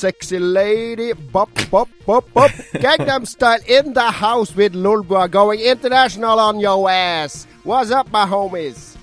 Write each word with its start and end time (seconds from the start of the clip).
Sexy 0.00 0.38
lady. 0.38 1.12
Bop, 1.12 1.50
bop, 1.70 1.88
bop, 2.06 2.24
bop. 2.32 2.50
Gangnam 2.84 3.26
style 3.26 3.60
in 3.68 3.92
the 3.92 4.10
house 4.10 4.56
with 4.56 4.72
Lulboa 4.72 5.30
going 5.30 5.60
international 5.60 6.40
on 6.40 6.58
your 6.58 6.88
ass. 6.88 7.46
What's 7.64 7.90
up, 7.90 8.10
my 8.10 8.24
homies? 8.24 8.96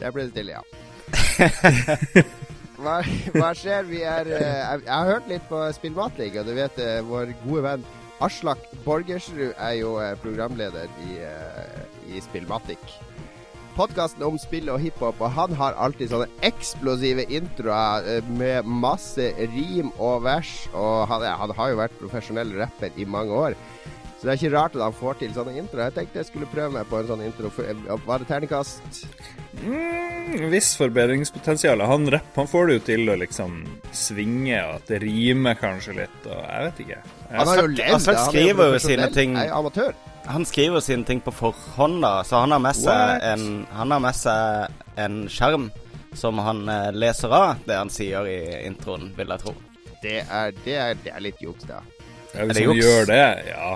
Der 0.00 0.10
ble 0.10 0.24
det 0.26 0.32
stille, 0.34 0.58
ja. 0.58 0.62
Hva, 2.82 2.98
hva 3.38 3.54
skjer? 3.54 3.86
Vi 3.86 4.02
er 4.02 4.26
uh, 4.26 4.34
jeg, 4.34 4.82
jeg 4.82 4.92
har 4.92 5.06
hørt 5.12 5.28
litt 5.30 5.46
på 5.48 5.72
Spillmatic, 5.78 6.34
og 6.36 6.44
du 6.50 6.54
vet 6.58 6.76
uh, 6.82 7.06
vår 7.06 7.30
gode 7.46 7.62
venn 7.68 7.86
Aslak 8.26 8.58
Borgersrud 8.82 9.54
er 9.54 9.74
jo 9.78 9.94
uh, 10.02 10.18
programleder 10.26 10.90
i, 11.06 11.22
i 12.10 12.18
Spillmatic. 12.26 12.82
Podkasten 13.76 14.22
om 14.24 14.38
spill 14.40 14.70
og 14.72 14.80
hiphop, 14.80 15.18
og 15.20 15.34
han 15.36 15.52
har 15.58 15.74
alltid 15.84 16.08
sånne 16.08 16.30
eksplosive 16.48 17.26
introer 17.28 18.06
eh, 18.08 18.30
med 18.40 18.64
masse 18.64 19.26
rim 19.52 19.90
og 20.00 20.22
vers. 20.24 20.54
Og 20.72 21.02
han, 21.10 21.22
er- 21.28 21.36
han 21.42 21.52
har 21.58 21.72
jo 21.74 21.80
vært 21.82 21.98
profesjonell 22.00 22.54
rapper 22.56 22.96
i 22.96 23.04
mange 23.04 23.36
år. 23.36 23.58
Så 24.16 24.24
det 24.24 24.32
er 24.32 24.38
ikke 24.40 24.54
rart 24.56 24.76
at 24.78 24.80
han 24.86 24.94
får 24.96 25.18
til 25.20 25.34
sånne 25.36 25.52
introer. 25.60 25.90
Jeg 25.90 25.96
tenkte 25.98 26.22
jeg 26.22 26.28
skulle 26.30 26.48
prøve 26.48 26.72
meg 26.78 26.88
på 26.88 27.02
en 27.02 27.10
sånn 27.10 27.26
intro. 27.26 27.50
Eh, 27.60 27.92
Var 28.08 28.22
det 28.24 28.30
terningkast? 28.30 29.02
Mm, 29.60 30.48
viss 30.54 30.72
forbedringspotensial. 30.80 31.84
Han 31.84 32.08
rapp, 32.16 32.32
han 32.40 32.48
får 32.48 32.66
det 32.72 32.78
jo 32.78 32.84
til 32.88 33.12
å 33.12 33.18
liksom 33.20 33.60
svinge, 33.92 34.56
og 34.70 34.78
at 34.80 34.88
det 34.88 35.02
rimer 35.04 35.60
kanskje 35.60 35.98
litt, 36.00 36.18
og 36.32 36.40
jeg 36.40 36.64
vet 36.70 36.82
ikke. 36.86 36.98
Jeg, 37.04 37.36
Han 37.36 37.52
har 37.52 37.60
jo 37.60 37.68
levd, 37.76 38.08
han 38.08 38.36
er 38.40 38.48
jo 38.48 38.56
profesjonell, 38.64 39.12
ting- 39.20 39.36
er 39.36 39.50
jo 39.52 39.60
amatør. 39.60 39.92
Han 40.26 40.44
skriver 40.44 40.80
sine 40.82 41.04
ting 41.06 41.20
på 41.22 41.30
forhånd, 41.34 42.00
da, 42.02 42.22
så 42.26 42.40
han 42.42 42.50
har 42.54 42.58
med 42.62 42.74
seg, 42.76 43.22
en, 43.22 43.66
han 43.72 43.92
har 43.94 44.00
med 44.02 44.16
seg 44.18 44.72
en 44.98 45.18
skjerm 45.30 45.68
som 46.16 46.38
han 46.42 46.64
eh, 46.72 46.88
leser 46.96 47.30
av, 47.36 47.60
det 47.68 47.76
han 47.78 47.90
sier 47.92 48.26
i 48.26 48.38
introen, 48.66 49.10
vil 49.16 49.28
jeg 49.34 49.42
tro. 49.44 49.52
Det 50.02 50.16
er, 50.24 50.54
det 50.64 50.74
er, 50.82 50.96
det 51.04 51.12
er 51.14 51.22
litt 51.24 51.42
juks, 51.44 51.66
da. 51.68 51.78
ja, 52.34 52.46
hvis 52.48 52.58
du 52.58 52.64
han 52.72 52.80
gjør 52.80 53.06
det, 53.12 53.20
ja. 53.52 53.74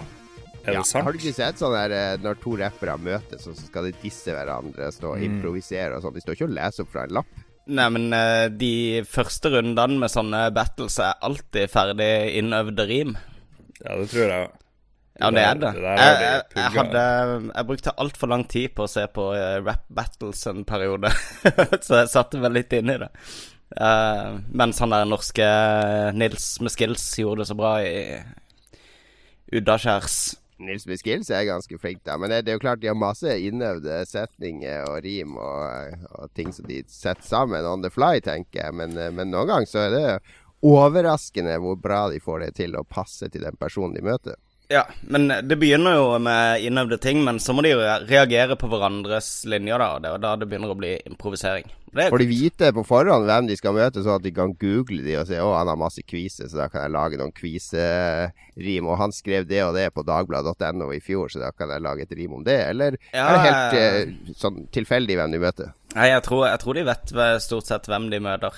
Er 0.60 0.74
Ja, 0.74 0.80
det 0.82 0.88
sant? 0.90 1.06
har 1.06 1.14
du 1.16 1.18
ikke 1.22 1.32
sett 1.38 1.60
sånn 1.62 1.72
der 1.72 1.94
eh, 1.96 2.16
når 2.20 2.40
to 2.42 2.56
rappere 2.60 2.96
møtes, 3.00 3.46
og 3.48 3.54
så 3.56 3.68
skal 3.70 3.86
de 3.88 3.94
disse 4.02 4.34
hverandre, 4.34 4.90
stå 4.92 5.14
og 5.14 5.20
Mm. 5.22 5.28
improvisere 5.30 5.96
og 5.96 6.02
sånn? 6.04 6.16
De 6.18 6.20
står 6.24 6.36
ikke 6.36 6.48
og 6.50 6.56
leser 6.58 6.84
opp 6.84 6.90
fra 6.92 7.04
en 7.06 7.14
lapp. 7.20 7.30
Nei, 7.70 7.86
men 7.94 8.12
eh, 8.16 8.48
de 8.50 8.72
første 9.08 9.52
rundene 9.54 9.96
med 10.02 10.10
sånne 10.12 10.42
battles 10.56 10.98
er 11.00 11.14
alltid 11.24 11.70
ferdig 11.72 12.10
innøvde 12.42 12.86
rim. 12.90 13.14
Ja, 13.84 13.96
det 14.00 14.10
tror 14.12 14.26
jeg. 14.34 14.50
Ja, 15.18 15.30
det 15.34 15.42
er 15.42 15.58
det. 15.58 15.70
Det 15.74 15.82
der 15.84 16.00
Jeg, 16.00 16.18
jeg, 16.22 16.42
jeg, 16.56 16.72
hadde, 16.76 17.04
jeg 17.50 17.66
brukte 17.68 17.94
altfor 18.04 18.30
lang 18.30 18.44
tid 18.48 18.74
på 18.76 18.86
å 18.86 18.90
se 18.90 19.04
på 19.12 19.30
eh, 19.36 19.56
rap 19.64 19.82
battles 19.92 20.44
en 20.48 20.62
periode, 20.68 21.10
så 21.86 22.02
jeg 22.02 22.12
satte 22.12 22.40
meg 22.40 22.54
litt 22.54 22.76
inn 22.78 22.92
i 22.94 23.00
det. 23.02 23.10
Uh, 23.70 24.40
mens 24.50 24.80
han 24.82 24.90
der 24.90 25.06
norske 25.06 25.46
Nils 26.18 26.56
med 26.58 26.72
skills 26.74 27.04
gjorde 27.20 27.44
det 27.44 27.50
så 27.52 27.54
bra 27.58 27.76
i 27.86 28.18
Uddaskjærs. 29.54 30.20
Nils 30.60 30.84
Biskils 30.86 31.30
er 31.32 31.46
ganske 31.48 31.78
flink, 31.80 32.02
da. 32.04 32.16
Men 32.20 32.30
det, 32.30 32.42
det 32.44 32.52
er 32.52 32.58
jo 32.58 32.64
klart 32.64 32.82
de 32.82 32.90
har 32.90 32.98
masse 32.98 33.32
innøvde 33.46 34.02
setninger 34.08 34.84
og 34.90 35.00
rim 35.06 35.38
og, 35.40 35.96
og 36.18 36.30
ting 36.36 36.52
som 36.54 36.68
de 36.68 36.82
setter 36.90 37.24
sammen 37.26 37.66
on 37.66 37.84
the 37.84 37.90
fly, 37.92 38.20
tenker 38.24 38.66
jeg. 38.66 38.76
Men, 38.76 38.96
eh, 38.98 39.12
men 39.14 39.32
noen 39.32 39.48
ganger 39.50 39.70
så 39.70 39.86
er 39.86 39.94
det 39.94 40.04
overraskende 40.66 41.56
hvor 41.62 41.78
bra 41.80 42.02
de 42.12 42.20
får 42.20 42.44
det 42.44 42.50
til 42.60 42.76
å 42.76 42.84
passe 42.84 43.30
til 43.32 43.46
den 43.46 43.56
personen 43.60 43.96
de 43.96 44.04
møter. 44.04 44.36
Ja, 44.70 44.84
men 45.02 45.26
det 45.26 45.56
begynner 45.58 45.96
jo 45.96 46.10
med 46.22 46.62
innøvde 46.62 47.00
ting, 47.02 47.24
men 47.26 47.40
så 47.42 47.50
må 47.50 47.64
de 47.66 47.72
jo 47.72 47.80
reagere 48.06 48.54
på 48.54 48.68
hverandres 48.70 49.42
linjer, 49.50 49.82
da. 49.82 49.88
Og 49.96 50.04
det 50.04 50.12
er 50.12 50.22
da 50.22 50.34
det 50.38 50.46
begynner 50.46 50.70
å 50.70 50.78
bli 50.78 50.92
improvisering. 51.10 51.66
Er 51.90 52.12
Får 52.12 52.22
de 52.22 52.28
vite 52.30 52.68
på 52.76 52.84
forhånd 52.86 53.26
hvem 53.26 53.48
de 53.48 53.56
skal 53.58 53.74
møte, 53.74 54.04
sånn 54.04 54.20
at 54.20 54.22
de 54.22 54.30
kan 54.36 54.54
google 54.62 55.02
de 55.02 55.16
og 55.18 55.26
si 55.26 55.40
å, 55.42 55.48
han 55.58 55.72
har 55.72 55.80
masse 55.80 56.04
kviser, 56.06 56.46
så 56.46 56.60
da 56.60 56.68
kan 56.70 56.84
jeg 56.84 56.94
lage 56.94 57.18
noen 57.18 57.34
kviserim. 57.34 58.86
Og 58.86 59.00
han 59.02 59.14
skrev 59.16 59.48
det 59.50 59.64
og 59.66 59.74
det 59.74 59.88
på 59.96 60.06
dagbladet.no 60.06 60.92
i 60.94 61.02
fjor, 61.02 61.34
så 61.34 61.42
da 61.42 61.50
kan 61.50 61.74
jeg 61.74 61.82
lage 61.82 62.06
et 62.06 62.14
rim 62.14 62.38
om 62.38 62.46
det. 62.46 62.60
Eller 62.70 63.00
Ja, 63.10 63.26
er 63.26 63.34
det 63.34 63.46
helt 63.48 63.80
eh, 63.80 64.34
sånn 64.38 64.68
tilfeldig 64.70 65.18
hvem 65.18 65.34
de 65.34 65.42
møter? 65.42 65.74
Nei, 65.96 66.12
jeg 66.12 66.22
tror, 66.28 66.46
jeg 66.46 66.62
tror 66.62 66.78
de 66.78 66.86
vet 66.86 67.16
stort 67.42 67.66
sett 67.66 67.90
hvem 67.90 68.06
de 68.14 68.22
møter. 68.22 68.54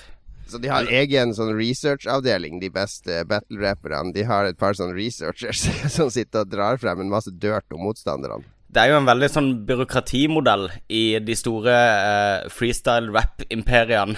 Så 0.49 0.59
de 0.61 0.69
har 0.71 0.89
egen 0.91 1.33
sånn 1.35 1.53
researchavdeling, 1.57 2.59
de 2.61 2.69
beste 2.73 3.23
battle-rapperne. 3.29 4.13
De 4.15 4.25
har 4.27 4.49
et 4.49 4.59
par 4.59 4.75
sånne 4.77 4.95
researchers 4.97 5.65
som 5.95 6.11
sitter 6.13 6.43
og 6.43 6.51
drar 6.51 6.81
frem 6.81 7.03
en 7.03 7.13
masse 7.13 7.31
dirt 7.31 7.71
om 7.73 7.85
motstanderne. 7.87 8.43
Det 8.73 8.81
er 8.81 8.89
jo 8.89 8.97
en 8.97 9.05
veldig 9.05 9.29
sånn 9.29 9.51
byråkratimodell 9.69 10.63
i 10.89 11.03
de 11.21 11.35
store 11.37 11.73
eh, 11.73 12.47
freestyle-rap-imperiene. 12.49 14.17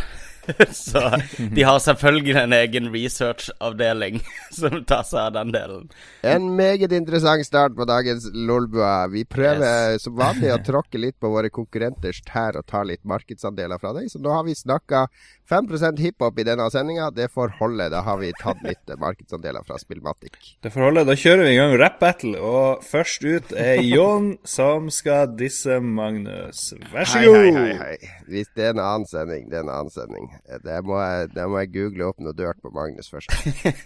så 0.71 1.03
de 1.37 1.63
har 1.65 1.79
selvfølgelig 1.83 2.35
en 2.43 2.55
egen 2.57 2.89
research-avdeling 2.93 4.21
som 4.59 4.81
tar 4.87 5.05
seg 5.07 5.21
av 5.21 5.33
den 5.37 5.53
delen. 5.55 5.87
En 6.25 6.51
meget 6.57 6.93
interessant 6.95 7.45
start 7.45 7.75
på 7.77 7.87
dagens 7.89 8.27
Lolbua. 8.33 9.07
Vi 9.13 9.25
prøver 9.29 9.97
som 10.01 10.15
vanlig 10.17 10.53
å 10.53 10.59
tråkke 10.65 11.01
litt 11.01 11.17
på 11.21 11.31
våre 11.33 11.51
konkurrenters 11.53 12.21
tær 12.27 12.59
og 12.59 12.67
ta 12.69 12.83
litt 12.87 13.03
markedsandeler 13.07 13.81
fra 13.81 13.93
deg. 13.97 14.09
Så 14.11 14.21
nå 14.21 14.33
har 14.33 14.45
vi 14.47 14.55
snakka 14.57 15.07
5% 15.49 16.01
hiphop 16.01 16.39
i 16.39 16.47
denne 16.47 16.67
sendinga. 16.73 17.11
Det 17.15 17.29
får 17.33 17.57
holde. 17.59 17.89
Da 17.93 18.01
har 18.05 18.17
vi 18.21 18.31
tatt 18.41 18.61
litt 18.65 18.95
markedsandeler 19.01 19.65
fra 19.67 19.77
Spillmatic. 19.81 20.55
Det 20.63 20.71
får 20.73 20.87
holde. 20.89 21.05
Da 21.09 21.17
kjører 21.19 21.45
vi 21.45 21.53
i 21.53 21.59
gang 21.59 21.75
rap 21.81 21.99
battle, 22.01 22.39
og 22.41 22.83
først 22.85 23.25
ut 23.25 23.53
er 23.57 23.81
Jon 23.85 24.35
som 24.47 24.89
skal 24.93 25.35
disse 25.37 25.79
Magnus. 25.79 26.71
Vær 26.93 27.09
så 27.09 27.21
god. 27.25 27.37
hei, 27.37 27.53
hei, 27.55 27.75
hei. 27.81 28.13
Hvis 28.29 28.51
det 28.55 28.69
er 28.69 28.75
en 28.75 28.83
annen 28.83 29.09
sending, 29.09 29.49
det 29.51 29.61
er 29.61 29.67
en 29.67 29.73
annen 29.73 29.93
sending. 29.93 30.31
Eh, 30.47 30.59
Det 30.63 30.79
må 30.87 30.97
jeg, 31.01 31.29
det 31.35 31.45
må 31.51 31.61
jeg 31.63 31.71
google 31.75 32.09
opp 32.11 32.19
noe 32.23 32.33
dørt 32.35 32.59
på 32.63 32.71
Magnus 32.75 33.09
først. 33.13 33.31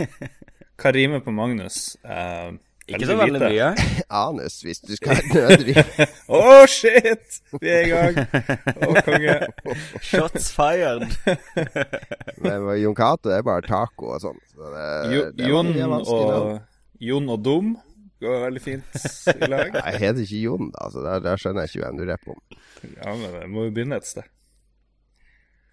Hva 0.80 0.92
rimer 0.96 1.20
på 1.26 1.32
Magnus? 1.36 1.98
Uh, 2.08 2.56
Ikke 2.88 3.06
så 3.10 3.18
veldig 3.20 3.36
lite. 3.42 3.50
mye. 3.52 3.90
Anus, 4.22 4.62
hvis 4.64 4.80
du 4.86 4.94
skal 4.98 5.20
nødrive. 5.36 5.84
Å, 6.32 6.40
shit! 6.72 7.42
Vi 7.60 7.68
er 7.74 7.84
i 7.84 7.92
gang. 7.92 8.22
Å, 8.88 9.04
konge. 9.06 9.36
Shots 10.08 10.48
fired. 10.56 11.04
Men 12.40 12.66
Jon 12.80 12.96
Cato 12.98 13.34
er 13.36 13.44
bare 13.46 13.66
taco 13.68 14.14
og 14.16 14.24
sånn. 14.24 14.40
Så 14.56 14.72
Jo, 15.14 15.28
Jon 15.52 15.76
og 16.00 16.58
Jon 17.00 17.30
og 17.36 17.44
Dum 17.46 17.76
går 18.20 18.42
veldig 18.48 18.62
fint 18.64 18.98
i 19.36 19.48
lag. 19.48 19.70
Jeg 19.80 20.00
heter 20.02 20.24
ikke 20.26 20.40
Jon, 20.48 20.72
da, 20.76 20.90
så 20.92 21.04
da, 21.06 21.14
da 21.24 21.36
skjønner 21.40 21.64
jeg 21.68 21.72
ikke 21.76 21.86
hvem 21.86 22.00
du 22.02 22.08
rapper 22.10 22.34
om. 22.36 22.42
Ja, 22.98 23.14
men 23.16 23.32
det 23.38 23.46
må 23.52 23.68
jo 23.68 23.72
begynne 23.76 24.00
et 24.02 24.08
sted. 24.10 24.28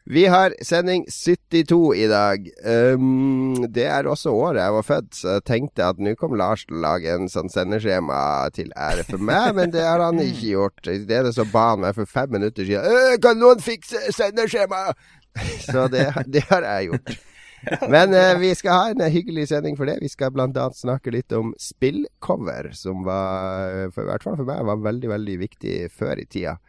Vi 0.08 0.26
har 0.26 0.54
sending 0.62 1.04
72 1.10 1.94
i 1.96 2.06
dag. 2.06 2.50
Um, 2.94 3.66
det 3.74 3.88
er 3.90 4.06
også 4.06 4.30
året 4.30 4.60
jeg 4.62 4.74
var 4.76 4.84
født, 4.86 5.08
så 5.18 5.32
jeg 5.34 5.44
tenkte 5.50 5.88
at 5.88 5.98
nå 5.98 6.12
kom 6.20 6.36
Lars 6.38 6.62
til 6.62 6.78
å 6.78 6.82
lage 6.84 7.10
en 7.10 7.26
sånn 7.30 7.50
sendeskjema 7.50 8.20
til 8.54 8.70
ære 8.78 9.02
for 9.08 9.18
meg, 9.18 9.56
men 9.58 9.74
det 9.74 9.82
har 9.82 10.04
han 10.04 10.22
ikke 10.22 10.52
gjort. 10.52 10.78
I 10.86 11.00
stedet 11.02 11.34
så 11.34 11.48
ba 11.50 11.72
han 11.72 11.82
meg 11.82 11.98
for 11.98 12.06
fem 12.06 12.30
minutter 12.38 12.68
siden 12.68 12.86
«Øh, 12.86 13.16
Kan 13.22 13.42
noen 13.42 13.58
fikse 13.64 14.04
sendeskjema? 14.14 14.84
Så 15.66 15.88
det, 15.90 16.06
det 16.30 16.46
har 16.52 16.62
jeg 16.62 16.92
gjort. 16.92 17.16
Men 17.90 18.14
eh, 18.14 18.38
vi 18.38 18.54
skal 18.54 18.78
ha 18.78 18.94
en 18.94 19.02
hyggelig 19.10 19.48
sending 19.50 19.74
for 19.74 19.90
det. 19.90 19.98
Vi 20.04 20.12
skal 20.12 20.30
bl.a. 20.30 20.70
snakke 20.70 21.10
litt 21.10 21.34
om 21.34 21.50
spillcover, 21.58 22.70
som 22.78 23.02
var, 23.02 23.90
for, 23.90 24.06
i 24.06 24.10
hvert 24.12 24.22
fall 24.22 24.38
for 24.38 24.46
meg, 24.46 24.62
var 24.70 24.86
veldig, 24.86 25.10
veldig 25.16 25.40
viktig 25.48 25.78
før 25.90 26.22
i 26.22 26.30
tida. 26.30 26.60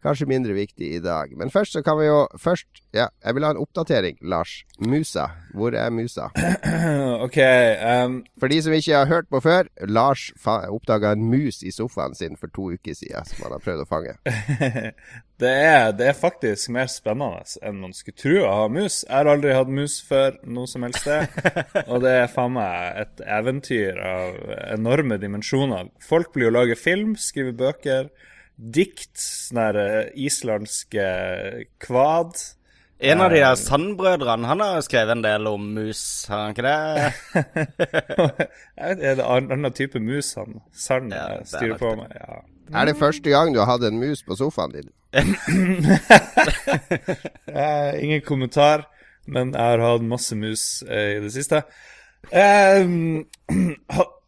Kanskje 0.00 0.26
mindre 0.26 0.54
viktig 0.56 0.94
i 0.96 1.00
dag. 1.04 1.32
Men 1.36 1.50
først 1.52 1.74
så 1.76 1.82
kan 1.84 1.98
vi 2.00 2.06
jo 2.06 2.22
Først, 2.40 2.66
ja, 2.96 3.06
jeg 3.24 3.34
vil 3.36 3.44
ha 3.44 3.50
en 3.52 3.60
oppdatering, 3.60 4.16
Lars. 4.22 4.62
Musa. 4.80 5.26
Hvor 5.54 5.74
er 5.76 5.90
musa? 5.90 6.30
OK. 7.26 7.38
Um, 8.06 8.22
For 8.40 8.48
de 8.48 8.62
som 8.62 8.72
ikke 8.72 8.96
har 8.96 9.10
hørt 9.10 9.28
på 9.28 9.40
før, 9.44 9.68
Lars 9.88 10.30
oppdaga 10.46 11.12
en 11.12 11.26
mus 11.28 11.60
i 11.62 11.72
sofaen 11.74 12.14
sin 12.14 12.36
for 12.40 12.48
to 12.54 12.70
uker 12.72 12.96
siden, 12.96 13.26
som 13.28 13.44
han 13.44 13.56
har 13.56 13.64
prøvd 13.64 13.84
å 13.84 13.88
fange. 13.90 14.14
det, 15.42 15.52
er, 15.52 15.92
det 15.96 16.08
er 16.08 16.16
faktisk 16.16 16.72
mer 16.72 16.88
spennende 16.88 17.44
enn 17.60 17.82
man 17.82 17.92
skulle 17.96 18.16
tro 18.16 18.40
å 18.46 18.56
ha 18.62 18.64
mus. 18.72 19.02
Jeg 19.04 19.16
har 19.16 19.28
aldri 19.28 19.52
hatt 19.56 19.68
mus 19.68 19.98
før 20.06 20.40
noe 20.48 20.70
som 20.70 20.86
helst 20.86 21.04
sted. 21.04 21.28
Og 21.92 22.00
det 22.06 22.16
er 22.22 22.32
faen 22.32 22.56
meg 22.56 23.04
et 23.04 23.24
eventyr 23.40 24.00
av 24.00 24.40
enorme 24.70 25.20
dimensjoner. 25.20 25.92
Folk 26.00 26.32
blir 26.32 26.48
jo 26.48 26.56
lager 26.56 26.80
film, 26.80 27.16
skriver 27.20 27.56
bøker, 27.66 28.10
dikt, 28.60 29.16
sånne 29.16 29.66
her 29.68 29.78
eh, 29.80 30.08
islandske 30.28 31.04
kvad. 31.82 32.36
En 33.00 33.22
av 33.24 33.32
de 33.32 33.40
der 33.40 33.56
Sandbrødrene, 33.56 34.48
han 34.48 34.60
har 34.60 34.82
skrevet 34.84 35.14
en 35.14 35.22
del 35.24 35.46
om 35.48 35.70
mus, 35.72 36.02
har 36.28 36.42
han 36.42 36.50
ikke 36.52 36.66
det? 36.66 36.76
Er 38.90 38.98
det 39.00 39.14
en 39.16 39.48
annen 39.48 39.72
type 39.72 40.00
mus 40.04 40.34
han 40.36 40.60
Sand 40.76 41.14
Ja, 41.16 41.24
eh, 41.24 41.38
det 41.40 41.46
er 41.46 41.48
styrer 41.54 41.78
på 41.80 41.94
med? 41.96 42.12
Ja. 42.12 42.42
Er 42.76 42.90
det 42.90 42.98
første 43.00 43.32
gang 43.32 43.54
du 43.54 43.62
har 43.62 43.70
hatt 43.72 43.86
en 43.88 43.98
mus 44.02 44.22
på 44.22 44.36
sofaen 44.36 44.76
din? 44.76 44.92
Eh, 47.50 48.04
ingen 48.04 48.20
kommentar, 48.22 48.84
men 49.26 49.54
jeg 49.56 49.72
har 49.72 49.82
hatt 49.82 50.04
masse 50.04 50.36
mus 50.36 50.82
eh, 50.86 51.16
i 51.16 51.24
det 51.24 51.32
siste. 51.32 51.64
Um, 52.30 53.24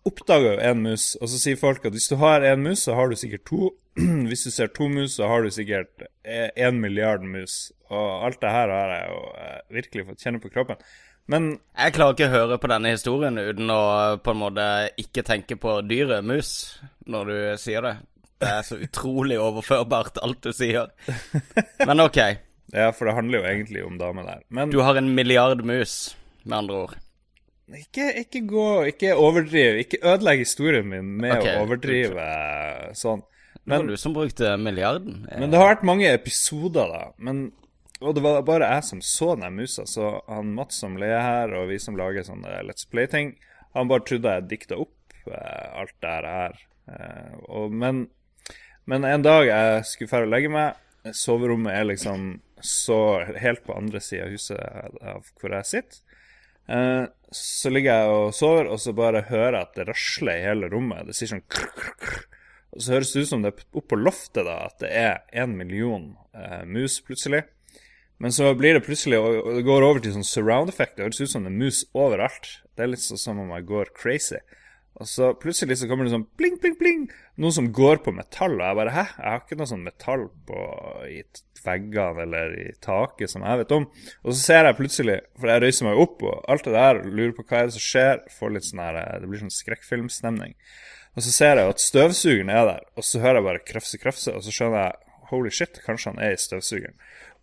Oppdaga 0.08 0.55
jo 0.56 0.61
en 0.64 0.81
mus, 0.82 1.12
og 1.20 1.29
så 1.29 1.38
sier 1.38 1.58
folk 1.61 1.84
at 1.87 1.94
hvis 1.94 2.08
du 2.11 2.17
har 2.19 2.43
en 2.43 2.64
mus, 2.64 2.87
så 2.88 2.96
har 2.96 3.12
du 3.12 3.17
sikkert 3.20 3.44
to. 3.46 3.69
hvis 4.29 4.47
du 4.47 4.50
ser 4.55 4.73
to 4.73 4.89
mus, 4.89 5.17
så 5.19 5.29
har 5.29 5.44
du 5.44 5.53
sikkert 5.53 6.06
én 6.25 6.79
milliard 6.81 7.25
mus. 7.25 7.73
Og 7.93 8.27
alt 8.27 8.41
det 8.41 8.53
her 8.53 8.73
har 8.73 8.94
jeg 8.97 9.09
jo 9.11 9.25
eh, 9.37 9.59
virkelig 9.81 10.06
fått 10.11 10.25
kjenne 10.25 10.41
på 10.43 10.53
kroppen. 10.53 10.81
Men 11.31 11.53
Jeg 11.79 11.94
klarer 11.94 12.17
ikke 12.17 12.29
å 12.31 12.33
høre 12.33 12.59
på 12.59 12.71
denne 12.73 12.94
historien 12.97 13.39
uten 13.39 13.71
å 13.71 13.83
på 14.25 14.33
en 14.33 14.41
måte 14.41 14.65
ikke 14.99 15.23
tenke 15.27 15.59
på 15.61 15.77
dyret 15.87 16.25
mus 16.27 16.81
når 17.06 17.31
du 17.31 17.37
sier 17.62 17.85
det. 17.87 17.94
Det 18.43 18.49
er 18.50 18.65
så 18.67 18.79
utrolig 18.83 19.37
overførbart, 19.39 20.19
alt 20.25 20.41
du 20.43 20.50
sier. 20.56 20.91
Men 21.87 22.09
ok. 22.09 22.23
Ja, 22.73 22.87
for 22.97 23.05
det 23.05 23.12
handler 23.12 23.43
jo 23.43 23.49
egentlig 23.50 23.83
om 23.85 23.99
damer 24.00 24.25
der. 24.25 24.39
Men 24.49 24.71
Du 24.73 24.79
har 24.81 24.97
en 24.97 25.11
milliard 25.12 25.61
mus, 25.61 26.15
med 26.49 26.55
andre 26.56 26.79
ord. 26.87 26.94
ikke, 27.69 28.06
ikke 28.23 28.41
gå 28.49 28.69
Ikke 28.94 29.11
overdriv. 29.12 29.77
Ikke 29.83 30.00
ødelegg 30.00 30.41
historien 30.41 30.89
min 30.89 31.11
med 31.21 31.35
okay. 31.37 31.59
å 31.59 31.67
overdrive 31.67 32.29
sånn. 32.97 33.21
Det 33.64 33.70
var 33.70 33.85
Men, 33.85 33.87
du 33.87 33.97
som 33.97 34.14
brukte 34.14 34.56
milliarden. 34.56 35.26
men 35.38 35.50
det 35.50 35.59
har 35.59 35.69
vært 35.75 35.85
mange 35.87 36.09
episoder, 36.11 36.91
da. 36.91 37.12
Men, 37.17 37.44
og 38.00 38.17
det 38.17 38.25
var 38.25 38.43
bare 38.47 38.70
jeg 38.75 38.85
som 38.88 39.03
så 39.06 39.37
den 39.38 39.55
musa. 39.55 39.87
Så 39.87 40.17
han 40.26 40.55
Mats 40.56 40.81
som 40.82 40.99
leier 40.99 41.23
her, 41.23 41.55
og 41.61 41.70
vi 41.70 41.79
som 41.79 41.99
lager 41.99 42.26
sånne 42.26 42.62
Let's 42.67 42.88
Play-ting, 42.91 43.37
han 43.76 43.88
bare 43.88 44.05
trodde 44.09 44.35
jeg 44.35 44.49
dikta 44.50 44.81
opp 44.82 45.29
eh, 45.31 45.69
alt 45.79 45.94
det 46.03 46.17
her. 46.26 46.59
Eh, 46.91 47.37
og, 47.47 47.70
men, 47.73 48.09
men 48.91 49.06
en 49.06 49.23
dag 49.25 49.47
jeg 49.47 49.85
skulle 49.88 50.11
dra 50.11 50.26
og 50.26 50.35
legge 50.35 50.50
meg, 50.53 50.81
soverommet 51.15 51.75
er 51.75 51.87
liksom 51.88 52.32
så 52.62 53.25
helt 53.43 53.65
på 53.67 53.75
andre 53.75 54.00
sida 54.03 54.26
av 54.26 54.35
huset 54.35 54.58
av 55.03 55.31
hvor 55.38 55.55
jeg 55.58 55.70
sitter. 55.70 56.03
Eh, 56.67 57.05
så 57.32 57.73
ligger 57.73 57.94
jeg 58.03 58.19
og 58.19 58.35
sover, 58.37 58.69
og 58.70 58.82
så 58.82 58.94
bare 58.94 59.25
hører 59.31 59.56
jeg 59.56 59.67
at 59.67 59.79
det 59.79 59.88
rasler 59.88 60.35
i 60.35 60.47
hele 60.47 60.70
rommet. 60.73 61.08
Det 61.08 61.17
sier 61.17 61.32
sånn 61.32 61.47
krr, 61.50 61.70
krr, 61.79 61.97
krr. 62.03 62.29
Og 62.72 62.80
så 62.80 62.94
høres 62.96 63.12
det 63.12 63.24
ut 63.24 63.30
som 63.30 63.42
det 63.44 63.52
er 63.52 63.78
opp 63.78 63.88
på 63.92 63.98
loftet 64.00 64.46
da, 64.48 64.62
at 64.69 64.78
det 64.80 64.92
er 64.96 65.42
én 65.44 65.56
million 65.58 66.14
eh, 66.32 66.62
mus 66.64 67.00
plutselig. 67.04 67.44
Men 68.22 68.32
så 68.32 68.52
blir 68.54 68.76
det 68.76 68.84
plutselig, 68.86 69.19
og 69.19 69.56
det 69.56 69.64
går 69.66 69.84
over 69.84 70.00
til 70.00 70.14
sånn 70.14 70.26
surround 70.26 70.70
effect. 70.70 70.94
Det 70.96 71.08
høres 71.08 71.20
ut 71.20 71.32
som 71.32 71.44
det 71.44 71.50
er 71.50 71.60
mus 71.64 71.82
overalt. 71.92 72.48
Det 72.76 72.84
er 72.84 72.92
litt 72.92 73.02
sånn 73.02 73.20
som 73.20 73.40
om 73.42 73.50
jeg 73.56 73.66
går 73.69 73.90
crazy. 73.98 74.38
Og 75.00 75.08
så 75.08 75.30
plutselig 75.40 75.78
så 75.80 75.88
kommer 75.88 76.06
det 76.06 76.12
sånn 76.12 76.28
pling, 76.38 76.58
pling, 76.60 76.76
pling. 76.78 77.06
Noe 77.40 77.54
som 77.54 77.70
går 77.74 78.02
på 78.04 78.12
metall. 78.14 78.58
Og 78.58 78.62
jeg 78.62 78.78
bare 78.78 78.94
hæ? 78.94 79.04
Jeg 79.16 79.26
har 79.26 79.42
ikke 79.42 79.58
noe 79.58 79.70
sånn 79.70 79.84
metall 79.86 80.26
på, 80.48 80.66
i 81.08 81.22
veggene 81.62 82.24
eller 82.26 82.56
i 82.60 82.69
taket 82.82 83.32
som 83.32 83.44
jeg 83.46 83.62
vet 83.62 83.74
om. 83.74 83.88
Og 84.22 84.34
så 84.34 84.38
ser 84.38 84.69
jeg 84.69 84.78
plutselig, 84.78 85.19
for 85.40 85.52
jeg 85.52 85.64
røyser 85.64 85.88
meg 85.88 86.02
opp 86.04 86.24
og 86.26 86.48
alt 86.52 86.69
det 86.69 86.76
der, 86.76 87.02
lurer 87.08 87.34
på 87.36 87.46
hva 87.48 87.62
er 87.62 87.70
det 87.70 87.76
som 87.78 87.86
skjer. 87.86 88.24
Får 88.36 88.54
litt 88.54 88.69
sånn 88.69 88.84
her, 88.84 89.00
Det 89.22 89.30
blir 89.30 89.42
sånn 89.42 89.56
skrekkfilmstemning. 89.56 90.54
Og 91.17 91.25
så 91.25 91.32
ser 91.32 91.56
jeg 91.59 91.67
jo 91.67 91.73
at 91.75 91.82
støvsugeren 91.82 92.53
er 92.53 92.69
der, 92.69 92.85
og 92.97 93.05
så 93.05 93.20
hører 93.20 93.41
jeg 93.41 93.49
bare 93.49 93.64
krafse, 93.69 93.99
krafse, 94.00 94.32
og 94.32 94.44
så 94.44 94.55
skjønner 94.55 94.87
jeg 94.87 95.19
holy 95.32 95.53
shit, 95.53 95.81
kanskje 95.85 96.12
han 96.12 96.23
er 96.25 96.32
i 96.32 96.41
støvsugeren. 96.41 96.97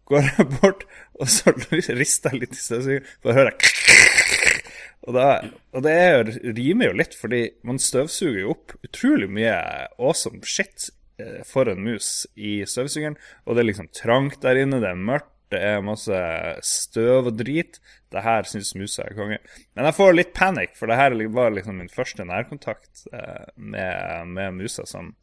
Går 0.10 0.25
jeg 0.25 0.48
bort, 0.56 0.86
og 1.21 1.30
så 1.30 1.54
rister 2.01 2.33
jeg 2.33 2.45
litt 2.45 2.57
i 2.57 2.63
støvsugeren, 2.63 3.12
da 3.25 3.38
hører 3.38 3.54
jeg 3.54 4.60
og, 5.07 5.16
da, 5.16 5.27
og 5.74 5.83
det 5.86 5.95
jo, 5.95 6.54
rimer 6.57 6.89
jo 6.89 6.98
litt, 7.00 7.16
fordi 7.18 7.42
man 7.66 7.80
støvsuger 7.81 8.42
jo 8.44 8.54
opp 8.54 8.75
utrolig 8.86 9.30
mye 9.31 9.56
awesome 9.98 10.44
shit 10.45 10.89
eh, 11.22 11.39
for 11.48 11.72
en 11.72 11.81
mus 11.86 12.27
i 12.36 12.60
støvsugeren. 12.68 13.15
Og 13.48 13.56
det 13.56 13.63
er 13.63 13.69
liksom 13.72 13.89
trangt 13.95 14.42
der 14.44 14.60
inne, 14.60 14.81
det 14.83 14.92
er 14.92 15.00
mørkt, 15.00 15.31
det 15.54 15.62
er 15.66 15.86
masse 15.86 16.18
støv 16.66 17.31
og 17.31 17.38
drit. 17.40 17.80
Det 18.10 18.24
her 18.25 18.48
syns 18.50 18.74
musa 18.78 19.06
er 19.06 19.18
konge. 19.18 19.40
Men 19.78 19.88
jeg 19.90 19.98
får 19.98 20.16
litt 20.16 20.36
panikk, 20.38 20.75
for 20.78 20.90
det 20.90 20.98
her 21.00 21.16
var 21.34 21.54
liksom 21.54 21.80
min 21.81 21.92
første 21.94 22.25
nærkontakt 22.25 23.06
eh, 23.13 23.50
med, 23.56 24.30
med 24.36 24.60
musa, 24.62 24.86
som 24.90 25.13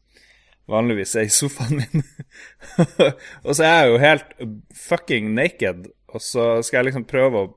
vanligvis 0.70 1.14
er 1.18 1.28
i 1.28 1.34
sofaen 1.34 1.82
min. 1.82 2.06
og 3.46 3.52
så 3.54 3.62
er 3.66 3.76
jeg 3.76 3.92
jo 3.92 4.02
helt 4.02 4.34
fucking 4.86 5.30
naked, 5.34 5.86
og 6.10 6.22
så 6.22 6.48
skal 6.66 6.80
jeg 6.80 6.90
liksom 6.90 7.08
prøve 7.10 7.42
å 7.42 7.52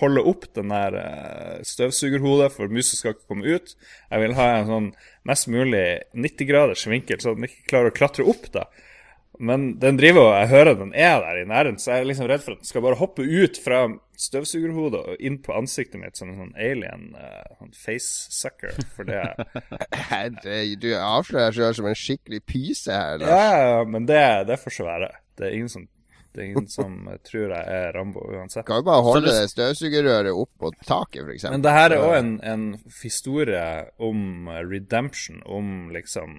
holde 0.00 0.22
opp 0.28 0.44
den 0.56 0.72
der 0.72 0.96
eh, 1.00 1.60
støvsugerhodet, 1.66 2.50
for 2.54 2.72
musa 2.72 2.98
skal 2.98 3.14
ikke 3.14 3.30
komme 3.30 3.56
ut. 3.56 3.76
Jeg 4.10 4.22
vil 4.22 4.36
ha 4.38 4.48
en 4.56 4.70
sånn 4.70 4.90
mest 5.28 5.48
mulig 5.52 5.86
90 6.14 6.50
graders 6.50 6.84
vinkel, 6.90 7.22
så 7.22 7.34
den 7.36 7.48
ikke 7.48 7.70
klarer 7.72 7.92
å 7.92 7.96
klatre 7.96 8.26
opp, 8.28 8.50
da. 8.54 8.66
Men 9.38 9.78
den 9.82 9.98
driver 10.00 10.30
og 10.30 10.34
jeg 10.40 10.48
hører 10.48 10.76
den 10.78 10.92
er 10.96 11.18
der 11.20 11.40
i 11.42 11.46
nærheten, 11.48 11.78
så 11.82 11.92
jeg 11.92 12.04
er 12.04 12.08
liksom 12.10 12.28
redd 12.30 12.44
for 12.44 12.54
at 12.56 12.62
den 12.62 12.68
skal 12.70 12.84
bare 12.84 12.98
hoppe 13.00 13.24
ut 13.26 13.58
fra 13.64 13.80
støvsugerhodet 14.16 15.00
og 15.12 15.20
inn 15.28 15.36
på 15.44 15.52
ansiktet 15.56 16.00
mitt 16.00 16.16
som 16.16 16.30
en 16.32 16.38
sånn 16.40 16.54
alien, 16.56 17.10
uh, 17.18 17.66
facesucker, 17.76 18.78
for 18.96 19.04
det 19.08 19.20
Du 20.80 20.88
avslører 20.96 21.50
deg 21.50 21.58
sjøl 21.58 21.76
som 21.76 21.90
en 21.90 21.98
skikkelig 21.98 22.40
pyse 22.48 22.92
her, 22.96 23.20
Ja, 23.20 23.26
Lars. 23.26 23.60
ja, 23.60 23.84
men 23.92 24.08
det, 24.08 24.22
det 24.48 24.58
får 24.62 24.76
så 24.78 24.88
være. 24.88 25.12
Det 25.36 25.48
er 25.50 25.56
ingen 25.58 25.68
som, 25.72 25.86
det 26.32 26.42
er 26.42 26.48
ingen 26.50 26.68
som 26.72 26.96
tror 27.28 27.52
jeg 27.52 27.78
er 27.80 27.92
Rambo 27.96 28.24
uansett. 28.24 28.64
Kan 28.68 28.80
jo 28.80 28.88
bare 28.88 29.04
holde 29.04 29.36
det 29.36 29.50
støvsugerrøret 29.52 30.32
opp 30.32 30.52
på 30.64 30.72
taket, 30.88 31.26
f.eks. 31.28 31.48
Men 31.52 31.64
det 31.66 31.76
her 31.76 31.92
er 31.96 32.06
òg 32.08 32.16
en, 32.22 32.34
en 32.40 32.68
historie 33.02 33.66
om 34.00 34.48
redemption, 34.72 35.42
om 35.44 35.90
liksom 35.92 36.38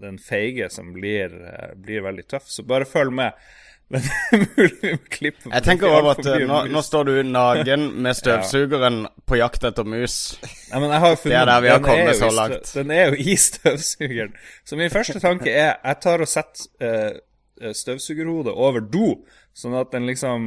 den 0.00 0.18
feige 0.18 0.68
som 0.72 0.92
blir, 0.96 1.32
eh, 1.46 1.72
blir 1.76 2.04
veldig 2.06 2.26
tøff. 2.30 2.46
Så 2.50 2.64
bare 2.68 2.88
følg 2.88 3.12
med. 3.12 3.32
Men 3.90 4.04
det 4.06 4.16
er 4.30 4.42
mulig 4.54 4.90
klippe 5.10 5.50
Jeg 5.50 5.64
tenker 5.66 5.90
over 5.90 6.12
at 6.12 6.26
eh, 6.30 6.44
nå, 6.46 6.60
nå 6.70 6.82
står 6.86 7.08
du 7.08 7.16
nagen 7.26 7.88
med 8.04 8.14
støvsugeren 8.20 9.00
på 9.26 9.40
jakt 9.40 9.64
etter 9.66 9.82
mus. 9.88 10.18
Nei, 10.70 10.78
men 10.78 10.92
jeg 10.94 11.02
har 11.02 11.16
funnet 11.18 11.32
Det 11.34 11.40
er 11.40 11.50
der 11.50 11.64
vi 11.64 11.72
har 11.72 11.82
kommet 11.82 12.20
så 12.20 12.28
langt. 12.30 12.54
stø- 12.54 12.54
langt. 12.60 12.70
Den 12.76 12.92
er 12.94 13.10
jo 13.10 13.18
i 13.18 13.34
støvsugeren. 13.48 14.36
Så 14.64 14.78
min 14.78 14.94
første 14.94 15.18
tanke 15.24 15.50
er 15.50 15.72
jeg 15.74 15.98
tar 16.06 16.22
og 16.22 16.30
setter 16.30 17.18
uh, 17.18 17.72
støvsugerhodet 17.82 18.54
over 18.54 18.86
do, 18.94 19.08
sånn 19.58 19.74
at 19.82 19.90
den 19.92 20.06
liksom 20.06 20.46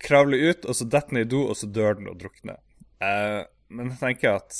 kravler 0.00 0.48
ut, 0.48 0.64
og 0.64 0.74
så 0.80 0.88
detter 0.88 1.12
den 1.18 1.20
i 1.26 1.28
do, 1.28 1.42
og 1.52 1.60
så 1.60 1.68
dør 1.68 1.98
den 2.00 2.08
og 2.08 2.16
drukner. 2.22 2.56
Eh, 3.04 3.42
men 3.70 3.92
jeg 3.92 4.00
tenker 4.00 4.36
at 4.40 4.56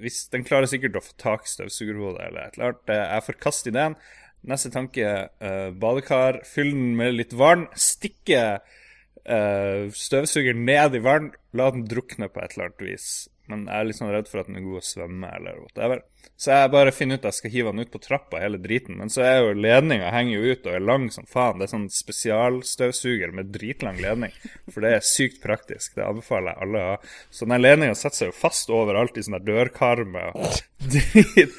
hvis 0.00 0.22
den 0.32 0.44
klarer 0.46 0.70
sikkert 0.70 0.98
å 0.98 1.04
få 1.04 1.16
tak 1.20 1.46
i 1.46 1.50
støvsugerhodet 1.50 2.28
eller 2.28 2.46
et 2.46 2.58
eller 2.58 2.72
annet. 2.72 2.92
eh, 2.94 3.04
Jeg 3.16 3.26
forkaster 3.28 3.72
ideen. 3.72 3.96
Neste 4.42 4.72
tanke 4.74 5.10
uh, 5.42 5.70
badekar. 5.78 6.40
Fyll 6.46 6.72
den 6.74 6.96
med 6.98 7.14
litt 7.14 7.34
vann. 7.38 7.68
Stikke 7.78 8.42
uh, 8.58 9.84
støvsugeren 9.94 10.64
ned 10.66 10.96
i 10.98 11.02
vann. 11.04 11.30
La 11.54 11.68
den 11.74 11.84
drukne 11.90 12.26
på 12.32 12.42
et 12.42 12.56
eller 12.56 12.70
annet 12.70 12.86
vis. 12.88 13.10
Men 13.50 13.64
jeg 13.66 13.74
er 13.74 13.86
litt 13.88 13.98
sånn 13.98 14.12
redd 14.14 14.28
for 14.30 14.42
at 14.42 14.48
den 14.48 14.58
er 14.60 14.64
god 14.64 14.78
å 14.78 14.86
svømme 14.86 15.28
eller 15.36 15.56
whatever. 15.58 16.02
Så 16.38 16.54
jeg 16.54 16.70
bare 16.72 16.92
finner 16.94 17.18
ut 17.18 17.24
at 17.24 17.32
jeg 17.32 17.38
skal 17.38 17.52
hive 17.52 17.72
den 17.72 17.84
ut 17.84 17.90
på 17.92 18.00
trappa, 18.02 18.38
hele 18.42 18.58
driten. 18.62 18.96
Men 18.98 19.10
så 19.12 19.24
er 19.26 19.36
jo 19.40 19.54
ledninga 19.58 20.10
henger 20.14 20.32
jo 20.36 20.54
ut 20.54 20.68
og 20.68 20.76
er 20.76 20.84
lang 20.84 21.08
som 21.14 21.26
faen. 21.30 21.58
Det 21.58 21.66
er 21.66 21.72
sånn 21.72 21.88
spesialstøvsuger 21.92 23.34
med 23.34 23.50
dritlang 23.54 23.98
ledning. 24.02 24.34
For 24.70 24.84
det 24.84 24.94
er 24.96 25.06
sykt 25.06 25.42
praktisk. 25.42 25.96
Det 25.98 26.06
anbefaler 26.06 26.54
jeg 26.54 26.66
alle 26.66 26.82
å 26.82 26.90
ha. 26.92 27.14
Så 27.34 27.46
den 27.50 27.62
ledninga 27.62 27.98
setter 27.98 28.20
seg 28.20 28.32
jo 28.32 28.38
fast 28.40 28.70
overalt 28.74 29.18
i 29.18 29.26
sånne 29.26 29.42
dørkarmer 29.46 30.32
og 30.32 30.58
drit. 30.82 31.58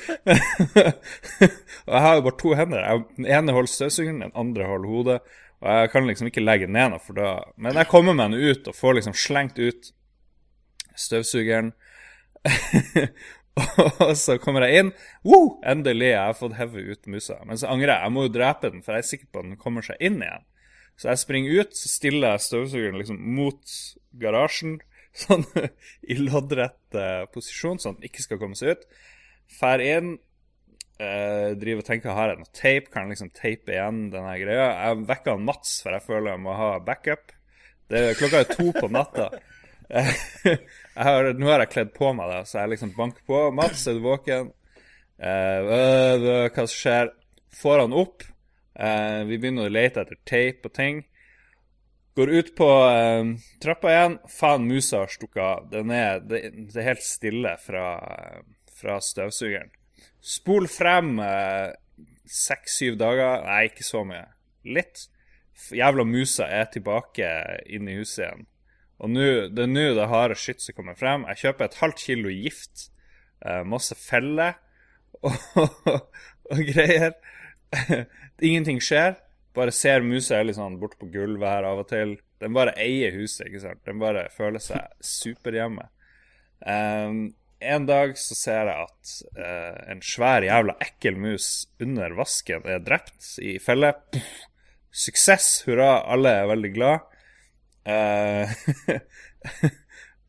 og 1.87 1.95
jeg 1.95 2.03
har 2.07 2.19
jo 2.19 2.27
bare 2.27 2.39
to 2.43 2.55
hender. 2.59 3.03
Den 3.17 3.31
ene 3.39 3.55
holder 3.55 3.75
støvsugeren, 3.75 4.23
den 4.27 4.37
andre 4.39 4.67
holder 4.71 4.95
hodet. 4.95 5.19
Og 5.63 5.69
jeg 5.71 5.91
kan 5.93 6.07
liksom 6.07 6.27
ikke 6.27 6.43
legge 6.43 6.67
den 6.67 6.75
ned 6.75 6.91
nå, 6.91 6.97
for 6.99 7.15
da 7.15 7.27
Men 7.55 7.77
jeg 7.79 7.87
kommer 7.91 8.15
meg 8.17 8.33
nå 8.33 8.39
ut 8.51 8.67
og 8.67 8.75
får 8.75 8.97
liksom 8.99 9.15
slengt 9.15 9.59
ut 9.63 9.93
støvsugeren. 10.99 11.73
og 14.03 14.15
så 14.17 14.37
kommer 14.41 14.65
jeg 14.65 14.81
inn. 14.81 14.89
Woo! 15.27 15.59
Endelig, 15.65 16.09
jeg 16.13 16.21
har 16.21 16.37
fått 16.37 16.57
hevet 16.57 16.89
ut 16.95 17.11
musa. 17.13 17.37
Men 17.47 17.59
så 17.59 17.69
angrer 17.73 17.95
jeg. 17.95 18.07
Jeg 18.07 18.15
må 18.15 18.25
jo 18.25 18.33
drepe 18.33 18.73
den, 18.73 18.83
for 18.85 18.95
jeg 18.95 19.05
er 19.05 19.11
sikker 19.11 19.29
på 19.29 19.43
at 19.43 19.49
den 19.49 19.61
kommer 19.61 19.85
seg 19.85 20.01
inn 20.03 20.19
igjen. 20.23 20.47
Så 20.97 21.09
jeg 21.09 21.21
springer 21.23 21.61
ut, 21.61 21.77
så 21.77 21.89
stiller 21.89 22.35
jeg 22.35 22.45
støvsugeren 22.47 22.99
liksom 23.01 23.21
mot 23.37 23.77
garasjen, 24.21 24.77
sånn 25.23 25.45
i 26.09 26.17
loddrett 26.17 26.97
uh, 26.97 27.25
posisjon, 27.33 27.81
sånn 27.81 27.97
at 27.97 28.01
den 28.01 28.09
ikke 28.09 28.25
skal 28.25 28.39
komme 28.41 28.57
seg 28.57 28.75
ut. 28.75 28.85
Fær 29.53 29.83
inn. 29.83 30.15
uh, 31.01 31.53
driver 31.59 31.81
og 31.81 31.87
tenker 31.87 32.17
har 32.17 32.31
jeg 32.31 32.41
noe 32.41 32.53
tape, 32.53 32.91
kan 32.93 33.05
jeg 33.05 33.15
liksom 33.15 33.33
tape 33.37 33.73
igjen 33.73 34.05
denne 34.13 34.35
greia. 34.41 34.67
Jeg 34.87 35.07
vekker 35.09 35.35
han 35.35 35.47
Mats, 35.49 35.79
for 35.85 35.97
jeg 35.97 36.05
føler 36.05 36.33
jeg 36.33 36.43
må 36.45 36.57
ha 36.57 36.69
backup. 36.85 37.33
Det, 37.91 38.05
klokka 38.17 38.41
er 38.41 38.53
to 38.53 38.69
på 38.73 38.89
natta. 38.93 39.27
har, 41.05 41.29
nå 41.37 41.49
har 41.49 41.63
jeg 41.63 41.71
kledd 41.73 41.95
på 41.95 42.11
meg, 42.15 42.29
da, 42.31 42.43
så 42.47 42.61
jeg 42.61 42.75
liksom 42.75 42.93
banker 42.97 43.23
på. 43.29 43.45
'Mats, 43.53 43.87
er 43.87 43.97
du 43.97 44.05
våken?' 44.05 44.51
Uh, 45.23 46.49
hva 46.51 46.65
skjer? 46.67 47.11
Får 47.53 47.83
han 47.83 47.93
opp. 47.95 48.25
Uh, 48.73 49.23
vi 49.29 49.37
begynner 49.37 49.69
å 49.69 49.73
lete 49.73 50.01
etter 50.01 50.19
tape 50.27 50.69
og 50.69 50.75
ting. 50.75 51.03
Går 52.17 52.31
ut 52.33 52.51
på 52.57 52.67
uh, 52.67 53.29
trappa 53.63 53.93
igjen. 53.93 54.17
Faen, 54.29 54.67
musa 54.67 55.03
har 55.03 55.13
stukket 55.13 55.43
av. 55.45 55.69
Den 55.71 55.93
er, 55.95 56.19
det, 56.25 56.43
det 56.73 56.81
er 56.81 56.89
helt 56.91 57.05
stille 57.05 57.55
fra, 57.61 57.87
fra 58.81 58.99
støvsugeren. 59.03 59.71
Spol 60.23 60.69
frem 60.71 61.17
seks-syv 62.31 62.95
dager. 62.99 63.43
Nei, 63.43 63.65
ikke 63.69 63.85
så 63.85 64.05
mye. 64.07 64.25
Litt. 64.63 65.07
Jævla 65.75 66.05
musa 66.07 66.47
er 66.47 66.69
tilbake 66.71 67.27
inne 67.71 67.93
i 67.93 67.99
huset 67.99 68.25
igjen. 68.25 68.47
Og 69.03 69.11
nu, 69.11 69.23
det 69.51 69.65
er 69.65 69.71
nå 69.71 69.89
det 69.97 70.07
harde 70.07 70.37
skytset 70.39 70.75
kommer 70.77 70.95
frem. 70.95 71.25
Jeg 71.33 71.41
kjøper 71.41 71.67
et 71.67 71.79
halvt 71.81 72.03
kilo 72.05 72.31
gift, 72.31 72.87
eh, 73.43 73.63
masse 73.67 73.97
feller 73.99 74.55
og, 75.27 76.07
og 76.47 76.63
greier. 76.71 77.17
Ingenting 78.47 78.79
skjer. 78.83 79.19
bare 79.53 79.71
ser 79.75 80.01
musa 80.01 80.39
litt 80.41 80.57
sånn 80.57 80.79
borte 80.81 80.97
på 80.97 81.11
gulvet 81.13 81.45
her 81.45 81.67
av 81.67 81.83
og 81.83 81.89
til. 81.91 82.15
Den 82.41 82.55
bare 82.55 82.73
eier 82.79 83.13
huset, 83.13 83.45
ikke 83.47 83.61
sant. 83.61 83.83
Den 83.85 83.99
bare 84.01 84.29
føler 84.33 84.63
seg 84.63 84.87
superhjemme. 85.19 85.89
Um, 86.63 87.33
en 87.63 87.85
dag 87.87 88.15
så 88.19 88.35
ser 88.35 88.71
jeg 88.71 88.87
at 88.87 89.13
uh, 89.37 89.77
en 89.91 90.01
svær, 90.03 90.43
jævla 90.47 90.77
ekkel 90.83 91.19
mus 91.19 91.67
under 91.83 92.15
vasken 92.17 92.63
er 92.67 92.83
drept 92.83 93.35
i 93.43 93.57
felle. 93.63 93.93
Suksess, 94.93 95.63
hurra, 95.67 95.97
alle 96.11 96.33
er 96.39 96.49
veldig 96.51 96.71
glad. 96.75 97.12
Uh, 97.83 98.47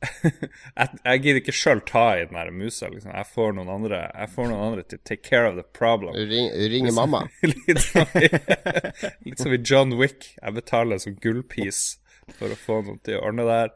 jeg, 0.04 0.88
jeg 1.04 1.20
gidder 1.22 1.40
ikke 1.40 1.54
sjøl 1.54 1.82
ta 1.86 2.04
i 2.18 2.26
den 2.28 2.38
her 2.38 2.50
musa. 2.54 2.88
Liksom. 2.92 3.12
Jeg, 3.14 3.28
får 3.34 3.54
noen 3.56 3.70
andre, 3.72 4.00
jeg 4.10 4.32
får 4.34 4.50
noen 4.50 4.64
andre 4.68 4.84
til 4.88 5.02
take 5.06 5.24
care 5.26 5.48
of 5.50 5.58
the 5.58 5.66
problem. 5.76 6.16
Du 6.16 6.24
ring, 6.30 6.50
du 6.52 6.66
ringer 6.72 6.96
mamma. 6.96 7.24
litt, 7.52 7.80
som 7.84 8.18
i, 8.20 8.28
litt 9.28 9.42
som 9.42 9.54
i 9.54 9.60
John 9.62 9.96
Wick. 10.00 10.34
Jeg 10.40 10.58
betaler 10.58 11.02
sånn 11.02 11.18
gullpis 11.22 11.84
for 12.38 12.52
å 12.52 12.58
få 12.58 12.82
noen 12.84 13.00
til 13.04 13.18
å 13.18 13.24
ordne 13.28 13.46
det 13.48 13.58
her. 13.62 13.74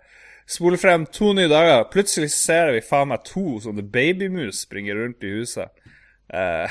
Spoler 0.49 0.81
frem 0.81 1.05
to 1.13 1.35
nye 1.37 1.51
dager. 1.51 1.85
Plutselig 1.93 2.33
ser 2.33 2.73
vi 2.73 2.85
faen 2.85 3.11
meg 3.13 3.27
to 3.29 3.59
sånne 3.61 3.85
babymus 3.85 4.65
springe 4.65 4.97
rundt 4.97 5.25
i 5.27 5.35
huset. 5.37 5.85
Uh, 6.29 6.69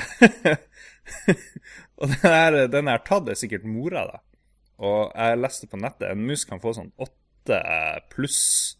og 1.98 2.10
den 2.10 2.24
her, 2.24 2.64
den 2.70 2.90
har 2.90 3.04
tatt, 3.06 3.30
er 3.30 3.38
sikkert 3.38 3.66
mora, 3.70 4.04
da. 4.10 4.22
Og 4.78 5.12
jeg 5.14 5.40
leste 5.40 5.66
på 5.70 5.80
nettet 5.80 6.12
en 6.12 6.26
mus 6.26 6.44
kan 6.46 6.60
få 6.62 6.74
sånn 6.76 6.92
åtte 7.02 7.58
pluss 8.12 8.76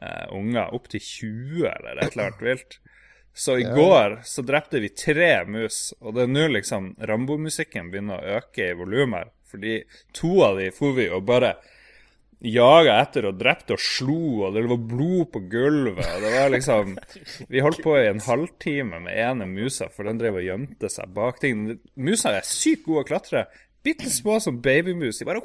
eh, 0.00 0.28
unger, 0.36 0.70
opptil 0.76 1.02
20 1.02 1.66
eller 1.72 1.98
et 1.98 2.12
eller 2.12 2.28
annet 2.28 2.46
vilt. 2.46 2.78
Så 3.34 3.56
i 3.58 3.62
Ja. 3.62 3.74
går 3.74 4.20
så 4.26 4.42
drepte 4.42 4.80
vi 4.82 4.88
tre 4.88 5.44
mus, 5.46 5.94
og 6.00 6.14
det 6.14 6.22
er 6.26 6.32
nå 6.34 6.46
liksom 6.50 6.94
Rambo-musikken 6.98 7.90
begynner 7.90 8.18
å 8.20 8.38
øke 8.40 8.70
i 8.70 8.78
volum 8.78 9.14
her. 9.18 9.30
Fordi 9.50 9.82
to 10.12 10.42
av 10.46 10.58
de 10.58 10.70
for 10.70 10.94
vi 10.94 11.08
og 11.10 11.24
bare 11.26 11.56
jaga 12.40 13.00
etter 13.02 13.26
og 13.28 13.38
drepte 13.40 13.74
og 13.76 13.82
slo, 13.82 14.46
og 14.46 14.54
det 14.54 14.62
var 14.70 14.80
blod 14.92 15.32
på 15.34 15.42
gulvet. 15.52 16.06
og 16.06 16.22
det 16.24 16.30
var 16.32 16.52
liksom... 16.54 16.94
Vi 17.48 17.60
holdt 17.60 17.82
på 17.84 17.96
i 17.98 18.06
en 18.08 18.22
halvtime 18.24 19.00
med 19.04 19.18
ene 19.18 19.48
musa, 19.50 19.90
for 19.92 20.08
den 20.08 20.20
drev 20.20 20.38
og 20.40 20.46
gjemte 20.46 20.88
seg 20.92 21.12
bak 21.16 21.40
ting. 21.42 21.66
Musa 21.96 22.32
er 22.38 22.46
sykt 22.46 22.86
gode 22.86 23.04
å 23.04 23.08
klatre. 23.10 23.44
Bitte 23.82 24.10
små 24.12 24.38
som 24.40 24.60
babymus. 24.62 25.18
De 25.18 25.28
bare 25.28 25.42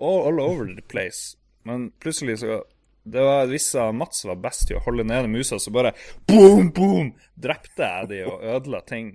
all, 0.00 0.20
all 0.28 0.40
over 0.40 0.74
the 0.74 0.82
place. 0.82 1.36
Men 1.68 1.90
plutselig 2.00 2.38
så 2.40 2.62
Det 3.02 3.22
var 3.24 3.46
hvis 3.48 3.72
Mats 3.96 4.24
var 4.28 4.36
best 4.36 4.66
til 4.68 4.76
å 4.76 4.82
holde 4.84 5.06
nede 5.08 5.28
musa, 5.28 5.58
så 5.58 5.72
bare 5.72 5.94
boom, 6.28 6.68
boom! 6.76 7.14
Drepte 7.34 7.86
jeg 7.86 8.10
de 8.10 8.18
og 8.28 8.44
ødela 8.44 8.82
ting 8.84 9.14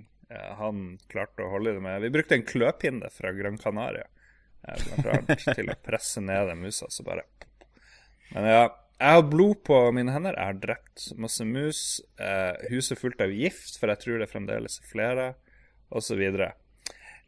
han 0.58 0.96
klarte 1.10 1.44
å 1.44 1.52
holde 1.52 1.76
det 1.76 1.82
med. 1.82 2.00
Vi 2.02 2.12
brukte 2.14 2.36
en 2.38 2.46
kløpinne 2.46 3.10
fra 3.14 3.32
Gran 3.36 3.58
Canaria 3.60 4.06
eh, 4.66 4.88
til 5.46 5.70
å 5.70 5.78
presse 5.84 6.22
ned 6.24 6.52
musa, 6.58 6.90
så 6.90 7.06
bare 7.06 7.26
Men 8.34 8.50
ja. 8.50 8.66
Jeg 8.96 9.12
har 9.12 9.26
blod 9.28 9.58
på 9.68 9.76
mine 9.92 10.08
hender. 10.08 10.32
Jeg 10.32 10.48
har 10.48 10.60
drept 10.60 11.02
masse 11.20 11.44
mus. 11.44 11.80
Eh, 12.16 12.70
huset 12.72 12.96
fullt 12.96 13.20
av 13.20 13.28
gift, 13.28 13.74
for 13.76 13.92
jeg 13.92 14.00
tror 14.00 14.22
det 14.22 14.30
fremdeles 14.30 14.78
er 14.80 14.86
flere, 14.88 15.26
osv. 15.92 16.22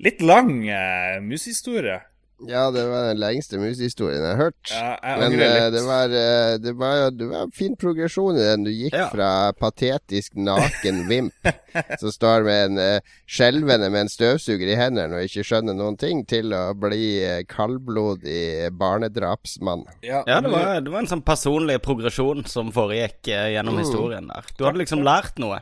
Litt 0.05 0.23
lang 0.23 0.69
eh, 0.69 1.19
musehistorie. 1.25 2.01
Ja, 2.47 2.69
det 2.71 2.85
var 2.87 3.09
den 3.09 3.19
lengste 3.19 3.59
musehistorien 3.59 4.23
jeg 4.23 4.31
har 4.31 4.39
hørt. 4.39 4.71
Ja, 4.71 4.91
jeg 5.03 5.19
Men 5.25 5.41
eh, 5.43 5.65
det 5.75 5.81
var, 5.83 6.13
eh, 6.15 6.53
det 6.63 6.75
var, 6.79 7.01
det 7.11 7.27
var 7.27 7.49
en 7.49 7.51
fin 7.51 7.75
progresjon 7.75 8.37
i 8.39 8.45
den. 8.45 8.63
Du 8.63 8.71
gikk 8.71 8.95
Ja. 8.95 9.09
fra 9.11 9.31
patetisk 9.59 10.37
naken 10.39 11.01
vimp 11.09 11.35
som 12.01 12.13
står 12.15 12.47
med 12.47 12.61
en 12.69 12.79
uh, 12.79 13.17
skjelvende 13.27 13.91
med 13.91 14.05
en 14.07 14.13
støvsuger 14.13 14.71
i 14.71 14.79
hendene 14.79 15.19
og 15.19 15.27
ikke 15.27 15.43
skjønner 15.51 15.75
noen 15.75 15.99
ting, 15.99 16.23
til 16.31 16.55
å 16.55 16.63
bli 16.79 17.09
uh, 17.27 17.41
kaldblodig 17.51 18.71
barnedrapsmann. 18.79 19.83
Ja, 20.07 20.23
Ja, 20.27 20.39
det 20.41 20.55
var, 20.55 20.79
det 20.79 20.95
var 20.95 21.03
en 21.03 21.11
sånn 21.11 21.27
personlig 21.27 21.81
progresjon 21.83 22.47
som 22.47 22.71
foregikk 22.75 23.33
eh, 23.35 23.51
gjennom 23.57 23.83
historien 23.83 24.31
der. 24.31 24.47
Du 24.55 24.63
hadde 24.63 24.79
liksom 24.85 25.03
lært 25.03 25.43
noe. 25.43 25.59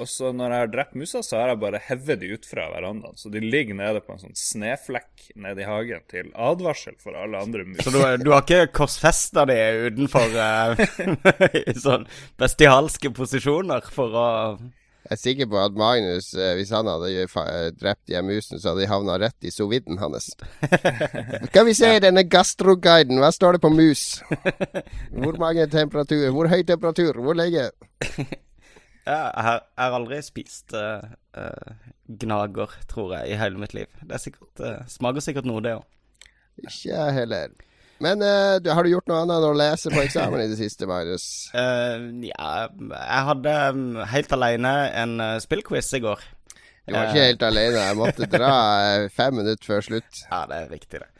Og 0.00 0.08
så 0.08 0.30
når 0.36 0.54
jeg 0.54 0.64
har 0.64 0.72
drept 0.72 0.96
musa, 0.98 1.22
så 1.24 1.40
har 1.40 1.52
jeg 1.52 1.60
bare 1.62 1.82
hevet 1.84 2.22
de 2.22 2.32
ut 2.34 2.48
fra 2.48 2.66
verandaen. 2.72 3.16
Så 3.20 3.32
de 3.32 3.42
ligger 3.42 3.76
nede 3.78 4.02
på 4.04 4.14
en 4.14 4.22
sånn 4.22 4.36
sneflekk 4.38 5.30
nede 5.40 5.64
i 5.64 5.68
hagen 5.68 6.04
til 6.10 6.32
advarsel 6.34 6.96
for 7.02 7.16
alle 7.18 7.40
andre 7.40 7.66
mus. 7.68 7.84
Så 7.84 7.92
du, 7.94 8.00
du 8.24 8.32
har 8.32 8.44
ikke 8.44 8.72
korsfesta 8.80 9.46
de 9.50 9.58
utenfor 9.88 10.36
uh, 10.36 10.84
i 11.60 11.78
sånn 11.78 12.06
bestialske 12.40 13.12
posisjoner 13.16 13.88
for 13.92 14.16
å 14.16 14.28
Jeg 15.10 15.16
er 15.16 15.20
sikker 15.20 15.48
på 15.50 15.58
at 15.58 15.78
Magnus, 15.80 16.28
eh, 16.36 16.52
hvis 16.58 16.70
han 16.76 16.86
hadde 16.86 17.08
eh, 17.24 17.62
drept 17.74 18.04
de 18.06 18.20
musene, 18.22 18.60
så 18.60 18.70
hadde 18.70 18.84
de 18.84 18.90
havna 18.90 19.16
rett 19.18 19.48
i 19.48 19.50
soviden 19.50 19.98
hans. 19.98 20.28
Skal 21.48 21.66
vi 21.66 21.74
se 21.74 21.96
i 21.96 22.02
denne 22.04 22.26
gastroguiden, 22.30 23.18
hva 23.18 23.32
står 23.34 23.56
det 23.56 23.62
på 23.64 23.72
mus? 23.74 24.04
Hvor 25.10 25.40
mange 25.40 25.66
temperaturer? 25.72 26.30
Hvor 26.36 26.52
høy 26.52 26.60
temperatur? 26.68 27.18
Hvor 27.24 27.40
lenge? 27.40 27.70
Jeg 29.06 29.44
har, 29.46 29.62
jeg 29.64 29.86
har 29.86 29.96
aldri 29.96 30.20
spist 30.24 30.74
uh, 30.76 31.00
uh, 31.38 31.88
gnager, 32.20 32.74
tror 32.90 33.14
jeg, 33.16 33.32
i 33.32 33.38
hele 33.40 33.60
mitt 33.60 33.74
liv. 33.76 33.88
Det 34.02 34.16
er 34.16 34.22
sikkert, 34.22 34.52
uh, 34.60 34.78
smaker 34.90 35.24
sikkert 35.24 35.48
noe, 35.48 35.62
det 35.64 35.74
òg. 35.78 35.86
Ikke 36.60 36.90
jeg 36.92 37.16
heller. 37.16 37.54
Men 38.00 38.22
du, 38.64 38.70
har 38.72 38.84
du 38.84 38.88
gjort 38.88 39.10
noe 39.10 39.18
annet 39.20 39.42
enn 39.42 39.44
å 39.50 39.56
lese 39.60 39.90
på 39.92 40.00
eksamen 40.00 40.40
i 40.40 40.46
det 40.48 40.56
siste, 40.56 40.86
Magnus? 40.88 41.24
ja, 41.52 42.46
jeg 42.72 43.26
hadde 43.28 43.56
um, 43.76 43.82
helt 44.08 44.32
alene 44.32 44.72
en 45.02 45.24
spillquiz 45.44 45.90
i 45.98 46.00
går. 46.06 46.22
Du 46.88 46.94
var 46.96 47.10
ikke 47.10 47.26
helt 47.26 47.44
alene. 47.44 47.82
Jeg 47.90 47.98
måtte 48.00 48.28
dra 48.32 48.54
fem 49.18 49.36
minutter 49.42 49.68
før 49.68 49.84
slutt. 49.84 50.22
Ja, 50.30 50.46
det 50.48 50.62
er 50.62 50.72
riktig, 50.72 51.02
det. 51.02 51.19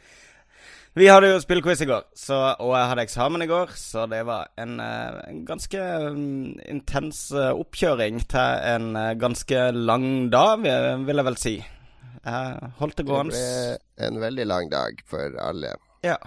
Vi 0.91 1.05
hadde 1.07 1.29
jo 1.29 1.37
spillquiz 1.39 1.79
i 1.85 1.87
går, 1.87 2.01
så, 2.19 2.37
og 2.59 2.73
jeg 2.75 2.87
hadde 2.89 3.03
eksamen 3.07 3.45
i 3.45 3.47
går, 3.47 3.69
så 3.79 4.03
det 4.11 4.25
var 4.27 4.49
en, 4.59 4.73
eh, 4.83 5.19
en 5.29 5.37
ganske 5.47 5.83
mm, 6.17 6.57
intens 6.67 7.21
eh, 7.31 7.53
oppkjøring 7.55 8.19
til 8.33 8.65
en 8.73 8.89
eh, 8.99 9.13
ganske 9.15 9.61
lang 9.71 10.27
dag, 10.33 10.67
vil 11.07 11.21
jeg 11.21 11.27
vel 11.29 11.39
si. 11.39 11.53
Jeg 12.25 12.71
holdt 12.81 12.99
det 12.99 13.05
Det 13.07 13.15
ble 13.31 14.09
en 14.09 14.19
veldig 14.25 14.47
lang 14.51 14.67
dag 14.73 14.99
for 15.07 15.39
alle. 15.39 15.71
Ja. 16.03 16.19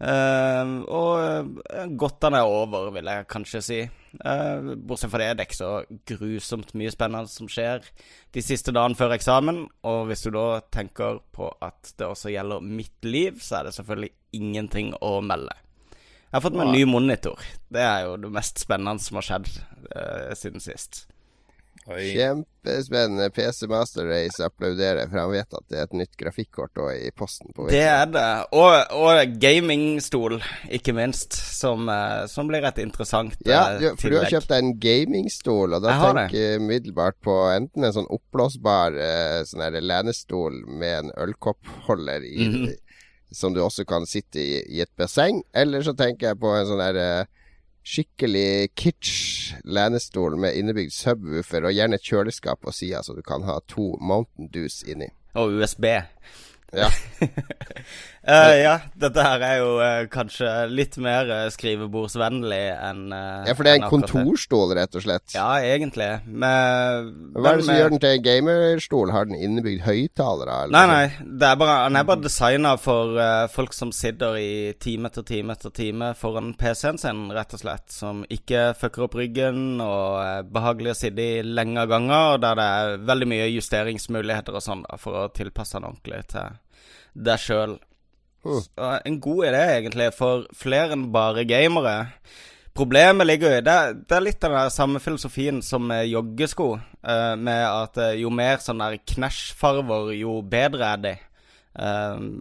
Uh, 0.00 0.80
og 0.88 1.50
godt 1.60 1.98
godtene 2.00 2.38
er 2.40 2.48
over, 2.48 2.92
vil 2.94 3.10
jeg 3.10 3.26
kanskje 3.28 3.60
si. 3.60 3.80
Eh, 4.18 4.74
bortsett 4.74 5.12
fra 5.12 5.20
det, 5.22 5.28
det 5.38 5.44
er 5.44 5.48
ikke 5.48 5.58
så 5.58 5.72
grusomt 6.10 6.72
mye 6.78 6.90
spennende 6.90 7.30
som 7.30 7.48
skjer 7.50 7.84
de 8.34 8.42
siste 8.42 8.74
dagene 8.74 8.98
før 8.98 9.14
eksamen. 9.16 9.62
Og 9.86 10.00
hvis 10.10 10.24
du 10.26 10.32
da 10.34 10.60
tenker 10.74 11.20
på 11.34 11.50
at 11.62 11.92
det 11.96 12.08
også 12.08 12.32
gjelder 12.34 12.64
mitt 12.64 13.06
liv, 13.06 13.38
så 13.44 13.60
er 13.60 13.68
det 13.68 13.76
selvfølgelig 13.78 14.12
ingenting 14.40 14.94
å 15.04 15.18
melde. 15.24 15.54
Jeg 16.30 16.38
har 16.38 16.44
fått 16.44 16.58
meg 16.58 16.68
en 16.68 16.76
ny 16.76 16.84
monitor. 16.86 17.40
Det 17.74 17.82
er 17.82 18.04
jo 18.06 18.18
det 18.22 18.30
mest 18.34 18.60
spennende 18.62 19.02
som 19.02 19.18
har 19.18 19.26
skjedd 19.26 19.48
uh, 19.90 20.30
siden 20.38 20.62
sist. 20.62 21.04
Oi. 21.90 22.12
Kjempespennende. 22.14 23.30
PC 23.34 23.66
Master 23.66 24.06
Race 24.06 24.38
applauderer, 24.44 25.08
for 25.10 25.18
han 25.18 25.30
vet 25.32 25.56
at 25.58 25.64
det 25.72 25.78
er 25.80 25.86
et 25.88 25.96
nytt 25.98 26.12
grafikkort 26.20 26.78
i 26.94 27.10
posten. 27.16 27.50
på 27.56 27.66
Det 27.70 27.80
er 27.82 28.06
det. 28.06 28.26
Og, 28.52 28.76
og 28.94 29.32
gamingstol, 29.42 30.36
ikke 30.70 30.94
minst, 30.94 31.34
som, 31.34 31.88
eh, 31.90 32.26
som 32.30 32.46
blir 32.50 32.64
et 32.68 32.78
interessant 32.84 33.34
Ja, 33.46 33.62
eh, 33.74 33.80
du, 33.80 33.88
for 33.96 34.12
du 34.12 34.18
har 34.20 34.30
kjøpt 34.30 34.52
deg 34.52 34.62
en 34.64 34.74
gamingstol, 34.82 35.74
og 35.74 35.82
da 35.82 35.96
Jeg 35.96 36.14
tenker 36.20 36.38
jeg 36.38 36.60
umiddelbart 36.62 37.18
på 37.26 37.36
enten 37.56 37.84
en 37.88 37.96
sånn 37.96 38.10
oppblåsbar 38.10 39.00
eh, 39.00 39.40
sånn 39.50 39.80
lenestol 39.80 40.62
med 40.68 40.96
en 41.04 41.12
ølkoppholder 41.26 42.22
i, 42.28 42.46
Mhm. 42.46 42.70
som 43.32 43.54
du 43.54 43.60
også 43.62 43.84
kan 43.86 44.06
sitte 44.06 44.40
i 44.42 44.62
i 44.76 44.80
et 44.82 44.90
basseng, 44.98 45.42
eller 45.54 45.82
så 45.82 45.92
tenker 45.96 46.28
jeg 46.32 46.38
på 46.40 46.50
en 46.54 46.66
sånn 46.66 46.80
eh, 46.96 47.24
skikkelig 47.86 48.70
kitsch 48.78 49.54
lenestol 49.64 50.36
med 50.40 50.58
innebygd 50.58 50.94
subwoofer 50.94 51.66
og 51.68 51.74
gjerne 51.74 51.98
kjøleskap 52.02 52.62
på 52.64 52.74
sida, 52.74 53.02
så 53.02 53.16
du 53.16 53.22
kan 53.26 53.46
ha 53.48 53.58
to 53.70 53.94
Mountain 54.00 54.50
Dews 54.52 54.82
inni. 54.86 55.10
Og 55.38 55.60
USB. 55.60 55.86
Ja. 56.72 56.86
uh, 58.30 58.54
ja, 58.54 58.74
dette 58.94 59.24
her 59.24 59.42
er 59.42 59.56
jo 59.58 59.70
uh, 59.80 60.04
kanskje 60.12 60.48
litt 60.70 60.94
mer 61.02 61.26
uh, 61.26 61.48
skrivebordsvennlig 61.50 62.60
enn 62.76 63.08
ja, 63.10 63.54
for 63.56 63.66
det 63.66 63.72
er 63.72 63.80
en 63.80 63.88
kontorstol, 63.90 64.74
rett 64.78 64.94
og 64.94 65.04
slett. 65.04 65.34
Ja, 65.34 65.48
egentlig. 65.66 66.08
Med, 66.26 67.10
Hva 67.34 67.54
er 67.54 67.58
det 67.58 67.66
som 67.66 67.72
med- 67.72 67.80
gjør 67.80 67.92
den 67.94 68.02
til 68.04 68.14
en 68.14 68.24
gamerstol? 68.26 69.14
Har 69.14 69.26
den 69.26 69.40
innebygd 69.40 69.82
høyttalere? 69.86 70.60
Nei, 70.70 70.84
nei. 70.90 71.02
Det 71.24 71.50
er 71.50 71.58
bare, 71.60 71.76
den 71.88 71.98
er 71.98 72.06
bare 72.06 72.24
designa 72.24 72.76
for 72.80 73.18
folk 73.50 73.74
som 73.74 73.90
sitter 73.94 74.38
i 74.38 74.50
time 74.80 75.10
etter 75.10 75.26
time 75.26 75.56
etter 75.56 75.74
time 75.74 76.12
foran 76.18 76.52
PC-en 76.60 77.00
sin, 77.02 77.26
rett 77.34 77.56
og 77.56 77.64
slett. 77.64 77.88
Som 77.94 78.22
ikke 78.30 78.70
fucker 78.78 79.08
opp 79.08 79.18
ryggen, 79.18 79.80
og 79.82 80.20
er 80.22 80.46
behagelig 80.46 80.94
å 80.94 80.98
sitte 81.02 81.26
i 81.26 81.44
lenge 81.46 81.86
ganger. 81.90 82.36
Og 82.36 82.42
der 82.44 82.58
det 82.60 82.70
er 82.78 83.06
veldig 83.10 83.30
mye 83.34 83.50
justeringsmuligheter 83.56 84.56
og 84.56 84.64
sånn, 84.64 84.86
da, 84.86 84.98
for 85.00 85.24
å 85.24 85.28
tilpasse 85.34 85.78
den 85.78 85.88
ordentlig 85.90 86.24
til 86.30 86.59
deg 87.14 87.42
sjøl. 87.42 87.78
Hmm. 88.44 88.62
En 89.04 89.18
god 89.20 89.44
idé, 89.50 89.64
egentlig, 89.78 90.12
for 90.16 90.46
flere 90.56 90.96
enn 90.96 91.10
bare 91.12 91.44
gamere. 91.48 91.96
Problemet 92.76 93.26
ligger 93.26 93.50
jo 93.50 93.58
i 93.58 93.64
det, 93.66 93.78
det 94.08 94.16
er 94.16 94.22
litt 94.24 94.44
av 94.46 94.54
den 94.54 94.70
samme 94.72 95.00
filosofien 95.02 95.58
som 95.64 95.84
med 95.90 96.06
joggesko. 96.08 96.70
Uh, 97.02 97.34
med 97.36 97.64
at 97.66 97.98
uh, 98.00 98.12
jo 98.16 98.30
mer 98.32 98.60
sånn 98.62 98.80
der 98.80 98.96
knæsjfarver, 99.12 100.12
jo 100.16 100.38
bedre 100.46 100.94
er 100.94 101.04
de. 101.04 101.14
Uh, 101.76 102.40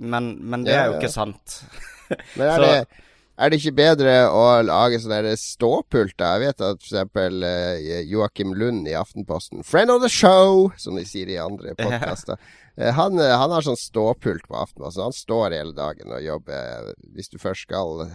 men, 0.00 0.32
men 0.40 0.64
det 0.64 0.72
er 0.76 0.88
jo 0.88 0.94
Ja, 0.94 0.96
ja. 0.96 1.00
ikke 1.02 1.12
sant. 1.12 1.60
Men 2.36 2.46
er 2.48 2.56
Så- 2.56 2.62
det, 2.66 3.02
er 3.40 3.48
det 3.48 3.58
ikke 3.60 3.72
bedre 3.78 4.14
å 4.34 4.40
lage 4.66 4.98
sånne 5.00 5.34
ståpult 5.38 6.10
ståpulter? 6.12 6.32
Jeg 6.32 6.40
vet 6.42 6.64
at 6.66 6.82
f.eks. 6.82 7.20
Uh, 7.20 8.00
Joakim 8.10 8.50
Lund 8.58 8.88
i 8.88 8.96
Aftenposten, 8.98 9.62
'friend 9.64 9.92
of 9.94 10.02
the 10.02 10.10
show', 10.10 10.72
som 10.76 10.96
de 10.96 11.04
sier 11.08 11.28
i 11.30 11.38
andre 11.40 11.72
podkaster. 11.78 12.40
Han, 12.78 13.18
eh, 13.18 13.36
han 13.36 13.50
har 13.50 13.64
sånn 13.66 13.78
ståpult 13.78 14.46
på 14.48 14.56
aftenen. 14.56 14.92
så 14.92 15.02
Han 15.08 15.16
står 15.16 15.56
hele 15.56 15.72
dagen 15.76 16.12
og 16.12 16.22
jobber. 16.22 16.92
Hvis 17.14 17.28
du 17.32 17.38
først 17.38 17.66
skal 17.68 18.10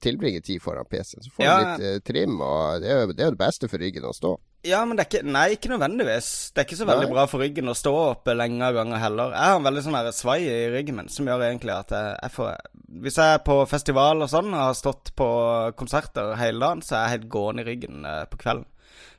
tilbringe 0.00 0.42
tid 0.44 0.60
foran 0.62 0.84
PC-en, 0.84 1.22
så 1.24 1.30
får 1.32 1.44
Ja. 1.44 1.54
du 1.56 1.82
litt 1.82 1.96
uh, 1.96 1.98
trim. 2.04 2.40
Og 2.40 2.80
det 2.82 2.90
er, 2.90 3.00
jo, 3.00 3.12
det 3.12 3.22
er 3.24 3.30
jo 3.30 3.36
det 3.36 3.40
beste 3.40 3.68
for 3.68 3.78
ryggen 3.82 4.04
å 4.04 4.14
stå. 4.14 4.36
Ja, 4.66 4.84
men 4.84 4.96
det 4.96 5.06
er 5.06 5.08
ikke 5.10 5.30
Nei, 5.30 5.46
ikke 5.54 5.70
nødvendigvis. 5.72 6.52
Det 6.52 6.62
er 6.62 6.66
ikke 6.66 6.78
så 6.78 6.88
veldig 6.88 7.06
Nei. 7.06 7.14
bra 7.14 7.26
for 7.30 7.42
ryggen 7.42 7.70
å 7.70 7.74
stå 7.76 7.92
oppe 8.12 8.34
lenge 8.34 8.62
av 8.66 8.74
ganger 8.74 8.98
heller. 9.02 9.34
Jeg 9.34 9.50
har 9.50 9.58
en 9.60 9.66
veldig 9.68 9.82
sånn 9.86 10.12
svai 10.12 10.40
i 10.42 10.70
ryggen 10.74 10.96
min 10.96 11.08
som 11.12 11.26
gjør 11.26 11.44
egentlig 11.48 11.74
at 11.74 11.90
jeg, 11.94 12.16
jeg 12.22 12.34
får 12.36 12.56
Hvis 13.02 13.18
jeg 13.20 13.34
er 13.34 13.44
på 13.46 13.58
festival 13.68 14.22
og 14.22 14.30
sånn 14.30 14.52
og 14.54 14.62
har 14.62 14.74
stått 14.78 15.12
på 15.18 15.28
konserter 15.76 16.34
hele 16.40 16.60
dagen, 16.62 16.82
så 16.82 16.96
er 16.96 17.04
jeg 17.06 17.18
helt 17.18 17.28
gående 17.28 17.62
i 17.62 17.68
ryggen 17.70 18.04
uh, 18.06 18.24
på 18.30 18.38
kvelden. 18.42 18.66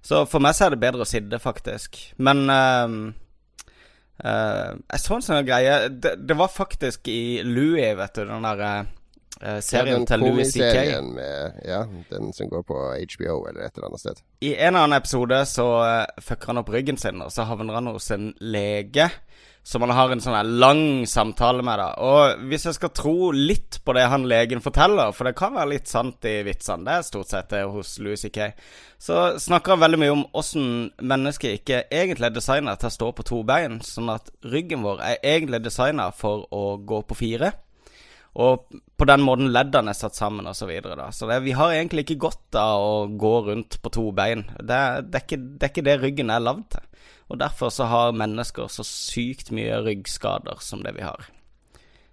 Så 0.02 0.26
for 0.30 0.40
meg 0.40 0.56
så 0.56 0.66
er 0.68 0.76
det 0.76 0.80
bedre 0.82 1.04
å 1.04 1.10
sitte, 1.10 1.40
faktisk. 1.42 1.98
Men 2.18 2.48
ehm, 2.50 3.00
eh, 4.24 4.70
jeg 4.94 5.04
så 5.04 5.18
en 5.18 5.26
sånn 5.26 5.48
greie 5.48 5.90
det, 5.90 6.16
det 6.28 6.38
var 6.38 6.54
faktisk 6.54 7.10
i 7.12 7.42
Louis, 7.46 7.94
vet 7.98 8.16
du, 8.18 8.24
den 8.30 8.48
der 8.48 8.64
uh, 8.66 9.60
serien 9.64 10.02
den 10.02 10.08
til 10.10 10.26
Louis 10.26 10.54
CK. 10.54 10.80
med 11.06 11.62
Ja, 11.66 11.84
den 12.10 12.34
som 12.34 12.50
går 12.50 12.66
på 12.68 12.80
HBO 13.18 13.40
eller 13.50 13.68
et 13.68 13.78
eller 13.78 13.90
annet 13.92 14.04
sted. 14.04 14.22
I 14.42 14.56
en 14.56 14.76
annen 14.76 14.98
episode 14.98 15.42
så 15.50 15.68
uh, 15.84 16.22
fucker 16.24 16.54
han 16.54 16.64
opp 16.64 16.74
ryggen 16.74 16.98
sin, 16.98 17.22
og 17.22 17.32
så 17.34 17.48
havner 17.50 17.80
han 17.80 17.92
hos 17.92 18.12
en 18.16 18.32
lege. 18.42 19.10
Som 19.68 19.84
han 19.84 19.92
har 19.92 20.14
en 20.14 20.22
sånn 20.24 20.52
lang 20.62 21.04
samtale 21.12 21.60
med. 21.66 21.82
da 21.82 21.88
Og 22.00 22.46
hvis 22.48 22.70
jeg 22.70 22.78
skal 22.78 22.94
tro 22.96 23.34
litt 23.36 23.82
på 23.84 23.98
det 23.98 24.06
han 24.08 24.24
legen 24.32 24.64
forteller, 24.64 25.12
for 25.12 25.28
det 25.28 25.36
kan 25.36 25.58
være 25.58 25.74
litt 25.74 25.92
sant 25.92 26.24
i 26.24 26.38
vitsene, 26.48 26.86
det 26.88 26.94
er 26.94 27.04
stort 27.04 27.34
sett 27.34 27.50
det 27.52 27.66
hos 27.68 27.98
Louis 28.00 28.24
C.K., 28.24 28.48
så 28.98 29.36
snakker 29.36 29.76
han 29.76 29.84
veldig 29.84 30.00
mye 30.00 30.14
om 30.14 30.24
åssen 30.40 30.70
mennesket 31.04 31.60
ikke 31.60 31.82
egentlig 31.92 32.30
er 32.30 32.38
designa 32.38 32.78
til 32.80 32.88
å 32.88 32.96
stå 32.96 33.12
på 33.18 33.28
to 33.28 33.42
bein. 33.44 33.82
Sånn 33.84 34.14
at 34.16 34.32
ryggen 34.48 34.88
vår 34.88 35.04
er 35.04 35.20
egentlig 35.36 35.60
designa 35.68 36.14
for 36.16 36.48
å 36.48 36.64
gå 36.80 37.04
på 37.12 37.20
fire. 37.20 37.52
Og 38.40 38.72
på 38.72 39.06
den 39.10 39.28
måten 39.28 39.52
leddene 39.52 39.92
er 39.92 40.00
satt 40.00 40.16
sammen 40.16 40.48
osv. 40.48 40.64
Så, 40.64 40.72
videre, 40.72 41.12
så 41.12 41.28
det, 41.28 41.42
vi 41.44 41.60
har 41.60 41.76
egentlig 41.76 42.08
ikke 42.08 42.22
godt 42.30 42.56
av 42.64 42.88
å 42.88 43.08
gå 43.20 43.36
rundt 43.52 43.82
på 43.84 43.92
to 44.00 44.08
bein. 44.16 44.48
Det, 44.56 44.80
det, 45.12 45.20
er 45.20 45.28
ikke, 45.28 45.44
det 45.44 45.68
er 45.68 45.76
ikke 45.76 45.90
det 45.92 46.04
ryggen 46.06 46.32
er 46.32 46.48
lagd 46.48 46.70
til. 46.78 46.87
Og 47.28 47.40
derfor 47.42 47.72
så 47.74 47.88
har 47.92 48.16
mennesker 48.16 48.70
så 48.72 48.86
sykt 48.88 49.52
mye 49.56 49.82
ryggskader 49.84 50.62
som 50.64 50.84
det 50.86 50.96
vi 50.96 51.04
har. 51.04 51.28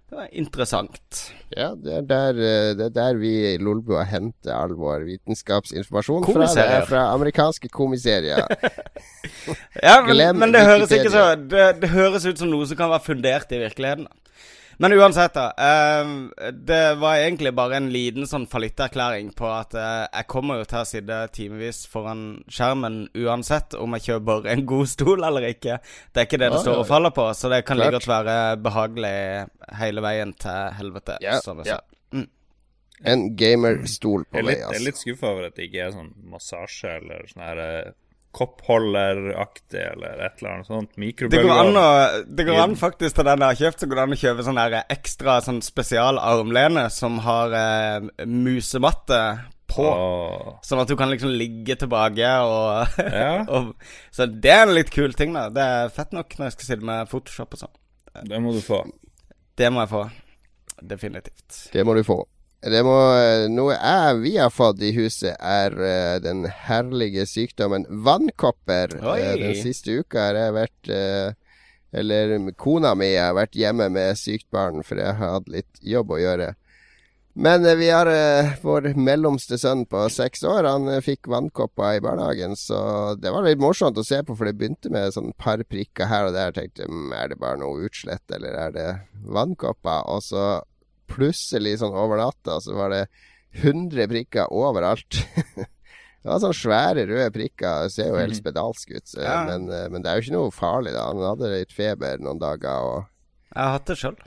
Det 0.05 0.19
var 0.19 0.27
interessant. 0.37 1.21
Ja, 1.49 1.71
det 1.73 1.93
er 1.97 2.03
der, 2.05 2.37
eh, 2.37 2.73
det 2.77 2.85
er 2.85 2.91
der 2.93 3.15
vi 3.17 3.31
i 3.53 3.57
Lolbua 3.57 4.03
henter 4.05 4.53
all 4.53 4.75
vår 4.77 5.07
vitenskapsinformasjon 5.07 6.27
fra. 6.27 6.45
Det 6.53 6.65
er 6.75 6.85
fra 6.85 7.07
amerikanske 7.15 7.71
komiserier. 7.73 8.45
Ja, 9.83 9.99
men, 10.05 10.39
men 10.39 10.53
det 10.53 10.61
høres 10.65 10.89
så 10.89 11.23
det, 11.37 11.65
det 11.81 11.89
høres 11.91 12.23
ut 12.25 12.39
som 12.39 12.49
noe 12.49 12.65
som 12.65 12.77
kan 12.79 12.89
være 12.89 13.03
fundert 13.05 13.51
i 13.53 13.59
virkeligheten. 13.61 14.07
Men 14.77 14.93
uansett, 14.93 15.33
da. 15.33 15.45
eh, 15.57 16.51
det 16.51 16.95
var 16.95 17.15
egentlig 17.15 17.53
bare 17.55 17.77
en 17.79 17.89
liten 17.93 18.27
sånn 18.27 18.47
fallitterklæring 18.51 19.31
på 19.37 19.47
at 19.51 19.75
eh, 19.79 20.03
jeg 20.09 20.27
kommer 20.31 20.59
jo 20.59 20.67
til 20.69 20.81
å 20.81 20.89
sitte 20.89 21.19
timevis 21.35 21.83
foran 21.91 22.25
skjermen 22.51 23.05
uansett 23.15 23.77
om 23.79 23.95
jeg 23.97 24.07
kjøper 24.09 24.49
en 24.51 24.65
god 24.67 24.91
stol 24.91 25.23
eller 25.23 25.49
ikke. 25.51 25.79
Det 26.11 26.23
er 26.23 26.29
ikke 26.29 26.41
det 26.43 26.51
det 26.53 26.61
står 26.63 26.79
ja, 26.79 26.83
og 26.83 26.89
faller 26.89 27.15
på, 27.15 27.27
så 27.37 27.51
det 27.53 27.63
kan 27.67 27.79
like 27.79 27.95
godt 27.97 28.09
være 28.11 28.37
behagelig 28.63 29.17
hele 29.79 30.05
veien 30.05 30.33
til 30.39 30.79
helvete. 30.79 31.19
Yeah, 31.23 31.43
som 31.43 31.61
jeg 31.63 31.71
ja. 31.71 31.79
sa. 31.79 31.91
Mm. 32.15 32.27
En 33.11 33.27
gamerstol 33.39 34.25
på 34.27 34.39
vei, 34.39 34.43
altså. 34.43 34.55
jeg 34.55 34.63
er 34.63 34.73
altså. 34.73 34.87
litt 34.89 35.03
skuffa 35.03 35.31
over 35.31 35.49
at 35.49 35.55
det 35.59 35.69
ikke 35.69 35.85
er 35.87 35.95
sånn 35.95 36.11
massasje 36.31 36.97
eller 36.99 37.29
sånn 37.31 37.45
her 37.47 37.63
eh, 37.63 37.93
koppholderaktig 38.35 39.79
eller 39.79 40.19
et 40.25 40.41
eller 40.41 40.51
annet 40.57 40.67
sånt. 40.67 40.91
Det 40.95 41.41
går 41.41 41.51
an 41.55 41.77
å 41.79 41.85
Det 42.27 42.45
går 42.47 42.59
an 42.61 42.75
faktisk 42.79 43.15
til 43.17 43.27
den 43.29 43.43
jeg 43.45 43.53
har 43.53 43.59
kjøpt, 43.61 43.79
så 43.81 43.87
går 43.89 43.99
det 44.01 44.05
an 44.05 44.15
å 44.15 44.21
kjøpe 44.21 44.45
sånn 44.47 44.59
der 44.59 44.75
ekstra 44.97 45.37
sånn 45.45 45.61
spesialarmlene 45.65 46.85
som 46.93 47.19
har 47.25 47.55
eh, 47.55 48.09
musematte 48.27 49.21
på. 49.71 49.85
Oh. 49.87 50.51
Sånn 50.65 50.83
at 50.83 50.91
du 50.91 50.95
kan 50.99 51.09
liksom 51.13 51.31
ligge 51.39 51.77
tilbake 51.81 52.33
og, 52.45 52.99
Ja. 52.99 53.39
og 53.47 53.71
Så 54.13 54.27
det 54.29 54.51
er 54.53 54.67
en 54.67 54.75
litt 54.77 54.91
kul 54.93 55.15
ting, 55.17 55.33
da. 55.35 55.47
Det 55.49 55.63
er 55.63 55.89
fett 55.95 56.13
nok 56.15 56.35
når 56.37 56.51
jeg 56.51 56.57
skal 56.59 56.69
sitte 56.73 56.91
med 56.91 57.09
Photoshop 57.11 57.57
og 57.57 57.63
sånn. 57.65 57.75
det 58.29 58.39
må 58.43 58.53
du 58.55 58.61
få. 58.63 58.83
Det 59.55 59.71
må 59.71 59.83
jeg 59.85 59.93
få. 59.95 60.05
Definitivt. 60.83 61.69
Det 61.73 61.83
må 61.87 61.95
du 61.95 62.03
få. 62.05 62.19
Det 62.65 62.81
må, 62.81 62.97
noe 63.53 63.75
jeg, 63.75 64.19
vi 64.23 64.31
har 64.39 64.49
fått 64.49 64.81
i 64.81 64.89
huset, 64.95 65.35
er 65.37 65.75
uh, 65.77 66.17
den 66.23 66.47
herlige 66.49 67.27
sykdommen 67.29 67.85
vannkopper. 68.05 68.95
Eh, 69.13 69.33
den 69.37 69.59
siste 69.59 69.99
uka 70.01 70.31
har 70.31 70.39
jeg 70.39 70.55
vært 70.55 70.89
uh, 70.89 71.59
Eller 71.95 72.33
kona 72.57 72.95
mi 72.97 73.11
har 73.13 73.37
vært 73.37 73.55
hjemme 73.55 73.91
med 73.93 74.17
sykt 74.17 74.49
barn, 74.51 74.81
for 74.83 74.97
jeg 74.99 75.13
har 75.19 75.37
hatt 75.37 75.51
litt 75.51 75.77
jobb 75.79 76.15
å 76.15 76.19
gjøre. 76.19 76.49
Men 77.37 77.67
vi 77.77 77.87
har 77.91 78.09
vår 78.63 78.93
mellomste 78.95 79.59
sønn 79.59 79.85
på 79.91 80.01
seks 80.11 80.43
år. 80.47 80.67
Han 80.67 80.89
fikk 81.03 81.29
vannkopper 81.31 81.97
i 81.97 82.03
barnehagen, 82.03 82.55
så 82.59 83.13
det 83.19 83.31
var 83.31 83.43
litt 83.45 83.61
morsomt 83.63 83.99
å 83.99 84.03
se 84.07 84.21
på, 84.23 84.35
for 84.35 84.47
det 84.47 84.55
begynte 84.59 84.91
med 84.91 85.13
sånn 85.15 85.35
par 85.39 85.63
prikker 85.63 86.09
her 86.11 86.29
og 86.29 86.35
der. 86.35 86.51
Jeg 86.51 86.57
tenkte 86.57 86.87
mm, 86.91 87.11
er 87.15 87.31
det 87.31 87.39
bare 87.43 87.59
noe 87.61 87.87
utslett, 87.87 88.23
eller 88.35 88.55
er 88.59 88.75
det 88.75 88.89
vannkopper? 89.23 90.07
Og 90.11 90.23
så 90.23 90.45
plutselig, 91.11 91.77
sånn 91.81 91.95
over 91.95 92.19
natta, 92.21 92.59
så 92.63 92.75
var 92.77 92.93
det 92.93 93.05
100 93.61 94.07
prikker 94.11 94.51
overalt. 94.53 95.19
det 96.21 96.27
var 96.27 96.41
sånne 96.43 96.59
svære 96.59 97.07
røde 97.09 97.31
prikker. 97.35 97.87
Det 97.87 97.95
ser 97.95 98.11
jo 98.11 98.19
helt 98.19 98.37
spedalsk 98.37 98.95
ut. 98.95 99.17
Ja. 99.17 99.41
Men, 99.49 99.67
eh, 99.71 99.87
men 99.91 100.03
det 100.03 100.11
er 100.11 100.19
jo 100.19 100.27
ikke 100.27 100.37
noe 100.37 100.55
farlig, 100.55 100.95
da. 100.95 101.09
Han 101.11 101.25
hadde 101.25 101.51
litt 101.55 101.75
feber 101.75 102.23
noen 102.23 102.41
dager. 102.41 102.89
og... 102.91 103.11
Jeg 103.51 103.61
har 103.61 103.77
hatt 103.77 103.91
det 103.91 103.99
sjøl. 104.01 104.17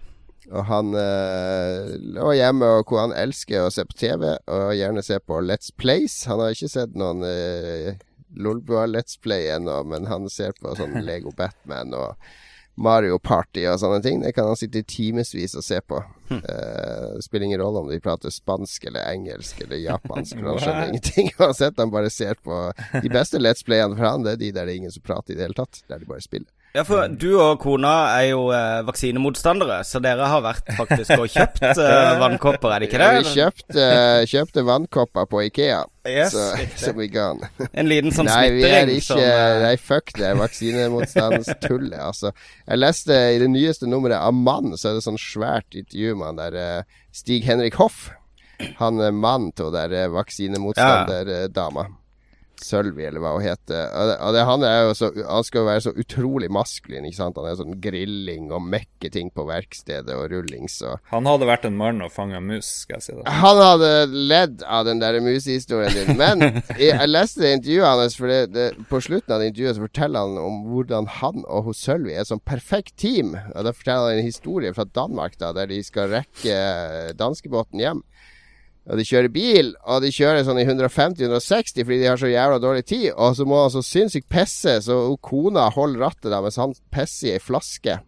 Og 0.48 0.64
han 0.64 0.94
øh, 0.96 1.90
lå 2.16 2.32
hjemme, 2.38 2.68
og 2.78 2.88
hvor 2.88 3.02
han 3.02 3.12
elsker 3.12 3.66
å 3.66 3.72
se 3.72 3.84
på 3.84 3.96
TV, 4.00 4.30
og 4.48 4.70
gjerne 4.78 5.04
se 5.04 5.18
på 5.20 5.42
Let's 5.44 5.74
Plays. 5.76 6.22
Han 6.30 6.40
har 6.40 6.54
ikke 6.54 6.70
sett 6.72 6.96
noen 6.96 7.20
øh, 7.26 7.90
Lolbua 8.38 8.86
Let's 8.88 9.18
Play 9.20 9.50
ennå, 9.52 9.82
men 9.84 10.08
han 10.08 10.28
ser 10.32 10.56
på 10.56 10.72
sånn 10.78 10.96
Lego 11.08 11.34
Batman 11.36 11.92
og 11.96 12.30
Mario 12.78 13.18
Party 13.18 13.64
og 13.66 13.80
sånne 13.82 13.98
ting. 14.04 14.20
Det 14.22 14.32
kan 14.36 14.46
han 14.50 14.58
sitte 14.58 14.82
i 14.82 14.86
timevis 14.86 15.56
og 15.58 15.64
se 15.66 15.80
på. 15.82 16.00
Hm. 16.28 16.42
det 16.44 17.22
spiller 17.24 17.46
ingen 17.46 17.60
rolle 17.62 17.80
om 17.80 17.86
de 17.88 17.96
prater 18.04 18.30
spansk 18.30 18.84
eller 18.84 19.06
engelsk 19.08 19.62
eller 19.64 19.80
japansk, 19.80 20.36
for 20.36 20.50
han 20.50 20.58
skjønner 20.60 20.90
ingenting 20.90 21.30
uansett. 21.40 21.78
Han 21.80 21.94
bare 21.94 22.10
ser 22.12 22.36
på 22.44 22.58
De 23.02 23.08
beste 23.08 23.40
Let's 23.40 23.64
Playene 23.64 23.96
for 23.96 24.04
han, 24.04 24.26
det 24.26 24.36
er 24.36 24.42
de 24.42 24.52
der 24.52 24.68
det 24.68 24.74
er 24.76 24.82
ingen 24.82 24.92
som 24.94 25.06
prater 25.06 25.32
i 25.32 25.38
det 25.38 25.48
hele 25.48 25.56
tatt. 25.56 25.82
Der 25.88 26.02
de 26.02 26.10
bare 26.10 26.24
spiller. 26.24 26.50
Ja, 26.76 26.82
for 26.84 27.08
du 27.08 27.30
og 27.40 27.62
kona 27.62 27.92
er 28.18 28.26
jo 28.28 28.42
eh, 28.52 28.80
vaksinemotstandere, 28.86 29.80
så 29.88 30.02
dere 30.04 30.26
har 30.28 30.42
vært 30.44 30.68
faktisk 30.76 31.14
og 31.16 31.30
kjøpt 31.32 31.62
eh, 31.84 32.10
vannkopper, 32.20 32.74
er 32.74 32.82
det 32.82 32.88
ikke 32.90 33.00
det? 33.00 33.06
Ja, 33.08 33.22
vi 33.22 33.32
kjøpte, 33.32 33.86
kjøpte 34.28 34.64
vannkopper 34.68 35.30
på 35.30 35.40
Ikea. 35.46 35.80
Yes, 36.08 36.32
så, 36.32 36.44
så 36.76 36.92
we 36.96 37.08
gone. 37.12 37.48
En 37.72 37.88
liten 37.88 38.12
sånn 38.14 38.28
Nei, 38.28 38.50
vi 38.54 38.64
er 38.68 38.88
ikke 38.88 39.06
som 39.10 39.20
eh, 39.20 39.58
Nei, 39.64 39.74
fuck 39.80 40.12
det 40.16 40.30
vaksinemotstandstullet, 40.40 41.98
altså. 42.00 42.32
Jeg 42.64 42.82
leste 42.82 43.16
i 43.34 43.40
det 43.42 43.48
nyeste 43.52 43.88
nummeret 43.88 44.20
av 44.20 44.36
Mann, 44.36 44.76
så 44.76 44.92
er 44.92 44.98
det 44.98 45.06
sånn 45.08 45.20
svært 45.20 45.76
intervju 45.76 46.18
med 46.20 46.30
han 46.30 46.42
der 46.42 46.58
eh, 46.62 47.00
Stig-Henrik 47.16 47.80
Hoff. 47.80 48.10
Han 48.80 49.00
er 49.00 49.14
mannen 49.14 49.52
til 49.56 49.72
den 49.72 49.92
der 49.94 50.12
vaksinemotstanderdama. 50.12 51.88
vaksinemotstanderdama. 51.88 51.88
Sølvi, 52.64 53.04
eller 53.08 53.22
hva 53.22 53.34
hun 53.36 53.44
heter. 53.44 53.90
Og 54.24 54.34
det, 54.34 54.44
han, 54.48 54.64
er 54.66 54.78
jo 54.88 54.94
så, 54.98 55.10
han 55.16 55.46
skal 55.46 55.62
jo 55.62 55.68
være 55.68 55.84
så 55.86 55.92
utrolig 55.98 56.50
maskulin. 56.52 57.06
ikke 57.08 57.20
sant? 57.20 57.38
Han 57.38 57.48
er 57.50 57.58
sånn 57.60 57.78
grilling 57.82 58.50
og 58.54 58.64
mekke 58.64 59.10
ting 59.14 59.30
på 59.34 59.46
verkstedet 59.48 60.14
og 60.16 60.28
rullings 60.32 60.80
og 60.86 60.98
Han 61.12 61.28
hadde 61.28 61.48
vært 61.48 61.66
en 61.68 61.78
mann 61.78 62.02
og 62.04 62.12
fanga 62.14 62.40
mus, 62.42 62.68
skal 62.84 62.98
jeg 62.98 63.06
si 63.06 63.16
det. 63.16 63.26
han 63.42 63.62
hadde 63.62 63.92
ledd 64.12 64.64
av 64.66 64.86
den 64.88 65.02
der 65.02 65.20
musehistorien 65.24 65.94
din. 65.94 66.18
Men 66.18 66.44
jeg, 66.80 66.92
jeg 66.92 67.10
leste 67.10 67.44
det 67.44 67.54
intervjuet 67.58 67.88
hans, 67.88 68.18
for 68.18 68.32
det, 68.32 68.40
det, 68.54 68.68
på 68.90 69.02
slutten 69.04 69.34
av 69.34 69.42
det 69.42 69.52
intervjuet 69.52 69.78
så 69.78 69.86
forteller 69.86 70.26
han 70.26 70.42
om 70.42 70.62
hvordan 70.72 71.10
han 71.18 71.44
og 71.46 71.70
hos 71.70 71.82
Sølvi 71.84 72.14
er 72.14 72.24
et 72.24 72.32
sånn 72.32 72.44
perfekt 72.44 72.96
team. 73.00 73.34
Og 73.54 73.68
Da 73.68 73.74
forteller 73.74 74.12
han 74.12 74.22
en 74.22 74.30
historie 74.30 74.74
fra 74.76 74.88
Danmark, 74.88 75.38
da, 75.40 75.52
der 75.56 75.70
de 75.70 75.80
skal 75.86 76.10
rekke 76.12 76.58
danskebåten 77.18 77.82
hjem. 77.82 78.02
Og 78.88 78.96
de 78.96 79.04
kjører 79.04 79.28
bil, 79.32 79.74
og 79.84 80.00
de 80.00 80.10
kjører 80.14 80.46
sånn 80.46 80.60
i 80.62 80.64
150-160 80.64 81.84
fordi 81.84 81.98
de 82.00 82.08
har 82.08 82.20
så 82.20 82.30
jævla 82.30 82.60
dårlig 82.62 82.86
tid. 82.88 83.10
Og 83.12 83.36
så 83.36 83.44
må 83.48 83.60
han 83.60 83.72
så 83.74 83.84
sinnssykt 83.84 84.30
pisse, 84.32 84.78
så 84.86 84.96
kona 85.20 85.68
holder 85.74 86.06
rattet 86.06 86.32
da 86.32 86.40
mens 86.44 86.56
han 86.60 86.72
pisser 86.94 87.34
i 87.34 87.34
ei 87.36 87.42
flaske. 87.42 87.98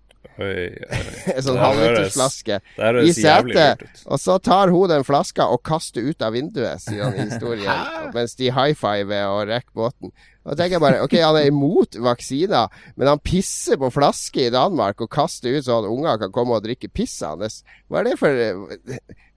En 1.35 1.44
sånn 1.44 1.57
Det 1.57 1.62
halvlitersflaske 1.62 2.59
i 3.05 3.12
setet. 3.14 3.85
Og 4.07 4.20
så 4.20 4.38
tar 4.42 4.72
hun 4.72 4.90
den 4.90 5.07
flaska 5.07 5.46
og 5.53 5.62
kaster 5.66 6.05
ut 6.07 6.24
av 6.24 6.35
vinduet, 6.37 6.83
sier 6.83 7.07
han 7.07 7.16
i 7.18 7.29
historien. 7.31 8.11
mens 8.16 8.37
de 8.38 8.50
high 8.50 8.76
fiver 8.79 9.29
og 9.29 9.48
rekker 9.50 9.76
båten. 9.76 10.12
Da 10.40 10.57
tenker 10.57 10.79
jeg 10.79 10.83
bare 10.83 11.03
Ok, 11.05 11.18
han 11.20 11.37
er 11.37 11.50
imot 11.50 11.98
vaksiner, 12.00 12.70
men 12.96 13.11
han 13.11 13.20
pisser 13.22 13.76
på 13.81 13.90
flasker 13.92 14.48
i 14.48 14.55
Danmark 14.55 15.03
og 15.05 15.11
kaster 15.12 15.53
ut 15.53 15.66
sånn 15.66 15.85
at 15.85 15.90
unger 15.90 16.22
kan 16.24 16.33
komme 16.35 16.57
og 16.57 16.64
drikke 16.64 16.88
pisset 16.88 17.29
hans. 17.29 17.61
Hva 17.88 18.00
er 18.00 18.11
det 18.11 18.16
for 18.20 18.33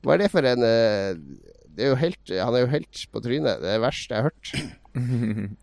Hva 0.03 0.15
er 0.15 0.23
det 0.23 0.31
for 0.31 0.47
en 0.47 0.63
eh, 0.67 1.19
det 1.73 1.87
er 1.87 1.93
jo 1.93 1.97
helt, 1.97 2.21
Han 2.29 2.55
er 2.55 2.65
jo 2.65 2.69
helt 2.69 3.03
på 3.09 3.21
trynet. 3.23 3.61
Det 3.61 3.69
er 3.69 3.79
det 3.79 3.81
verste 3.81 4.13
jeg 4.13 4.21
har 4.21 4.29
hørt. 4.29 5.53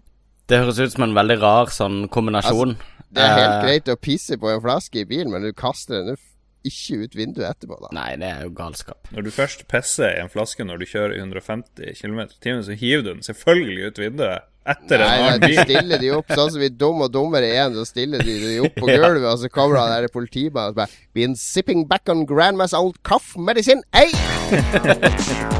Det 0.50 0.58
høres 0.58 0.80
ut 0.82 0.94
som 0.96 1.04
en 1.06 1.14
veldig 1.14 1.36
rar 1.38 1.70
sånn 1.70 2.00
kombinasjon. 2.10 2.74
Det 3.10 3.22
er 3.22 3.36
helt 3.36 3.54
Eh, 3.56 3.62
greit 3.66 3.88
å 3.90 3.96
pisse 3.98 4.36
på 4.38 4.50
en 4.52 4.60
flaske 4.62 5.02
i 5.02 5.06
bilen, 5.08 5.32
men 5.34 5.42
du 5.42 5.52
kaster 5.52 6.04
den 6.06 6.18
ikke 6.66 7.06
ut 7.06 7.14
vinduet 7.16 7.48
etterpå, 7.48 7.78
da. 7.80 7.88
Nei, 7.96 8.10
det 8.20 8.28
er 8.28 8.42
jo 8.44 8.50
galskap. 8.52 9.08
Når 9.14 9.24
du 9.26 9.30
først 9.32 9.64
pisser 9.70 10.12
i 10.12 10.20
en 10.20 10.28
flaske 10.28 10.64
når 10.66 10.82
du 10.82 10.86
kjører 10.90 11.16
i 11.16 11.22
150 11.22 11.96
km 12.02 12.20
i 12.26 12.40
timen, 12.44 12.62
så 12.66 12.76
hiver 12.76 13.02
du 13.06 13.12
den 13.14 13.22
selvfølgelig 13.24 13.88
ut 13.88 14.00
vinduet 14.02 14.46
etter 14.68 15.00
Nei, 15.00 15.06
en 15.16 15.22
nei, 15.24 15.38
bil. 15.40 15.56
Nei, 15.56 15.64
du 15.64 15.70
stiller 15.72 16.02
de 16.02 16.10
opp 16.18 16.34
sånn 16.36 16.52
som 16.52 16.62
i 16.62 16.68
Dum 16.68 17.00
og 17.00 17.08
dummere 17.14 17.48
igjen. 17.48 17.72
Så 17.80 17.86
stiller 17.88 18.20
de 18.22 18.36
de 18.44 18.58
opp 18.60 18.76
på 18.76 18.90
gulvet, 18.92 19.24
og 19.24 19.40
så 19.40 19.48
kommer 19.50 19.80
han 19.80 19.94
der 19.96 20.12
politimannen 20.12 20.76
og 20.76 20.82
bare 20.82 20.92
Been 21.16 21.34
sipping 21.34 21.88
back 21.88 22.12
on 22.12 22.26
grandma's 22.28 22.76
old 22.76 23.00
cough 23.02 23.38
medicine, 23.40 23.82
hey! 23.96 24.12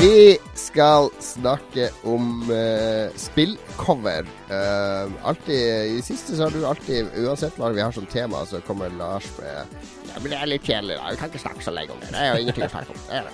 Vi 0.00 0.38
skal 0.54 1.10
snakke 1.20 1.90
om 2.02 2.50
uh, 2.50 3.16
spillcover. 3.16 4.22
Uh, 4.50 5.12
alltid, 5.22 5.98
I 5.98 6.02
siste 6.02 6.36
så 6.36 6.42
har 6.46 6.50
du 6.50 6.64
alltid, 6.66 7.10
uansett 7.20 7.58
hva 7.60 7.68
vi 7.76 7.82
har 7.84 7.92
som 7.92 8.06
tema, 8.08 8.40
så 8.48 8.62
kommer 8.64 8.88
Lars 8.96 9.28
med 9.36 9.74
Ja, 10.08 10.22
men 10.22 10.32
det 10.32 10.38
er 10.38 10.48
litt 10.48 10.64
kjedelig, 10.64 10.96
da. 10.96 11.10
Vi 11.12 11.20
kan 11.20 11.32
ikke 11.32 11.42
snakke 11.42 11.66
så 11.66 11.74
lenge 11.76 11.92
om 11.92 12.00
det. 12.00 12.14
Det 12.14 12.22
er 12.22 12.32
jo 12.32 12.46
ingenting 12.46 12.64
å 12.64 12.70
snakke 12.72 12.96
om. 12.96 13.02
Det 13.10 13.18
er 13.18 13.28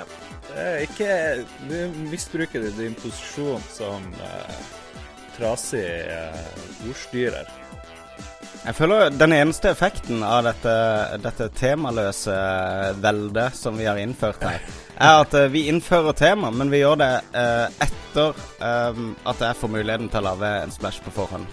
det. 0.00 0.82
Ikke 0.88 1.12
Du 1.70 1.78
misbruker 2.10 2.66
din 2.80 2.98
posisjon 2.98 3.62
som 3.70 4.10
uh, 4.18 4.58
trasig 5.38 5.86
uh, 6.10 6.90
ordstyrer. 6.90 7.46
Jeg 8.66 8.74
føler 8.74 9.12
den 9.14 9.30
eneste 9.30 9.70
effekten 9.70 10.24
av 10.26 10.40
dette, 10.42 10.72
dette 11.22 11.46
temaløse 11.54 12.34
veldet 12.98 13.54
som 13.54 13.76
vi 13.78 13.86
har 13.86 14.00
innført 14.02 14.42
her, 14.42 14.58
er 14.96 15.20
at 15.20 15.36
eh, 15.38 15.46
vi 15.52 15.68
innfører 15.70 16.16
tema, 16.18 16.50
men 16.50 16.72
vi 16.72 16.80
gjør 16.80 16.98
det 16.98 17.12
eh, 17.38 17.76
etter 17.86 18.40
eh, 18.66 18.98
at 19.30 19.44
jeg 19.46 19.58
får 19.60 19.70
muligheten 19.70 20.10
til 20.10 20.18
å 20.18 20.32
lage 20.32 20.50
en 20.64 20.74
splash 20.74 20.98
på 21.04 21.14
forhånd. 21.14 21.46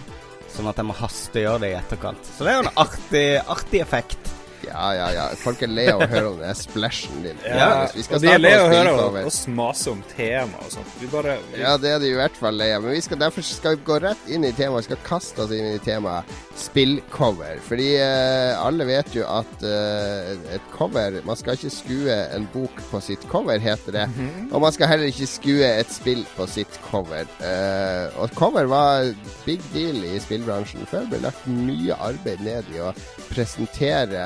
Sånn 0.55 0.71
at 0.71 0.81
jeg 0.81 0.89
må 0.89 0.97
hastegjøre 0.97 1.61
det 1.61 1.69
i 1.75 1.77
etterkant. 1.77 2.33
Så 2.33 2.47
det 2.47 2.55
er 2.55 2.57
jo 2.57 2.65
en 2.65 2.81
artig, 2.81 3.27
artig 3.57 3.83
effekt. 3.85 4.33
Ja, 4.73 4.87
ja, 4.97 5.07
ja. 5.13 5.25
Folk 5.37 5.61
er 5.65 5.69
lei 5.69 5.85
av 5.91 6.01
å 6.01 6.07
høre 6.09 6.29
om 6.31 6.39
den 6.41 6.57
splæsjen 6.57 7.21
din. 7.25 7.41
Ja, 7.45 7.85
og 7.85 8.23
de 8.23 8.31
er 8.31 8.41
lei 8.41 8.53
av 8.57 8.65
å 8.65 8.71
høre 8.73 8.93
om 8.97 9.17
oss 9.29 9.43
mase 9.51 9.91
om 9.93 10.01
tema 10.15 10.61
og 10.65 10.71
sånt. 10.73 10.95
Vi 11.01 11.09
bare 11.11 11.37
vi, 11.51 11.61
Ja, 11.61 11.75
det 11.77 11.91
er 11.93 12.01
de 12.01 12.09
i 12.09 12.17
hvert 12.17 12.37
fall 12.39 12.57
lei 12.57 12.71
av. 12.73 12.85
Men 12.85 12.97
vi 12.97 13.03
skal, 13.05 13.21
derfor 13.21 13.45
skal 13.45 13.77
vi 13.77 13.85
gå 13.87 13.99
rett 14.01 14.31
inn 14.33 14.47
i 14.47 14.53
temaet. 14.57 14.87
Vi 14.87 14.89
skal 14.89 15.03
kaste 15.05 15.45
oss 15.45 15.53
inn 15.53 15.69
i 15.75 15.81
temaet 15.83 16.33
spillcover. 16.57 17.61
Fordi 17.67 17.89
eh, 18.01 18.53
alle 18.57 18.87
vet 18.89 19.13
jo 19.15 19.27
at 19.29 19.65
eh, 19.67 20.33
et 20.57 20.67
cover 20.73 21.19
Man 21.27 21.37
skal 21.39 21.57
ikke 21.57 21.73
skue 21.73 22.17
en 22.35 22.47
bok 22.53 22.81
på 22.89 23.01
sitt 23.03 23.23
cover, 23.31 23.61
heter 23.61 23.99
det. 23.99 24.07
Og 24.51 24.61
man 24.63 24.73
skal 24.75 24.89
heller 24.89 25.11
ikke 25.11 25.29
skue 25.29 25.69
et 25.69 25.93
spill 25.93 26.25
på 26.37 26.47
sitt 26.49 26.79
cover. 26.89 27.29
Eh, 27.45 28.09
og 28.17 28.33
cover 28.37 28.69
var 28.71 29.13
big 29.45 29.61
deal 29.73 30.01
i 30.07 30.17
spillbransjen. 30.23 30.87
Før 30.89 31.05
ble 31.05 31.21
det 31.21 31.27
lagt 31.27 31.47
mye 31.47 31.97
arbeid 32.01 32.41
ned 32.43 32.73
i 32.73 32.81
å 32.83 32.91
presentere 33.29 34.25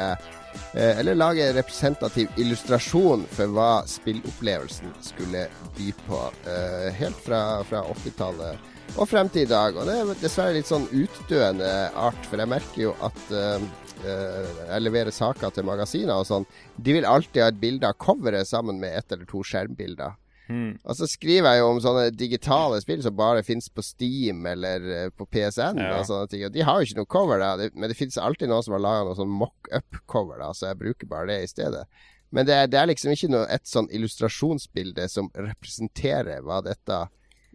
eller 0.74 1.16
lage 1.16 1.46
en 1.48 1.56
representativ 1.56 2.30
illustrasjon 2.38 3.24
for 3.34 3.54
hva 3.56 3.72
spillopplevelsen 3.90 4.92
skulle 5.02 5.48
by 5.78 5.92
på. 6.08 6.20
Eh, 6.50 6.90
helt 6.94 7.20
fra, 7.24 7.64
fra 7.68 7.84
80-tallet 7.94 8.74
og 8.96 9.10
frem 9.10 9.30
til 9.30 9.46
i 9.46 9.50
dag. 9.50 9.76
Og 9.76 9.88
det 9.88 9.98
er 9.98 10.14
dessverre 10.22 10.56
litt 10.58 10.70
sånn 10.70 10.88
utdøende 10.92 11.72
art, 11.98 12.30
for 12.30 12.42
jeg 12.42 12.52
merker 12.52 12.84
jo 12.88 12.94
at 13.06 13.34
eh, 13.36 13.66
eh, 14.06 14.54
jeg 14.72 14.86
leverer 14.86 15.16
saker 15.16 15.54
til 15.54 15.68
magasiner 15.68 16.16
og 16.16 16.30
sånn. 16.30 16.48
De 16.76 16.96
vil 16.98 17.10
alltid 17.10 17.44
ha 17.44 17.52
et 17.52 17.62
bilde 17.62 17.90
av 17.90 18.00
coveret 18.02 18.50
sammen 18.50 18.80
med 18.82 18.96
ett 18.98 19.12
eller 19.12 19.30
to 19.30 19.44
skjermbilder. 19.46 20.16
Hmm. 20.48 20.78
Og 20.88 20.96
så 20.96 21.08
skriver 21.12 21.52
jeg 21.54 21.60
jo 21.60 21.70
om 21.74 21.80
sånne 21.84 22.06
digitale 22.16 22.78
spill 22.80 23.02
som 23.04 23.16
bare 23.20 23.42
fins 23.44 23.68
på 23.70 23.84
Steam 23.84 24.46
eller 24.48 24.86
eh, 24.96 25.10
på 25.12 25.26
PSN 25.28 25.78
Ja. 25.84 25.98
og 26.00 26.06
sånne 26.08 26.30
ting. 26.32 26.46
Og 26.48 26.54
de 26.56 26.62
har 26.64 26.80
jo 26.80 26.88
ikke 26.88 27.02
noe 27.02 27.10
cover, 27.18 27.40
da. 27.44 27.70
Men 27.76 27.90
det 27.92 27.98
fins 28.00 28.18
alltid 28.18 28.48
noen 28.48 28.64
som 28.64 28.78
har 28.78 28.84
laga 28.86 29.04
noe 29.10 29.18
sånn 29.20 29.34
mock-up-cover, 29.42 30.40
da, 30.40 30.54
så 30.56 30.70
jeg 30.72 30.80
bruker 30.80 31.08
bare 31.12 31.28
det 31.34 31.42
i 31.44 31.52
stedet. 31.52 31.84
Men 32.32 32.46
det, 32.48 32.56
er- 32.56 32.68
det 32.72 32.80
er 32.80 32.88
liksom 32.92 33.12
ikke 33.12 33.30
noe, 33.32 33.46
et 33.52 33.68
sånn 33.68 33.88
illustrasjonsbilde 33.92 35.06
som 35.12 35.30
representerer 35.36 36.42
hva 36.44 36.62
dette 36.66 36.98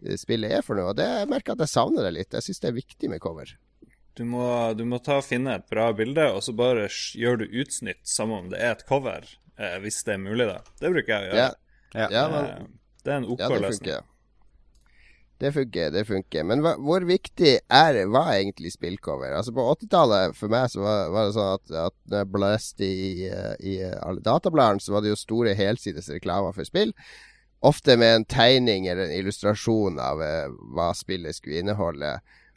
eh, 0.05 0.15
spillet 0.19 0.51
er 0.59 0.61
for 0.65 0.77
noe. 0.77 0.91
Og 0.93 0.97
det 0.99 1.05
jeg 1.09 1.29
merker 1.31 1.53
at 1.57 1.63
jeg 1.65 1.73
savner 1.73 2.05
det 2.07 2.13
litt. 2.19 2.33
Jeg 2.37 2.45
syns 2.47 2.61
det 2.63 2.71
er 2.71 2.77
viktig 2.79 3.09
med 3.09 3.21
cover. 3.23 3.55
du, 4.15 4.23
må, 4.29 4.45
du 4.77 4.85
må 4.85 4.99
ta 5.01 5.17
og 5.17 5.25
finne 5.25 5.55
et 5.57 5.65
bra 5.69 5.89
bilde, 5.97 6.27
og 6.33 6.43
så 6.45 6.53
bare 6.53 6.85
gjør 7.17 7.41
du 7.41 7.45
utsnitt 7.63 8.01
som 8.05 8.31
om 8.31 8.49
det 8.53 8.59
er 8.61 8.75
et 8.77 8.85
cover. 8.89 9.25
Eh, 9.57 9.79
hvis 9.81 10.03
det 10.05 10.13
er 10.15 10.21
mulig, 10.21 10.45
da. 10.49 10.59
Det 10.81 10.93
bruker 10.93 11.13
jeg 11.13 11.21
å 11.21 11.29
gjøre. 11.31 11.41
Ja, 11.41 11.51
Ja. 11.93 12.07
ja, 12.09 12.21
men 12.29 12.45
Eh, 12.49 12.61
det 13.03 13.13
er 13.13 13.21
en 13.21 13.29
OK 13.29 13.43
Ja, 13.43 14.01
det 15.43 15.51
funker. 15.51 15.89
Det 15.91 16.05
funker. 16.07 16.45
Men 16.47 16.61
hva, 16.63 16.75
hvor 16.79 17.03
viktig 17.03 17.57
er 17.67 17.97
var 18.11 18.29
egentlig 18.35 18.71
spillcover? 18.75 19.33
Altså 19.35 19.51
På 19.51 19.65
80-tallet, 19.73 20.37
for 20.37 20.53
meg, 20.53 20.69
så 20.71 20.83
var, 20.85 21.09
var 21.11 21.27
det 21.27 21.35
sånn 21.35 21.49
at, 21.57 21.73
at 21.89 21.95
når 22.07 22.21
jeg 22.21 22.31
blæste 22.35 22.87
i, 22.87 23.09
eh, 23.27 23.55
i 23.59 23.73
alle 23.83 24.23
databladene, 24.23 24.83
så 24.83 24.95
var 24.95 25.03
det 25.03 25.11
jo 25.11 25.19
store 25.19 25.55
helsides 25.59 26.07
reklamer 26.13 26.55
for 26.55 26.69
spill. 26.69 26.93
Ofte 27.63 27.97
med 27.99 28.19
en 28.19 28.27
tegning 28.29 28.87
eller 28.87 29.09
en 29.09 29.17
illustrasjon 29.17 29.99
av 29.99 30.23
eh, 30.23 30.47
hva 30.77 30.93
spillet 30.95 31.35
skulle 31.35 31.59
inneholde. 31.59 32.13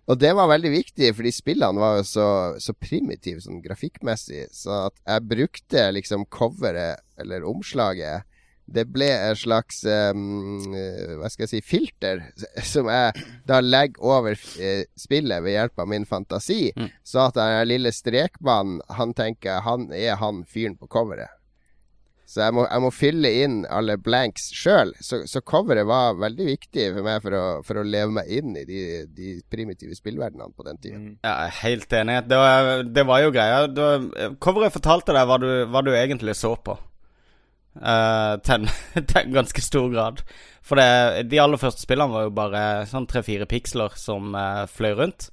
Og 0.07 0.21
det 0.23 0.31
var 0.39 0.53
veldig 0.53 0.71
viktig, 0.71 1.11
fordi 1.19 1.35
spillene 1.35 1.83
var 1.83 1.99
jo 1.99 2.07
så, 2.07 2.29
så 2.63 2.77
primitive 2.79 3.43
sånn 3.43 3.59
grafikkmessig. 3.65 4.47
Så 4.55 4.85
at 4.85 5.01
jeg 5.03 5.27
brukte 5.27 5.89
liksom 5.97 6.29
coveret, 6.31 7.03
eller 7.19 7.47
omslaget, 7.51 8.29
det 8.66 8.87
ble 8.90 9.09
en 9.14 9.38
slags 9.38 9.85
um, 9.87 10.74
eh, 10.74 11.14
Hva 11.20 11.31
skal 11.31 11.46
jeg 11.46 11.52
si 11.52 11.62
filter, 11.62 12.24
som 12.72 12.90
jeg 12.90 13.26
da 13.46 13.61
legger 13.62 14.02
over 14.02 14.35
eh, 14.35 14.85
spillet 14.98 15.44
ved 15.44 15.57
hjelp 15.57 15.85
av 15.85 15.90
min 15.90 16.07
fantasi. 16.09 16.72
Mm. 16.76 16.90
Så 17.07 17.26
at 17.29 17.38
den 17.38 17.70
lille 17.70 17.94
strekmannen, 17.94 18.83
han 18.98 19.14
tenker 19.16 19.62
han 19.66 19.90
er 19.94 20.18
han 20.20 20.44
fyren 20.50 20.79
på 20.79 20.90
coveret. 20.90 21.31
Så 22.26 22.40
jeg 22.42 22.57
må, 22.57 22.64
jeg 22.66 22.83
må 22.83 22.88
fylle 22.90 23.31
inn 23.44 23.61
alle 23.70 23.94
blanks 24.02 24.48
sjøl. 24.50 24.90
Så, 24.98 25.20
så, 25.31 25.38
coveret 25.46 25.87
var 25.87 26.16
veldig 26.18 26.48
viktig 26.48 26.88
for 26.96 27.07
meg 27.07 27.20
for 27.22 27.37
å, 27.38 27.44
for 27.68 27.79
å 27.79 27.85
leve 27.87 28.16
meg 28.16 28.33
inn 28.35 28.57
i 28.59 28.64
de, 28.66 28.81
de 29.14 29.37
primitive 29.52 29.94
spillverdenene 29.94 30.50
på 30.50 30.66
den 30.66 30.81
tida. 30.83 30.98
Mm. 30.98 31.12
Ja, 31.20 31.37
jeg 31.44 31.52
er 31.52 31.61
helt 31.61 31.96
enig. 32.00 32.18
Det 32.26 32.40
var, 32.42 32.72
det 32.98 33.07
var 33.07 33.22
jo 33.22 33.31
greia. 33.37 33.62
Var, 33.79 34.11
coveret 34.42 34.74
fortalte 34.74 35.14
deg 35.14 35.31
hva 35.31 35.38
du, 35.38 35.48
hva 35.70 35.87
du 35.87 35.92
egentlig 35.94 36.35
så 36.35 36.57
på. 36.59 36.74
Uh, 37.77 38.37
til, 38.47 38.67
en, 38.67 39.33
ganske 39.35 39.62
stor 39.65 39.89
grad. 39.93 40.23
For 40.67 40.81
det, 40.81 41.29
de 41.31 41.41
aller 41.43 41.61
første 41.61 41.85
spillene 41.85 42.12
var 42.12 42.27
jo 42.27 42.35
bare 42.37 42.62
sånn 42.91 43.09
tre-fire 43.11 43.49
piksler 43.51 43.97
som 44.01 44.35
uh, 44.35 44.65
fløy 44.71 44.95
rundt. 44.99 45.31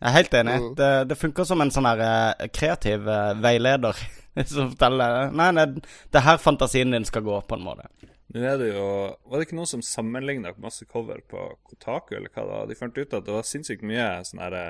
Jeg 0.00 0.08
er 0.08 0.16
helt 0.16 0.36
enig. 0.38 0.56
Mm. 0.60 0.70
Det, 0.78 0.90
det 1.10 1.18
funker 1.20 1.48
som 1.48 1.60
en 1.60 1.72
sånn 1.74 1.88
her 1.88 2.04
uh, 2.04 2.46
kreativ 2.54 3.08
veileder 3.42 3.98
som 4.52 4.70
forteller 4.72 5.34
Nei, 5.36 5.50
nei, 5.56 5.66
det 5.74 6.20
er 6.20 6.28
her 6.28 6.40
fantasien 6.40 6.94
din 6.94 7.08
skal 7.08 7.26
gå, 7.26 7.40
på 7.44 7.58
en 7.58 7.66
måte. 7.66 7.90
Nå 8.30 8.44
er 8.46 8.60
det 8.60 8.70
jo 8.70 8.86
Var 9.26 9.40
det 9.40 9.48
ikke 9.48 9.58
noen 9.58 9.68
som 9.72 9.82
sammenligna 9.84 10.54
masse 10.62 10.86
cover 10.86 11.18
på 11.28 11.50
Kotaku, 11.66 12.14
eller 12.16 12.30
hva 12.32 12.46
da? 12.46 12.64
De 12.70 12.78
fant 12.78 12.96
ut 12.96 13.16
at 13.16 13.26
det 13.26 13.34
var 13.34 13.46
sinnssykt 13.46 13.86
mye 13.86 14.08
sånn 14.28 14.42
herre 14.44 14.64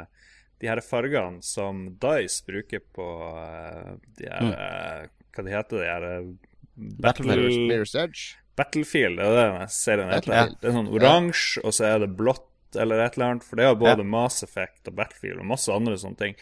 de 0.60 0.68
her 0.68 0.80
fargene 0.84 1.40
som 1.44 1.86
Dice 2.00 2.44
bruker 2.44 2.82
på 2.92 3.06
de 4.18 4.28
her 4.28 4.44
mm. 4.44 5.10
Hva 5.30 5.44
de 5.46 5.54
heter 5.54 5.80
de 5.80 5.88
her 5.88 6.06
Battlefield. 6.80 7.66
Mirror's 7.70 7.96
Edge. 7.98 8.36
Battlefield, 8.56 9.20
det 9.20 9.26
er 9.26 9.52
det 9.56 9.68
serien 9.72 10.10
heter. 10.12 10.56
Det 10.60 10.68
er 10.68 10.74
sånn 10.74 10.90
oransje, 10.92 11.62
og 11.64 11.76
så 11.76 11.86
er 11.92 12.02
det 12.02 12.10
blått 12.18 12.46
eller 12.76 13.02
et 13.02 13.16
eller 13.16 13.34
annet. 13.34 13.46
For 13.46 13.58
det 13.58 13.68
er 13.68 13.78
både 13.78 14.04
ja. 14.04 14.10
Mass 14.16 14.42
Effect 14.46 14.90
og 14.90 14.98
Battlefield 14.98 15.40
og 15.42 15.48
masse 15.52 15.72
andre 15.74 15.96
sånne 16.00 16.20
ting. 16.20 16.36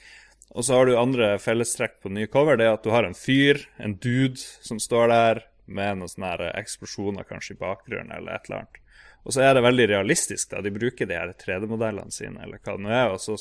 Og 0.56 0.64
så 0.64 0.78
har 0.78 0.88
du 0.88 0.96
andre 0.96 1.34
fellestrekk 1.42 1.98
på 2.02 2.12
nye 2.12 2.28
cover. 2.32 2.58
Det 2.58 2.66
er 2.66 2.76
at 2.78 2.84
du 2.84 2.90
har 2.94 3.06
en 3.06 3.16
fyr, 3.16 3.66
en 3.76 3.96
dude, 4.00 4.40
som 4.64 4.80
står 4.80 5.12
der 5.12 5.42
med 5.68 6.00
noen 6.00 6.10
sånne 6.10 6.52
eksplosjoner 6.56 7.26
kanskje 7.28 7.54
i 7.54 7.60
bakgrunnen 7.60 8.14
eller 8.16 8.38
et 8.38 8.48
eller 8.48 8.62
annet. 8.62 8.82
Og 9.28 9.34
så 9.34 9.42
er 9.44 9.54
det 9.54 9.64
veldig 9.66 9.86
realistisk. 9.90 10.50
da, 10.54 10.62
De 10.64 10.72
bruker 10.72 11.08
de 11.08 11.16
her 11.18 11.34
3D-modellene 11.36 12.14
sine, 12.14 12.40
eller 12.44 12.62
hva 12.62 12.76
det 12.78 12.84
nå 12.86 12.92
er. 12.94 13.12
Og 13.12 13.20
så 13.20 13.36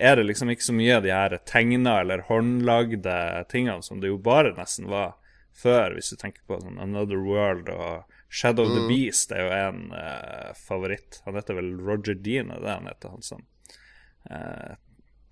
er 0.00 0.16
det 0.16 0.24
liksom 0.30 0.52
ikke 0.52 0.64
så 0.64 0.76
mye 0.76 0.96
av 0.96 1.04
de 1.04 1.12
her 1.12 1.36
tegna 1.44 1.98
eller 2.00 2.24
håndlagde 2.30 3.16
tingene 3.52 3.84
som 3.84 4.00
det 4.00 4.08
jo 4.08 4.20
bare 4.22 4.54
nesten 4.56 4.88
var 4.88 5.18
før, 5.56 5.96
hvis 5.96 6.12
du 6.12 6.18
tenker 6.20 6.42
på 6.48 6.58
sånn 6.62 6.80
Another 6.80 7.20
World 7.20 7.70
og 7.72 8.18
Shadow 8.30 8.68
mm. 8.68 8.74
the 8.76 8.82
Beast 8.88 9.32
er 9.34 9.46
jo 9.46 9.54
en 9.56 9.80
uh, 9.92 10.50
favoritt. 10.56 11.20
Han 11.26 11.38
heter 11.38 11.58
vel 11.58 11.72
Roger 11.82 12.14
Dean, 12.14 12.52
det 12.54 12.70
han 12.70 12.86
heter, 12.88 13.16
han 13.16 13.26
som 13.26 13.42
uh, 14.30 14.76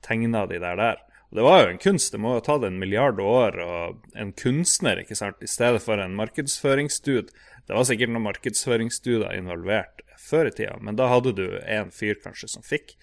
tegna 0.05 0.47
de 0.51 0.59
der 0.63 0.81
der. 0.81 1.05
Og 1.29 1.37
Det 1.39 1.45
var 1.45 1.61
jo 1.63 1.71
en 1.71 1.83
kunst. 1.83 2.13
Det 2.13 2.21
må 2.23 2.33
jo 2.33 2.41
ha 2.41 2.47
tatt 2.47 2.67
en 2.67 2.81
milliard 2.81 3.21
år 3.21 3.61
og 3.63 4.09
en 4.19 4.33
kunstner, 4.33 5.03
ikke 5.05 5.19
sant, 5.19 5.41
i 5.45 5.51
stedet 5.51 5.83
for 5.85 6.01
en 6.01 6.17
markedsføringsstud. 6.19 7.33
Det 7.69 7.77
var 7.77 7.85
sikkert 7.85 8.15
noen 8.15 8.27
markedsføringsstudier 8.31 9.37
involvert 9.37 10.03
før 10.19 10.49
i 10.51 10.55
tida, 10.57 10.77
men 10.85 10.97
da 10.99 11.07
hadde 11.13 11.35
du 11.37 11.45
en 11.63 11.93
fyr 11.95 12.19
kanskje 12.21 12.51
som 12.51 12.65
fikk 12.67 12.97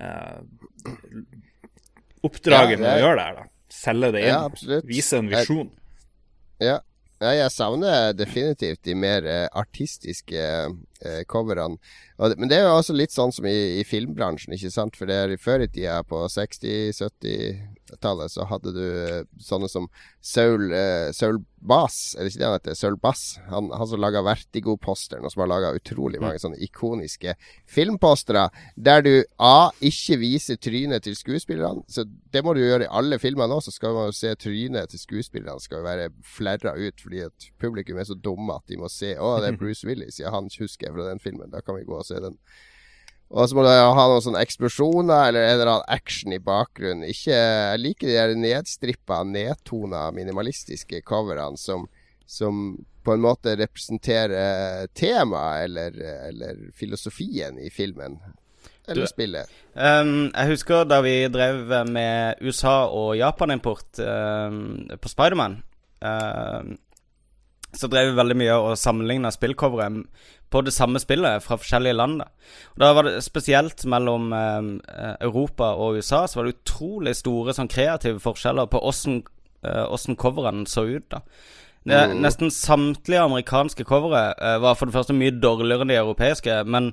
uh, 0.00 0.40
oppdraget 2.26 2.78
ja, 2.78 2.82
med 2.82 2.92
å 2.94 3.02
gjøre 3.02 3.18
det 3.18 3.26
her, 3.26 3.40
da. 3.42 3.50
Selge 3.76 4.12
det 4.14 4.22
inn. 4.22 4.30
Ja, 4.30 4.80
vise 4.86 5.18
en 5.20 5.28
visjon. 5.30 5.68
Jeg 5.68 5.85
ja. 6.62 6.80
ja. 7.20 7.32
jeg 7.36 7.54
savner 7.54 8.12
definitivt 8.16 8.82
de 8.86 8.96
mer 8.98 9.26
eh, 9.28 9.46
artistiske 9.52 10.42
eh, 10.42 11.22
coverne. 11.28 11.78
men 12.36 12.48
det 12.48 12.60
er 12.60 12.68
jo 12.68 12.76
også 12.78 12.96
litt 12.96 13.14
sånn 13.14 13.34
som 13.34 13.48
i, 13.48 13.80
i 13.80 13.84
filmbransjen, 13.84 14.56
ikke 14.56 14.72
sant. 14.72 14.96
For 14.96 15.10
det 15.10 15.16
er 15.22 15.36
før 15.40 15.66
i 15.66 15.68
tida, 15.68 16.02
på 16.06 16.26
60-, 16.32 16.96
70 16.96 17.75
tallet 18.00 18.32
så 18.32 18.46
hadde 18.50 18.72
du 18.74 18.84
eh, 18.84 19.24
sånne 19.42 19.68
som 19.70 19.88
Saul, 20.24 20.70
eh, 20.74 21.10
Saul 21.16 21.40
Bass, 21.66 22.14
eller 22.14 22.30
ikke 22.30 22.40
det 22.40 22.46
han 22.46 22.56
heter, 22.58 22.76
Saul 22.78 22.96
Bass. 23.00 23.24
Han, 23.50 23.70
han 23.74 23.88
som 23.90 24.02
laga 24.02 24.22
Vertigo-posteren, 24.26 25.24
og 25.26 25.32
som 25.32 25.42
har 25.42 25.50
laga 25.50 25.72
utrolig 25.76 26.20
mange 26.22 26.40
sånne 26.42 26.60
ikoniske 26.62 27.34
filmpostere, 27.70 28.46
der 28.76 29.02
du 29.06 29.12
A. 29.42 29.72
ikke 29.80 30.20
viser 30.22 30.60
trynet 30.62 31.06
til 31.06 31.16
skuespillerne. 31.18 31.82
Så 31.90 32.06
det 32.06 32.44
må 32.46 32.54
du 32.54 32.62
gjøre 32.62 32.86
i 32.86 32.92
alle 33.00 33.18
filmer 33.22 33.50
nå, 33.50 33.58
så 33.64 33.74
skal 33.74 33.96
man 33.96 34.10
jo 34.10 34.16
se 34.16 34.34
trynet 34.38 34.92
til 34.92 35.02
skuespillerne 35.02 35.62
skal 35.62 35.80
jo 35.80 35.88
være 35.88 36.08
flerra 36.36 36.76
ut, 36.78 37.02
fordi 37.02 37.24
at 37.26 37.50
publikum 37.62 37.98
er 37.98 38.08
så 38.08 38.18
dumme 38.18 38.56
at 38.56 38.66
de 38.70 38.78
må 38.80 38.90
se 38.92 39.16
Å, 39.16 39.36
det 39.42 39.52
er 39.52 39.60
Bruce 39.62 39.86
Willis, 39.88 40.20
ja, 40.22 40.32
han 40.34 40.50
husker 40.52 40.88
jeg 40.88 40.96
fra 40.96 41.10
den 41.10 41.22
filmen, 41.22 41.50
da 41.54 41.64
kan 41.64 41.78
vi 41.78 41.86
gå 41.88 41.98
og 41.98 42.06
se 42.06 42.20
den. 42.22 42.38
Og 43.26 43.48
så 43.48 43.56
må 43.58 43.64
du 43.66 43.70
ha 43.72 43.90
noen 44.06 44.22
sånne 44.22 44.42
eksplosjoner 44.44 45.28
eller 45.28 45.42
en 45.42 45.54
eller 45.56 45.70
annen 45.72 45.90
action 45.90 46.34
i 46.34 46.42
bakgrunnen. 46.42 47.06
Ikke, 47.10 47.34
jeg 47.34 47.82
liker 47.82 48.10
de 48.10 48.14
der 48.14 48.34
nedstrippa, 48.38 49.22
nedtona, 49.26 50.06
minimalistiske 50.14 51.02
coverne 51.06 51.58
som, 51.58 51.88
som, 52.30 52.76
på 53.02 53.16
en 53.16 53.24
måte 53.24 53.56
representerer 53.58 54.86
temaet 54.94 55.66
eller, 55.66 56.00
eller, 56.30 56.64
filosofien 56.78 57.58
i 57.58 57.70
filmen. 57.74 58.20
Eller 58.86 59.02
du, 59.02 59.10
spillet. 59.10 59.50
Um, 59.74 60.28
jeg 60.30 60.52
husker 60.52 60.86
da 60.86 61.00
vi 61.02 61.16
drev 61.26 61.66
med 61.90 62.38
USA- 62.46 62.86
og 62.86 63.16
Japan-import 63.18 63.98
um, 64.06 64.60
på 65.02 65.10
Spiderman. 65.10 65.58
Um, 65.98 66.76
så 67.74 67.88
drev 67.90 68.10
vi 68.10 68.18
veldig 68.18 68.36
mye 68.38 68.56
og 68.62 68.78
sammenligna 68.78 69.32
spillcoveret 69.34 70.04
på 70.50 70.62
det 70.62 70.72
samme 70.74 71.00
spillet 71.02 71.42
fra 71.42 71.58
forskjellige 71.58 71.96
land. 71.96 72.22
Og 72.22 72.80
da 72.80 72.92
var 72.94 73.08
det 73.08 73.24
Spesielt 73.26 73.84
mellom 73.90 74.32
eh, 74.32 75.14
Europa 75.20 75.72
og 75.74 75.98
USA 75.98 76.26
så 76.26 76.38
var 76.38 76.46
det 76.46 76.56
utrolig 76.60 77.16
store 77.18 77.54
sånn 77.56 77.70
kreative 77.72 78.22
forskjeller 78.22 78.70
på 78.70 78.80
åssen 78.80 79.22
eh, 79.66 80.14
coverne 80.14 80.66
så 80.70 80.86
ut. 80.86 81.10
da 81.10 81.20
mm. 81.84 82.18
Nesten 82.22 82.50
samtlige 82.50 83.26
amerikanske 83.26 83.84
covere 83.84 84.34
eh, 84.38 84.58
var 84.62 84.74
for 84.74 84.86
det 84.86 84.96
første 84.96 85.16
mye 85.16 85.34
dårligere 85.34 85.86
enn 85.86 85.94
de 85.94 86.00
europeiske. 86.00 86.62
Men 86.64 86.92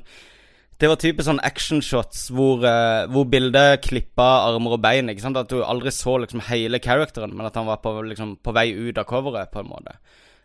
det 0.82 0.90
var 0.90 0.98
typisk 1.00 1.28
sånn 1.30 1.44
actionshots 1.46 2.26
hvor, 2.34 2.64
uh, 2.66 3.06
hvor 3.14 3.28
bildet 3.30 3.84
klippa 3.86 4.50
armer 4.50 4.74
og 4.76 4.82
bein. 4.84 5.08
ikke 5.12 5.24
sant? 5.24 5.38
At 5.40 5.52
du 5.52 5.62
aldri 5.64 5.94
så 5.94 6.18
liksom 6.20 6.42
hele 6.50 6.82
characteren, 6.84 7.36
men 7.38 7.48
at 7.48 7.56
han 7.56 7.70
var 7.70 7.80
på, 7.84 7.94
liksom, 8.10 8.36
på 8.44 8.52
vei 8.56 8.72
ut 8.74 8.98
av 8.98 9.06
coveret, 9.08 9.52
på 9.54 9.62
en 9.62 9.70
måte. 9.70 9.96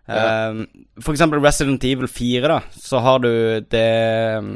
Ja. 0.08 0.50
Uh, 0.50 0.64
for 1.04 1.12
eksempel 1.12 1.42
Resident 1.44 1.84
Evil 1.84 2.08
4, 2.08 2.48
da, 2.48 2.62
så 2.72 3.02
har 3.04 3.22
du 3.24 3.30
det 3.70 3.88
um, 4.40 4.52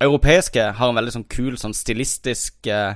europeiske 0.00 0.70
har 0.76 0.90
en 0.90 1.00
veldig 1.00 1.16
sånn 1.18 1.28
kul, 1.30 1.56
sånn 1.60 1.76
stilistisk 1.76 2.68
uh, 2.72 2.94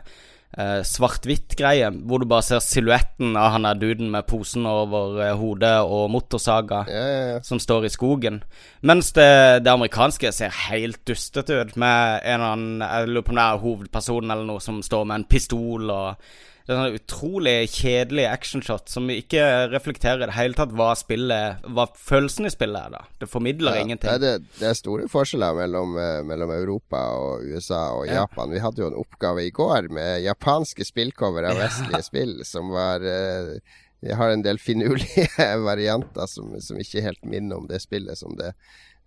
uh, 0.59 0.81
svart-hvitt-greie, 0.87 1.91
hvor 2.07 2.23
du 2.23 2.29
bare 2.31 2.47
ser 2.47 2.63
silhuetten 2.65 3.37
av 3.39 3.53
han 3.55 3.67
der 3.69 3.81
duden 3.81 4.11
med 4.15 4.27
posen 4.31 4.67
over 4.69 5.19
uh, 5.21 5.33
hodet 5.39 5.75
og 5.85 6.09
motorsaga 6.15 6.85
ja, 6.89 7.05
ja, 7.05 7.43
som 7.47 7.61
står 7.63 7.89
i 7.89 7.93
skogen. 7.93 8.41
Mens 8.87 9.13
det, 9.17 9.29
det, 9.65 9.73
amerikanske 9.75 10.33
ser 10.35 10.57
helt 10.69 11.03
dustete 11.09 11.61
ut, 11.61 11.77
med 11.77 12.21
en 12.23 12.41
eller 12.41 12.51
annen 12.55 12.83
Jeg 12.85 13.13
lurer 13.13 13.27
på 13.27 13.35
om 13.35 13.41
det 13.41 13.47
er 13.47 13.63
hovedpersonen 13.67 14.35
eller 14.35 14.49
noe 14.49 14.65
som 14.65 14.83
står 14.85 15.07
med 15.09 15.23
en 15.23 15.31
pistol 15.31 15.93
og 15.93 16.35
det 16.65 16.73
er 16.73 16.79
sånn 16.79 16.97
utrolig 16.97 17.55
kjedelig 17.69 18.25
actionshot 18.25 18.89
som 18.89 19.11
ikke 19.13 19.43
reflekterer 19.69 20.23
i 20.23 20.29
det 20.31 20.37
hele 20.39 20.57
tatt 20.57 20.73
hva 20.73 20.95
spillet 20.97 21.67
Hva 21.77 21.85
følelsen 21.93 22.49
i 22.49 22.53
spillet 22.55 22.89
er, 22.89 22.95
da. 22.95 23.03
Det 23.21 23.29
formidler 23.29 23.77
ja, 23.77 23.83
ingenting. 23.85 24.23
Det, 24.23 24.33
det, 24.57 24.71
er 24.71 24.79
store 24.79 25.11
forskjeller 25.13 25.59
mellom, 25.59 25.93
eh, 26.01 26.23
mellom, 26.25 26.55
Europa 26.57 27.03
og 27.21 27.45
USA 27.45 27.83
og 27.99 28.09
ja. 28.09 28.23
Japan. 28.23 28.55
Vi 28.57 28.65
hadde 28.65 28.81
jo 28.81 28.89
en 28.89 28.99
oppgave 29.03 29.45
i 29.45 29.53
går 29.53 29.91
med 29.93 30.25
japanske 30.25 30.89
spillcover 30.89 31.51
av 31.51 31.61
vestlige 31.61 32.01
ja. 32.01 32.09
spill 32.09 32.35
som 32.49 32.73
var 32.73 33.05
Vi 33.05 34.17
har 34.17 34.33
en 34.33 34.45
del 34.45 34.57
finurlige 34.61 35.29
varianter 35.69 36.29
som, 36.33 36.57
som 36.65 36.81
ikke 36.81 37.05
helt 37.05 37.25
minner 37.29 37.61
om 37.61 37.69
det 37.69 37.85
spillet 37.85 38.17
som 38.21 38.41
det 38.41 38.55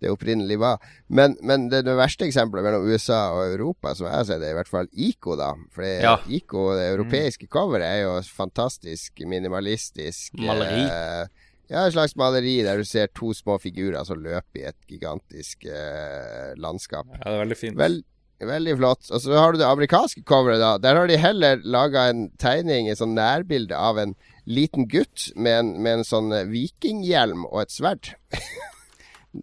det 0.00 0.12
opprinnelig 0.12 0.58
var. 0.62 0.82
Men, 1.06 1.36
men 1.42 1.68
det, 1.72 1.82
det, 1.88 1.96
verste 1.98 2.28
eksempelet 2.28 2.66
mellom 2.66 2.86
USA 2.86 3.20
og 3.34 3.54
Europa, 3.54 3.94
som 3.98 4.08
jeg 4.10 4.28
ser 4.28 4.42
det, 4.42 4.50
er 4.50 4.56
i 4.56 4.58
hvert 4.60 4.70
fall 4.70 4.90
ICO, 4.92 5.34
da. 5.38 5.52
For 5.74 5.86
ja. 5.86 6.14
ICO, 6.26 6.68
det 6.78 6.88
europeiske 6.92 7.48
mm. 7.48 7.52
coveret, 7.54 7.88
er 7.88 8.04
jo 8.06 8.14
fantastisk 8.38 9.24
minimalistisk. 9.26 10.38
Maleri. 10.38 10.84
Eh, 10.86 11.48
ja, 11.68 11.82
et 11.84 11.92
slags 11.92 12.14
maleri 12.16 12.60
der 12.64 12.80
du 12.80 12.86
ser 12.88 13.10
to 13.12 13.34
små 13.36 13.58
figurer 13.60 14.06
som 14.08 14.22
løper 14.24 14.62
i 14.62 14.68
et 14.70 14.78
gigantisk 14.88 15.66
eh, 15.68 16.54
landskap. 16.56 17.10
Ja, 17.18 17.24
det 17.26 17.34
er 17.34 17.42
veldig 17.42 17.58
fint. 17.60 17.78
Vel, 17.80 18.00
veldig 18.40 18.78
flott. 18.78 19.10
Og 19.10 19.20
så 19.24 19.36
har 19.36 19.52
du 19.52 19.60
det 19.60 19.68
amerikanske 19.68 20.22
coveret, 20.28 20.62
da. 20.62 20.76
Der 20.80 20.96
har 20.96 21.10
de 21.10 21.20
heller 21.20 21.60
laga 21.66 22.08
en 22.08 22.28
tegning, 22.40 22.88
et 22.88 23.02
sånn 23.02 23.18
nærbilde 23.18 23.76
av 23.76 24.00
en 24.00 24.16
liten 24.48 24.86
gutt 24.88 25.28
med 25.36 25.58
en, 25.58 25.74
med 25.82 25.98
en 25.98 26.08
sånn 26.08 26.32
vikinghjelm 26.48 27.44
og 27.50 27.66
et 27.66 27.74
sverd. 27.74 28.14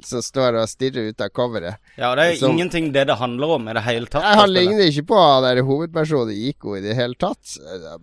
som 0.03 0.23
står 0.23 0.57
og 0.61 0.69
stirrer 0.69 1.11
ut 1.11 1.21
av 1.21 1.31
coveret. 1.35 1.81
Ja, 1.95 2.13
det 2.17 2.25
er 2.25 2.39
som, 2.39 2.55
ingenting 2.55 2.91
det 2.95 3.05
det 3.09 3.17
handler 3.19 3.55
om 3.57 3.69
i 3.69 3.75
det 3.77 3.83
hele 3.85 4.09
tatt. 4.11 4.25
Nei, 4.25 4.33
han 4.41 4.53
ligner 4.53 4.89
ikke 4.89 5.05
på 5.13 5.21
der 5.45 5.61
hovedpersonen 5.67 6.33
i 6.33 6.49
IKO 6.51 6.75
i 6.79 6.83
det 6.83 6.97
hele 6.97 7.17
tatt. 7.19 7.55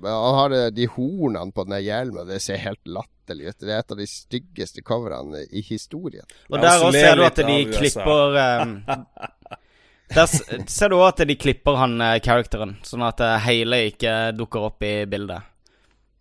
Han 0.05 0.39
har 0.39 0.57
de 0.75 0.89
hornene 0.95 1.53
på 1.53 1.67
den 1.69 1.79
hjelmen, 1.83 2.29
det 2.31 2.41
ser 2.45 2.63
helt 2.63 2.83
latterlig 2.87 3.53
ut. 3.53 3.59
Det 3.61 3.71
er 3.71 3.83
et 3.83 3.95
av 3.97 4.01
de 4.01 4.09
styggeste 4.09 4.87
coverene 4.87 5.45
i 5.51 5.65
historien. 5.67 6.27
Og 6.49 6.59
der 6.63 6.79
også 6.79 6.97
ser 6.97 7.19
du 7.19 7.27
at 7.29 7.45
de 7.53 7.61
klipper 7.73 8.41
um, 8.63 8.75
Der 10.13 10.29
ser 10.69 10.93
du 10.93 10.99
òg 10.99 11.07
at 11.09 11.23
de 11.29 11.37
klipper 11.41 11.79
han 11.81 11.97
uh, 12.03 12.19
characteren, 12.21 12.77
sånn 12.85 13.05
at 13.07 13.23
uh, 13.25 13.39
hele 13.47 13.87
ikke 13.89 14.35
dukker 14.37 14.67
opp 14.69 14.85
i 14.85 15.07
bildet. 15.09 15.49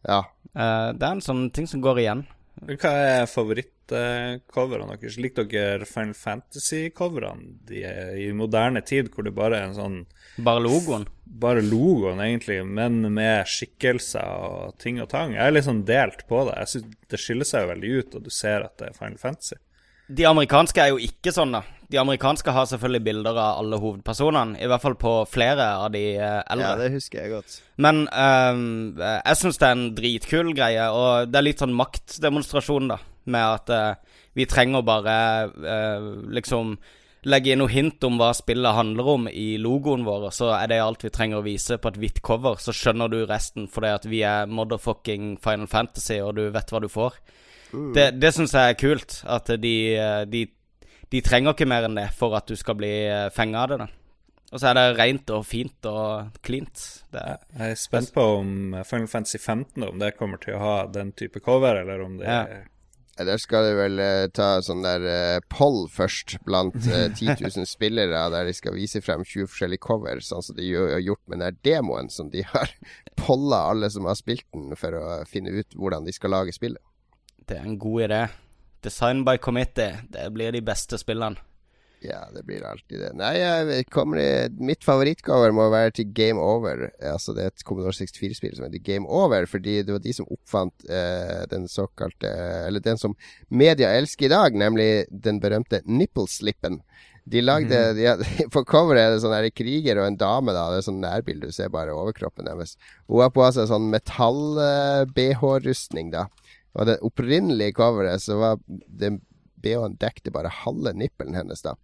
Ja. 0.08 0.22
Uh, 0.56 0.92
det 0.96 1.04
er 1.04 1.12
en 1.18 1.24
sånn 1.24 1.50
ting 1.52 1.68
som 1.68 1.84
går 1.84 2.00
igjen. 2.04 2.24
Hva 2.62 2.92
er 2.94 3.24
favorittcoverne 3.26 4.94
deres? 4.94 5.18
Liker 5.18 5.48
dere 5.50 5.88
Final 5.90 6.14
Fantasy-coverne 6.14 7.74
i 8.22 8.28
moderne 8.38 8.84
tid, 8.86 9.10
hvor 9.10 9.26
det 9.26 9.34
bare 9.34 9.58
er 9.58 9.70
en 9.70 9.78
sånn 9.78 9.98
Bare 10.46 10.62
logoen? 10.64 11.08
Bare 11.26 11.64
logoen, 11.66 12.22
egentlig, 12.22 12.60
men 12.68 13.02
med 13.14 13.50
skikkelser 13.50 14.46
og 14.46 14.78
ting 14.82 15.02
og 15.02 15.10
tang. 15.12 15.34
Jeg 15.36 15.44
er 15.48 15.56
litt 15.56 15.68
sånn 15.68 15.84
delt 15.88 16.24
på 16.30 16.46
det. 16.48 16.60
Jeg 16.62 16.74
synes 16.76 16.96
Det 17.12 17.20
skiller 17.20 17.50
seg 17.50 17.66
jo 17.66 17.72
veldig 17.74 17.92
ut, 17.98 18.16
og 18.16 18.24
du 18.28 18.32
ser 18.32 18.68
at 18.68 18.78
det 18.80 18.92
er 18.92 18.98
Final 19.00 19.20
Fantasy. 19.22 19.58
De 20.18 20.26
amerikanske 20.28 20.84
er 20.84 20.92
jo 20.92 21.00
ikke 21.02 21.34
sånn, 21.36 21.56
da. 21.56 21.64
De 21.92 22.00
amerikanske 22.00 22.54
har 22.56 22.68
selvfølgelig 22.70 23.04
bilder 23.04 23.36
av 23.36 23.60
alle 23.60 23.80
hovedpersonene. 23.82 24.60
I 24.64 24.70
hvert 24.72 24.84
fall 24.84 24.96
på 25.00 25.12
flere 25.28 25.66
av 25.82 25.90
de 25.92 26.04
eh, 26.14 26.38
eldre. 26.54 26.70
Ja, 26.70 26.80
det 26.80 26.94
husker 26.94 27.20
jeg 27.20 27.34
godt. 27.34 27.58
Men 27.84 28.06
um, 28.08 28.96
jeg 29.02 29.40
syns 29.42 29.60
det 29.60 29.68
er 29.68 29.76
en 29.76 29.90
dritkul 29.98 30.54
greie, 30.56 30.88
og 30.96 31.32
det 31.32 31.42
er 31.42 31.48
litt 31.50 31.64
sånn 31.64 31.76
maktdemonstrasjon, 31.76 32.94
da. 32.94 33.02
Med 33.32 33.60
at 33.60 33.74
uh, 33.76 34.18
vi 34.40 34.48
trenger 34.50 34.88
bare 34.88 35.16
uh, 35.52 36.08
liksom 36.32 36.78
legge 37.30 37.52
inn 37.54 37.60
noe 37.62 37.70
hint 37.70 38.02
om 38.08 38.16
hva 38.18 38.32
spillet 38.34 38.74
handler 38.74 39.10
om 39.14 39.28
i 39.30 39.60
logoen 39.62 40.08
vår, 40.08 40.32
så 40.34 40.56
er 40.56 40.72
det 40.72 40.80
alt 40.82 41.04
vi 41.06 41.12
trenger 41.14 41.42
å 41.42 41.46
vise 41.46 41.78
på 41.78 41.92
et 41.92 42.00
hvitt 42.02 42.24
cover. 42.26 42.58
Så 42.58 42.74
skjønner 42.74 43.12
du 43.12 43.20
resten 43.30 43.68
fordi 43.70 43.92
at 43.94 44.08
vi 44.10 44.24
er 44.26 44.50
motherfucking 44.50 45.36
Final 45.44 45.70
Fantasy, 45.70 46.18
og 46.24 46.40
du 46.40 46.48
vet 46.50 46.74
hva 46.74 46.82
du 46.82 46.90
får. 46.90 47.20
Mm. 47.74 47.94
Det, 47.96 48.08
det 48.20 48.34
syns 48.36 48.56
jeg 48.58 48.74
er 48.74 48.80
kult. 48.80 49.22
At 49.24 49.52
de, 49.62 49.76
de, 50.32 50.46
de, 51.10 51.24
trenger 51.26 51.56
ikke 51.56 51.70
mer 51.70 51.88
enn 51.88 51.98
det 52.00 52.10
for 52.18 52.36
at 52.38 52.50
du 52.50 52.58
skal 52.60 52.78
bli 52.80 52.94
eh, 53.08 53.30
fenga 53.34 53.64
av 53.64 53.72
det. 53.72 53.80
da 53.84 53.88
Og 54.52 54.60
så 54.60 54.72
er 54.72 54.80
det 54.80 54.88
rent 55.00 55.34
og 55.36 55.46
fint 55.48 55.90
og 55.92 56.42
cleant. 56.46 56.84
jeg 57.14 57.72
er 57.72 57.80
spent 57.80 58.14
på 58.16 58.28
om 58.42 58.52
Final 58.88 59.08
Fantasy 59.08 59.40
15 59.40 59.88
om 59.88 60.02
det 60.02 60.16
kommer 60.20 60.42
til 60.44 60.58
å 60.58 60.64
ha 60.66 60.76
den 60.92 61.16
type 61.16 61.44
cover, 61.44 61.84
eller 61.84 62.04
om 62.06 62.20
det 62.22 62.30
ja. 62.30 62.44
er 62.46 62.70
der 63.26 63.38
skal 63.38 63.66
de 63.68 63.74
vel 63.76 64.00
uh, 64.00 64.28
ta 64.34 64.62
sånn 64.64 64.84
der 64.86 65.04
uh, 65.06 65.44
poll 65.52 65.86
først 65.92 66.38
blant 66.48 66.78
uh, 66.88 67.10
10 67.12 67.42
000 67.44 67.68
spillere, 67.70 68.24
der 68.34 68.48
de 68.48 68.54
skal 68.56 68.76
vise 68.78 69.02
frem 69.04 69.26
20 69.26 69.50
forskjellige 69.52 69.84
covers, 69.84 70.30
sånn 70.32 70.46
som 70.46 70.58
de 70.58 70.70
har 70.76 71.02
gjort 71.04 71.22
med 71.32 71.44
den 71.44 71.60
demoen 71.68 72.12
som 72.14 72.32
de 72.34 72.46
har 72.48 72.72
polla 73.22 73.66
alle 73.72 73.92
som 73.94 74.08
har 74.10 74.18
spilt 74.20 74.48
den, 74.56 74.72
for 74.80 74.98
å 74.98 75.06
finne 75.30 75.54
ut 75.54 75.78
hvordan 75.78 76.08
de 76.08 76.16
skal 76.16 76.34
lage 76.38 76.56
spillet. 76.56 76.82
Det 77.48 77.58
er 77.58 77.68
en 77.68 77.80
god 77.80 78.08
idé. 78.08 78.26
Design 78.82 79.26
by 79.26 79.38
committee. 79.38 80.00
Det 80.10 80.30
blir 80.34 80.52
de 80.52 80.62
beste 80.66 80.98
spillene. 80.98 81.38
Ja, 82.02 82.24
det 82.34 82.42
blir 82.48 82.64
alltid 82.66 82.98
det. 82.98 83.12
Nei, 83.14 83.36
jeg 83.38 83.84
kommer 83.94 84.18
i, 84.18 84.50
mitt 84.66 84.82
favorittcover 84.82 85.54
må 85.54 85.68
være 85.70 85.94
til 86.00 86.10
Game 86.18 86.42
Over. 86.42 86.88
Altså 86.98 87.30
Det 87.38 87.44
er 87.44 87.52
et 87.52 87.66
Commodore 87.68 87.94
64-spill 87.94 88.56
som 88.58 88.66
heter 88.66 88.82
Game 88.82 89.06
Over, 89.06 89.46
fordi 89.46 89.86
det 89.86 89.94
var 89.94 90.02
de 90.02 90.14
som 90.18 90.26
oppfant 90.34 90.74
eh, 90.90 91.46
den 91.52 91.68
såkalte 91.70 92.26
Eller 92.66 92.82
den 92.82 92.98
som 92.98 93.14
media 93.50 93.94
elsker 94.00 94.26
i 94.26 94.34
dag, 94.34 94.50
nemlig 94.58 95.06
den 95.14 95.38
berømte 95.44 95.82
nippleslippen. 95.86 96.82
De 97.30 97.42
lagde 97.42 97.78
mm. 97.78 97.96
de, 98.00 98.04
På 98.54 98.66
coveret 98.66 99.02
er 99.04 99.12
det 99.14 99.22
sånn 99.22 99.38
her 99.38 99.46
kriger 99.54 100.02
og 100.02 100.08
en 100.10 100.18
dame, 100.18 100.50
da. 100.58 100.74
Det 100.74 100.78
er 100.82 100.90
sånn 100.90 101.06
nærbilde, 101.06 101.46
du 101.52 101.54
ser 101.54 101.70
bare 101.70 101.94
overkroppen 101.94 102.50
deres. 102.50 102.82
Hun 103.06 103.22
har 103.22 103.30
på 103.36 103.46
seg 103.54 103.70
sånn 103.70 103.94
metall-BH-rustning, 103.94 106.10
da. 106.18 106.26
Og 106.78 106.88
det 106.88 107.02
opprinnelige 107.04 107.76
coveret 107.76 108.24
så 108.24 108.38
var 108.40 108.62
det 108.68 109.18
BH-en 109.62 109.98
dekte 110.02 110.34
bare 110.34 110.52
halve 110.64 110.94
nippelen 110.98 111.36
hennes, 111.38 111.64
da. 111.66 111.76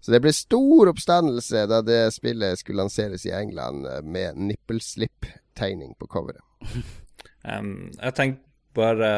Så 0.00 0.12
det 0.14 0.20
ble 0.22 0.30
stor 0.36 0.92
oppstandelse 0.92 1.64
da 1.70 1.80
det 1.82 2.02
spillet 2.14 2.60
skulle 2.60 2.84
lanseres 2.84 3.24
i 3.26 3.34
England 3.34 3.88
eh, 3.90 4.02
med 4.04 4.38
nippelslipp-tegning 4.38 5.96
på 5.98 6.08
coveret. 6.12 6.44
um, 7.50 7.90
jeg 7.90 8.14
tenkte 8.14 8.44
bare 8.76 9.10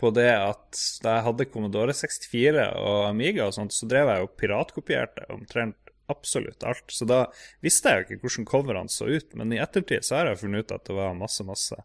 på 0.00 0.10
det 0.16 0.30
at 0.32 0.80
da 1.04 1.18
jeg 1.18 1.26
hadde 1.28 1.46
Commodore 1.52 1.94
64 1.94 2.66
og 2.80 3.00
Amiga 3.06 3.46
og 3.46 3.54
sånt, 3.56 3.76
så 3.76 3.86
drev 3.88 4.10
jeg 4.10 4.26
og 4.26 4.34
piratkopierte 4.40 5.28
omtrent 5.32 5.78
absolutt 6.10 6.64
alt. 6.66 6.84
Så 6.92 7.06
da 7.08 7.24
visste 7.64 7.92
jeg 7.92 8.02
jo 8.02 8.16
ikke 8.16 8.26
hvordan 8.26 8.48
coverne 8.48 8.92
så 8.92 9.08
ut, 9.08 9.30
men 9.38 9.54
i 9.54 9.60
ettertid 9.62 10.04
så 10.04 10.18
har 10.18 10.32
jeg 10.32 10.42
funnet 10.42 10.66
ut 10.66 10.74
at 10.76 10.88
det 10.88 10.96
var 10.98 11.16
masse, 11.16 11.46
masse 11.46 11.78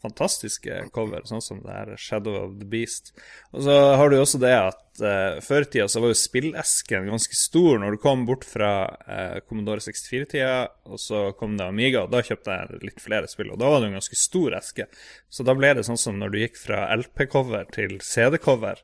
fantastiske 0.00 0.76
cover, 0.94 1.24
sånn 1.28 1.42
som 1.44 1.60
det 1.64 1.74
her 1.74 1.90
Shadow 2.00 2.36
of 2.40 2.54
the 2.60 2.68
Beast. 2.68 3.12
Og 3.52 3.64
så 3.66 3.76
har 4.00 4.10
du 4.10 4.16
også 4.18 4.40
det 4.40 4.52
at 4.56 5.02
uh, 5.02 5.40
før 5.44 5.66
i 5.66 5.70
tida 5.74 5.88
så 5.92 6.02
var 6.02 6.12
jo 6.12 6.20
spillesken 6.20 7.10
ganske 7.10 7.36
stor 7.36 7.80
når 7.82 7.96
du 7.96 8.02
kom 8.02 8.24
bort 8.28 8.46
fra 8.48 8.72
uh, 8.88 9.36
Commodore 9.44 9.84
64-tida, 9.84 10.70
og 10.88 11.02
så 11.02 11.26
kom 11.38 11.58
det 11.60 11.68
Amiga, 11.68 12.06
og 12.06 12.14
da 12.14 12.24
kjøpte 12.24 12.56
jeg 12.56 12.82
litt 12.86 13.04
flere 13.04 13.30
spill, 13.30 13.52
og 13.52 13.60
da 13.60 13.72
var 13.72 13.82
det 13.82 13.90
en 13.90 13.98
ganske 14.00 14.18
stor 14.18 14.56
eske. 14.60 14.88
Så 15.28 15.46
da 15.46 15.56
ble 15.58 15.74
det 15.76 15.86
sånn 15.88 16.00
som 16.00 16.18
når 16.20 16.32
du 16.32 16.40
gikk 16.44 16.58
fra 16.60 16.86
LP-cover 16.96 17.68
til 17.76 17.98
CD-cover, 18.04 18.82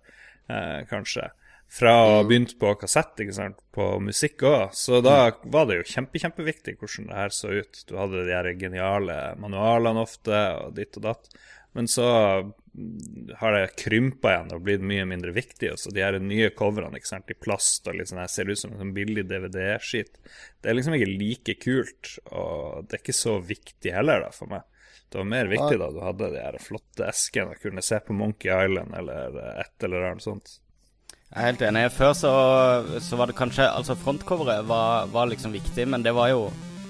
uh, 0.53 0.85
kanskje 0.93 1.31
fra 1.69 1.93
å 1.93 2.07
ha 2.11 2.21
mm. 2.23 2.29
begynt 2.29 2.55
på 2.61 2.71
kassett, 2.81 3.19
ikke 3.21 3.35
sant, 3.37 3.59
på 3.75 3.89
musikk 4.03 4.45
òg. 4.47 4.77
Så 4.77 5.03
da 5.05 5.19
var 5.45 5.67
det 5.69 5.81
jo 5.81 5.89
kjempe, 5.97 6.21
kjempeviktig 6.23 6.77
hvordan 6.79 7.11
det 7.11 7.19
her 7.19 7.35
så 7.35 7.53
ut. 7.53 7.83
Du 7.89 7.97
hadde 7.99 8.25
de 8.29 8.37
her 8.37 8.53
geniale 8.61 9.19
manualene 9.43 10.07
ofte, 10.07 10.41
og 10.63 10.77
ditt 10.79 10.97
og 11.01 11.09
datt. 11.09 11.31
Men 11.77 11.91
så 11.93 12.07
mm, 12.09 13.35
har 13.37 13.53
det 13.53 13.75
krympa 13.77 14.31
igjen 14.33 14.55
og 14.57 14.63
blitt 14.65 14.85
mye 14.87 15.05
mindre 15.11 15.35
viktig. 15.37 15.75
Og 15.75 15.83
så 15.83 15.93
de 15.93 16.05
her 16.07 16.17
nye 16.23 16.49
coverne 16.57 16.97
ikke 16.97 17.11
sant, 17.11 17.35
i 17.35 17.37
plast 17.37 17.91
og 17.91 17.99
litt 17.99 18.09
sånn 18.13 18.23
her, 18.23 18.31
ser 18.33 18.49
ut 18.49 18.63
som 18.63 18.73
en 18.73 18.81
sånn 18.81 18.95
billig 18.97 19.27
DVD-skitt. 19.29 20.17
Det 20.63 20.71
er 20.71 20.79
liksom 20.79 20.97
ikke 20.97 21.13
like 21.13 21.59
kult, 21.61 22.15
og 22.31 22.87
det 22.87 22.97
er 22.97 23.05
ikke 23.05 23.19
så 23.19 23.37
viktig 23.45 23.93
heller, 23.93 24.25
da, 24.25 24.33
for 24.33 24.55
meg. 24.55 24.65
Det 25.07 25.21
var 25.21 25.29
mer 25.29 25.51
viktig 25.51 25.77
da 25.79 25.91
du 25.93 26.01
hadde 26.03 26.31
de 26.33 26.41
her 26.43 26.57
flotte 26.59 27.05
eskene 27.07 27.53
og 27.53 27.61
kunne 27.63 27.85
se 27.85 28.01
på 28.03 28.17
Monkey 28.17 28.51
Island 28.51 28.97
eller 28.99 29.37
et 29.61 29.85
eller 29.87 30.09
annet 30.09 30.25
sånt. 30.25 30.57
Jeg 31.37 31.43
er 31.43 31.51
helt 31.51 31.63
enig. 31.67 31.83
Før 31.93 32.15
så, 32.17 32.31
så 33.05 33.17
var 33.21 33.29
det 33.29 33.37
kanskje 33.37 33.67
Altså, 33.69 33.93
frontcoveret 34.01 34.65
var, 34.65 35.11
var, 35.13 35.29
liksom 35.29 35.53
viktig, 35.53 35.85
men 35.85 36.01
det 36.01 36.15
var 36.17 36.31
jo 36.33 36.47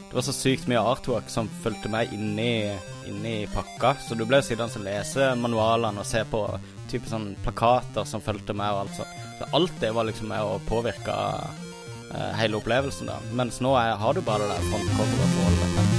Det 0.06 0.14
var 0.14 0.22
så 0.22 0.35
sykt 0.37 0.68
mye 0.70 0.85
artwork 0.87 1.26
som 1.32 1.50
fulgte 1.64 1.90
meg 1.90 2.14
inni, 2.14 2.70
inni 3.11 3.35
pakka, 3.50 3.96
så 4.06 4.14
du 4.14 4.22
ble 4.22 4.38
jo 4.38 4.46
sittende 4.46 4.78
og 4.78 4.87
lese 4.87 5.32
manualene 5.42 6.00
og 6.00 6.06
se 6.06 6.22
på 6.30 6.44
type 6.88 7.11
sånn 7.11 7.32
plakater 7.42 8.06
som 8.06 8.22
fulgte 8.22 8.54
med 8.54 8.70
og 8.70 8.85
alt 8.85 8.96
sånt. 9.00 9.26
Så 9.40 9.50
alt 9.59 9.76
det 9.82 9.92
var 9.98 10.06
liksom 10.09 10.30
med 10.30 10.46
å 10.46 10.62
påvirke 10.70 11.18
uh, 11.18 12.32
hele 12.38 12.62
opplevelsen, 12.62 13.11
da. 13.11 13.18
Mens 13.37 13.61
nå 13.61 13.74
er, 13.82 13.98
har 13.98 14.16
du 14.16 14.22
bare 14.24 14.46
det 14.46 14.54
der 14.54 14.70
frontcoveret 14.70 15.38
å. 15.42 15.95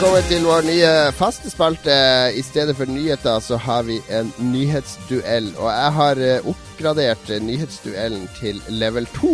Kommet 0.00 0.24
til 0.30 0.46
vår 0.48 0.62
nye 0.64 0.90
faste 1.12 1.50
spalte. 1.52 1.92
I 2.32 2.40
stedet 2.46 2.72
for 2.78 2.88
nyheter 2.88 3.40
så 3.44 3.58
har 3.60 3.82
vi 3.84 3.98
en 4.08 4.30
nyhetsduell. 4.40 5.50
Og 5.58 5.68
jeg 5.68 5.90
har 5.98 6.20
eh, 6.24 6.46
oppgradert 6.48 7.28
nyhetsduellen 7.44 8.24
til 8.38 8.62
level 8.72 9.04
2. 9.12 9.32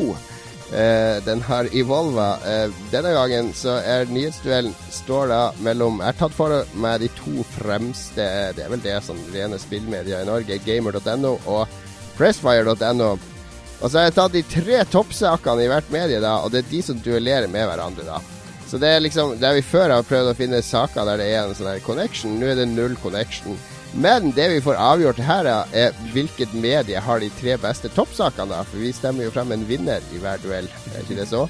Eh, 0.74 1.20
den 1.22 1.44
har 1.46 1.70
evolva. 1.70 2.32
Eh, 2.42 2.74
denne 2.90 3.12
gangen 3.14 3.52
så 3.54 3.76
er 3.78 4.10
nyhetsduellen 4.10 4.74
står 4.90 5.30
da 5.30 5.38
mellom 5.62 6.02
Jeg 6.02 6.08
har 6.08 6.18
tatt 6.24 6.34
for 6.34 6.74
meg 6.74 7.04
de 7.04 7.12
to 7.20 7.46
fremste 7.54 8.26
Det 8.56 8.64
er 8.64 8.74
vel 8.74 8.82
det 8.82 8.96
som 9.06 9.22
rene 9.30 9.60
spillmedia 9.62 10.24
i 10.24 10.28
Norge, 10.32 10.58
gamer.no 10.66 11.36
og 11.46 11.78
pressfire.no. 12.18 13.12
Og 13.14 13.86
så 13.86 13.94
har 13.94 14.10
jeg 14.10 14.18
tatt 14.18 14.34
de 14.34 14.46
tre 14.56 14.82
toppsakene 14.98 15.68
i 15.68 15.70
hvert 15.70 15.94
medie, 15.94 16.18
da, 16.18 16.40
og 16.42 16.50
det 16.50 16.64
er 16.64 16.70
de 16.74 16.84
som 16.90 16.98
duellerer 17.06 17.46
med 17.46 17.70
hverandre, 17.70 18.10
da. 18.10 18.39
Så 18.70 18.78
det 18.78 18.90
er 18.94 19.02
liksom 19.02 19.34
Der 19.40 19.56
vi 19.56 19.66
før 19.66 19.90
har 19.96 20.06
prøvd 20.06 20.30
å 20.30 20.38
finne 20.38 20.62
saker 20.62 21.08
der 21.08 21.18
det 21.18 21.28
er 21.32 21.42
en 21.42 21.56
sånn 21.58 21.72
her 21.72 21.82
connection, 21.82 22.38
nå 22.38 22.52
er 22.52 22.60
det 22.60 22.68
null 22.70 22.94
connection. 23.02 23.58
Men 23.98 24.30
det 24.36 24.46
vi 24.52 24.60
får 24.62 24.78
avgjort 24.78 25.18
her, 25.26 25.48
er 25.74 25.96
hvilket 26.14 26.54
medie 26.54 27.00
har 27.02 27.18
de 27.18 27.30
tre 27.40 27.56
beste 27.58 27.90
toppsakene, 27.96 28.52
da. 28.52 28.62
For 28.62 28.78
vi 28.78 28.92
stemmer 28.94 29.26
jo 29.26 29.34
frem 29.34 29.50
en 29.56 29.66
vinner 29.66 30.04
i 30.14 30.22
hver 30.22 30.38
duell, 30.44 30.70
er 30.94 31.02
ikke 31.02 31.18
det 31.18 31.26
så? 31.32 31.48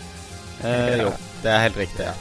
Eh, 0.64 1.02
jo, 1.02 1.12
det 1.44 1.52
er 1.52 1.64
helt 1.66 1.80
riktig. 1.82 2.08
Ja. 2.08 2.16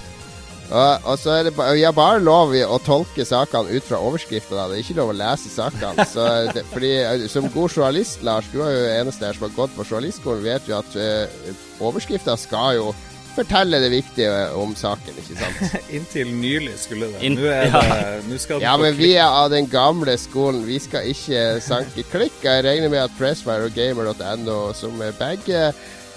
Og, 0.69 1.05
og, 1.07 1.15
så 1.17 1.31
er 1.33 1.47
det 1.47 1.55
Vi 1.57 1.81
har 1.81 1.95
bare 1.97 2.19
lov 2.21 2.51
å 2.53 2.77
tolke 2.85 3.25
sakene 3.25 3.73
ut 3.73 3.85
fra 3.87 3.97
overskrifter. 4.05 4.59
Det 4.69 4.77
er 4.77 4.83
ikke 4.83 4.99
lov 4.99 5.13
å 5.13 5.17
lese 5.17 5.49
sakene. 5.49 6.05
Så 6.05 6.25
det, 6.53 6.65
fordi 6.69 6.91
eh, 6.99 7.25
Som 7.31 7.49
god 7.55 7.73
journalist, 7.73 8.21
Lars, 8.27 8.49
du 8.53 8.59
er 8.61 8.75
jo 8.75 8.91
eneste 8.99 9.25
her 9.25 9.37
som 9.37 9.47
har 9.47 9.55
gått 9.55 9.73
på 9.77 9.87
journalistskolen, 9.87 10.45
vet 10.45 10.69
jo 10.69 10.77
at 10.77 10.99
uh, 10.99 11.55
overskrifter 11.89 12.37
skal 12.37 12.77
jo 12.77 12.91
fortelle 13.35 13.79
det 13.83 13.91
viktige 13.93 14.31
om 14.59 14.73
saken, 14.77 15.19
ikke 15.21 15.37
sant? 15.39 15.77
Inntil 15.95 16.33
nylig 16.33 16.75
skulle 16.81 17.11
det. 17.13 17.31
nå, 17.35 17.45
er 17.51 17.69
ja. 17.69 17.83
det, 17.83 18.25
nå 18.29 18.41
skal 18.41 18.63
Ja, 18.63 18.73
men 18.81 18.97
vi 18.97 19.13
er 19.15 19.27
av 19.27 19.51
den 19.53 19.69
gamle 19.69 20.17
skolen. 20.21 20.65
Vi 20.67 20.79
skal 20.83 21.07
ikke 21.11 21.45
sanke 21.63 22.05
klikk. 22.11 22.41
Jeg 22.45 22.65
regner 22.67 22.91
med 22.91 23.05
at 23.05 23.15
Pressfire 23.19 23.69
og 23.69 23.77
Gamer.no, 23.77 24.59
som 24.77 25.01
er 25.05 25.15
begge 25.19 25.69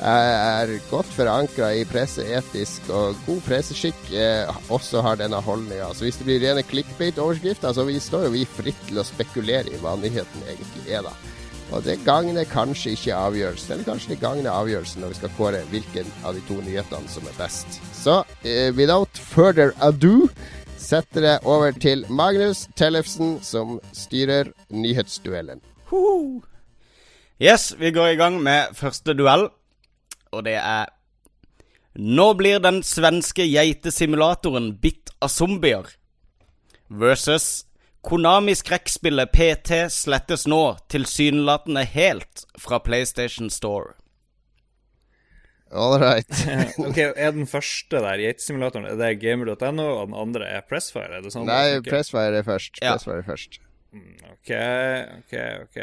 er 0.02 0.72
godt 0.90 1.10
forankra 1.14 1.70
i 1.78 1.84
presseetisk 1.86 2.88
og 2.90 3.18
god 3.26 3.42
presseskikk, 3.46 4.00
eh, 4.10 4.50
også 4.72 5.02
har 5.02 5.20
denne 5.20 5.40
holdninga. 5.40 5.92
Så 5.94 6.06
hvis 6.06 6.18
det 6.18 6.26
blir 6.26 6.42
rene 6.42 6.64
clickbait-overskrifter, 6.66 7.72
så 7.72 7.84
vi 7.84 8.00
står 8.00 8.26
jo 8.26 8.34
vi 8.34 8.44
fritt 8.44 8.80
til 8.88 8.98
å 8.98 9.06
spekulere 9.06 9.70
i 9.70 9.78
hva 9.82 9.94
nyheten 9.96 10.42
egentlig 10.48 10.90
er, 10.90 11.06
da. 11.06 11.14
Og 11.72 11.84
det 11.86 12.02
gagner 12.04 12.44
kanskje 12.48 12.92
ikke 12.92 13.16
avgjørelsen, 13.16 13.72
eller 13.72 13.86
kanskje 13.86 14.12
det 14.12 14.20
gagner 14.20 14.52
avgjørelsen 14.52 15.00
når 15.00 15.14
vi 15.14 15.20
skal 15.20 15.32
kåre 15.38 15.62
hvilken 15.70 16.10
av 16.20 16.36
de 16.36 16.42
to 16.48 16.58
nyhetene 16.60 17.08
som 17.08 17.28
er 17.30 17.38
best. 17.38 17.78
Så 17.96 18.18
uh, 18.28 18.68
without 18.76 19.20
further 19.32 19.72
ado 19.80 20.28
setter 20.76 21.24
jeg 21.24 21.44
over 21.48 21.72
til 21.72 22.04
Magnus 22.12 22.66
Tellefsen, 22.76 23.38
som 23.40 23.78
styrer 23.96 24.52
nyhetsduellen. 24.68 25.62
Yes, 27.42 27.72
vi 27.78 27.90
går 27.90 28.12
i 28.12 28.18
gang 28.20 28.36
med 28.42 28.76
første 28.76 29.14
duell, 29.16 29.48
og 30.32 30.44
det 30.44 30.58
er 30.60 30.90
Nå 31.92 32.30
blir 32.40 32.56
den 32.64 32.78
svenske 32.80 33.44
geitesimulatoren 33.44 34.70
bitt 34.80 35.10
av 35.20 35.28
zombier 35.28 35.90
versus 36.88 37.66
Konami-skrekkspillet 38.02 39.30
PT 39.32 39.84
slettes 39.94 40.46
nå 40.50 40.62
tilsynelatende 40.90 41.84
helt 41.86 42.46
fra 42.58 42.80
PlayStation 42.82 43.50
Store. 43.50 43.94
All 45.72 45.98
right. 46.00 46.28
ok, 46.88 46.98
Er 46.98 47.30
den 47.32 47.46
første 47.48 47.96
der, 47.96 48.20
geitesimulatoren, 48.20 48.86
er 48.90 48.98
det 49.00 49.20
gamer.no, 49.22 49.86
og 50.00 50.10
den 50.10 50.16
andre 50.18 50.48
er 50.58 50.66
Pressfire? 50.68 51.16
Er 51.16 51.24
det 51.24 51.32
sånn 51.32 51.46
Nei, 51.48 51.80
Pressfire 51.86 52.42
er 52.42 52.48
først. 52.48 52.82
Ja. 52.82 52.96
Pressfire 52.96 53.22
er 53.22 53.28
først. 53.28 53.60
Mm, 53.92 54.18
ok, 54.34 54.52
ok, 55.22 55.38
ok. 55.62 55.78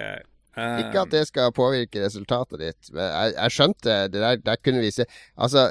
Um, 0.60 0.80
Ikke 0.84 1.06
at 1.06 1.14
det 1.14 1.24
skal 1.30 1.54
påvirke 1.56 2.04
resultatet 2.04 2.62
ditt. 2.62 2.92
Men 2.92 3.08
jeg, 3.08 3.34
jeg 3.38 3.56
skjønte 3.56 3.98
det 4.12 4.22
der, 4.22 4.44
der 4.44 4.62
kunne 4.62 4.82
vi 4.84 4.92
se 4.94 5.06
Altså, 5.38 5.70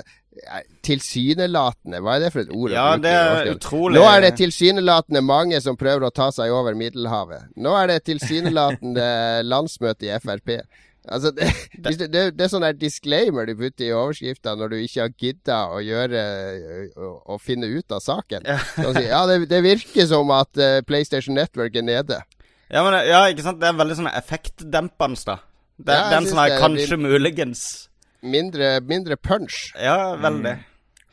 Tilsynelatende, 0.86 2.01
hva 2.05 2.16
er 2.16 2.24
det 2.24 2.32
for 2.34 2.45
et 2.45 2.53
ord? 2.55 2.72
Ja, 2.72 2.89
det 3.01 3.12
er 3.12 3.53
utrolig 3.53 3.99
Nå 3.99 4.05
er 4.09 4.22
det 4.24 4.34
tilsynelatende 4.39 5.22
mange 5.24 5.61
som 5.64 5.78
prøver 5.78 6.09
å 6.09 6.12
ta 6.14 6.28
seg 6.34 6.53
over 6.55 6.76
Middelhavet. 6.78 7.51
Nå 7.59 7.72
er 7.78 7.91
det 7.93 8.03
tilsynelatende 8.09 9.09
landsmøte 9.53 10.09
i 10.09 10.20
Frp. 10.22 10.55
Altså, 11.09 11.32
det, 11.32 11.49
det, 11.84 12.09
det, 12.12 12.22
det 12.36 12.47
er 12.47 12.53
sånn 12.53 12.66
der 12.66 12.78
disclaimer 12.78 13.49
du 13.49 13.55
putter 13.59 13.89
i 13.89 13.93
overskrifta 13.97 14.55
når 14.59 14.74
du 14.74 14.78
ikke 14.82 15.05
har 15.07 15.14
gidda 15.16 15.59
å 15.72 15.82
gjøre 15.84 16.24
Å 16.99 17.39
finne 17.41 17.70
ut 17.72 17.95
av 17.95 18.05
saken. 18.05 18.49
Ja, 18.49 18.59
si, 18.76 19.05
ja 19.09 19.22
det, 19.30 19.62
virker 19.64 20.09
som 20.11 20.32
at 20.36 20.61
uh, 20.61 20.80
PlayStation 20.86 21.39
Network 21.39 21.76
er 21.78 21.86
nede. 21.86 22.22
Ja, 22.68 22.84
men, 22.84 22.99
ja, 23.09 23.24
ikke 23.32 23.47
sant. 23.47 23.61
Det 23.62 23.70
er 23.70 23.78
veldig 23.78 23.97
sånn 24.03 24.11
effektdempende, 24.12 25.22
da. 25.24 25.39
Det, 25.78 25.95
ja, 25.95 26.09
den 26.11 26.26
som 26.26 26.41
er 26.43 26.59
kanskje 26.59 26.99
muligens 27.01 27.88
mindre, 28.20 28.78
mindre 28.84 29.16
punch. 29.16 29.68
Ja, 29.78 30.16
veldig. 30.16 30.56
Mm. 30.58 30.66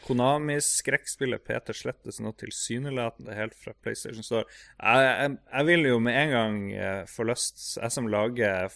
Konamis 0.05 0.67
skrekkspillet 0.83 1.41
Peter 1.47 1.73
slettes 1.73 2.19
nå 2.21 2.29
tilsynelatende 2.37 3.33
helt 3.33 3.55
fra 3.57 3.73
PlayStation 3.81 4.25
Store. 4.25 4.45
Jeg, 4.77 5.05
jeg, 5.07 5.37
jeg, 5.49 5.67
vil 5.71 5.87
jo 5.89 6.01
med 6.05 6.19
en 6.19 6.33
gang 6.35 6.59
eh, 6.77 6.99
få 7.09 7.25
lyst, 7.25 7.63
jeg 7.79 7.93
som 7.95 8.09
lager 8.13 8.75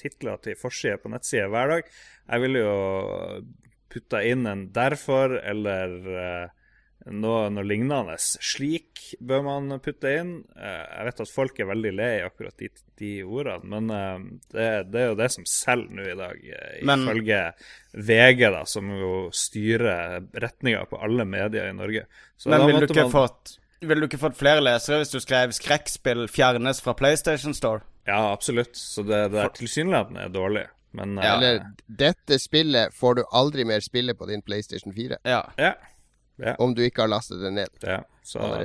titler 0.00 0.42
til 0.44 0.58
forsider 0.60 1.00
på 1.00 1.12
nettsider 1.14 1.48
hver 1.52 1.72
dag, 1.72 1.88
jeg 2.26 2.44
vil 2.44 2.60
jo 2.60 2.74
putte 3.92 4.20
inn 4.28 4.44
en 4.50 4.66
'derfor' 4.74 5.38
eller 5.40 5.96
uh, 6.04 6.55
noe, 7.12 7.48
noe, 7.52 7.64
lignende. 7.66 8.16
Slik 8.18 9.12
bør 9.22 9.44
man 9.46 9.76
putte 9.82 10.12
inn. 10.18 10.32
Eh, 10.58 10.82
jeg 10.82 11.08
vet 11.08 11.22
at 11.24 11.32
folk 11.32 11.60
er 11.60 11.68
veldig 11.70 11.92
lei 11.94 12.12
akkurat 12.26 12.56
de, 12.58 12.70
de 12.98 13.10
ordene, 13.24 13.70
men 13.72 13.92
eh, 13.94 14.24
det, 14.54 14.68
det, 14.90 15.02
er 15.02 15.12
jo 15.12 15.18
det 15.20 15.30
som 15.36 15.46
selger 15.48 15.98
nå 15.98 16.08
i 16.10 16.16
dag, 16.18 16.46
eh, 16.58 16.78
ifølge 16.82 17.42
VG, 18.10 18.42
da, 18.56 18.64
som 18.68 18.90
jo 18.98 19.12
styrer 19.34 20.26
retninga 20.34 20.86
på 20.90 21.00
alle 21.02 21.28
medier 21.28 21.70
i 21.70 21.76
Norge. 21.76 22.06
Så 22.36 22.50
men 22.52 22.66
ville 22.66 22.84
du, 22.84 22.90
ikke 22.90 23.06
man... 23.06 23.14
fått, 23.14 23.56
vil 23.86 24.02
du 24.02 24.10
ikke 24.10 24.24
fått 24.26 24.40
flere 24.40 24.64
lesere 24.64 25.02
hvis 25.02 25.14
du 25.14 25.20
skrev 25.22 25.54
'skrekkspill 25.54 26.26
fjernes 26.32 26.82
fra 26.82 26.96
PlayStation 26.98 27.54
Store'? 27.56 27.86
Ja, 28.06 28.32
absolutt. 28.32 28.76
Så 28.78 29.02
det, 29.06 29.28
det 29.34 29.42
er 29.42 29.54
tilsynelatende 29.54 30.28
dårlig. 30.34 30.66
Men, 30.96 31.18
ja. 31.20 31.36
Eller 31.36 31.58
'Dette 31.86 32.38
spillet 32.40 32.94
får 32.94 33.18
du 33.18 33.26
aldri 33.30 33.66
mer 33.68 33.82
spille 33.84 34.14
på 34.14 34.26
din 34.30 34.42
PlayStation 34.42 34.94
4'. 34.94 35.18
Ja. 35.22 35.42
ja. 35.60 35.74
Ja. 36.36 36.52
Om 36.60 36.74
du 36.76 36.82
ikke 36.84 37.04
har 37.04 37.08
lastet 37.08 37.40
den 37.40 37.56
ned. 37.56 37.70
Ja, 37.80 38.02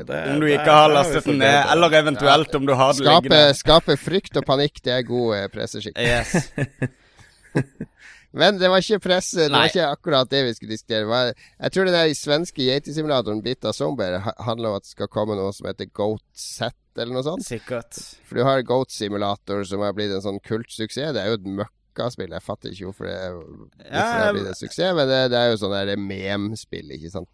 det, 0.04 0.18
om 0.34 0.42
du 0.42 0.48
ikke 0.50 0.74
har 0.74 0.92
lastet 0.92 1.28
den 1.30 1.40
ned, 1.40 1.60
eller 1.72 1.94
eventuelt 2.02 2.52
ja. 2.52 2.60
om 2.60 2.66
du 2.68 2.74
har 2.76 2.92
det 2.92 3.00
skape, 3.00 3.30
liggende. 3.30 3.56
Skape 3.60 3.98
frykt 4.02 4.40
og 4.42 4.48
panikk, 4.48 4.82
det 4.84 4.98
er 4.98 5.08
god 5.08 5.38
eh, 5.38 5.48
presseskikk. 5.54 5.96
Yes. 6.02 6.52
Men 8.42 8.60
det 8.60 8.70
var 8.72 8.84
ikke 8.84 9.02
presse, 9.04 9.48
det 9.48 9.52
var 9.52 9.68
ikke 9.68 9.88
akkurat 9.92 10.30
det 10.32 10.44
vi 10.48 10.54
skulle 10.56 10.76
diskutere. 10.76 11.24
Jeg 11.60 11.74
tror 11.76 11.88
den 11.88 11.98
der 11.98 12.14
svenske 12.16 12.64
geitesimulatoren 12.64 13.42
Bit 13.44 13.68
av 13.68 13.76
Zombier 13.76 14.22
handler 14.24 14.72
om 14.72 14.80
at 14.80 14.88
det 14.88 14.94
skal 14.94 15.12
komme 15.12 15.36
noe 15.40 15.52
som 15.56 15.68
heter 15.68 15.92
Goat 15.92 16.24
Set, 16.32 16.78
eller 16.96 17.12
noe 17.16 17.26
sånt. 17.28 17.44
Sikkert. 17.48 18.00
For 18.28 18.40
du 18.40 18.48
har 18.48 18.64
Goat 18.68 18.92
Simulator, 18.96 19.66
som 19.68 19.84
har 19.84 19.96
blitt 19.96 20.16
en 20.16 20.24
sånn 20.24 20.40
kultsuksess. 20.48 21.12
Det 21.16 21.24
er 21.24 21.34
jo 21.34 21.42
et 21.42 21.52
møkk 21.60 21.76
spill. 22.14 22.32
Jeg 22.32 22.46
fatter 22.46 22.72
ikke 22.72 22.88
hvorfor 22.90 23.10
det, 23.10 23.18
hvorfor 23.34 23.90
ja, 23.92 24.06
det 24.28 24.38
blir 24.38 24.54
en 24.54 24.62
suksess, 24.62 24.96
men 24.98 25.12
det, 25.12 25.20
det 25.34 25.42
er 25.42 25.52
jo 25.52 25.60
sånn 25.62 26.08
mem-spill, 26.08 26.96
ikke 26.98 27.14
sant. 27.14 27.30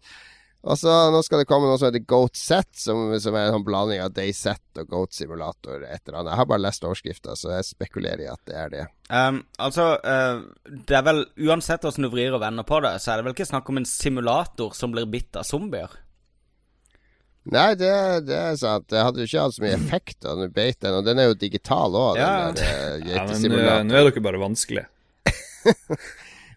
Og 0.66 0.74
så 0.78 0.92
Nå 1.14 1.20
skal 1.22 1.42
det 1.42 1.46
komme 1.48 1.68
noe 1.68 1.78
som 1.78 1.88
heter 1.88 2.02
Goat 2.08 2.36
Set, 2.36 2.70
som, 2.76 3.12
som 3.22 3.36
er 3.38 3.46
en 3.46 3.58
sånn 3.58 3.66
blanding 3.66 4.02
av 4.02 4.10
Dayset 4.16 4.80
og 4.82 4.90
Goat 4.90 5.14
Simulator. 5.14 5.84
Et 5.86 6.02
eller 6.02 6.18
annet. 6.18 6.32
Jeg 6.32 6.40
har 6.40 6.48
bare 6.50 6.64
lest 6.64 6.86
overskrifta, 6.88 7.36
så 7.38 7.52
jeg 7.54 7.68
spekulerer 7.68 8.24
i 8.26 8.32
at 8.32 8.42
det 8.50 8.56
er 8.58 8.74
det. 8.74 8.82
Um, 9.08 9.40
altså, 9.62 9.92
uh, 10.02 10.42
det 10.66 10.98
er 10.98 11.06
vel 11.06 11.22
uansett 11.46 11.86
hvordan 11.86 12.08
du 12.08 12.10
vrir 12.12 12.34
og 12.34 12.42
vender 12.42 12.66
på 12.66 12.82
det, 12.84 12.96
så 13.00 13.14
er 13.14 13.20
det 13.20 13.28
vel 13.28 13.38
ikke 13.38 13.48
snakk 13.52 13.70
om 13.70 13.80
en 13.80 13.88
simulator 13.88 14.74
som 14.76 14.92
blir 14.94 15.08
bitt 15.10 15.38
av 15.38 15.46
zombier? 15.46 15.94
Nei, 17.48 17.72
det, 17.80 17.90
det, 18.28 18.36
er 18.36 18.56
sant. 18.60 18.88
Det 18.90 19.00
hadde 19.00 19.22
jo 19.22 19.28
ikke 19.28 19.44
hatt 19.46 19.56
så 19.56 19.64
mye 19.64 19.76
effekt 19.78 20.26
beit 20.52 20.80
den, 20.84 20.98
og 20.98 21.06
den 21.06 21.20
er 21.22 21.30
jo 21.30 21.38
digital 21.38 21.96
òg. 21.96 22.18
Ja. 22.20 22.32
Den 22.52 23.06
ja, 23.08 23.24
men 23.30 23.54
uh, 23.54 23.76
nå 23.88 23.96
er 23.96 24.10
dere 24.10 24.24
bare 24.24 24.42
vanskelig. 24.42 24.84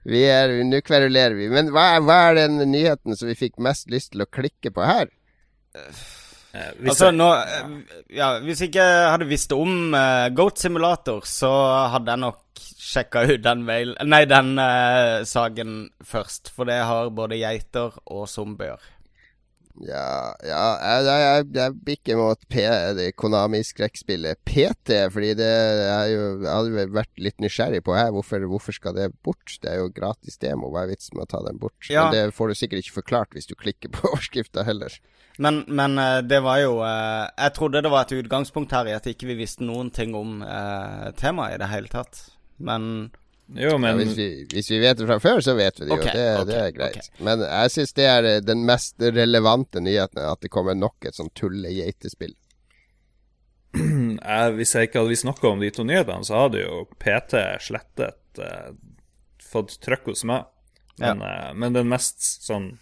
Vi 0.01 0.23
er, 0.25 0.53
Nå 0.65 0.79
kverulerer 0.81 1.35
vi. 1.37 1.45
Men 1.53 1.69
hva 1.73 1.99
hva 2.01 2.17
er, 2.31 2.39
den 2.39 2.71
nyheten 2.71 3.13
som 3.17 3.29
vi 3.29 3.37
fikk 3.37 3.59
mest 3.61 3.91
lyst 3.93 4.15
til 4.15 4.23
å 4.25 4.29
klikke 4.33 4.71
på 4.73 4.81
her? 4.81 5.11
Hvis 6.51 6.89
altså, 6.89 7.11
nå 7.15 7.29
eh, 7.31 7.67
Ja, 8.17 8.33
hvis 8.43 8.59
jeg 8.59 8.73
ikke 8.73 8.87
hadde 9.13 9.29
visst 9.29 9.53
om 9.55 9.93
uh, 9.95 10.27
Goat 10.35 10.59
Simulator, 10.59 11.21
så 11.29 11.51
hadde 11.93 12.11
jeg 12.11 12.23
nok 12.25 12.63
sjekka 12.81 13.23
ut 13.29 13.43
den 13.45 13.61
mail 13.63 13.93
Nei, 14.03 14.25
den 14.27 14.57
uh, 14.59 15.21
saken 15.27 15.77
først. 16.01 16.51
For 16.55 16.67
det 16.67 16.81
har 16.89 17.13
både 17.15 17.39
geiter 17.39 17.95
og 18.09 18.27
zombier. 18.31 18.81
Ja, 19.79 20.33
ja 20.45 20.63
jeg, 20.81 21.05
jeg, 21.07 21.45
jeg 21.55 21.75
bikker 21.87 22.19
mot 22.19 22.41
P, 22.51 22.65
det 22.97 23.07
Konami-skrekkspillet 23.19 24.41
PT, 24.47 24.97
fordi 25.13 25.31
det 25.39 25.47
er 25.47 26.05
jo 26.11 26.25
Jeg 26.41 26.51
hadde 26.51 26.85
vært 26.95 27.23
litt 27.23 27.39
nysgjerrig 27.43 27.83
på 27.87 27.95
her. 27.95 28.11
Hvorfor, 28.15 28.43
hvorfor, 28.51 28.75
skal 28.75 28.97
det 28.97 29.11
bort? 29.23 29.55
Det 29.63 29.71
er 29.71 29.81
jo 29.81 29.93
gratis 29.93 30.37
demo. 30.41 30.71
Hva 30.73 30.85
er 30.85 30.93
vitsen 30.93 31.17
med 31.17 31.29
å 31.29 31.31
ta 31.35 31.43
den 31.47 31.61
bort? 31.61 31.79
Ja. 31.89 32.09
Men 32.09 32.17
det 32.17 32.37
får 32.37 32.51
du 32.51 32.59
sikkert 32.59 32.83
ikke 32.83 32.99
forklart 32.99 33.37
hvis 33.37 33.49
du 33.49 33.55
klikker 33.55 33.93
på 33.95 34.07
overskrifta 34.11 34.65
heller. 34.67 34.99
Men, 35.41 35.63
men, 35.67 35.97
eh, 35.97 36.19
det 36.27 36.41
var 36.43 36.59
jo 36.59 36.73
eh, 36.83 37.25
Jeg 37.37 37.55
trodde 37.55 37.81
det 37.81 37.91
var 37.91 38.03
et 38.05 38.17
utgangspunkt 38.19 38.73
her 38.75 38.89
i 38.89 38.97
at 38.97 39.07
ikke 39.07 39.29
vi 39.31 39.39
visste 39.39 39.65
noen 39.65 39.89
ting 39.95 40.13
om 40.17 40.41
eh, 40.43 41.07
temaet 41.17 41.55
i 41.55 41.61
det 41.63 41.71
hele 41.71 41.91
tatt. 41.91 42.25
Men 42.61 43.11
jo, 43.55 43.77
men... 43.77 43.89
Ja, 43.89 43.95
hvis, 43.99 44.17
vi, 44.17 44.27
hvis, 44.53 44.69
vi, 44.71 44.79
vet 44.79 44.99
det 44.99 45.07
fra 45.09 45.17
før, 45.19 45.41
så 45.43 45.55
vet 45.57 45.79
vi 45.79 45.87
det 45.87 45.95
jo. 45.95 45.97
Okay, 45.99 46.13
det, 46.15 46.27
okay, 46.35 46.45
det, 46.47 46.59
er 46.59 46.75
greit. 46.75 46.99
Okay. 47.01 47.23
Men 47.27 47.43
jeg 47.45 47.73
syns 47.73 47.97
det 47.97 48.05
er 48.07 48.27
eh, 48.29 48.43
den 48.45 48.63
mest 48.67 48.95
relevante 49.01 49.83
nyheten, 49.83 50.21
at 50.23 50.43
det 50.43 50.51
kommer 50.53 50.77
nok 50.77 51.09
et 51.09 51.17
sånn 51.17 51.31
tullegeitespill. 51.37 52.35
hvis 54.57 54.75
jeg 54.75 54.89
ikke 54.89 55.01
hadde 55.01 55.11
visst 55.13 55.27
noe 55.27 55.51
om 55.51 55.63
de 55.63 55.71
to 55.73 55.85
nyhetene, 55.87 56.27
så 56.27 56.45
hadde 56.45 56.63
jo 56.63 56.85
PT 57.01 57.43
slettet 57.63 58.43
eh, 58.43 58.71
fått 59.51 59.77
trøkk 59.83 60.11
hos 60.13 60.23
meg. 60.27 60.47
Men, 61.01 61.21
eh, 61.25 61.51
men 61.57 61.75
den 61.75 61.89
mest 61.89 62.21
sånn 62.21 62.75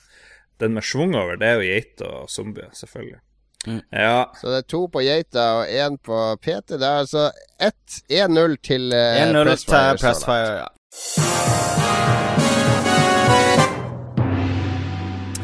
Den 0.59 0.73
med 0.75 0.83
schwung 0.83 1.13
over, 1.15 1.37
det 1.39 1.47
er 1.47 1.53
jo 1.55 1.67
geiter 1.69 2.09
og 2.17 2.31
zombier, 2.33 2.67
selvfølgelig. 2.75 3.21
Ja. 3.67 4.31
Så 4.39 4.47
det 4.53 4.57
er 4.61 4.67
to 4.71 4.85
på 4.87 5.01
geita 5.03 5.45
og 5.59 5.67
én 5.67 5.97
på 5.99 6.19
PT. 6.41 6.77
Det 6.79 6.85
er 6.87 7.01
altså 7.03 7.25
1-0 7.59 8.55
til 8.63 8.87
uh, 8.95 9.19
1-0 9.19 9.49
til 9.49 9.57
så. 9.65 9.81
Pressfire, 9.99 10.53
ja. 10.63 11.79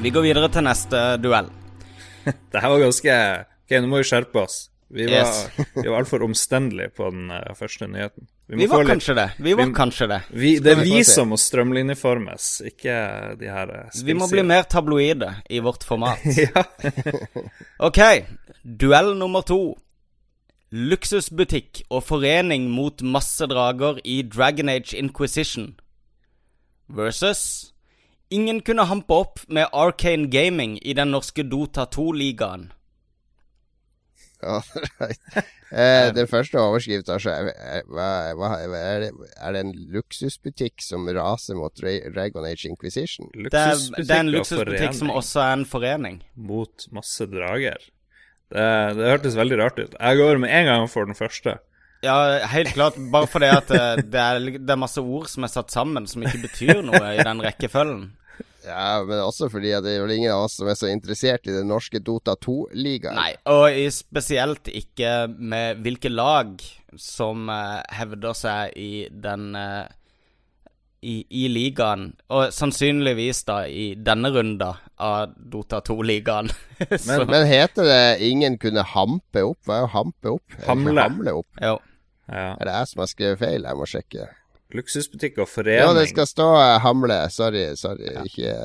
Vi 0.05 0.11
går 0.13 0.21
videre 0.27 0.49
til 0.53 0.63
neste 0.67 1.01
duell. 1.23 1.49
Det 2.51 2.61
her 2.61 2.71
var 2.71 2.79
ganske 2.85 3.13
Ok, 3.65 3.73
nå 3.81 3.87
må 3.89 3.97
vi 4.03 4.05
skjerpe 4.05 4.37
oss. 4.43 4.55
Vi 4.93 5.07
var, 5.09 5.25
Yes. 5.25 5.65
var 5.81 5.95
altfor 5.97 6.21
omstendelige 6.23 6.91
på 6.93 7.07
den 7.09 7.31
uh, 7.33 7.55
første 7.57 7.87
nyheten. 7.89 8.27
Må 8.53 8.57
Vi 8.61 8.65
var 8.69 8.83
litt- 8.83 8.91
kanskje 8.93 9.15
det. 9.15 9.31
Vi 9.39 9.53
var 9.57 9.65
vi- 9.65 9.73
kanskje 9.73 10.07
det. 10.07 10.19
vi, 10.29 10.59
Det 10.59 10.71
er 10.71 10.83
vi 10.83 10.91
vi 10.97 11.03
som 11.03 11.29
må 11.29 11.37
strømlinjeformes, 11.37 12.61
ikke 12.69 13.37
de 13.39 13.45
her 13.49 13.71
eh, 13.73 13.89
Vi 14.05 14.13
må 14.13 14.27
bli 14.29 14.43
mer 14.43 14.63
tabloide 14.69 15.31
i 15.49 15.59
vårt 15.59 15.83
format. 15.83 16.19
Ok, 17.79 17.97
duell 18.63 19.15
nummer 19.17 19.41
to. 19.41 19.75
Luksusbutikk 20.71 21.83
og 21.89 22.03
forening 22.03 22.69
mot 22.71 23.01
masse 23.01 23.45
drager 23.47 23.99
i 24.03 24.21
Dragon 24.23 24.69
Age 24.69 24.93
Inquisition. 24.97 25.75
Versus 26.89 27.71
Ingen 28.31 28.61
kunne 28.65 28.85
hampe 28.89 29.13
opp 29.13 29.39
med 29.47 29.67
Arcane 29.71 30.27
Gaming 30.33 30.79
i 30.81 30.93
den 30.97 31.11
norske 31.13 31.43
Dota 31.45 31.85
2-ligaen. 31.85 32.71
Eh, 35.75 36.11
den 36.13 36.27
første 36.29 36.59
overskrifta 36.61 37.17
er, 37.27 37.47
er, 37.49 37.81
er, 37.89 39.01
det, 39.01 39.09
er 39.35 39.55
det 39.55 39.63
en 39.65 39.73
luksusbutikk 39.91 40.83
som 40.85 41.07
raser 41.09 41.57
mot 41.57 41.73
Dragon 41.81 42.45
Age 42.47 42.69
Inquisition? 42.69 43.31
Det 43.33 43.49
er, 43.49 43.73
det 43.97 44.05
er 44.05 44.21
en 44.21 44.29
og 44.29 44.37
luksusbutikk 44.37 44.95
som 44.95 45.11
også 45.11 45.41
er 45.41 45.57
en 45.57 45.65
forening. 45.67 46.21
Mot 46.37 46.87
masse 46.95 47.27
drager. 47.27 47.81
Det, 48.53 48.67
det 48.95 49.09
hørtes 49.09 49.35
veldig 49.35 49.57
rart 49.59 49.81
ut. 49.81 49.97
Jeg 49.97 50.21
går 50.21 50.39
med 50.45 50.53
en 50.53 50.69
gang 50.69 50.87
for 50.91 51.09
den 51.09 51.17
første. 51.17 51.57
Ja, 52.05 52.45
helt 52.53 52.75
klart. 52.77 52.99
Bare 53.11 53.27
fordi 53.27 53.49
at 53.49 53.71
eh, 53.73 54.03
det 54.05 54.21
er, 54.21 54.51
det 54.55 54.69
er 54.69 54.79
masse 54.79 55.01
ord 55.01 55.27
som 55.31 55.43
er 55.43 55.51
satt 55.51 55.73
sammen, 55.73 56.05
som 56.07 56.23
ikke 56.23 56.45
betyr 56.45 56.85
noe 56.85 57.17
i 57.17 57.25
den 57.25 57.41
rekkefølgen. 57.43 58.11
Ja, 58.65 59.03
men 59.05 59.21
også 59.21 59.49
fordi 59.53 59.71
at 59.77 59.85
det 59.85 59.95
er 59.95 60.05
vel 60.05 60.15
ingen 60.17 60.33
av 60.33 60.47
oss 60.47 60.57
som 60.59 60.69
er 60.69 60.77
så 60.79 60.89
interessert 60.89 61.45
i 61.47 61.53
den 61.55 61.69
norske 61.69 62.01
Dota 62.03 62.35
2-ligaen. 62.41 63.17
Nei, 63.17 63.35
og 63.51 63.77
spesielt 63.93 64.71
ikke 64.71 65.27
med 65.37 65.83
hvilke 65.85 66.09
lag 66.09 66.57
som 66.99 67.49
uh, 67.51 67.83
hevder 67.93 68.35
seg 68.37 68.75
i 68.79 69.05
den 69.11 69.51
uh, 69.59 69.85
i, 71.05 71.19
I 71.29 71.47
ligaen. 71.51 72.07
Og 72.33 72.53
sannsynligvis 72.55 73.43
da 73.45 73.59
i 73.69 73.91
denne 73.99 74.31
runda 74.33 74.71
av 74.97 75.35
Dota 75.37 75.81
2-ligaen. 75.85 76.49
men, 77.07 77.27
Men 77.29 77.45
heter 77.49 77.85
det 77.85 78.05
'ingen 78.25 78.57
kunne 78.57 78.85
hampe 78.95 79.43
opp'? 79.45 79.61
Hva 79.67 79.81
er 79.81 79.89
å 79.89 79.93
hampe 79.93 80.37
opp? 80.39 80.57
Hamle. 80.65 81.01
hamle 81.01 81.37
opp? 81.43 81.51
jo. 81.61 81.77
Ja. 82.25 82.55
Er 82.57 82.65
det 82.65 82.73
jeg 82.73 82.89
som 82.89 83.03
har 83.03 83.09
skrevet 83.11 83.41
feil? 83.43 83.67
Jeg 83.69 83.77
må 83.77 83.85
sjekke. 83.85 84.27
Luksusbutikk 84.73 85.37
og 85.43 85.49
forening. 85.49 85.83
Ja, 85.83 85.93
det 85.93 86.07
skal 86.09 86.25
stå 86.27 86.47
uh, 86.57 86.79
hamle. 86.81 87.19
Sorry, 87.33 87.67
sorry. 87.77 88.09
Ikke, 88.25 88.55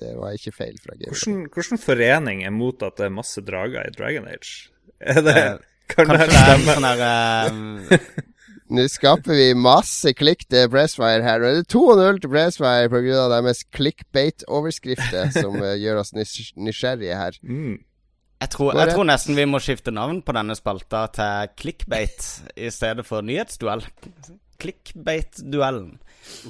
det 0.00 0.14
var 0.16 0.32
ikke 0.36 0.54
feil 0.56 0.78
fra 0.80 0.96
Game. 0.96 1.12
Hvordan, 1.12 1.42
hvordan 1.52 1.82
forening 1.82 2.44
er 2.48 2.54
mot 2.54 2.80
at 2.86 2.96
det 2.96 3.10
er 3.10 3.12
masse 3.12 3.44
drager 3.44 3.84
i 3.84 3.92
Dragon 3.92 4.28
Age? 4.30 4.70
Er 5.00 5.20
det, 5.26 5.36
uh, 5.36 5.84
kan 5.92 6.10
det 6.14 6.30
stemme? 6.32 6.78
sånn 6.78 6.88
eh, 6.90 8.08
Nå 8.70 8.84
skaper 8.86 9.34
vi 9.34 9.46
masse 9.58 10.12
klikk 10.14 10.44
til 10.48 10.68
Pressfire 10.70 11.24
her. 11.26 11.42
Og 11.42 11.56
det 11.58 11.62
er 11.64 11.70
2-0 11.74 12.20
til 12.22 12.32
Pressfire 12.32 12.90
pga. 12.92 13.22
deres 13.34 13.64
clickbait-overskrifter, 13.76 15.32
som 15.42 15.58
gjør 15.60 16.04
oss 16.04 16.14
nys 16.16 16.52
nysgjerrige 16.56 17.16
her. 17.20 17.40
Mm. 17.42 17.80
jeg, 18.40 18.50
tror, 18.54 18.78
jeg 18.78 18.94
tror 18.94 19.10
nesten 19.10 19.36
vi 19.36 19.48
må 19.50 19.60
skifte 19.60 19.92
navn 19.92 20.22
på 20.22 20.36
denne 20.38 20.56
spalta 20.56 21.08
til 21.12 21.56
Clickbait 21.58 22.30
i 22.56 22.70
stedet 22.72 23.04
for 23.04 23.26
nyhetsduell. 23.26 23.84
Clickbait-duellen. 24.60 25.98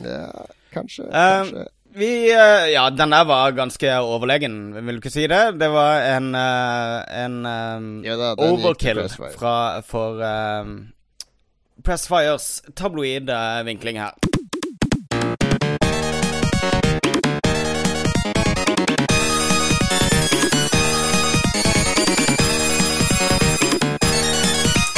Ja, 0.05 0.47
kanskje. 0.75 1.07
Uh, 1.07 1.13
kanskje. 1.13 1.67
Vi 1.95 2.31
uh, 2.31 2.71
Ja, 2.71 2.91
den 2.91 3.11
der 3.11 3.25
var 3.25 3.51
ganske 3.51 3.99
overlegen, 3.99 4.75
vil 4.75 4.95
du 4.95 5.03
ikke 5.03 5.11
si 5.11 5.27
det? 5.27 5.43
Det 5.59 5.71
var 5.73 6.05
en 6.07 6.35
eh, 6.35 7.25
En 7.25 7.47
um, 7.47 7.89
Ja 8.05 8.17
da, 8.17 8.35
overkill 8.39 9.09
fra, 9.11 9.81
for 9.83 10.23
Pressfires 11.83 12.63
tabloide 12.77 13.65
vinkling 13.65 13.99
her. 13.99 14.15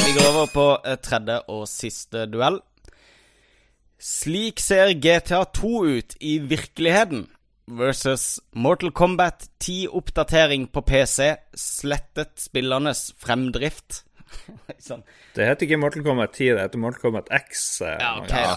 Vi 0.06 0.12
går 0.18 0.28
over 0.28 0.46
på 0.46 0.66
tredje 1.02 1.40
og 1.48 1.68
siste 1.70 2.26
duell. 2.26 2.60
Slik 4.02 4.58
ser 4.58 4.90
GTA 4.98 5.44
2 5.54 5.68
ut 5.86 6.16
i 6.18 6.38
virkeligheten 6.38 7.28
versus 7.70 8.40
Mortal 8.50 8.90
Kombat 8.90 9.46
10-oppdatering 9.62 10.66
på 10.74 10.82
PC 10.82 11.28
slettet 11.54 12.32
spillernes 12.42 13.12
fremdrift. 13.22 14.02
sånn. 14.82 15.04
Det 15.36 15.46
heter 15.46 15.68
ikke 15.68 15.78
Mortal 15.78 16.02
Kombat 16.08 16.34
10, 16.34 16.56
det 16.56 16.64
heter 16.66 16.82
Mortal 16.82 17.04
Kombat 17.06 17.30
X. 17.44 17.80
eh, 17.86 17.94
Ja, 18.00 18.16
ok, 18.24 18.34
ja. 18.34 18.56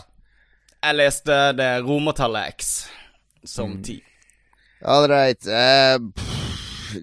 Jeg 0.85 0.97
leste 0.97 1.37
det 1.57 1.69
romertallet 1.85 2.55
X 2.57 2.73
som 3.45 3.77
10. 3.85 4.01
All 4.81 5.05
right. 5.09 5.45
Uh, 5.45 6.34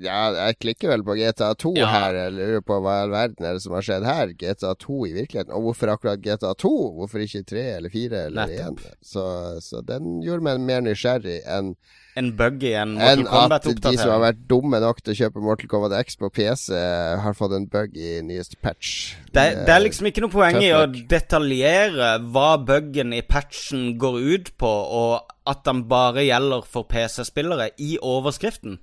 ja, 0.01 0.20
jeg 0.49 0.59
klikker 0.62 0.93
vel 0.93 1.03
på 1.07 1.16
GTA 1.18 1.53
2 1.55 1.74
Ja. 1.76 1.86
her. 1.93 2.14
Jeg 2.14 2.32
lurer 2.38 2.61
på 2.64 2.78
hva 2.80 2.99
i 2.99 3.03
all 3.07 3.14
verden 3.14 3.47
er 3.49 3.59
det 3.59 3.62
som 3.64 3.74
har 3.76 3.82
skjedd 3.86 4.05
her. 4.09 4.32
GTA 4.38 4.74
2 4.74 5.01
i 5.09 5.12
virkeligheten. 5.16 5.53
Og 5.53 5.66
hvorfor 5.68 5.93
akkurat 5.95 6.22
GTA 6.24 6.55
2? 6.55 6.70
Hvorfor 6.99 7.24
ikke 7.24 7.45
3 7.45 7.64
eller 7.76 7.90
4 7.93 8.26
eller 8.26 8.55
1? 8.68 8.86
Så, 9.03 9.24
så 9.61 9.82
den 9.86 10.22
gjorde 10.24 10.47
meg 10.49 10.61
mer 10.61 10.80
nysgjerrig 10.86 11.43
enn 11.47 11.74
En 12.12 12.26
bug 12.36 12.61
i 12.68 12.74
en 12.76 12.90
Mortal 12.93 13.53
at 13.57 13.64
de 13.64 13.93
som 13.97 14.11
har 14.12 14.18
vært 14.20 14.40
dumme 14.45 14.76
nok 14.84 14.99
til 15.01 15.14
å 15.14 15.16
kjøpe 15.16 15.40
Mortal 15.40 15.70
Kombat 15.72 15.95
X 16.03 16.18
på 16.20 16.28
PC, 16.28 16.76
har 17.24 17.32
fått 17.38 17.55
en 17.57 17.64
bug 17.72 17.97
i 17.97 18.18
nyeste 18.20 18.59
patch. 18.61 19.14
Det, 19.32 19.47
det 19.64 19.72
er 19.72 19.80
liksom 19.80 20.11
ikke 20.11 20.20
noe 20.26 20.34
poeng 20.34 20.59
i 20.61 20.68
å 20.76 20.82
detaljere 20.93 22.18
hva 22.34 22.51
buggen 22.61 23.14
i 23.16 23.22
patchen 23.24 23.95
går 23.97 24.18
ut 24.20 24.53
på, 24.61 24.68
og 24.68 25.32
at 25.49 25.64
den 25.64 25.86
bare 25.88 26.26
gjelder 26.26 26.68
for 26.68 26.84
PC-spillere 26.84 27.70
i 27.80 27.95
overskriften. 27.97 28.76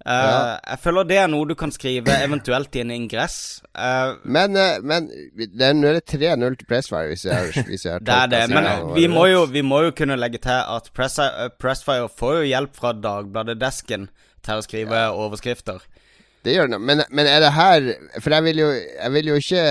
Eh, 0.00 0.12
Ja. 0.12 0.58
Jeg 0.70 0.78
føler 0.80 1.04
det 1.04 1.16
er 1.20 1.26
noe 1.28 1.48
du 1.48 1.54
kan 1.54 1.72
skrive 1.74 2.14
eventuelt 2.24 2.76
i 2.76 2.80
en 2.80 2.90
ingress. 2.94 3.60
Uh, 3.76 4.16
Men, 4.24 4.56
uh, 4.56 4.78
men 4.82 5.10
det 5.36 5.60
er, 5.66 5.74
nå 5.76 5.90
er 5.90 5.98
det 5.98 6.06
3-0 6.08 6.56
til 6.56 6.66
Pressfire, 6.70 7.10
hvis 7.12 7.24
jeg 7.26 7.36
har, 7.36 7.66
hvis 7.68 7.84
jeg 7.84 7.92
har 7.92 8.04
det 8.08 8.14
er 8.16 8.26
det, 8.32 8.40
men 8.48 8.64
signalene 8.64 8.94
vi 8.96 9.06
må, 9.12 9.26
jo, 9.28 9.44
vi 9.52 9.62
må 9.62 9.82
jo 9.84 9.92
kunne 9.96 10.16
legge 10.16 10.40
til 10.40 10.56
at 10.56 10.88
Press, 10.96 11.18
eh, 11.20 11.50
Pressfire 11.60 12.08
får 12.08 12.38
jo 12.38 12.48
hjelp 12.48 12.76
fra 12.80 12.94
Dagbladet-desken 12.96 14.08
til 14.46 14.54
å 14.56 14.64
skrive 14.64 15.02
overskrifter. 15.12 15.84
Det 16.44 16.54
gjør 16.56 16.70
det, 16.72 16.80
men, 16.80 17.02
men 17.12 17.26
er 17.28 17.42
det 17.44 17.50
her 17.52 17.90
For 18.24 18.32
jeg 18.32 18.44
vil 18.46 18.62
jo, 18.62 18.68
jeg 18.72 19.12
vil 19.12 19.26
jo 19.28 19.34
ikke 19.42 19.64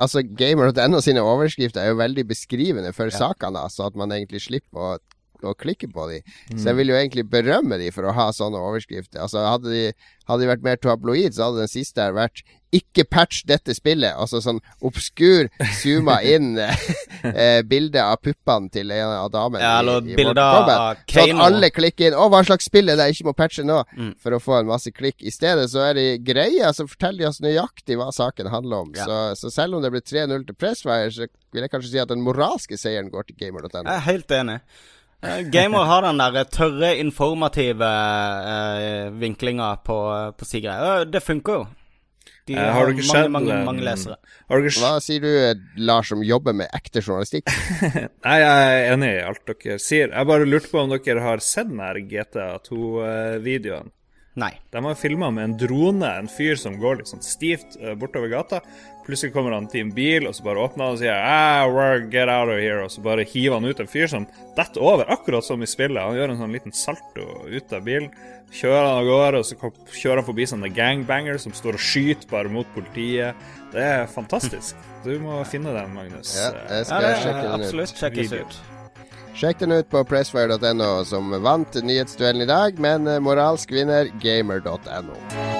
Altså, 0.00 0.22
Gamer.no 0.38 1.00
sine 1.04 1.22
overskrifter 1.22 1.82
er 1.84 1.92
jo 1.92 1.98
veldig 2.00 2.24
beskrivende 2.26 2.90
for 2.96 3.12
sakene, 3.12 3.60
altså 3.60 3.84
så 3.84 3.90
at 3.90 3.98
man 4.00 4.10
egentlig 4.16 4.40
slipper 4.42 4.80
å, 4.80 4.96
å 5.52 5.56
klikke 5.58 5.88
på 5.92 6.08
de. 6.10 6.20
Så 6.56 6.70
jeg 6.70 6.76
vil 6.80 6.92
jo 6.92 6.98
egentlig 6.98 7.26
berømme 7.30 7.78
de 7.78 7.90
for 7.94 8.08
å 8.08 8.14
ha 8.16 8.28
sånne 8.34 8.58
overskrifter. 8.60 9.22
Altså, 9.24 9.42
hadde 9.46 9.72
de, 9.72 9.84
hadde 10.28 10.42
de 10.44 10.52
vært 10.52 10.66
mer 10.66 10.76
tabloid, 10.82 11.34
så 11.36 11.48
hadde 11.50 11.64
den 11.64 11.72
siste 11.72 12.02
her 12.02 12.16
vært 12.16 12.42
'Ikke 12.74 13.04
patch 13.08 13.44
dette 13.46 13.72
spillet'. 13.72 14.18
Altså 14.18 14.40
sånn 14.42 14.58
obskur, 14.84 15.46
zooma 15.80 16.18
inn 16.34 16.58
eh, 16.58 17.62
bilde 17.62 18.02
av 18.02 18.18
puppene 18.20 18.68
til 18.74 18.90
en 18.90 19.12
av 19.14 19.30
damene. 19.32 19.62
Ja, 19.62 19.78
eller 19.80 20.02
Kombat. 20.02 20.40
av 20.42 20.98
Så 21.06 21.22
at 21.22 21.40
alle 21.46 21.70
klikker 21.70 22.10
inn 22.10 22.18
'Å, 22.18 22.26
hva 22.28 22.42
slags 22.44 22.66
spill 22.66 22.90
er 22.90 22.98
det 22.98 23.06
jeg 23.06 23.16
ikke 23.16 23.28
må 23.30 23.36
patche 23.38 23.64
nå?' 23.64 23.84
Mm. 23.96 24.10
For 24.20 24.34
å 24.34 24.40
få 24.42 24.58
en 24.58 24.66
masse 24.68 24.90
klikk. 24.92 25.22
I 25.22 25.30
stedet 25.30 25.70
så 25.70 25.80
er 25.86 25.94
de 25.94 26.18
greie, 26.18 26.68
så 26.74 26.84
forteller 26.90 27.18
de 27.22 27.28
oss 27.30 27.40
nøyaktig 27.40 27.96
hva 27.96 28.10
saken 28.12 28.50
handler 28.52 28.76
om. 28.84 28.92
Ja. 28.96 29.06
Så, 29.06 29.46
så 29.46 29.50
selv 29.62 29.78
om 29.78 29.82
det 29.82 29.92
blir 29.94 30.02
3-0 30.04 30.44
til 30.46 30.58
Pressfire, 30.58 31.08
så 31.14 31.28
vil 31.54 31.62
jeg 31.64 31.70
kanskje 31.72 31.92
si 31.94 32.02
at 32.02 32.10
den 32.12 32.20
moralske 32.26 32.76
seieren 32.76 33.08
går 33.14 33.30
til 33.30 33.38
gamer.no. 33.40 33.86
Jeg 33.86 33.94
er 33.94 34.04
helt 34.10 34.30
enig. 34.36 34.58
Eh, 35.24 35.40
Gamer 35.50 35.84
har 35.88 36.02
den 36.04 36.18
der 36.20 36.44
tørre, 36.52 36.92
informative 37.00 37.86
uh, 37.88 39.08
vinklinga 39.16 39.76
på, 39.86 39.96
på 40.36 40.48
si 40.48 40.60
greie. 40.60 41.00
Eh, 41.00 41.04
Det 41.10 41.22
funker 41.24 41.60
jo. 41.62 41.66
De 42.46 42.54
Eh, 42.54 42.62
har, 42.62 42.72
har 42.76 42.86
du 42.86 42.92
ikke 42.94 43.06
mange, 43.08 43.22
sett 43.24 43.30
mange, 43.34 43.54
mange 43.66 43.82
lesere. 43.82 44.16
Hva 44.46 44.92
sier 45.02 45.20
du, 45.24 45.30
eh, 45.34 45.56
Lars, 45.82 46.12
som 46.12 46.22
jobber 46.22 46.54
med 46.54 46.70
ekte 46.76 47.02
journalistikk? 47.02 47.50
Nei, 48.26 48.36
jeg 48.38 48.68
er 48.76 48.92
enig 48.92 49.08
i 49.16 49.24
alt 49.26 49.42
dere 49.50 49.78
sier. 49.82 50.12
Jeg 50.14 50.28
bare 50.30 50.46
lurte 50.46 50.70
på 50.70 50.84
om 50.84 50.92
dere 50.94 51.24
har 51.24 51.42
sett 51.42 51.72
den 51.72 51.82
her 51.82 51.98
GTA 52.06 52.52
2-videoen. 52.68 53.90
Nei. 54.36 54.50
De 54.74 54.82
har 54.84 54.94
filma 55.00 55.30
med 55.32 55.44
en 55.48 55.54
drone, 55.56 56.10
en 56.20 56.28
fyr 56.28 56.58
som 56.60 56.74
går 56.80 56.98
litt 57.00 57.08
sånn 57.08 57.22
stivt 57.24 57.78
uh, 57.80 57.94
bortover 57.96 58.28
gata. 58.28 58.58
Plutselig 59.06 59.32
kommer 59.32 59.54
han 59.54 59.68
til 59.70 59.84
en 59.86 59.92
bil, 59.96 60.26
og 60.28 60.34
så 60.36 60.44
bare 60.44 60.60
åpner 60.66 60.84
han 60.90 60.96
og 60.96 61.00
sier 61.00 61.14
ah, 61.16 61.64
work, 61.72 62.08
get 62.12 62.28
out 62.28 62.50
of 62.52 62.58
here, 62.60 62.82
og 62.84 62.90
så 62.92 63.00
bare 63.04 63.24
hiver 63.24 63.54
han 63.56 63.64
ut 63.70 63.80
en 63.80 63.88
fyr 63.88 64.10
som 64.10 64.26
detter 64.58 64.82
over, 64.82 65.08
akkurat 65.14 65.46
som 65.46 65.62
i 65.64 65.68
spillet. 65.70 66.02
Han 66.02 66.18
gjør 66.18 66.34
en 66.34 66.40
sånn 66.42 66.52
liten 66.58 66.74
salto 66.76 67.26
ut 67.48 67.72
av 67.78 67.86
bilen. 67.86 68.10
Kjører 68.52 68.84
han 68.90 68.98
av 69.00 69.08
gårde, 69.08 69.40
og 69.40 69.46
så 69.48 69.56
kjører 70.02 70.20
han 70.20 70.28
forbi 70.28 70.46
sånne 70.52 70.72
gangbangers 70.74 71.46
som 71.46 71.54
står 71.56 71.78
og 71.78 71.86
skyter 71.86 72.28
bare 72.30 72.52
mot 72.52 72.68
politiet. 72.76 73.38
Det 73.72 73.82
er 73.82 74.04
fantastisk. 74.10 74.76
Du 75.06 75.14
må 75.22 75.40
finne 75.48 75.72
den, 75.74 75.94
Magnus. 75.96 76.36
Ja, 76.36 76.52
jeg 76.76 76.86
skal 76.90 77.02
Ja, 77.02 77.08
det 77.08 77.18
sjekke 77.24 77.40
den 77.40 77.46
ut. 77.46 77.60
absolutt 77.62 78.00
sjekkes 78.04 78.32
Video. 78.34 78.44
ut. 78.50 78.60
Sjekk 79.36 79.58
den 79.58 79.72
ut 79.72 79.90
på 79.92 80.00
pressfire.no, 80.08 81.04
som 81.04 81.34
vant 81.44 81.74
nyhetsduellen 81.84 82.46
i 82.46 82.48
dag, 82.48 82.78
men 82.80 83.06
eh, 83.06 83.20
moralsk 83.20 83.72
vinner 83.72 84.08
gamer.no. 84.22 85.55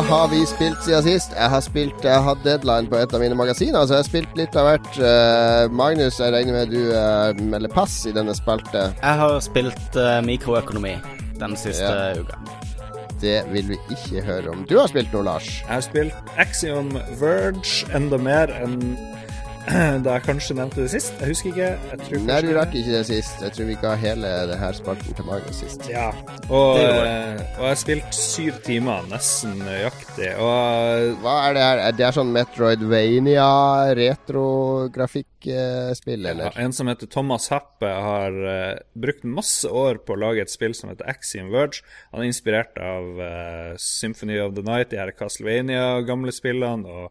har 0.00 0.28
vi 0.28 0.46
spilt 0.46 0.80
siden 0.84 1.02
sist? 1.04 1.32
Jeg 1.36 1.50
har 1.50 1.60
spilt 1.64 2.04
Jeg 2.04 2.22
har 2.24 2.38
deadline 2.44 2.88
på 2.88 2.96
et 2.96 3.12
av 3.14 3.20
mine 3.20 3.36
magasiner, 3.38 3.84
så 3.86 3.98
jeg 3.98 4.02
har 4.04 4.08
spilt 4.08 4.36
litt 4.38 4.56
av 4.56 4.68
hvert. 4.68 4.90
Eh, 4.96 5.66
Magnus, 5.72 6.20
jeg 6.20 6.32
regner 6.32 6.56
med 6.56 6.72
du 6.72 6.80
uh, 6.94 7.32
melder 7.52 7.72
pass 7.72 7.98
i 8.08 8.14
denne 8.16 8.34
spalte. 8.36 8.88
Jeg 9.02 9.20
har 9.22 9.38
spilt 9.44 9.98
uh, 9.98 10.20
mikroøkonomi 10.24 10.96
den 11.40 11.56
siste 11.60 11.88
Ja. 11.88 12.12
uka. 12.16 12.38
Det 13.22 13.44
vil 13.52 13.68
vi 13.68 13.76
ikke 13.94 14.22
høre 14.26 14.50
om. 14.50 14.64
Du 14.66 14.78
har 14.80 14.88
spilt 14.90 15.12
noe, 15.14 15.22
Lars. 15.22 15.46
Jeg 15.60 15.70
har 15.70 15.84
spilt 15.84 16.32
Axiom 16.42 16.88
Verge 17.20 17.86
enda 17.94 18.18
mer 18.18 18.50
enn 18.62 18.96
da 20.04 20.16
jeg 20.16 20.22
kanskje 20.26 20.54
nevnte 20.58 20.80
det 20.82 20.88
sist. 20.90 21.12
Jeg 21.20 21.28
husker 21.30 21.48
ikke. 21.52 21.66
Jeg 21.92 21.98
tror 22.02 22.16
Nei, 22.18 22.26
kanskje 22.26 22.48
du 22.48 22.52
rakk 22.56 22.72
ikke 22.80 22.94
det 22.96 23.02
sist. 23.06 23.36
Jeg 23.44 23.52
tror 23.54 23.66
vi 23.68 23.74
ga 23.78 23.92
hele 24.00 24.30
det 24.50 24.56
her 24.58 24.72
spalten 24.74 25.14
til 25.18 25.26
Magnus 25.28 25.58
sist. 25.62 25.84
Ja. 25.90 26.08
Og, 26.48 26.78
eh, 26.80 27.38
og 27.38 27.62
jeg 27.62 27.68
har 27.68 27.76
spilt 27.78 28.14
syv 28.16 28.54
timer, 28.66 29.00
nesten 29.12 29.52
nøyaktig. 29.62 30.30
Og 30.42 31.14
Hva 31.22 31.34
er 31.46 31.52
det 31.54 31.62
her? 31.62 31.78
Er 31.86 31.92
Det 31.98 32.04
er 32.08 32.14
sånn 32.16 32.32
Metroidvania, 32.34 33.46
retrografikkspill, 33.98 36.22
ja, 36.26 36.30
eller? 36.32 36.50
en 36.58 36.72
som 36.74 36.88
heter 36.90 37.06
Thomas 37.12 37.46
Happe, 37.52 37.86
har 37.86 38.32
uh, 38.32 38.74
brukt 38.98 39.22
masse 39.22 39.68
år 39.68 39.98
på 40.02 40.14
å 40.16 40.20
lage 40.24 40.42
et 40.42 40.50
spill 40.50 40.74
som 40.74 40.90
heter 40.90 41.06
Axiom 41.12 41.52
Verge. 41.54 41.82
Han 42.10 42.20
er 42.24 42.28
inspirert 42.32 42.74
av 42.82 43.04
uh, 43.20 43.76
Symphony 43.78 44.40
of 44.42 44.54
the 44.58 44.64
Night, 44.66 44.90
de 44.90 44.98
her 44.98 45.12
Castlevania-gamle 45.14 46.32
spillene. 46.34 46.82
og 46.88 47.10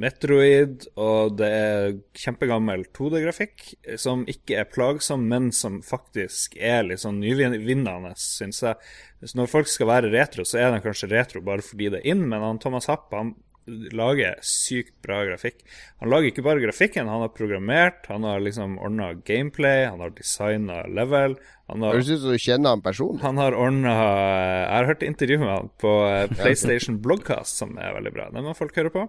Metroid, 0.00 0.86
og 0.96 1.36
det 1.36 1.48
er 1.52 1.96
kjempegammel 2.16 2.86
2D-grafikk 2.96 3.66
som 4.00 4.24
ikke 4.30 4.62
er 4.62 4.70
plagsom, 4.72 5.26
men 5.28 5.50
som 5.52 5.82
faktisk 5.84 6.56
er 6.56 6.86
litt 6.88 7.02
sånn 7.04 7.20
nyvinnende, 7.20 8.14
syns 8.16 8.62
jeg. 8.64 8.78
Så 9.22 9.38
når 9.38 9.52
folk 9.52 9.68
skal 9.68 9.90
være 9.90 10.12
retro, 10.14 10.46
så 10.48 10.62
er 10.62 10.72
de 10.72 10.84
kanskje 10.84 11.10
retro 11.12 11.44
bare 11.44 11.64
fordi 11.64 11.90
det 11.92 12.00
er 12.00 12.14
in, 12.14 12.24
men 12.30 12.44
han 12.44 12.62
Thomas 12.62 12.88
Happ 12.90 13.12
han 13.12 13.34
lager 13.66 14.38
sykt 14.46 14.94
bra 15.02 15.20
grafikk. 15.26 15.60
Han 16.00 16.10
lager 16.12 16.30
ikke 16.30 16.44
bare 16.46 16.62
grafikken, 16.62 17.10
han 17.10 17.24
har 17.24 17.32
programmert, 17.34 18.06
han 18.08 18.24
har 18.26 18.40
liksom 18.40 18.78
ordna 18.78 19.12
gameplay, 19.26 19.84
han 19.90 20.00
har 20.00 20.14
designa 20.14 20.84
level. 20.86 21.36
Han 21.66 21.82
har, 21.82 21.98
Høres 21.98 22.12
ut 22.12 22.22
som 22.22 22.32
du 22.36 22.40
kjenner 22.40 22.76
han 22.76 22.84
personlig. 22.84 23.24
han 23.26 23.40
har 23.42 23.56
ordna 23.58 23.92
Jeg 23.92 24.72
har 24.76 24.90
hørt 24.92 25.02
intervju 25.02 25.38
med 25.42 25.50
han 25.50 25.70
på 25.82 25.94
eh, 26.06 26.32
PlayStation 26.38 27.00
Blogcast, 27.02 27.58
som 27.58 27.74
er 27.78 27.96
veldig 27.98 28.14
bra. 28.14 28.30
Den 28.34 28.46
må 28.46 28.54
folk 28.56 28.76
høre 28.78 28.94
på. 28.94 29.08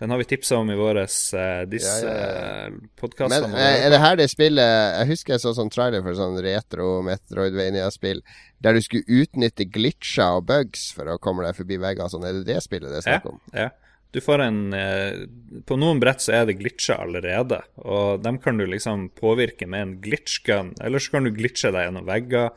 Den 0.00 0.12
har 0.12 0.20
vi 0.20 0.26
tipsa 0.30 0.56
om 0.56 0.70
i 0.72 0.78
våre 0.78 1.04
uh, 1.04 1.64
disse 1.68 1.98
Ja, 2.00 2.12
ja, 2.12 2.28
ja. 2.32 2.68
eh. 2.68 3.26
Men 3.28 3.52
er, 3.52 3.74
er 3.84 3.92
det 3.92 4.00
her 4.00 4.16
det 4.16 4.30
spillet 4.32 4.70
Jeg 4.96 5.10
husker 5.12 5.36
jeg 5.36 5.42
så 5.44 5.52
sånn 5.56 5.72
trailer 5.72 6.04
for 6.04 6.16
sånn 6.16 6.38
retro 6.44 7.02
Metroidvania-spill 7.06 8.24
der 8.60 8.76
du 8.76 8.82
skulle 8.84 9.20
utnytte 9.22 9.64
glitcher 9.72 10.40
og 10.40 10.48
bugs 10.50 10.90
for 10.96 11.08
å 11.08 11.20
komme 11.22 11.46
deg 11.46 11.56
forbi 11.56 11.78
vegger 11.80 12.10
sånn. 12.12 12.26
Er 12.28 12.40
det 12.40 12.48
det 12.50 12.58
spillet 12.60 12.92
det 12.92 12.98
er 12.98 13.06
snakk 13.06 13.30
om? 13.30 13.38
Ja. 13.56 13.70
Du 14.10 14.18
får 14.20 14.42
en 14.42 14.72
eh, 14.74 15.22
På 15.66 15.78
noen 15.78 16.00
brett 16.02 16.22
så 16.22 16.34
er 16.40 16.48
det 16.48 16.58
glitcher 16.58 16.98
allerede, 16.98 17.60
og 17.78 18.24
dem 18.24 18.40
kan 18.42 18.58
du 18.58 18.66
liksom 18.66 19.08
påvirke 19.18 19.68
med 19.70 19.84
en 19.84 19.96
glitch-gun. 20.02 20.74
Eller 20.82 21.02
så 21.02 21.14
kan 21.14 21.28
du 21.28 21.32
glitche 21.34 21.70
deg 21.74 21.86
gjennom 21.86 22.08
vegger. 22.08 22.50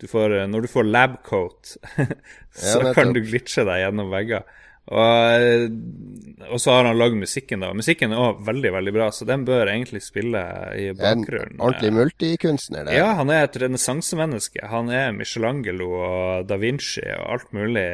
Du 0.00 0.06
får, 0.10 0.36
eh, 0.38 0.48
når 0.50 0.64
du 0.64 0.70
får 0.70 0.86
labcoat, 0.86 1.74
så 2.70 2.78
ja, 2.86 2.94
kan 2.96 3.14
du 3.16 3.20
glitche 3.24 3.66
deg 3.66 3.84
gjennom 3.84 4.12
vegger. 4.14 4.46
Og, 4.90 5.00
eh, 5.38 5.68
og 6.50 6.58
så 6.58 6.72
har 6.74 6.88
han 6.88 6.98
lagd 6.98 7.14
musikken, 7.20 7.60
da. 7.62 7.68
Musikken 7.76 8.10
er 8.10 8.18
også 8.18 8.46
veldig, 8.48 8.72
veldig 8.74 8.92
bra, 8.96 9.06
så 9.14 9.26
den 9.28 9.44
bør 9.46 9.68
egentlig 9.70 10.00
spille 10.02 10.40
i 10.74 10.88
er 10.90 11.12
en 11.52 11.60
ordentlig 11.62 11.92
multikunstner, 11.94 12.88
det. 12.88 12.96
Ja, 12.98 13.12
han 13.20 13.30
er 13.30 13.44
et 13.46 13.58
renessansemenneske. 13.62 14.64
Han 14.72 14.90
er 14.90 15.12
Michelangelo 15.14 15.90
og 16.00 16.48
da 16.50 16.58
Vinci 16.58 17.04
og 17.14 17.26
alt 17.36 17.52
mulig 17.54 17.84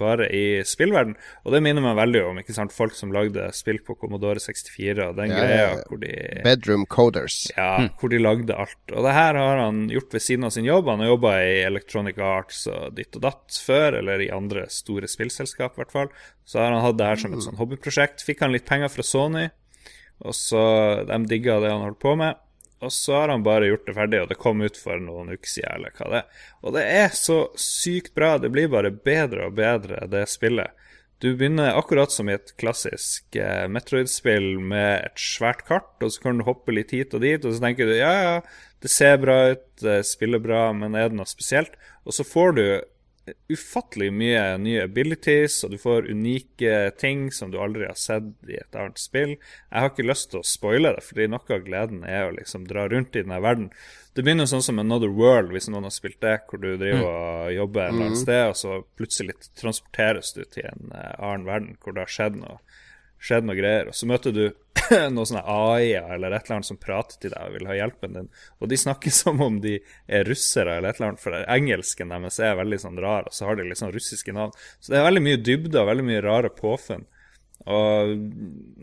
bare 0.00 0.26
i 0.34 0.42
spillverden. 0.66 1.14
Og 1.44 1.54
det 1.54 1.62
minner 1.62 1.84
meg 1.84 1.98
veldig 2.00 2.24
om 2.32 2.40
ikke 2.42 2.56
sant, 2.56 2.74
folk 2.74 2.96
som 2.98 3.14
lagde 3.14 3.46
spill 3.54 3.78
på 3.86 3.94
Commodore 4.00 4.42
64 4.42 5.06
og 5.06 5.20
den 5.20 5.30
Ja, 5.30 5.38
greia 5.44 5.68
hvor 5.86 6.02
de 6.02 6.14
Bedroom 6.44 6.86
Coders. 6.90 7.38
ja, 7.56 7.88
hvor 8.00 8.10
de 8.10 8.18
lagde 8.18 8.56
alt. 8.58 8.80
Og 8.90 9.06
det 9.06 9.14
her 9.14 9.38
har 9.38 9.62
han 9.66 9.86
gjort 9.92 10.18
ved 10.18 10.26
siden 10.26 10.44
av 10.50 10.50
sin 10.56 10.66
jobb. 10.66 10.88
Han 10.90 11.04
har 11.04 11.12
jobba 11.14 11.36
i 11.44 11.62
Electronic 11.68 12.18
Arts 12.18 12.66
og 12.66 12.94
ditt 12.98 13.14
og 13.14 13.22
datt 13.28 13.60
før, 13.66 14.00
eller 14.00 14.18
i 14.24 14.32
andre 14.34 14.66
store 14.72 15.06
spillselskap 15.10 15.76
i 15.78 15.84
hvert 15.84 15.94
fall. 15.94 16.12
Så 16.50 16.58
har 16.58 16.72
han 16.74 16.82
hatt 16.82 16.98
det 16.98 17.06
her 17.06 17.20
som 17.22 17.34
et 17.36 17.44
sånn 17.44 17.58
hobbyprosjekt. 17.60 18.24
Fikk 18.26 18.40
han 18.42 18.50
litt 18.50 18.66
penger 18.66 18.90
fra 18.90 19.04
Sony, 19.06 19.44
og 20.18 20.34
så 20.34 20.62
de 21.06 21.18
digga 21.30 21.60
det 21.62 21.70
han 21.70 21.84
holdt 21.86 22.00
på 22.02 22.16
med. 22.18 22.40
og 22.80 22.90
så 22.96 23.12
har 23.12 23.28
han 23.28 23.42
bare 23.44 23.68
gjort 23.68 23.86
det 23.86 23.94
ferdig, 23.94 24.20
og 24.22 24.30
det 24.30 24.38
kom 24.40 24.62
ut 24.64 24.78
for 24.80 24.98
noen 25.04 25.34
uker 25.34 25.50
siden, 25.52 25.74
eller 25.76 25.92
hva 25.98 26.06
det 26.10 26.20
er. 26.22 26.44
Og 26.64 26.72
det 26.74 26.84
er 26.88 27.10
så 27.14 27.36
sykt 27.60 28.14
bra. 28.16 28.38
Det 28.40 28.48
blir 28.50 28.70
bare 28.72 28.90
bedre 28.90 29.50
og 29.50 29.58
bedre, 29.58 30.06
det 30.08 30.24
spillet. 30.32 30.72
Du 31.20 31.34
begynner 31.36 31.76
akkurat 31.76 32.10
som 32.10 32.30
i 32.30 32.34
et 32.38 32.54
klassisk 32.56 33.36
eh, 33.36 33.66
Metroid-spill 33.68 34.54
med 34.64 35.04
et 35.10 35.20
svært 35.20 35.66
kart, 35.68 35.92
og 36.00 36.14
så 36.14 36.24
kan 36.24 36.40
du 36.40 36.46
hoppe 36.46 36.72
litt 36.72 36.94
hit 36.96 37.12
og 37.12 37.20
dit, 37.20 37.44
og 37.44 37.52
så 37.52 37.60
tenker 37.66 37.90
du 37.90 37.98
ja, 37.98 38.14
ja, 38.24 38.36
det 38.80 38.90
ser 38.90 39.20
bra 39.20 39.36
ut, 39.52 39.66
det 39.84 39.98
spiller 40.08 40.40
bra, 40.40 40.70
men 40.72 40.96
er 40.96 41.12
det 41.12 41.20
noe 41.20 41.28
spesielt? 41.28 41.76
Og 42.08 42.16
så 42.16 42.24
får 42.24 42.56
du 42.56 42.64
ufattelig 43.52 44.08
mye 44.14 44.42
nye 44.62 44.84
abilities, 44.84 45.60
og 45.64 45.74
du 45.74 45.78
får 45.80 46.08
unike 46.10 46.74
ting 47.00 47.28
som 47.34 47.52
du 47.52 47.58
aldri 47.62 47.86
har 47.86 47.98
sett 47.98 48.30
i 48.48 48.56
et 48.58 48.76
annet 48.78 49.00
spill. 49.00 49.36
Jeg 49.36 49.84
har 49.84 49.90
ikke 49.92 50.06
lyst 50.08 50.30
til 50.32 50.40
å 50.40 50.46
spoile 50.46 50.94
det, 50.96 51.04
fordi 51.06 51.28
noe 51.30 51.56
av 51.56 51.64
gleden 51.66 52.04
er 52.08 52.26
å 52.26 52.34
liksom 52.36 52.66
dra 52.70 52.86
rundt 52.90 53.16
i 53.16 53.24
denne 53.24 53.40
verden. 53.44 53.70
Det 54.16 54.24
begynner 54.26 54.48
sånn 54.50 54.64
som 54.66 54.80
Another 54.82 55.12
World, 55.14 55.52
hvis 55.54 55.68
noen 55.70 55.86
har 55.86 55.94
spilt 55.94 56.18
det, 56.24 56.40
hvor 56.50 56.62
du 56.62 56.72
driver 56.72 57.06
og 57.06 57.52
jobber 57.54 57.84
et 57.84 57.92
eller 57.92 58.08
annet 58.08 58.22
sted, 58.24 58.44
og 58.48 58.58
så 58.58 58.80
plutselig 58.98 59.36
transporteres 59.60 60.34
du 60.34 60.42
til 60.50 60.66
en 60.72 60.90
uh, 60.90 61.12
annen 61.18 61.46
verden 61.46 61.76
hvor 61.78 61.94
det 61.94 62.06
har 62.06 62.16
skjedd 62.16 62.40
noe, 62.40 62.58
skjedd 63.20 63.46
noe 63.46 63.58
greier. 63.58 63.90
Og 63.90 63.96
så 63.96 64.08
møter 64.08 64.34
du 64.34 64.42
noen 65.14 65.28
sånne 65.28 65.44
AI-er 65.44 66.16
eller 66.16 66.34
et 66.34 66.46
eller 66.46 66.58
annet 66.58 66.70
som 66.70 66.80
prater 66.80 67.20
til 67.22 67.34
deg 67.34 67.46
og 67.46 67.56
vil 67.58 67.68
ha 67.70 67.76
hjelpen 67.78 68.16
din. 68.16 68.30
Og 68.58 68.72
de 68.72 68.80
snakker 68.80 69.14
som 69.20 69.42
om 69.44 69.60
de 69.62 69.76
er 70.08 70.26
russere 70.28 70.78
eller 70.78 70.92
et 70.94 71.00
eller 71.00 71.12
annet, 71.12 71.22
for 71.22 71.36
engelsken 71.42 72.14
deres 72.14 72.40
er 72.42 72.58
veldig 72.60 72.80
sånn 72.84 73.02
rar, 73.02 73.28
og 73.28 73.36
så 73.36 73.48
har 73.48 73.60
de 73.60 73.68
litt 73.68 73.80
sånn 73.80 73.94
russiske 73.94 74.34
navn. 74.36 74.56
Så 74.80 74.94
det 74.94 75.00
er 75.00 75.08
veldig 75.08 75.26
mye 75.28 75.42
dybde 75.50 75.82
og 75.82 75.92
veldig 75.92 76.08
mye 76.10 76.24
rare 76.26 76.52
påfunn. 76.54 77.06
Og 77.70 78.16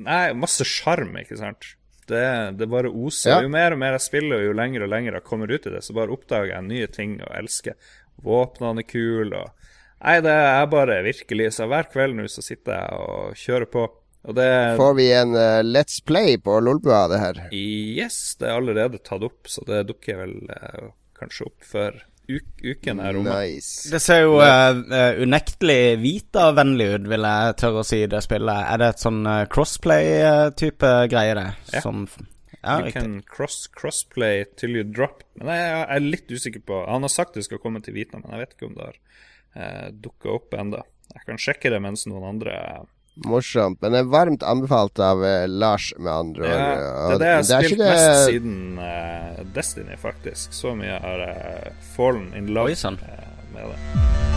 nei, 0.06 0.24
masse 0.38 0.66
sjarm, 0.70 1.16
ikke 1.18 1.40
sant. 1.40 1.74
Det, 2.08 2.24
det 2.56 2.70
bare 2.72 2.88
oser. 2.88 3.34
Ja. 3.34 3.40
Jo 3.44 3.52
mer 3.52 3.74
og 3.76 3.82
mer 3.82 3.98
jeg 3.98 4.06
spiller, 4.06 4.40
og 4.40 4.48
jo 4.48 4.56
lenger 4.56 4.86
og 4.86 4.92
lenger 4.94 5.18
jeg 5.18 5.28
kommer 5.28 5.52
ut 5.52 5.66
i 5.68 5.74
det, 5.74 5.82
så 5.84 5.96
bare 5.98 6.14
oppdager 6.14 6.54
jeg 6.54 6.68
nye 6.70 6.88
ting 6.94 7.18
og 7.20 7.34
elsker. 7.36 7.76
Våpnene 8.24 8.86
er 8.86 8.90
kule 8.90 9.44
og 9.44 9.54
Nei, 9.98 10.20
det 10.22 10.30
er 10.30 10.68
bare 10.70 11.00
virkelig 11.06 11.52
Så 11.56 11.66
hver 11.70 11.88
kveld 11.90 12.18
nå 12.18 12.28
så 12.30 12.44
sitter 12.46 12.76
jeg 12.78 12.98
og 13.02 13.40
kjører 13.42 13.70
på. 13.74 13.86
Og 14.28 14.36
det 14.36 14.50
Får 14.80 14.94
vi 14.98 15.08
en 15.16 15.34
uh, 15.38 15.64
Let's 15.64 16.02
Play 16.04 16.36
på 16.44 16.60
Lolbua, 16.60 17.06
det 17.12 17.22
her? 17.22 17.42
Yes, 17.56 18.36
det 18.40 18.50
er 18.50 18.60
allerede 18.60 19.00
tatt 19.00 19.24
opp, 19.24 19.48
så 19.48 19.64
det 19.68 19.86
dukker 19.88 20.20
vel 20.20 20.38
uh, 20.52 20.92
kanskje 21.18 21.48
opp 21.48 21.68
før 21.68 22.02
uk 22.28 22.60
uken 22.60 23.00
er 23.00 23.16
omme. 23.16 23.36
Nice. 23.40 23.88
Det 23.88 24.02
ser 24.04 24.26
jo 24.26 24.34
eh, 24.44 25.22
unektelig 25.24 25.96
Vita-vennlig 26.02 26.88
ut, 26.98 27.06
vil 27.08 27.24
jeg 27.24 27.54
tørre 27.62 27.84
å 27.86 27.88
si, 27.88 28.02
det 28.12 28.20
spillet. 28.26 28.66
Er 28.68 28.82
det 28.82 28.90
et 28.92 29.04
sånn 29.06 29.22
crossplay-type 29.54 30.90
greie, 31.08 31.38
det? 31.40 31.46
Ja. 31.72 31.86
Som 31.86 32.04
Ja, 32.68 32.82
You 32.84 32.92
can 32.92 33.22
cross, 33.22 33.68
crossplay 33.68 34.44
till 34.60 34.76
you 34.76 34.84
drop. 34.84 35.24
Men 35.40 35.54
jeg, 35.54 35.72
jeg 35.72 35.88
er 35.96 36.04
litt 36.04 36.32
usikker 36.32 36.64
på 36.68 36.82
Han 36.90 37.06
har 37.06 37.14
sagt 37.14 37.38
det 37.38 37.46
skal 37.48 37.62
komme 37.64 37.80
til 37.86 37.96
Vita, 37.96 38.20
men 38.20 38.34
jeg 38.34 38.44
vet 38.44 38.56
ikke 38.58 38.68
om 38.68 38.76
det 38.76 38.88
har 38.90 38.98
eh, 39.56 39.88
dukka 39.94 40.34
opp 40.36 40.58
ennå. 40.58 40.84
Jeg 41.14 41.28
kan 41.30 41.40
sjekke 41.40 41.72
det 41.72 41.80
mens 41.84 42.04
noen 42.10 42.26
andre 42.34 42.58
Morsomt. 43.26 43.80
Men 43.82 43.96
det 43.96 44.00
er 44.04 44.10
varmt 44.14 44.44
anbefalt 44.46 45.00
av 45.02 45.24
eh, 45.26 45.48
Lars, 45.50 45.90
med 45.98 46.12
andre 46.14 46.44
ord. 46.44 46.54
ja, 46.54 47.08
Det 47.08 47.16
er 47.16 47.20
det 47.20 47.30
jeg 47.32 47.38
har 47.42 47.68
spilt 47.68 47.82
mest 47.82 48.26
siden 48.30 48.58
eh, 48.80 49.44
Destiny, 49.58 49.98
faktisk. 50.02 50.54
Så 50.54 50.76
mye 50.78 51.00
har 51.02 51.26
jeg 51.26 51.74
fallen 51.96 52.30
in 52.38 52.54
love 52.54 52.74
Oi, 52.76 52.78
sånn. 52.78 53.00
med 53.54 53.74
det. 53.74 54.37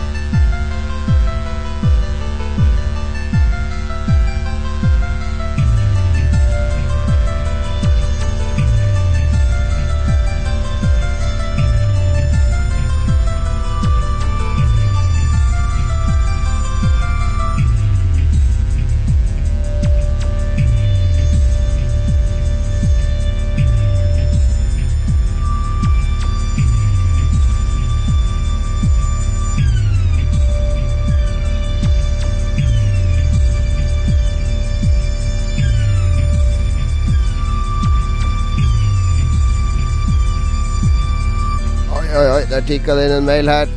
Der 42.61 42.67
tikka 42.69 42.95
det 42.97 43.07
inn 43.09 43.15
en 43.15 43.25
mail 43.25 43.49
her. 43.49 43.71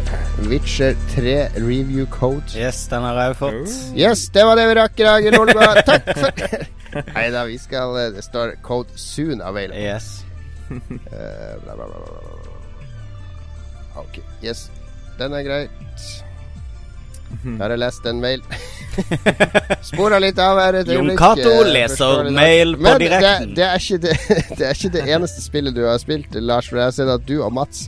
Witcher 0.50 0.96
3 1.14 1.36
review 1.62 2.06
code. 2.12 2.44
Yes, 2.58 2.88
den 2.92 3.06
har 3.06 3.20
jeg 3.22 3.36
fått. 3.40 3.76
Yes, 3.96 4.26
det 4.34 4.44
var 4.44 4.58
det 4.60 4.66
vi 4.68 4.76
rakk 4.80 5.00
i 5.00 5.06
dag. 5.08 5.28
Takk 5.88 6.10
for 6.18 6.32
Nei 7.16 7.24
da, 7.34 7.42
vi 7.50 7.56
skal 7.58 7.96
eh, 7.98 8.12
Det 8.14 8.22
står 8.22 8.52
'code 8.62 8.92
soon 8.96 9.42
available'. 9.42 9.80
Yes. 9.80 10.26
Eh, 10.70 11.54
bla, 11.64 11.76
bla, 11.76 11.86
bla. 11.88 11.98
Ok, 14.04 14.20
yes. 14.44 14.70
Den 15.18 15.34
er 15.34 15.44
greit. 15.48 16.04
Har 17.60 17.70
jeg 17.74 17.80
lest 17.80 18.06
en 18.06 18.20
mail? 18.22 18.44
Spora 19.90 20.20
litt 20.22 20.38
av 20.40 20.60
her 20.60 20.82
et 20.82 20.92
Jon. 20.92 21.14
Cato 21.18 21.50
eh, 21.50 21.72
leser 21.72 22.30
mail 22.30 22.76
på 22.76 22.84
Men 22.84 23.00
det, 23.00 23.08
direkten. 23.08 23.56
det, 23.56 23.70
er 23.70 23.80
ikke 23.80 24.02
det, 24.04 24.18
det 24.60 24.68
er 24.68 24.76
ikke 24.76 24.94
det 24.98 25.06
eneste 25.16 25.42
spillet 25.46 25.76
du 25.78 25.86
har 25.88 25.98
spilt, 26.04 26.36
Lars. 26.36 26.70
For 26.70 26.82
jeg 26.82 26.92
har 26.92 26.98
sett 27.00 27.14
at 27.16 27.26
du 27.30 27.40
og 27.40 27.54
Mats 27.56 27.88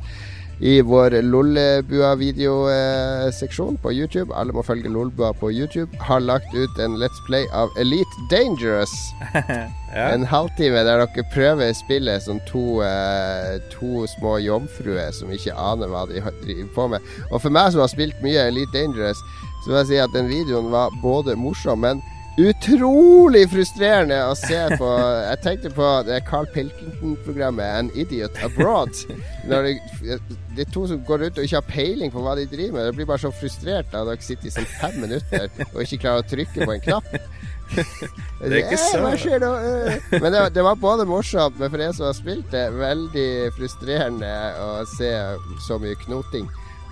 i 0.65 0.81
vår 0.81 1.21
Lollebua-videoseksjon 1.21 3.77
på 3.83 3.91
YouTube, 3.93 4.33
alle 4.33 4.53
må 4.55 4.63
følge 4.65 4.89
Lolbua 4.89 5.33
på 5.37 5.51
YouTube, 5.53 5.93
har 6.01 6.19
lagt 6.25 6.49
ut 6.57 6.79
en 6.81 6.97
Let's 6.97 7.21
Play 7.27 7.45
av 7.53 7.69
Elite 7.77 8.15
Dangerous. 8.31 8.89
Ja. 9.95 10.09
En 10.11 10.25
halvtime 10.27 10.81
der 10.83 10.99
dere 10.99 11.23
prøver 11.31 11.71
spillet 11.71 12.19
som 12.25 12.41
to, 12.49 12.81
eh, 12.83 13.63
to 13.71 14.03
små 14.17 14.35
jomfruer 14.43 15.07
som 15.15 15.31
ikke 15.31 15.55
aner 15.55 15.87
hva 15.87 16.03
de 16.09 16.19
driver 16.19 16.67
på 16.75 16.87
med. 16.91 16.99
Og 17.29 17.39
for 17.39 17.49
meg 17.55 17.71
som 17.71 17.79
har 17.79 17.87
spilt 17.93 18.19
mye 18.25 18.47
Elite 18.49 18.75
Dangerous, 18.75 19.19
så 19.63 19.67
vil 19.69 19.77
jeg 19.77 19.87
si 19.87 19.95
at 20.03 20.11
den 20.11 20.27
videoen 20.27 20.67
var 20.73 20.91
både 20.99 21.39
morsom, 21.39 21.79
men 21.87 22.03
utrolig 22.37 23.45
frustrerende 23.51 24.17
å 24.27 24.33
se 24.35 24.57
på. 24.79 24.89
Jeg 25.29 25.39
tenkte 25.45 25.71
på 25.75 25.89
det 26.07 26.17
Carl 26.27 26.47
Pilkington-programmet 26.53 27.77
An 27.79 27.91
Idiot 27.95 28.35
Abroad. 28.43 28.91
Når 29.47 29.69
det, 29.69 29.73
de, 30.55 30.61
er 30.65 30.71
to 30.73 30.85
som 30.89 30.99
går 31.07 31.27
ut 31.29 31.39
og 31.39 31.47
ikke 31.47 31.59
har 31.61 31.69
peiling 31.69 32.11
på 32.13 32.23
hva 32.25 32.35
de 32.39 32.45
driver 32.51 32.75
med. 32.79 32.89
Det 32.89 32.95
blir 32.99 33.09
bare 33.09 33.23
så 33.23 33.31
frustrert 33.35 33.93
at 33.95 34.07
dere 34.09 34.19
sitter 34.25 34.49
i 34.51 34.55
sånn 34.57 34.67
fem 34.79 34.99
minutter 35.05 35.47
og 35.71 35.81
ikke 35.85 36.01
klarer 36.03 36.23
å 36.25 36.29
trykke 36.33 36.67
på 36.67 36.75
en 36.75 36.83
knapp. 36.89 37.09
Det 37.75 38.51
er 38.51 38.59
ikke 38.61 38.77
så-. 38.77 38.99
Men 40.11 40.27
det, 40.31 40.39
var- 40.43 40.51
det 40.53 40.63
var 40.67 40.75
både 40.83 41.07
morsomt, 41.09 41.55
men 41.59 41.71
for 41.73 41.81
en 41.87 41.95
som 41.97 42.05
har 42.09 42.17
spilt 42.19 42.51
det, 42.53 42.67
veldig 42.77 43.29
frustrerende 43.57 44.29
å 44.61 44.69
se 44.97 45.09
så 45.65 45.79
mye 45.81 45.97
knoting. 46.03 46.45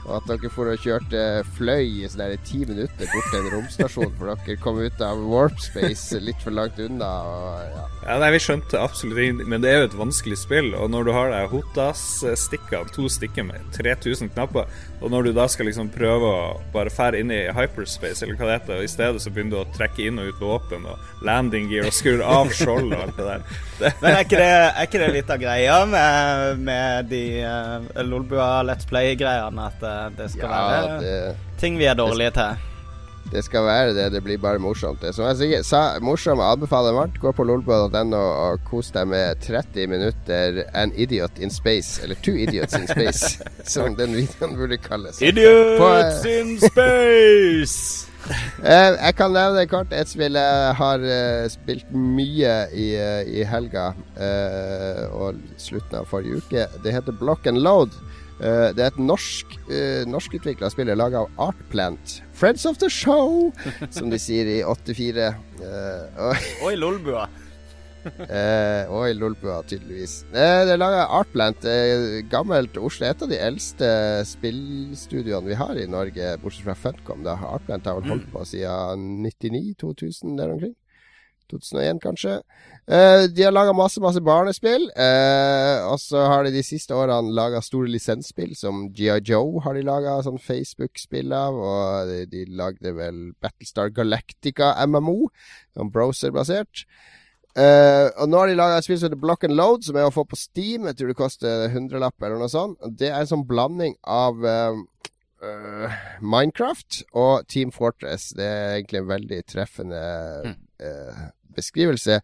Og 0.04 0.18
at 0.18 0.28
dere 0.28 0.52
for 0.52 0.72
og 0.72 0.82
kjørte 0.84 1.22
fløy 1.56 2.04
i 2.04 2.08
sånn 2.12 2.26
der 2.26 2.36
ti 2.44 2.64
minutter 2.68 3.08
bort 3.08 3.30
til 3.32 3.40
en 3.40 3.52
romstasjon, 3.54 4.16
for 4.20 4.34
dere 4.34 4.60
kom 4.64 4.82
ut 4.84 5.04
av 5.04 5.22
warp 5.32 5.60
space 5.64 6.20
litt 6.24 6.42
for 6.44 6.56
langt 6.56 6.80
unna. 6.84 7.12
Og, 7.30 7.62
ja. 7.72 7.86
Ja, 8.04 8.18
nei, 8.20 8.34
Vi 8.36 8.42
skjønte 8.44 8.82
absolutt 8.84 9.22
ingenting, 9.24 9.48
men 9.54 9.64
det 9.64 9.72
er 9.72 9.78
jo 9.82 9.90
et 9.92 10.00
vanskelig 10.00 10.40
spill. 10.42 10.74
Og 10.76 10.90
når 10.92 11.08
du 11.08 11.14
har 11.16 11.32
deg 11.32 11.52
Hotas-stikkene, 11.54 12.92
to 12.96 13.08
stikker 13.12 13.48
med 13.48 13.64
3000 13.78 14.34
knapper, 14.34 14.68
og 15.04 15.12
når 15.12 15.30
du 15.30 15.32
da 15.36 15.46
skal 15.52 15.68
liksom 15.68 15.92
prøve 15.94 16.28
å 16.28 16.44
bare 16.74 16.92
fære 16.92 17.20
inn 17.24 17.32
i 17.32 17.42
hyperspace, 17.56 18.24
eller 18.24 18.40
hva 18.40 18.50
det 18.50 18.58
heter, 18.58 18.82
og 18.82 18.88
i 18.88 18.92
stedet 18.92 19.24
så 19.24 19.32
begynner 19.32 19.56
du 19.56 19.62
å 19.62 19.76
trekke 19.78 20.08
inn 20.08 20.20
og 20.20 20.32
ut 20.32 20.44
våpen 20.44 20.88
og 20.90 21.24
landing 21.28 21.70
gear 21.72 21.88
og 21.90 21.96
skrur 21.96 22.24
av 22.28 22.52
skjold 22.56 22.92
og 22.92 23.00
alt 23.06 23.20
det 23.20 23.30
der. 23.30 23.48
Det, 23.80 23.94
Men 24.04 24.10
er 24.12 24.24
ikke 24.26 24.42
det, 24.42 24.52
er 24.52 24.88
ikke 24.88 25.02
det 25.04 25.10
litt 25.18 25.34
av 25.34 25.42
greia 25.42 25.80
med, 25.90 26.64
med 26.68 27.12
de 27.12 27.24
uh, 27.44 28.04
Lolbua 28.08 28.50
Let's 28.68 28.88
Play-greiene? 28.90 29.70
At 29.70 29.84
eh, 29.88 29.93
det 30.18 30.30
skal 30.36 30.48
ja, 30.50 30.62
være 30.74 31.02
det, 31.02 31.18
ting 31.62 31.80
vi 31.82 31.90
er 31.90 31.98
dårlige 32.00 32.36
til? 32.38 32.70
det 33.34 33.44
skal 33.44 33.66
være 33.66 33.94
det. 33.94 34.12
Det 34.14 34.22
blir 34.24 34.38
bare 34.38 34.60
morsomt. 34.60 35.02
Det. 35.02 35.14
Som 35.16 35.26
jeg 35.26 35.40
sier, 35.40 35.66
sa, 35.66 35.82
morsom 36.04 36.42
anbefaler 36.44 36.96
varmt. 36.96 37.20
Gå 37.22 37.34
på 37.36 37.46
lolbua.no 37.48 38.22
og 38.22 38.64
kos 38.68 38.92
deg 38.94 39.10
med 39.10 39.42
30 39.46 39.90
minutter 39.90 40.64
An 40.78 40.94
Idiot 40.96 41.40
in 41.42 41.54
Space. 41.54 42.02
Eller 42.04 42.20
Two 42.26 42.36
Idiots 42.38 42.78
in 42.78 42.88
Space, 42.88 43.40
som 43.74 43.98
den 43.98 44.16
videoen 44.18 44.58
burde 44.60 44.78
kalles. 44.78 45.22
Idiots 45.22 45.80
På- 45.82 46.30
in 46.30 46.58
space! 46.62 48.10
uh, 48.64 48.94
jeg 49.06 49.16
kan 49.20 49.34
nevne 49.36 49.66
kort 49.68 49.92
et 49.92 50.08
spill 50.08 50.38
jeg 50.40 50.76
har 50.80 51.02
uh, 51.04 51.50
spilt 51.52 51.90
mye 51.92 52.54
i, 52.72 52.88
uh, 52.96 53.22
i 53.28 53.44
helga 53.44 53.90
eh, 54.16 55.04
og 55.12 55.42
slutten 55.60 56.04
av 56.04 56.10
forrige 56.12 56.44
uke. 56.44 56.68
Det 56.86 56.94
heter 56.96 57.18
Block 57.20 57.48
and 57.50 57.64
Load. 57.66 57.96
Eh, 58.44 58.70
det 58.76 58.84
er 58.84 58.90
et 58.92 59.00
norsk 59.00 59.54
uh, 59.70 60.04
norskutvikla 60.10 60.68
spill 60.74 60.92
laga 61.00 61.24
av 61.24 61.46
Artplant. 61.52 62.18
Friends 62.36 62.66
of 62.68 62.80
the 62.82 62.90
show, 62.92 63.54
som 63.96 64.12
de 64.12 64.20
sier 64.20 64.50
i 64.58 64.60
84. 64.68 65.30
Uh, 65.62 66.44
Oi, 66.68 66.76
Lolbua. 66.76 67.30
uh, 68.04 68.92
og 68.92 69.06
i 69.08 69.16
Lolbua, 69.16 69.62
tydeligvis. 69.70 70.18
Uh, 70.34 70.66
det 70.68 70.76
er 70.76 70.82
laga 70.82 71.06
Artplant. 71.22 71.64
Uh, 71.64 72.20
gammelt 72.32 72.76
Oslo. 72.76 73.08
Et 73.08 73.24
av 73.24 73.32
de 73.32 73.40
eldste 73.40 73.90
spillstudioene 74.28 75.54
vi 75.54 75.60
har 75.62 75.80
i 75.80 75.88
Norge, 75.88 76.36
bortsett 76.44 76.68
fra 76.68 76.76
Funcom. 76.76 77.24
Da. 77.24 77.38
Artplant 77.48 77.88
har 77.88 78.02
vel 78.02 78.18
holdt 78.18 78.28
på 78.34 78.44
siden 78.50 79.24
99-2000 79.24 80.36
der 80.42 80.58
omkring. 80.58 80.76
2001, 81.52 82.00
kanskje. 82.04 82.38
Eh, 82.84 83.26
de 83.32 83.46
har 83.46 83.54
laga 83.54 83.74
masse, 83.76 84.02
masse 84.04 84.22
barnespill. 84.24 84.90
Eh, 84.92 85.78
og 85.88 86.00
så 86.04 86.26
har 86.28 86.44
de 86.44 86.54
de 86.56 86.64
siste 86.66 86.96
årene 86.96 87.34
laga 87.36 87.62
store 87.64 87.92
lisensspill, 87.92 88.56
som 88.60 88.88
GI 88.92 89.22
Joe 89.30 89.64
har 89.64 89.78
de 89.78 89.86
laga 89.88 90.18
sånn 90.26 90.42
Facebook-spill 90.42 91.34
av. 91.36 91.58
Og 91.58 92.12
de, 92.12 92.22
de, 92.32 92.46
lagde 92.60 92.96
vel 92.98 93.26
Battlestar 93.44 93.94
Galactica 93.96 94.74
MMO, 94.88 95.32
sånn 95.78 95.92
browser-basert. 95.94 96.86
Uh, 97.54 98.10
og 98.18 98.32
nå 98.32 98.40
har 98.40 98.50
de 98.50 98.56
laga 98.58 98.80
et 98.80 98.86
spill 98.88 98.98
som 98.98 99.12
heter 99.12 99.22
Block 99.22 99.44
and 99.46 99.54
Load, 99.54 99.84
som 99.86 99.98
er 100.00 100.08
å 100.08 100.14
få 100.14 100.24
på 100.26 100.40
Steam. 100.40 100.88
Jeg 100.90 100.98
tror 100.98 101.12
det 101.12 101.20
koster 101.20 101.68
hundrelapp 101.70 102.18
eller 102.24 102.42
noe 102.42 102.50
sånt. 102.50 102.80
Det 102.98 103.12
er 103.12 103.20
en 103.20 103.30
sånn 103.30 103.46
blanding 103.46 103.94
av 104.10 104.42
uh, 104.42 104.80
uh, 105.44 106.00
Minecraft 106.24 107.04
og 107.20 107.48
Team 107.52 107.74
Fortress. 107.76 108.32
Det 108.38 108.48
er 108.48 108.76
egentlig 108.80 109.04
en 109.04 109.14
veldig 109.14 109.40
treffende 109.50 110.04
beskrivelse. 111.54 112.18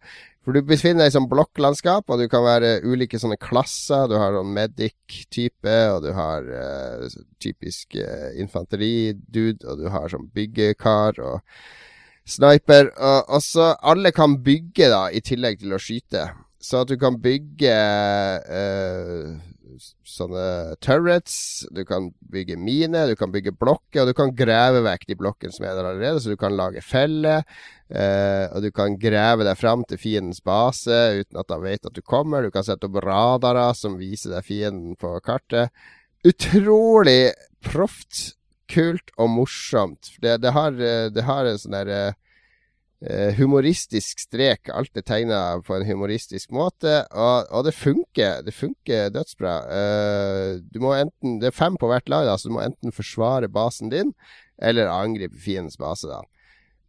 For 0.44 0.56
du 0.56 0.64
befinner 0.66 1.04
deg 1.04 1.12
i 1.12 1.14
sånn 1.14 1.28
blokklandskap, 1.30 2.08
og 2.10 2.20
du 2.20 2.26
kan 2.32 2.42
være 2.44 2.80
ulike 2.84 3.20
sånne 3.20 3.38
klasser. 3.40 4.08
Du 4.10 4.16
har 4.20 4.34
sånn 4.34 4.50
medic-type, 4.56 5.76
og 5.94 6.02
du 6.04 6.10
har 6.16 6.48
typisk 7.40 7.96
infanteri-dude, 8.40 9.62
og 9.68 9.84
du 9.84 9.86
har 9.92 10.10
sånn 10.12 10.28
byggekar. 10.34 11.20
og 11.20 11.40
sniper. 12.30 12.90
Og, 12.96 13.24
og 13.28 13.42
så 13.44 13.72
alle 13.82 14.12
kan 14.16 14.38
bygge, 14.44 14.90
da, 14.92 15.04
i 15.12 15.22
tillegg 15.24 15.60
til 15.62 15.74
å 15.74 15.82
skyte. 15.82 16.28
Så 16.60 16.82
at 16.84 16.90
du 16.90 16.98
kan 17.00 17.16
bygge 17.22 17.74
uh, 18.44 19.38
sånne 20.04 20.76
turrets, 20.84 21.36
du 21.72 21.82
kan 21.88 22.10
bygge 22.32 22.58
mine, 22.60 23.06
du 23.08 23.14
kan 23.16 23.32
bygge 23.32 23.54
blokker, 23.56 24.02
og 24.02 24.10
du 24.10 24.16
kan 24.16 24.34
grave 24.36 24.82
vekk 24.84 25.06
de 25.08 25.16
blokkene 25.22 25.54
som 25.54 25.64
er 25.64 25.78
der 25.78 25.88
allerede, 25.88 26.20
så 26.20 26.34
du 26.34 26.40
kan 26.40 26.56
lage 26.56 26.84
felle. 26.84 27.40
Uh, 27.90 28.46
og 28.54 28.66
du 28.66 28.70
kan 28.74 28.98
grave 29.00 29.46
deg 29.46 29.58
fram 29.58 29.86
til 29.88 29.98
fiendens 29.98 30.42
base 30.46 30.98
uten 31.22 31.40
at 31.40 31.48
de 31.50 31.58
vet 31.64 31.88
at 31.88 31.96
du 31.96 32.02
kommer. 32.04 32.44
Du 32.44 32.52
kan 32.54 32.66
sette 32.66 32.86
opp 32.86 33.00
radarer 33.02 33.72
som 33.78 33.98
viser 33.98 34.36
deg 34.36 34.46
fienden 34.46 34.98
på 35.00 35.16
kartet. 35.24 35.72
Utrolig 36.28 37.32
proft 37.64 38.36
kult 38.70 39.12
og 39.18 39.30
morsomt. 39.32 40.12
Det, 40.22 40.36
det, 40.42 40.52
har, 40.54 40.76
eh, 40.78 41.08
det 41.12 41.24
har, 41.26 41.46
en 41.46 41.58
sånn 41.60 41.76
der 41.80 41.90
uh, 41.90 42.18
humoristisk 43.38 44.20
strek. 44.26 44.68
Alt 44.76 44.98
er 44.98 45.04
tegna 45.08 45.38
på 45.64 45.72
en 45.76 45.86
humoristisk 45.88 46.50
måte, 46.52 46.98
og, 47.10 47.48
og, 47.48 47.64
det 47.64 47.72
funker. 47.72 48.42
Det 48.44 48.52
funker 48.52 49.08
dødsbra. 49.14 49.54
Uh, 49.70 50.58
du 50.60 50.82
må 50.84 50.92
enten, 50.98 51.38
det 51.40 51.48
er 51.48 51.56
fem 51.56 51.78
på 51.80 51.88
hvert 51.88 52.12
lag, 52.12 52.28
da, 52.28 52.36
så 52.36 52.50
du 52.50 52.58
må 52.58 52.64
enten 52.66 52.92
forsvare 52.92 53.48
basen 53.48 53.92
din, 53.94 54.12
eller 54.60 54.92
angripe 54.92 55.40
fiendens 55.40 55.80
base. 55.80 56.10
da. 56.10 56.20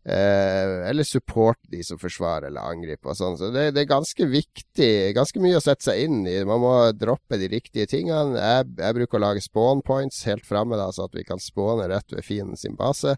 Eh, 0.03 0.89
eller 0.89 1.03
support 1.03 1.59
de 1.69 1.83
som 1.85 1.99
forsvarer 2.01 2.47
eller 2.47 2.65
angriper 2.73 3.11
og 3.11 3.17
sånn. 3.19 3.35
Så 3.37 3.51
det, 3.53 3.67
det, 3.75 3.83
er 3.83 3.91
ganske 3.91 4.25
viktig, 4.25 4.89
ganske 5.13 5.41
mye 5.43 5.59
å 5.59 5.61
sette 5.61 5.85
seg 5.85 6.07
inn 6.07 6.23
i. 6.25 6.39
Man 6.47 6.63
må 6.63 6.73
droppe 6.97 7.37
de 7.37 7.51
riktige 7.51 7.85
tingene. 7.89 8.39
Jeg, 8.39 8.71
jeg 8.81 8.97
bruker 8.97 9.19
å 9.19 9.25
lage 9.27 9.45
spawn 9.45 9.83
points 9.85 10.23
helt 10.29 10.47
framme, 10.47 10.79
så 10.89 11.05
at 11.05 11.17
vi 11.17 11.25
kan 11.27 11.41
spåne 11.41 11.89
rett 11.91 12.15
ved 12.15 12.25
fienden 12.25 12.57
sin 12.57 12.77
base. 12.79 13.13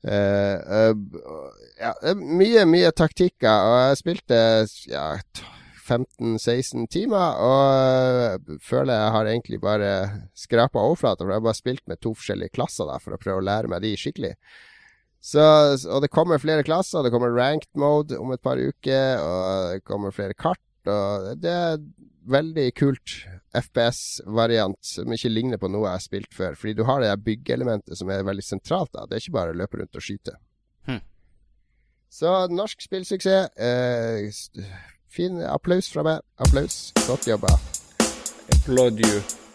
Eh, 0.00 0.56
eh, 0.56 0.94
ja, 1.80 1.92
mye, 2.16 2.64
mye 2.68 2.92
taktikker, 2.96 3.66
og 3.68 3.76
jeg 3.82 4.00
spilte 4.00 4.40
ja, 4.88 5.04
15-16 5.90 6.86
timer, 6.92 7.36
og 7.44 8.56
føler 8.64 8.94
jeg 8.94 9.14
har 9.16 9.30
egentlig 9.30 9.60
bare 9.62 9.92
skrapa 10.38 10.80
overflata, 10.80 11.24
for 11.24 11.34
jeg 11.34 11.42
har 11.42 11.48
bare 11.50 11.60
spilt 11.60 11.86
med 11.90 12.00
to 12.00 12.14
forskjellige 12.16 12.54
klasser 12.56 12.88
da, 12.88 12.98
for 13.02 13.16
å 13.16 13.20
prøve 13.20 13.42
å 13.42 13.48
lære 13.50 13.72
meg 13.72 13.84
de 13.84 13.94
skikkelig. 14.00 14.34
Så, 15.20 15.42
og 15.92 16.00
det 16.00 16.08
kommer 16.08 16.40
flere 16.40 16.64
klasser. 16.64 17.04
Det 17.04 17.10
kommer 17.12 17.34
ranked 17.36 17.68
mode 17.76 18.16
om 18.16 18.30
et 18.32 18.40
par 18.40 18.56
uker, 18.56 19.20
og 19.20 19.74
det 19.74 19.82
kommer 19.84 20.14
flere 20.16 20.32
kart. 20.32 20.62
Og 20.88 21.34
det 21.36 21.56
veldig 22.28 22.66
kult 22.76 23.16
FPS-variant 23.56 24.78
som 24.84 25.12
ikke 25.12 25.32
ligner 25.32 25.60
på 25.60 25.70
noe 25.70 25.88
jeg 25.88 25.98
har 25.98 26.04
spilt 26.04 26.36
før. 26.36 26.56
Fordi 26.58 26.76
du 26.78 26.84
har 26.88 27.02
det 27.02 27.12
byggeelementet 27.24 27.98
som 27.98 28.10
er 28.12 28.26
veldig 28.26 28.44
sentralt. 28.46 28.92
da 28.94 29.06
Det 29.06 29.18
er 29.18 29.24
ikke 29.24 29.38
bare 29.38 29.54
å 29.54 29.60
løpe 29.60 29.80
rundt 29.80 29.96
og 29.96 30.04
skyte. 30.04 30.36
Hmm. 30.88 31.02
Så 32.10 32.46
norsk 32.52 32.82
spillsuksess. 32.82 33.52
Eh, 33.56 34.30
fin 35.10 35.42
applaus 35.42 35.90
fra 35.92 36.06
meg. 36.06 36.24
Applaus. 36.38 36.90
Godt 37.06 37.30
jobba. 37.30 37.54
Applaud 38.54 39.00
you. 39.06 39.49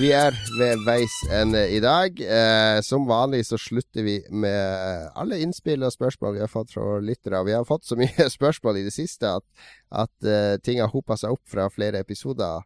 Vi 0.00 0.08
er 0.16 0.32
ved 0.56 0.80
veis 0.86 1.12
ende 1.28 1.60
i 1.74 1.80
dag. 1.84 2.16
Eh, 2.24 2.78
som 2.80 3.02
vanlig 3.04 3.42
så 3.44 3.58
slutter 3.60 4.06
vi 4.06 4.14
med 4.32 5.10
alle 5.12 5.42
innspill 5.44 5.84
og 5.84 5.92
spørsmål 5.92 6.38
vi 6.38 6.40
har 6.40 6.48
fått 6.48 6.72
fra 6.72 6.94
lyttere. 7.04 7.42
Vi 7.44 7.52
har 7.52 7.66
fått 7.68 7.84
så 7.84 7.98
mye 8.00 8.28
spørsmål 8.38 8.78
i 8.80 8.86
det 8.86 8.94
siste 8.94 9.28
at, 9.28 9.44
at 9.92 10.14
uh, 10.24 10.56
ting 10.64 10.80
har 10.80 10.88
hopa 10.94 11.18
seg 11.20 11.36
opp 11.36 11.44
fra 11.52 11.68
flere 11.74 12.00
episoder 12.00 12.64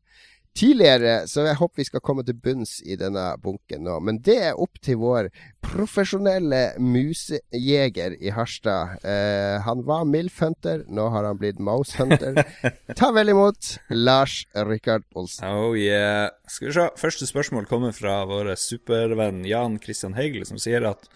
tidligere, 0.54 1.26
så 1.30 1.44
jeg 1.48 1.58
håper 1.58 1.82
vi 1.82 1.86
skal 1.88 2.02
komme 2.04 2.24
til 2.26 2.36
bunns 2.38 2.76
i 2.86 2.96
denne 2.98 3.24
bunken 3.42 3.84
nå. 3.86 3.98
Men 4.06 4.20
det 4.24 4.36
er 4.50 4.60
opp 4.60 4.78
til 4.84 5.00
vår 5.02 5.30
profesjonelle 5.64 6.62
musejeger 6.78 8.16
i 8.20 8.32
Harstad. 8.34 8.98
Eh, 9.02 9.56
han 9.66 9.84
var 9.88 10.06
Milf-hunter, 10.08 10.84
nå 10.88 11.08
har 11.14 11.26
han 11.26 11.40
blitt 11.40 11.62
Mouse-hunter. 11.62 12.42
Ta 12.98 13.10
vel 13.16 13.34
imot 13.34 13.76
Lars 13.90 14.42
Rikard 14.54 15.06
Olsen. 15.14 15.48
Oh 15.48 15.74
yeah. 15.78 16.30
Skal 16.46 16.70
vi 16.70 16.76
se. 16.76 16.90
Første 17.00 17.28
spørsmål 17.28 17.66
kommer 17.70 17.96
fra 17.96 18.20
vår 18.28 18.54
supervenn 18.60 19.42
Jan 19.48 19.80
Christian 19.82 20.14
Heigel, 20.18 20.46
som 20.46 20.60
sier 20.60 20.86
at 20.88 21.08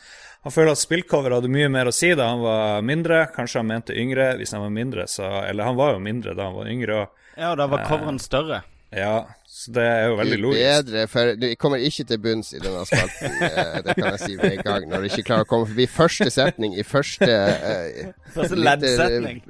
han 0.46 0.54
føler 0.54 0.72
at 0.72 0.80
spillcover 0.80 1.34
hadde 1.34 1.50
mye 1.50 1.68
mer 1.72 1.90
å 1.90 1.94
si 1.94 2.12
da 2.16 2.30
han 2.30 2.42
var 2.42 2.82
mindre. 2.86 3.24
Kanskje 3.34 3.60
han 3.60 3.70
mente 3.70 3.96
yngre 3.98 4.30
hvis 4.38 4.54
han 4.54 4.62
var 4.64 4.74
mindre, 4.74 5.06
så 5.10 5.26
Eller 5.44 5.66
han 5.66 5.78
var 5.78 5.96
jo 5.96 6.02
mindre 6.02 6.34
da 6.38 6.46
han 6.48 6.58
var 6.58 6.70
yngre. 6.70 7.02
Og, 7.02 7.32
ja, 7.36 7.54
da 7.58 7.66
var 7.70 7.86
coveren 7.90 8.20
større. 8.22 8.62
Ja, 8.90 9.36
så 9.58 9.72
det 9.74 9.82
er 9.82 10.04
jo 10.06 10.16
veldig 10.20 10.36
logisk. 10.38 10.60
Bedre, 10.62 11.00
for 11.10 11.32
du 11.34 11.46
kommer 11.58 11.82
ikke 11.82 12.04
til 12.06 12.18
bunns 12.22 12.52
i 12.54 12.60
denne 12.62 12.84
spalten. 12.86 13.32
Eh, 13.48 13.78
det 13.82 13.94
kan 13.98 14.12
jeg 14.12 14.20
si 14.22 14.36
med 14.38 14.52
en 14.52 14.60
gang. 14.62 14.84
Når 14.86 15.02
du 15.02 15.06
ikke 15.08 15.24
klarer 15.26 15.46
å 15.46 15.48
komme 15.50 15.66
forbi 15.66 15.86
første 15.90 16.28
setning 16.30 16.76
i 16.78 16.84
første 16.86 17.26
uh, 17.26 18.12
Første 18.36 18.58
leddsetning. 18.60 19.40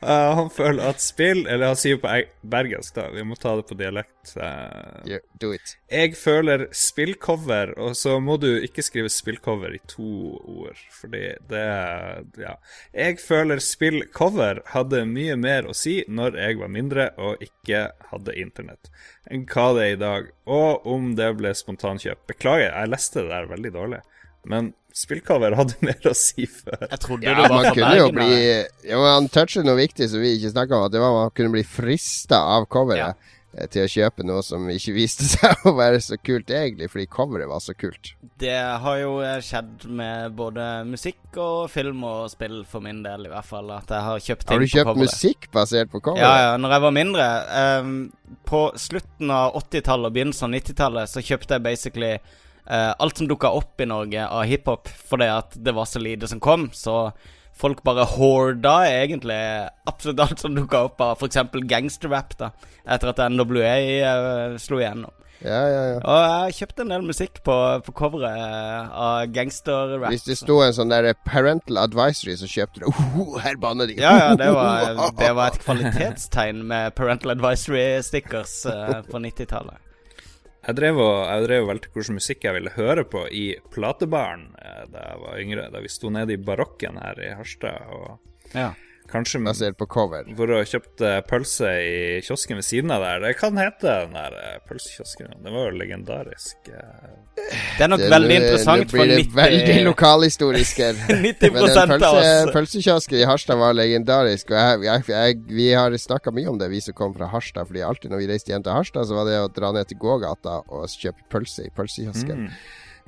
uh, 0.00 0.30
han 0.38 0.48
føler 0.54 0.80
at 0.86 1.02
spill 1.02 1.42
Eller 1.44 1.72
han 1.72 1.78
sier 1.78 1.98
på 2.00 2.08
bergensk, 2.54 2.94
da. 2.96 3.10
Vi 3.12 3.26
må 3.26 3.36
ta 3.36 3.52
det 3.58 3.66
på 3.68 3.76
dialekt. 3.76 4.32
Uh, 4.32 5.04
yeah, 5.04 5.20
do 5.42 5.52
it. 5.52 5.76
Jeg 5.92 6.16
føler 6.16 6.68
spillcover, 6.72 7.74
og 7.76 7.98
så 8.00 8.16
må 8.16 8.38
du 8.40 8.48
ikke 8.64 8.86
skrive 8.86 9.12
spillcover 9.12 9.76
i 9.76 9.82
to 9.92 10.38
ord, 10.40 10.80
fordi 11.02 11.26
det 11.52 11.68
Ja. 12.40 12.56
Jeg 12.96 13.20
føler 13.20 13.60
spillcover 13.60 14.62
hadde 14.72 15.04
mye 15.08 15.36
mer 15.36 15.68
å 15.68 15.76
si 15.76 15.98
når 16.08 16.40
jeg 16.40 16.58
var 16.62 16.72
mindre 16.72 16.94
mindre 16.94 17.10
og 17.18 17.42
ikke 17.44 17.73
hadde 18.10 18.36
internett 18.40 18.90
enn 19.30 19.44
hva 19.48 19.66
det 19.76 19.84
er 19.84 19.92
i 19.94 20.00
dag, 20.00 20.26
og 20.50 20.86
om 20.90 21.12
det 21.18 21.30
ble 21.38 21.52
spontankjøp. 21.56 22.24
Beklager, 22.30 22.70
jeg 22.70 22.92
leste 22.92 23.22
det 23.22 23.30
der 23.32 23.46
veldig 23.50 23.72
dårlig, 23.74 24.00
men 24.52 24.72
spillcover 24.94 25.56
hadde 25.58 25.78
mer 25.88 26.10
å 26.10 26.14
si 26.18 26.46
før. 26.50 26.84
Jeg 26.90 27.00
trodde 27.02 27.26
Ja, 27.26 27.34
du 27.34 27.42
var 27.42 27.54
man 27.54 27.68
fra 27.68 27.74
kunne 27.78 27.94
jo 27.98 28.10
bli? 28.14 28.40
Jo, 28.90 29.00
han 29.08 29.30
toucher 29.32 29.64
noe 29.66 29.78
viktig 29.80 30.10
som 30.12 30.22
vi 30.22 30.34
ikke 30.36 30.52
snakka 30.54 30.76
om, 30.78 30.88
at 30.88 30.94
det 30.94 31.02
var 31.02 31.16
man 31.16 31.32
kunne 31.36 31.54
bli 31.56 31.64
frista 31.66 32.42
av 32.58 32.68
coveret 32.72 33.14
eh, 33.14 33.32
til 33.70 33.84
å 33.84 33.90
kjøpe 33.90 34.24
noe 34.26 34.42
som 34.44 34.66
ikke 34.70 34.94
viste 35.00 35.26
seg 35.28 35.66
å 35.68 35.74
være 35.76 36.00
så 36.04 36.18
kult 36.20 36.50
egentlig, 36.50 36.90
fordi 36.92 37.06
coveret 37.10 37.50
var 37.50 37.62
så 37.64 37.74
kult. 37.78 38.14
Det 38.40 38.54
har 38.54 39.00
jo 39.00 39.16
eh, 39.24 39.38
skjedd 39.44 39.86
med 39.88 40.34
både 40.38 40.68
musikk 40.88 41.38
og 41.40 41.70
film 41.72 42.04
og 42.08 42.28
spill, 42.32 42.62
for 42.68 42.84
min 42.84 43.02
del 43.04 43.28
i 43.28 43.32
hvert 43.32 43.48
fall. 43.48 43.70
At 43.74 43.92
jeg 43.94 44.08
har 44.08 44.24
kjøpt 44.28 44.46
ting 44.46 44.50
på 44.50 44.60
coveret. 44.60 44.74
Har 44.74 44.94
du 44.94 45.00
kjøpt 45.00 45.02
musikk 45.04 45.50
basert 45.54 45.92
på 45.92 46.02
coveret? 46.02 46.24
Ja, 46.24 46.48
ja, 46.48 46.56
når 46.60 46.76
jeg 46.76 46.86
var 46.86 46.96
mindre. 46.98 47.28
Um, 47.84 47.94
på 48.48 48.64
slutten 48.80 49.30
av 49.34 49.54
80-tallet 49.60 50.10
og 50.10 50.16
begynnelsen 50.16 50.48
av 50.50 50.58
90-tallet 50.58 51.14
så 51.14 51.22
kjøpte 51.24 51.56
jeg 51.56 51.64
basically 51.64 52.12
uh, 52.16 52.92
alt 52.98 53.20
som 53.20 53.30
dukka 53.30 53.52
opp 53.54 53.80
i 53.80 53.88
Norge 53.88 54.26
av 54.26 54.44
hiphop, 54.48 54.90
fordi 55.10 55.30
at 55.30 55.56
det 55.56 55.74
var 55.76 55.88
så 55.88 56.02
lite 56.02 56.30
som 56.30 56.42
kom. 56.42 56.68
Så 56.74 56.96
folk 57.54 57.82
bare 57.86 58.06
horda 58.16 58.76
egentlig 58.90 59.40
absolutt 59.88 60.22
alt 60.24 60.42
som 60.42 60.56
dukka 60.56 60.86
opp 60.88 61.04
av 61.04 61.18
f.eks. 61.18 61.42
gangsterrap, 61.70 62.34
da, 62.40 62.50
etter 62.86 63.12
at 63.12 63.22
NWA 63.30 63.76
uh, 64.02 64.56
slo 64.60 64.80
igjennom. 64.82 65.12
Ja, 65.44 65.60
ja, 65.68 65.80
ja. 65.92 65.96
Og 66.00 66.20
jeg 66.24 66.54
kjøpte 66.58 66.84
en 66.86 66.92
del 66.94 67.02
musikk 67.04 67.40
på, 67.44 67.54
på 67.84 67.92
coveret 67.98 68.38
eh, 68.38 68.92
av 69.04 69.32
gangsterrap. 69.34 70.06
Hvis 70.14 70.24
det 70.24 70.38
sto 70.40 70.60
en 70.64 70.72
sånn 70.72 70.92
der 70.94 71.10
parental 71.26 71.82
advisory, 71.82 72.36
så 72.40 72.48
kjøpte 72.48 72.80
du 72.80 72.86
oh, 72.88 73.34
Her 73.44 73.58
banner 73.60 73.90
de! 73.90 73.98
Ja, 74.00 74.14
ja, 74.22 74.30
det 74.40 74.48
var, 74.54 74.88
det 75.20 75.32
var 75.36 75.52
et 75.52 75.60
kvalitetstegn 75.66 76.64
med 76.70 76.96
parental 76.96 77.34
advisory 77.34 77.84
stickers 78.06 78.62
uh, 78.70 79.02
på 79.10 79.20
90-tallet. 79.20 79.82
Jeg 80.64 80.76
drev 80.78 80.96
og, 80.96 81.16
jeg 81.28 81.44
drev 81.44 81.66
og 81.66 81.70
valgte 81.74 81.90
hvilken 81.92 82.16
musikk 82.16 82.44
jeg 82.46 82.56
ville 82.56 82.72
høre 82.72 83.04
på 83.04 83.26
i 83.28 83.44
platebaren 83.74 84.46
eh, 84.56 84.84
da 84.92 85.02
jeg 85.10 85.20
var 85.20 85.42
yngre. 85.42 85.66
Da 85.74 85.82
vi 85.84 85.90
sto 85.92 86.12
nede 86.14 86.36
i 86.36 86.40
barokken 86.40 86.96
her 87.02 87.20
i 87.20 87.34
Harstad. 87.36 87.90
Og 87.92 88.54
Ja. 88.54 88.70
Kanskje 89.10 89.40
Basert 89.44 89.76
på 89.78 89.86
cover. 89.86 90.24
hvor 90.34 90.50
og 90.56 90.66
kjøpte 90.66 91.10
pølse 91.28 91.68
i 91.84 92.20
kiosken 92.24 92.56
ved 92.56 92.64
siden 92.66 92.90
av 92.90 93.02
der. 93.04 93.20
Det 93.28 93.36
kan 93.38 93.56
hete 93.56 93.82
den 94.06 94.12
der 94.16 94.32
eh, 94.40 94.58
pølsekiosken. 94.68 95.34
Det 95.44 95.52
var 95.52 95.68
jo 95.70 95.76
legendarisk. 95.78 96.56
eh. 96.72 97.12
Det 97.34 97.82
er 97.84 97.88
nok 97.90 97.98
Det- 98.00 98.10
veldig 98.10 98.34
interessant 98.36 98.90
for 98.90 98.98
blir 98.98 99.08
det 99.10 99.26
90 99.26 99.34
veldig 99.34 99.84
lokalhistorisk 99.84 100.76
her. 100.78 100.92
90 100.94 101.52
Men 101.54 101.66
den 101.66 101.78
av 101.78 101.98
pølse, 101.98 102.52
pølsekiosken 102.54 103.18
i 103.18 103.24
Harstad 103.26 103.58
var 103.58 103.72
legendarisk. 103.74 104.50
Og 104.50 104.56
jeg, 104.56 104.82
jeg, 104.84 105.04
jeg, 105.08 105.40
vi 105.50 105.68
har 105.72 105.90
snakka 105.98 106.30
mye 106.32 106.48
om 106.48 106.58
det, 106.58 106.70
vi 106.70 106.80
som 106.80 106.94
kom 106.94 107.14
fra 107.14 107.26
Harstad. 107.26 107.66
Fordi 107.66 107.82
alltid 107.82 108.10
når 108.10 108.22
vi 108.22 108.30
reiste 108.30 108.52
hjem 108.54 108.62
til 108.62 108.72
Harstad, 108.72 109.06
så 109.10 109.14
var 109.18 109.26
det 109.30 109.38
å 109.42 109.50
dra 109.52 109.72
ned 109.72 109.86
til 109.90 109.98
gågata 109.98 110.62
og 110.68 110.86
kjøpe 110.88 111.26
pølse 111.30 111.66
i 111.66 111.70
pølsekiosken. 111.74 112.46
Mm. 112.46 112.50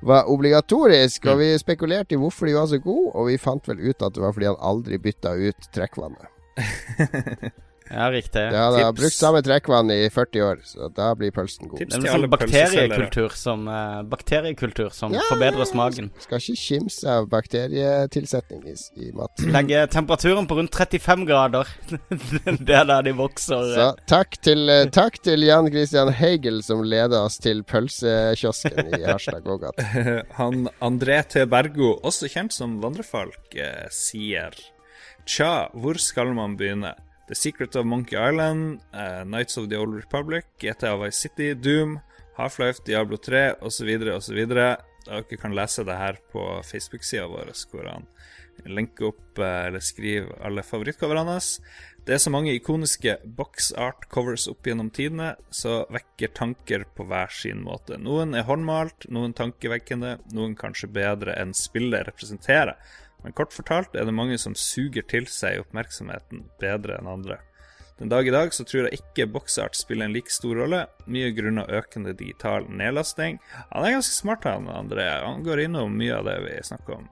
Var 0.05 0.29
obligatorisk, 0.29 1.25
og 1.33 1.39
vi 1.41 1.53
spekulerte 1.59 2.17
i 2.17 2.19
hvorfor 2.21 2.47
de 2.49 2.57
var 2.57 2.67
så 2.69 2.79
gode. 2.83 3.15
Og 3.15 3.31
vi 3.31 3.39
fant 3.41 3.69
vel 3.69 3.81
ut 3.81 4.03
at 4.03 4.17
det 4.17 4.23
var 4.23 4.35
fordi 4.37 4.51
han 4.51 4.61
aldri 4.61 4.99
bytta 5.01 5.33
ut 5.41 5.71
trekkvannet. 5.73 6.29
Ja, 7.91 8.09
riktig. 8.11 8.43
Det 8.53 8.59
har 8.59 8.93
brukt 8.97 9.15
samme 9.15 9.43
trekkvann 9.47 9.91
i 9.95 10.09
40 10.11 10.43
år, 10.43 10.63
så 10.67 10.89
da 10.93 11.13
blir 11.19 11.33
pølsen 11.35 11.71
god. 11.71 11.79
Tips 11.79 11.95
Det 11.95 11.99
er 11.99 12.03
til 12.03 12.09
en 12.09 12.15
alle 12.15 12.27
sånn 12.27 12.35
bakteriekultur 12.35 13.37
som, 13.39 13.67
uh, 13.71 14.01
bakteriekultur 14.11 14.91
som 14.95 15.15
Ja, 15.15 15.23
forbedrer 15.31 15.69
smaken. 15.69 16.11
Skal 16.25 16.43
ikke 16.43 16.59
kimse 16.63 17.17
av 17.17 17.29
bakterietilsetning 17.33 18.67
i, 18.73 18.77
i 19.07 19.13
mat. 19.17 19.45
Legge 19.55 19.87
temperaturen 19.93 20.49
på 20.51 20.59
rundt 20.59 20.75
35 20.75 21.27
grader. 21.29 21.71
det 22.67 22.79
er 22.81 22.89
der 22.91 23.07
de 23.07 23.15
vokser. 23.17 23.73
Så 23.77 23.89
takk 24.11 24.39
til, 24.43 24.67
uh, 24.71 24.85
takk 24.93 25.21
til 25.23 25.47
Jan 25.47 25.71
Christian 25.71 26.13
Heigel 26.17 26.63
som 26.67 26.83
leder 26.87 27.29
oss 27.29 27.39
til 27.43 27.63
pølsekiosken 27.67 28.95
i 28.97 29.05
Harstad 29.07 29.45
gågate. 29.47 29.87
Han 30.41 30.67
André 30.85 31.23
T. 31.29 31.47
Bergo, 31.51 31.95
også 32.07 32.31
kjent 32.33 32.55
som 32.57 32.79
Vandrefalk, 32.83 33.55
eh, 33.55 33.87
sier 33.93 34.57
Tja, 35.27 35.69
hvor 35.75 35.99
skal 35.99 36.31
man 36.37 36.55
begynne? 36.59 36.93
The 37.29 37.35
Secret 37.35 37.77
of 37.77 37.87
Monkey 37.87 38.17
Island, 38.17 38.81
uh, 38.95 39.25
Nights 39.25 39.57
of 39.57 39.69
the 39.69 39.77
Old 39.77 39.95
Republic, 39.95 40.45
GTA 40.59 40.97
Vice 40.97 41.17
City, 41.17 41.55
Doom, 41.55 41.99
Half-Life, 42.37 42.85
Diablo 42.85 43.17
3 43.17 43.53
osv. 43.61 43.89
osv. 44.15 44.47
Dere 44.47 45.39
kan 45.41 45.55
lese 45.55 45.85
det 45.85 45.97
her 45.97 46.19
på 46.33 46.45
Facebook-sida 46.63 47.27
vår, 47.27 47.51
hvor 47.71 47.89
han 47.91 48.07
lenker 48.67 49.11
opp 49.11 49.39
uh, 49.43 49.67
eller 49.67 49.83
skriver 49.83 50.39
alle 50.47 50.63
favorittcoverne 50.63 51.27
hans. 51.35 51.57
Det 52.07 52.15
er 52.15 52.21
så 52.23 52.31
mange 52.31 52.55
ikoniske 52.55 53.17
box 53.35 53.73
art 53.75 54.07
covers 54.15 54.47
opp 54.47 54.69
gjennom 54.69 54.93
tidene, 54.95 55.33
så 55.51 55.81
vekker 55.91 56.31
tanker 56.39 56.85
på 56.95 57.09
hver 57.11 57.33
sin 57.35 57.65
måte. 57.67 57.99
Noen 57.99 58.37
er 58.39 58.47
håndmalt, 58.47 59.09
noen 59.11 59.35
tankevekkende, 59.35 60.21
noen 60.37 60.55
kanskje 60.59 60.93
bedre 60.95 61.35
enn 61.35 61.57
spillet 61.59 62.07
representerer. 62.07 62.79
Men 63.25 63.35
kort 63.37 63.55
fortalt 63.55 63.97
er 63.97 64.07
det 64.07 64.15
mange 64.15 64.39
som 64.39 64.55
suger 64.59 65.07
til 65.09 65.29
seg 65.31 65.63
oppmerksomheten 65.65 66.47
bedre 66.61 67.01
enn 67.01 67.11
andre. 67.11 67.41
Den 67.97 68.11
dag 68.13 68.29
i 68.29 68.33
dag 68.35 68.53
så 68.53 68.65
tror 68.69 68.87
jeg 68.87 68.99
ikke 68.99 69.25
boksart 69.33 69.77
spiller 69.79 70.05
en 70.05 70.13
like 70.13 70.33
stor 70.33 70.59
rolle, 70.61 70.83
mye 71.09 71.31
grunnet 71.33 71.71
økende 71.73 72.13
digital 72.13 72.69
nedlasting. 72.69 73.39
Han 73.71 73.87
er 73.87 73.97
ganske 73.97 74.13
smart, 74.13 74.45
han 74.45 74.69
André. 74.69 75.07
Han 75.25 75.47
går 75.47 75.65
innom 75.65 75.97
mye 75.97 76.19
av 76.19 76.29
det 76.29 76.37
vi 76.45 76.59
snakker 76.69 76.99
om. 77.01 77.07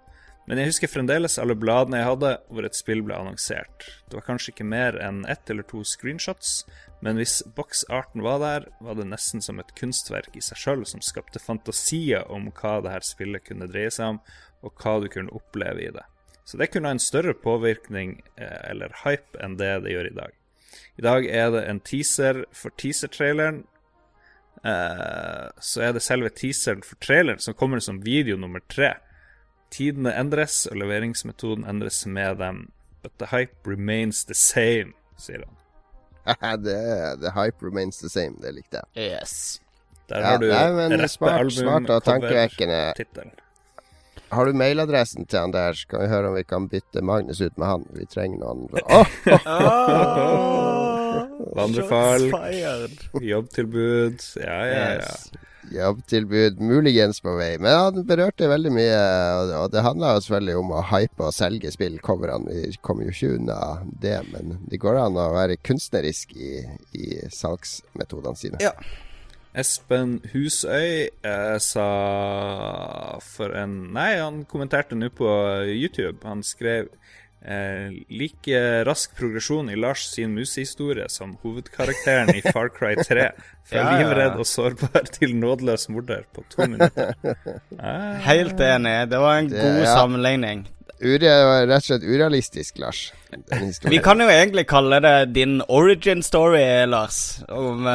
Men 0.45 0.61
jeg 0.61 0.75
husker 0.75 0.91
fremdeles 0.93 1.39
alle 1.41 1.57
bladene 1.57 2.03
jeg 2.03 2.11
hadde 2.11 2.33
hvor 2.53 2.67
et 2.69 2.77
spill 2.77 3.01
ble 3.07 3.17
annonsert. 3.17 3.87
Det 4.11 4.19
var 4.19 4.27
kanskje 4.27 4.53
ikke 4.53 4.67
mer 4.69 4.99
enn 5.01 5.23
ett 5.25 5.49
eller 5.49 5.65
to 5.65 5.81
screenshots, 5.89 6.67
men 7.05 7.17
hvis 7.17 7.39
boksarten 7.57 8.21
var 8.25 8.43
der, 8.43 8.67
var 8.85 8.99
det 8.99 9.09
nesten 9.09 9.41
som 9.45 9.59
et 9.61 9.73
kunstverk 9.79 10.37
i 10.37 10.45
seg 10.45 10.61
sjøl 10.61 10.85
som 10.89 11.01
skapte 11.05 11.41
fantasier 11.41 12.29
om 12.33 12.51
hva 12.53 12.79
det 12.85 12.93
her 12.93 13.09
spillet 13.09 13.45
kunne 13.49 13.71
dreie 13.73 13.93
seg 13.93 14.15
om, 14.15 14.21
og 14.65 14.73
hva 14.81 14.97
du 15.05 15.09
kunne 15.13 15.33
oppleve 15.37 15.85
i 15.85 15.91
det. 15.95 16.05
Så 16.45 16.59
det 16.61 16.71
kunne 16.73 16.89
ha 16.91 16.97
en 16.97 17.03
større 17.03 17.33
påvirkning 17.41 18.19
eh, 18.37 18.71
eller 18.71 18.93
hype 19.05 19.39
enn 19.45 19.55
det 19.61 19.71
det 19.85 19.95
gjør 19.95 20.11
i 20.11 20.17
dag. 20.17 20.33
I 20.99 21.05
dag 21.07 21.27
er 21.31 21.51
det 21.55 21.63
en 21.71 21.81
teaser 21.81 22.43
for 22.55 22.75
teaser-traileren. 22.81 23.63
Eh, 24.65 25.49
så 25.61 25.83
er 25.85 25.93
det 25.97 26.03
selve 26.05 26.31
teaseren 26.33 26.85
for 26.87 26.97
traileren 27.05 27.41
som 27.43 27.57
kommer 27.59 27.81
som 27.85 28.01
video 28.05 28.37
nummer 28.41 28.63
tre. 28.73 28.95
Tidene 29.75 30.13
endres, 30.15 30.67
og 30.71 30.79
leveringsmetoden 30.81 31.65
endres 31.69 32.05
med 32.07 32.39
dem. 32.41 32.65
But 33.03 33.17
the 33.19 33.27
hype 33.33 33.67
remains 33.69 34.23
the 34.25 34.35
same, 34.39 34.95
sier 35.21 35.45
han. 35.45 35.57
the, 36.65 36.79
the 37.21 37.33
hype 37.37 37.61
remains 37.65 37.99
the 38.01 38.09
same. 38.09 38.39
Det 38.41 38.55
likte 38.57 38.81
jeg. 38.95 39.11
Yes. 39.19 39.61
Der 40.09 40.21
Ja, 40.21 40.31
har 40.35 40.39
du 40.39 40.47
nei, 40.49 40.71
men 40.77 41.09
smart- 41.09 41.53
smart 41.53 41.91
og 41.91 42.05
tankevekkende. 42.05 42.93
tittel. 42.97 43.31
Har 44.35 44.47
du 44.47 44.57
mailadressen 44.59 45.27
til 45.29 45.39
han 45.41 45.55
der, 45.55 45.77
så 45.79 45.89
kan 45.91 46.05
vi 46.05 46.11
høre 46.13 46.31
om 46.31 46.37
vi 46.39 46.45
kan 46.49 46.69
bytte 46.71 47.03
Magnus 47.05 47.41
ut 47.41 47.57
med 47.61 47.69
han. 47.71 47.87
Vi 47.95 48.07
trenger 48.11 48.39
noen 48.43 48.69
Åh, 48.85 49.09
Vandrefalk, 51.55 52.31
fired. 52.37 53.09
Jobbtilbud. 53.23 54.23
Ja, 54.43 54.61
ja, 54.67 54.79
ja. 54.79 54.95
Yes. 55.01 55.33
Jobbtilbud 55.73 56.61
muligens 56.61 57.21
på 57.25 57.37
vei. 57.39 57.55
Men 57.59 57.73
han 57.79 58.03
berørte 58.07 58.49
veldig 58.51 58.73
mye, 58.75 58.99
og 59.39 59.55
og 59.63 59.71
det 59.73 59.85
handla 59.87 60.15
jo 60.15 60.25
selvfølgelig 60.27 60.59
om 60.61 60.75
å 60.77 60.83
hype 60.91 61.25
og 61.25 61.35
selge 61.37 61.73
spill. 61.73 61.97
Coverne 62.05 62.53
vi 62.53 62.75
kommer 62.85 63.09
jo 63.09 63.15
ikke 63.15 63.39
unna 63.39 63.59
det, 64.03 64.19
men 64.35 64.59
det 64.71 64.81
går 64.83 65.01
an 65.01 65.17
å 65.21 65.31
være 65.35 65.61
kunstnerisk 65.65 66.37
i, 66.37 66.53
i 66.93 67.17
salgsmetodene 67.33 68.39
sine. 68.39 68.61
Ja. 68.63 68.75
Espen 69.55 70.17
Husøy 70.33 71.09
eh, 71.23 71.57
sa 71.63 71.85
for 73.23 73.55
en 73.55 73.77
Nei, 73.95 74.17
han 74.19 74.43
kommenterte 74.51 74.97
nå 74.99 75.11
på 75.15 75.29
YouTube. 75.71 76.19
Han 76.27 76.43
skrev 76.43 76.89
eh, 77.47 77.95
like 78.11 78.59
rask 78.89 79.15
progresjon 79.19 79.71
i 79.71 79.77
Lars 79.79 80.09
sin 80.11 80.35
musehistorie 80.35 81.07
som 81.13 81.37
hovedkarakteren 81.45 82.35
i 82.35 82.43
Far 82.51 82.73
Cry 82.75 82.97
3. 82.99 83.29
Fra 83.71 83.81
Ja, 83.81 83.95
livredd 83.97 84.35
og 84.43 84.45
sårbar 84.49 85.07
til 85.15 85.37
nådeløs 85.41 85.87
morder 85.89 86.27
på 86.35 86.43
to 86.53 86.67
minutter. 86.69 87.15
Ah, 87.79 88.15
Helt 88.27 88.61
enig. 88.61 88.97
Det 89.11 89.19
var 89.23 89.39
en 89.39 89.49
Det- 89.53 89.63
god 89.63 89.79
ja. 89.87 89.95
sammenligning. 89.95 90.67
Ure, 91.03 91.31
rett 91.67 91.83
og 91.83 91.87
slett 91.89 92.05
urealistisk, 92.07 92.79
Lars. 92.79 93.13
Vi 93.91 93.99
kan 94.03 94.21
jo 94.23 94.29
egentlig 94.31 94.67
kalle 94.71 95.01
det 95.03 95.17
din 95.35 95.61
origin 95.69 96.23
story, 96.23 96.87
Lars. 96.87 97.41
Om 97.49 97.89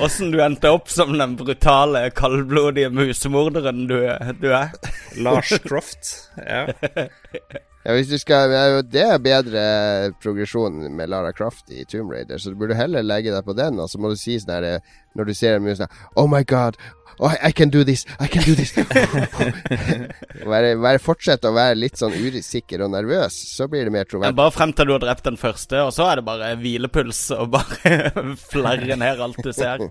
åssen 0.00 0.30
ja. 0.30 0.32
du 0.36 0.40
endte 0.44 0.72
opp 0.72 0.88
som 0.90 1.12
den 1.18 1.36
brutale, 1.36 2.08
kaldblodige 2.16 2.90
musemorderen 2.94 3.86
du, 3.90 3.98
du 4.40 4.48
er. 4.52 4.72
Lars 5.24 5.52
Croft. 5.66 6.14
Ja. 6.40 6.66
Ja, 7.82 7.96
hvis 7.96 8.06
du 8.06 8.14
skal, 8.18 8.52
det 8.86 9.02
er 9.02 9.18
bedre 9.18 9.62
progresjon 10.22 10.84
med 10.94 11.10
Lara 11.10 11.32
Croft 11.34 11.70
i 11.74 11.82
Tomb 11.84 12.12
Raider, 12.14 12.38
så 12.38 12.52
du 12.52 12.60
burde 12.60 12.78
heller 12.78 13.02
legge 13.02 13.32
deg 13.34 13.42
på 13.42 13.56
den, 13.58 13.80
og 13.82 13.90
så 13.90 13.98
må 13.98 14.12
du 14.12 14.20
si 14.20 14.36
sånn 14.38 14.54
her 14.54 14.66
eh, 14.68 14.92
Når 15.18 15.28
du 15.28 15.32
ser 15.34 15.56
en 15.58 15.64
mus 15.66 15.80
sånn 15.80 15.90
Oh 16.14 16.28
my 16.30 16.44
god, 16.46 16.78
oh, 17.22 17.34
I, 17.38 17.52
can 17.56 17.70
do 17.72 17.84
this, 17.86 18.04
I 18.20 18.28
can 18.30 18.44
do 18.46 18.54
this. 18.58 18.74
være, 20.52 20.74
være, 20.82 21.00
fortsett 21.02 21.46
å 21.48 21.54
være 21.56 21.78
litt 21.78 22.00
sånn 22.00 22.14
usikker 22.14 22.84
og 22.86 22.92
nervøs, 22.94 23.36
så 23.54 23.68
blir 23.70 23.88
det 23.88 23.94
mer 23.94 24.08
troverdig. 24.10 24.38
bare 24.38 24.54
frem 24.54 24.74
til 24.76 24.90
du 24.90 24.96
har 24.96 25.04
drept 25.06 25.28
den 25.30 25.40
første, 25.40 25.84
og 25.86 25.94
så 25.96 26.10
er 26.10 26.20
det 26.20 26.26
bare 26.28 26.52
hvilepuls 26.60 27.24
og 27.38 27.54
bare 27.54 28.12
flerre 28.52 28.98
ned 29.00 29.22
alt 29.22 29.40
du 29.42 29.52
ser. 29.56 29.88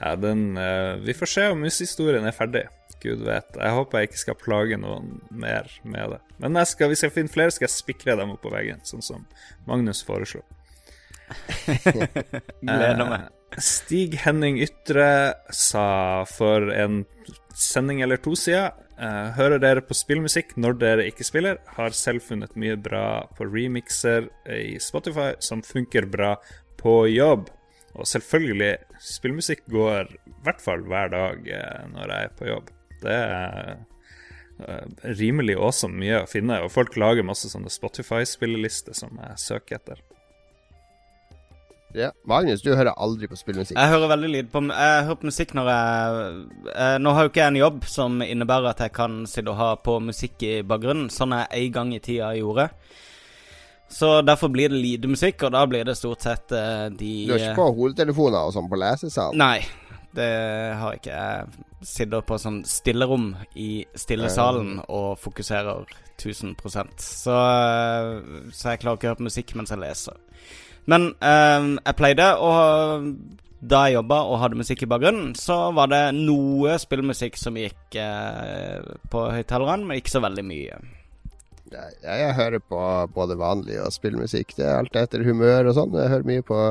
Ja, 0.00 0.14
den 0.16 0.56
eh, 0.56 0.94
Vi 1.04 1.12
får 1.16 1.28
se 1.28 1.48
om 1.52 1.60
mushistorien 1.60 2.24
er 2.24 2.36
ferdig. 2.36 2.66
Gud 3.00 3.22
vet. 3.24 3.56
Jeg 3.56 3.72
håper 3.72 3.98
jeg 3.98 4.10
ikke 4.10 4.20
skal 4.20 4.36
plage 4.36 4.76
noen 4.80 5.20
mer 5.32 5.68
med 5.88 6.14
det. 6.14 6.20
Men 6.42 6.58
jeg 6.60 6.68
skal, 6.74 6.90
hvis 6.92 7.04
jeg 7.06 7.14
finner 7.14 7.32
flere, 7.32 7.52
skal 7.54 7.66
jeg 7.66 7.72
spikre 7.72 8.16
dem 8.20 8.34
opp 8.34 8.42
på 8.44 8.52
veggen, 8.52 8.82
sånn 8.84 9.04
som 9.04 9.22
Magnus 9.68 10.02
foreslo. 10.04 10.42
Gleder 12.62 13.06
meg. 13.06 13.20
Eh, 13.26 13.36
Stig 13.58 14.14
Henning 14.22 14.60
Ytre 14.62 15.34
sa 15.50 16.24
for 16.30 16.70
en 16.70 17.04
sending 17.56 18.00
eller 18.04 18.20
to 18.22 18.36
siden 18.38 18.70
eh, 18.94 19.32
Hører 19.34 19.58
dere 19.62 19.82
på 19.84 19.96
spillmusikk 19.96 20.54
når 20.60 20.78
dere 20.80 21.06
ikke 21.10 21.26
spiller? 21.26 21.58
Har 21.76 21.96
selv 21.96 22.22
funnet 22.26 22.54
mye 22.60 22.78
bra 22.78 23.24
på 23.36 23.48
remixer 23.50 24.30
i 24.46 24.78
Spotify 24.82 25.32
som 25.42 25.64
funker 25.66 26.06
bra 26.10 26.36
på 26.80 27.02
jobb. 27.10 27.50
Og 27.98 28.06
selvfølgelig, 28.06 28.76
spillmusikk 29.02 29.64
går 29.72 30.12
i 30.14 30.34
hvert 30.46 30.62
fall 30.62 30.86
hver 30.86 31.10
dag 31.12 31.48
eh, 31.50 31.86
når 31.90 32.14
jeg 32.14 32.28
er 32.28 32.36
på 32.38 32.50
jobb. 32.52 32.74
Det 33.00 33.16
er 33.16 33.78
rimelig 35.16 35.54
awesome 35.56 35.96
mye 35.96 36.18
å 36.20 36.28
finne, 36.28 36.58
og 36.60 36.72
folk 36.74 36.98
lager 37.00 37.24
masse 37.24 37.48
sånne 37.48 37.72
Spotify-spillelister 37.72 38.92
som 38.96 39.16
jeg 39.16 39.40
søker 39.40 39.78
etter. 39.80 40.02
Ja. 41.96 42.12
Magnus, 42.28 42.62
du 42.62 42.70
hører 42.74 42.94
aldri 42.94 43.26
på 43.30 43.36
spillmusikk. 43.38 43.74
Jeg 43.78 43.90
hører 43.90 44.12
veldig 44.12 44.30
lite 44.30 44.52
på 44.52 44.62
Jeg 44.68 45.04
hører 45.08 45.18
på 45.18 45.26
musikk 45.30 45.54
når 45.58 45.70
jeg 45.72 46.30
eh, 46.74 46.96
Nå 47.02 47.14
har 47.16 47.26
jo 47.26 47.32
ikke 47.32 47.42
jeg 47.42 47.52
en 47.54 47.60
jobb 47.60 47.84
som 47.90 48.22
innebærer 48.22 48.70
at 48.70 48.82
jeg 48.86 48.94
kan 48.94 49.20
sitte 49.30 49.50
og 49.50 49.58
ha 49.58 49.70
på 49.82 49.98
musikk 50.04 50.44
i 50.46 50.54
bakgrunnen, 50.62 51.10
sånn 51.10 51.34
jeg 51.34 51.64
en 51.64 51.76
gang 51.78 51.94
i 51.96 52.02
tida 52.04 52.30
gjorde. 52.38 52.70
Så 53.90 54.20
derfor 54.22 54.52
blir 54.54 54.70
det 54.70 54.78
lite 54.78 55.10
musikk, 55.10 55.42
og 55.42 55.54
da 55.56 55.64
blir 55.66 55.84
det 55.84 55.96
stort 55.98 56.22
sett 56.22 56.52
eh, 56.54 56.86
de 56.94 57.12
Du 57.26 57.34
har 57.34 57.42
ikke 57.42 57.58
på 57.58 57.70
hodetelefoner 57.80 58.46
og 58.46 58.54
sånn 58.54 58.70
på 58.70 58.78
lesesalen? 58.78 59.42
Nei, 59.42 59.64
det 60.14 60.30
har 60.78 60.94
jeg 60.94 61.02
ikke. 61.02 61.16
Jeg 61.18 61.88
sitter 61.90 62.22
på 62.26 62.38
sånn 62.38 62.60
stillerom 62.68 63.32
i 63.58 63.70
stillesalen 63.98 64.78
og 64.86 65.18
fokuserer 65.18 65.90
1000 66.20 66.54
Så, 67.00 67.34
eh, 67.34 68.10
så 68.52 68.74
jeg 68.74 68.82
klarer 68.84 68.98
ikke 68.98 69.08
å 69.08 69.10
høre 69.10 69.22
på 69.24 69.30
musikk 69.30 69.56
mens 69.58 69.74
jeg 69.74 69.82
leser. 69.82 70.18
Men 70.88 71.10
eh, 71.20 71.66
jeg 71.76 71.96
pleide 71.98 72.30
å 72.40 72.52
Da 73.60 73.82
jeg 73.86 73.98
jobba 73.98 74.22
og 74.30 74.38
hadde 74.40 74.56
musikk 74.56 74.86
i 74.86 74.88
bakgrunnen, 74.88 75.34
så 75.36 75.68
var 75.76 75.90
det 75.92 76.04
noe 76.16 76.78
spillmusikk 76.80 77.36
som 77.36 77.58
gikk 77.60 77.98
eh, 78.00 78.80
på 79.12 79.26
høyttalerne, 79.34 79.84
men 79.84 80.00
ikke 80.00 80.14
så 80.14 80.22
veldig 80.24 80.44
mye. 80.48 80.78
Jeg, 81.70 81.98
jeg 82.02 82.32
hører 82.38 82.62
på 82.64 82.80
både 83.14 83.36
vanlig 83.38 83.76
og 83.82 83.92
spillmusikk. 83.94 84.56
Det 84.56 84.64
er 84.64 84.78
alt 84.78 84.96
etter 84.96 85.26
humør 85.28 85.68
og 85.68 85.76
sånn. 85.76 85.92
Jeg 86.00 86.12
hører 86.14 86.30
mye 86.30 86.46
på 86.46 86.62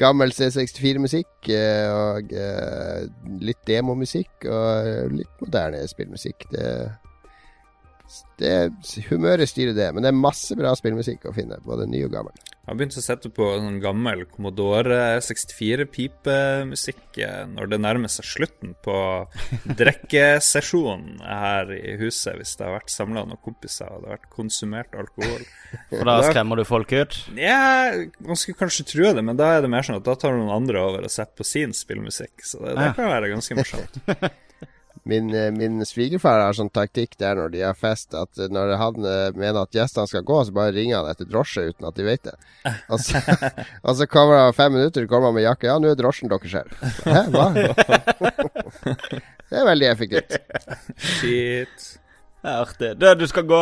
gammel 0.00 0.32
C64-musikk 0.32 1.52
eh, 1.52 1.92
og 1.92 2.32
eh, 2.32 3.04
litt 3.44 3.60
demomusikk 3.68 4.48
og 4.48 5.12
litt 5.18 5.44
moderne 5.44 5.84
spillmusikk. 5.90 6.48
Det, 6.54 6.66
det 8.42 8.72
Humøret 9.08 9.48
styrer 9.50 9.74
det, 9.76 9.88
men 9.94 10.02
det 10.04 10.10
er 10.10 10.16
masse 10.18 10.56
bra 10.58 10.72
spillmusikk 10.78 11.26
å 11.28 11.34
finne, 11.36 11.56
både 11.64 11.86
ny 11.90 12.00
og 12.06 12.12
gammel. 12.14 12.34
Jeg 12.62 12.68
har 12.70 12.76
begynt 12.78 12.94
å 12.94 13.02
sette 13.02 13.30
på 13.34 13.46
sånn 13.58 13.80
gammel 13.82 14.20
Commodore 14.30 15.18
64-pipemusikk 15.26 17.18
eh, 17.18 17.42
når 17.50 17.72
det 17.72 17.78
nærmer 17.82 18.10
seg 18.12 18.24
slutten 18.28 18.70
på 18.86 18.96
drikkesesjonen 19.80 21.18
her 21.26 21.72
i 21.74 21.96
huset, 21.98 22.36
hvis 22.38 22.54
det 22.58 22.68
har 22.68 22.76
vært 22.76 22.94
samla 22.94 23.24
noen 23.26 23.42
kompiser 23.42 23.90
og 23.90 24.04
det 24.04 24.08
har 24.12 24.18
vært 24.20 24.30
konsumert 24.36 24.94
alkohol. 24.94 25.42
Og 25.96 26.04
da 26.06 26.14
skremmer 26.26 26.56
du 26.60 26.64
folk 26.68 26.90
ut. 26.92 27.14
Ja, 27.34 27.90
man 28.22 28.36
skulle 28.38 28.60
kanskje 28.60 28.84
tro 28.92 29.10
det, 29.16 29.22
men 29.24 29.38
da 29.40 29.46
er 29.56 29.60
det 29.64 29.70
mer 29.72 29.82
sånn 29.86 29.98
at 29.98 30.06
da 30.06 30.14
tar 30.20 30.36
noen 30.36 30.52
andre 30.54 30.78
over 30.84 31.00
og 31.08 31.12
setter 31.12 31.34
på 31.40 31.44
sin 31.48 31.72
spillmusikk. 31.74 32.36
Så 32.44 32.62
det, 32.62 32.76
det 32.78 32.92
kan 32.98 33.08
være 33.10 33.32
ganske 33.32 33.58
morsomt. 33.58 33.94
Min, 35.04 35.34
eh, 35.34 35.50
min 35.50 35.82
svigerfar 35.86 36.38
har 36.44 36.54
sånn 36.54 36.70
taktikk 36.70 37.16
der 37.18 37.34
når 37.34 37.48
de 37.50 37.62
har 37.64 37.74
fest, 37.74 38.14
at 38.14 38.38
eh, 38.38 38.50
når 38.52 38.76
han 38.78 39.06
eh, 39.08 39.32
mener 39.34 39.64
at 39.64 39.74
gjestene 39.74 40.06
skal 40.06 40.22
gå, 40.26 40.36
så 40.46 40.54
bare 40.54 40.74
ringer 40.76 41.00
han 41.00 41.10
etter 41.10 41.26
drosje 41.26 41.64
uten 41.72 41.88
at 41.88 41.98
de 41.98 42.06
vet 42.06 42.28
det. 42.28 42.36
Og 42.86 43.02
så, 43.02 43.18
og 43.86 43.96
så 43.98 44.06
kommer 44.10 44.44
han 44.44 44.54
fem 44.54 44.76
minutter 44.78 45.08
kommer 45.10 45.32
han 45.32 45.38
med 45.40 45.46
jakke. 45.48 45.66
Ja, 45.72 45.80
nå 45.82 45.90
er 45.90 45.98
drosjen 45.98 46.30
deres 46.30 46.54
her. 46.54 46.70
Hæ, 47.02 47.24
hva? 47.34 47.48
Det 49.50 49.58
er 49.58 49.66
veldig 49.68 49.90
effektivt. 49.90 50.38
Shit. 51.18 51.90
Det 52.42 52.54
er 52.54 52.62
artig. 52.62 52.94
Du, 53.02 53.10
du 53.18 53.26
skal 53.30 53.50
gå. 53.50 53.60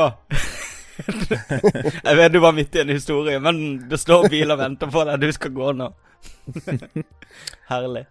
jeg 1.01 2.17
vet 2.21 2.33
du 2.37 2.41
var 2.45 2.53
midt 2.53 2.77
i 2.77 2.85
en 2.85 2.93
historie, 2.93 3.41
men 3.41 3.89
det 3.89 3.99
står 4.01 4.29
bil 4.29 4.53
og 4.53 4.61
venter 4.61 4.93
på 4.93 5.09
deg. 5.09 5.25
Du 5.25 5.33
skal 5.33 5.57
gå 5.57 5.73
nå. 5.81 5.89
Herlig. 7.73 8.05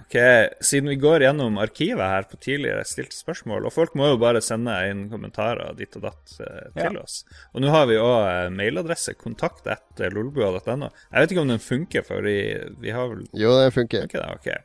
Ok, 0.00 0.16
Siden 0.64 0.90
vi 0.90 0.96
går 1.00 1.24
gjennom 1.26 1.58
arkivet 1.62 2.02
her 2.14 2.26
på 2.30 2.38
tidligere 2.42 2.86
stilte 2.88 3.16
spørsmål, 3.18 3.68
og 3.68 3.74
folk 3.74 3.94
må 3.98 4.08
jo 4.12 4.20
bare 4.22 4.42
sende 4.44 4.74
inn 4.90 5.04
kommentarer 5.12 5.76
ditt 5.78 5.96
og 6.00 6.08
datt 6.08 6.34
eh, 6.44 6.72
til 6.80 6.98
oss. 7.02 7.20
Og 7.54 7.64
nå 7.64 7.70
har 7.74 7.86
vi 7.90 8.00
òg 8.00 8.16
eh, 8.30 8.48
mailadresse 8.54 9.14
kontakt 9.20 9.68
etter 9.70 10.14
lolbua.no. 10.16 10.90
Jeg 11.10 11.20
vet 11.22 11.36
ikke 11.36 11.44
om 11.46 11.54
den 11.54 11.62
funker, 11.64 12.06
for 12.06 12.26
vi, 12.26 12.40
vi 12.82 12.96
har 12.96 13.12
vel 13.12 13.24
Jo, 13.32 13.54
den 13.60 13.72
funker. 13.76 14.08
Funker 14.08 14.24
det? 14.24 14.34
Okay. 14.40 14.58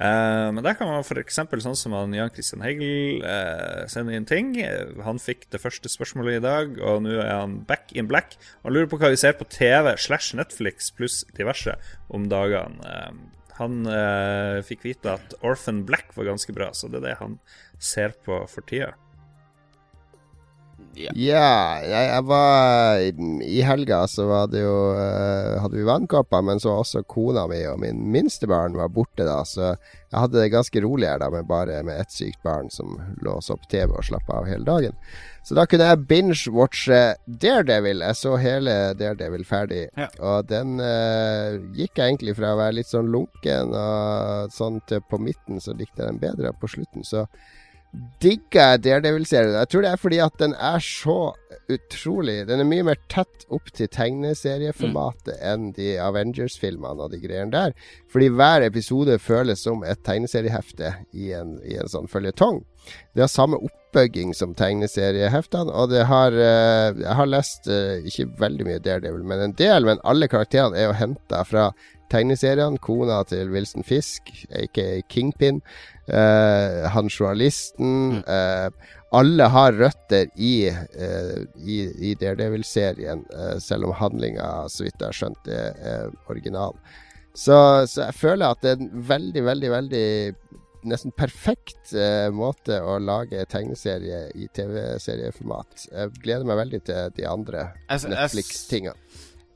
Eh, 0.00 0.48
men 0.56 0.64
der 0.64 0.72
kan 0.78 0.88
man 0.88 1.04
f.eks. 1.04 1.36
sånn 1.36 1.76
som 1.76 1.92
han 1.96 2.14
Jan 2.16 2.30
Christian 2.32 2.62
Hegel 2.64 3.20
eh, 3.28 3.82
sende 3.92 4.16
inn 4.16 4.24
ting. 4.28 4.54
Eh, 4.64 4.88
Han 5.04 5.20
fikk 5.20 5.50
det 5.52 5.60
første 5.60 5.90
spørsmålet 5.92 6.38
i 6.40 6.44
dag, 6.44 6.78
og 6.80 7.04
nå 7.04 7.18
er 7.20 7.34
han 7.34 7.58
back 7.68 7.92
in 7.92 8.08
black. 8.08 8.38
Han 8.64 8.72
lurer 8.72 8.88
på 8.88 9.00
hva 9.02 9.12
vi 9.12 9.20
ser 9.20 9.36
på 9.36 9.48
TV 9.52 9.92
slash 10.00 10.32
Netflix 10.38 10.88
pluss 10.96 11.22
diverse 11.36 11.76
om 12.08 12.28
dagene. 12.32 12.96
Han 13.58 13.86
eh, 13.86 14.58
fikk 14.64 14.86
vite 14.86 15.16
at 15.18 15.34
Orphan 15.44 15.82
Black 15.88 16.14
var 16.16 16.30
ganske 16.30 16.54
bra, 16.56 16.70
så 16.72 16.88
det 16.88 17.02
er 17.02 17.08
det 17.10 17.16
han 17.20 17.38
ser 17.82 18.14
på 18.24 18.42
for 18.50 18.64
tida. 18.68 18.94
Ja, 20.94 21.78
jeg, 21.80 22.08
jeg 22.10 22.24
var 22.28 22.98
I 23.00 23.60
helga 23.64 24.02
så 24.10 24.26
var 24.28 24.50
det 24.52 24.60
jo 24.60 24.74
eh, 24.92 25.56
Hadde 25.62 25.78
vi 25.78 25.86
vannkopper, 25.88 26.42
men 26.44 26.60
så 26.60 26.68
var 26.74 26.82
også 26.84 27.02
kona 27.08 27.46
mi 27.48 27.62
og 27.70 27.78
min 27.80 28.02
minste 28.12 28.48
barn 28.50 28.76
var 28.76 28.90
borte 28.92 29.24
da, 29.24 29.38
så 29.48 29.70
jeg 29.72 30.18
hadde 30.20 30.42
det 30.42 30.50
ganske 30.52 30.82
rolig 30.84 31.08
her 31.08 31.22
da, 31.22 31.30
med 31.32 31.46
bare 31.48 31.78
med 31.86 31.96
ett 32.02 32.12
sykt 32.12 32.42
barn 32.44 32.68
som 32.70 32.98
lå 33.24 33.38
og 33.38 33.44
så 33.46 33.56
på 33.56 33.70
TV 33.72 33.94
og 33.96 34.04
slappa 34.04 34.42
av 34.42 34.48
hele 34.50 34.66
dagen. 34.68 34.92
Så 35.42 35.56
da 35.56 35.64
kunne 35.66 35.86
jeg 35.88 36.02
binge-watche 36.10 36.98
Daredevil. 37.26 38.04
Jeg 38.04 38.18
så 38.20 38.34
hele 38.38 38.74
Daredevil 39.00 39.46
ferdig, 39.48 39.86
Ja. 39.96 40.10
og 40.20 40.50
den 40.52 40.76
eh, 40.84 41.56
gikk 41.78 41.96
jeg 41.96 42.12
egentlig 42.12 42.36
fra 42.36 42.52
å 42.52 42.60
være 42.60 42.76
litt 42.82 42.92
sånn 42.92 43.08
lunken 43.10 43.72
og 43.72 44.52
sånn 44.52 44.82
til 44.86 45.00
på 45.08 45.18
midten, 45.24 45.58
så 45.64 45.72
likte 45.72 46.04
jeg 46.04 46.12
den 46.12 46.20
bedre. 46.22 46.52
På 46.60 46.68
slutten 46.68 47.08
så 47.08 47.24
digger 48.22 48.72
jeg 48.72 48.82
Daredevil-serien. 48.86 49.58
Jeg 49.58 49.68
tror 49.68 49.84
det 49.84 49.90
er 49.92 50.00
fordi 50.00 50.18
at 50.24 50.36
den 50.40 50.54
er 50.56 50.80
så 50.84 51.34
utrolig 51.72 52.46
Den 52.48 52.60
er 52.60 52.66
mye 52.68 52.84
mer 52.84 52.98
tett 53.12 53.44
opp 53.52 53.68
til 53.76 53.88
tegneserieformatet 53.92 55.36
enn 55.44 55.70
de 55.76 55.94
Avengers-filmene 56.00 57.04
og 57.04 57.12
de 57.12 57.20
greiene 57.22 57.52
der. 57.52 57.76
Fordi 58.12 58.30
hver 58.32 58.66
episode 58.66 59.18
føles 59.22 59.62
som 59.64 59.84
et 59.84 60.00
tegneseriehefte 60.06 60.94
i 61.12 61.32
en, 61.36 61.58
i 61.64 61.76
en 61.80 61.92
sånn 61.92 62.10
føljetong. 62.10 62.62
Det 63.14 63.24
har 63.24 63.30
samme 63.30 63.60
oppbygging 63.60 64.32
som 64.34 64.56
tegneserieheftene, 64.58 65.70
og 65.70 65.92
det 65.92 66.06
har 66.08 66.34
eh, 66.34 66.98
Jeg 66.98 67.16
har 67.20 67.28
lest 67.28 67.68
eh, 67.70 68.02
ikke 68.08 68.30
veldig 68.40 68.68
mye 68.68 68.82
Daredevil, 68.82 69.24
men 69.28 69.44
en 69.44 69.56
del. 69.58 69.86
Men 69.86 70.02
alle 70.08 70.30
karakterene 70.32 70.80
er 70.80 70.88
jo 70.88 70.98
henta 70.98 71.44
fra 71.46 71.70
tegneseriene. 72.12 72.80
Kona 72.82 73.22
til 73.28 73.50
Wilson 73.52 73.86
Fisk, 73.86 74.30
aka 74.52 75.00
Kingpin. 75.08 75.62
eh, 76.08 76.88
han 76.92 77.08
journalisten. 77.08 78.22
eh, 78.26 78.70
alle 79.12 79.44
har 79.52 79.72
røtter 79.76 80.30
i, 80.40 80.68
eh, 80.68 81.40
i, 81.60 81.78
i 82.10 82.14
Daredevil-serien, 82.16 83.26
eh, 83.28 83.58
selv 83.60 83.90
om 83.90 83.92
handlinga, 83.98 84.68
så 84.72 84.86
vidt 84.86 84.96
jeg 85.00 85.10
har 85.10 85.18
skjønt, 85.18 85.48
er, 85.52 86.08
original. 86.32 86.72
Så, 87.34 87.56
så 87.88 88.06
jeg 88.06 88.16
føler 88.16 88.52
at 88.52 88.62
det 88.64 88.72
er 88.72 88.80
en 88.80 89.04
veldig, 89.08 89.44
veldig, 89.44 89.70
veldig 89.72 90.06
nesten 90.88 91.12
perfekt 91.14 91.92
eh, 91.94 92.28
måte 92.34 92.80
å 92.82 92.96
lage 92.98 93.44
tegneserie 93.52 94.24
i 94.34 94.48
TV-serieformat. 94.56 95.86
Jeg 95.92 96.14
gleder 96.24 96.48
meg 96.48 96.60
veldig 96.64 96.82
til 96.88 97.12
de 97.18 97.28
andre 97.28 97.68
Jeg 97.86 98.04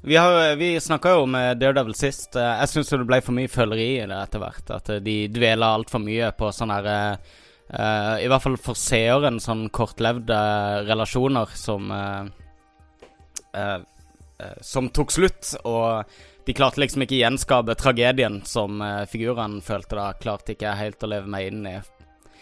Vi, 0.02 0.16
har- 0.16 0.56
vi 0.56 0.80
snakka 0.80 1.10
jo 1.16 1.22
om 1.26 1.34
eh, 1.34 1.54
Daredevil 1.58 1.94
sist. 1.94 2.36
Eh, 2.36 2.60
Jeg 2.60 2.68
syns 2.68 2.88
det 2.92 3.06
ble 3.08 3.20
for 3.24 3.34
mye 3.34 3.48
føleri 3.50 3.88
i 4.02 4.06
det 4.06 4.18
etter 4.22 4.42
hvert. 4.42 4.70
At 4.70 4.88
eh, 4.92 5.00
de 5.02 5.16
dveler 5.32 5.66
altfor 5.66 6.02
mye 6.04 6.30
på 6.38 6.52
sånn 6.54 6.70
her 6.74 6.86
eh, 6.92 8.22
I 8.22 8.28
hvert 8.30 8.44
fall 8.44 8.56
for 8.62 8.78
seeren 8.78 9.40
sånn 9.42 9.68
kortlevde 9.74 10.36
relasjoner 10.86 11.50
som 11.58 11.90
uh, 11.90 12.28
eh, 13.56 13.80
som 14.60 14.86
tok 14.94 15.10
slutt, 15.10 15.54
og 15.64 16.04
de 16.46 16.54
klarte 16.54 16.78
liksom 16.78 17.02
ikke 17.02 17.18
gjenskape 17.18 17.74
tragedien 17.80 18.42
som 18.46 18.78
eh, 18.84 19.02
figurene 19.10 19.58
følte 19.66 19.96
da. 19.98 20.12
Klarte 20.20 20.54
ikke 20.54 20.76
helt 20.78 21.02
å 21.02 21.10
leve 21.10 21.26
meg 21.32 21.48
inn 21.50 21.66
i. 21.72 21.76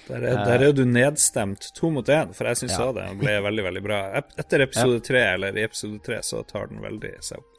Der 0.08 0.20
er, 0.20 0.44
der 0.44 0.62
er 0.68 0.72
du 0.76 0.84
nedstemt 0.84 1.70
to 1.74 1.88
mot 1.90 2.08
én, 2.12 2.34
for 2.36 2.44
jeg 2.50 2.56
syns 2.60 2.76
Ja. 2.76 2.92
det 2.92 3.06
ble 3.18 3.38
veldig, 3.40 3.64
veldig 3.64 3.82
bra. 3.82 4.00
Etter 4.36 4.66
episode 4.66 5.00
tre, 5.00 5.22
eller 5.34 5.56
i 5.56 5.64
episode 5.64 5.98
tre, 6.04 6.20
så 6.22 6.42
tar 6.44 6.68
den 6.68 6.82
veldig 6.84 7.14
seg 7.24 7.38
opp. 7.38 7.50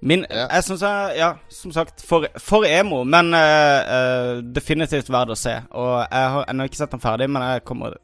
Min, 0.00 0.24
Ja. 0.30 0.46
Jeg 0.48 0.64
syns 0.64 0.80
jeg 0.80 1.16
Ja, 1.18 1.34
som 1.48 1.72
sagt, 1.72 2.00
for, 2.00 2.26
for 2.38 2.64
emo, 2.64 3.04
men 3.04 3.34
uh, 3.34 3.40
eh, 3.40 4.40
definitivt 4.40 5.10
verdt 5.10 5.34
å 5.34 5.36
se. 5.36 5.58
Og 5.72 6.06
jeg 6.06 6.30
har 6.34 6.46
ennå 6.48 6.64
ikke 6.64 6.76
sett 6.80 6.90
den 6.94 7.02
ferdig, 7.02 7.28
men 7.28 7.42
jeg 7.42 7.64
kommer 7.64 7.98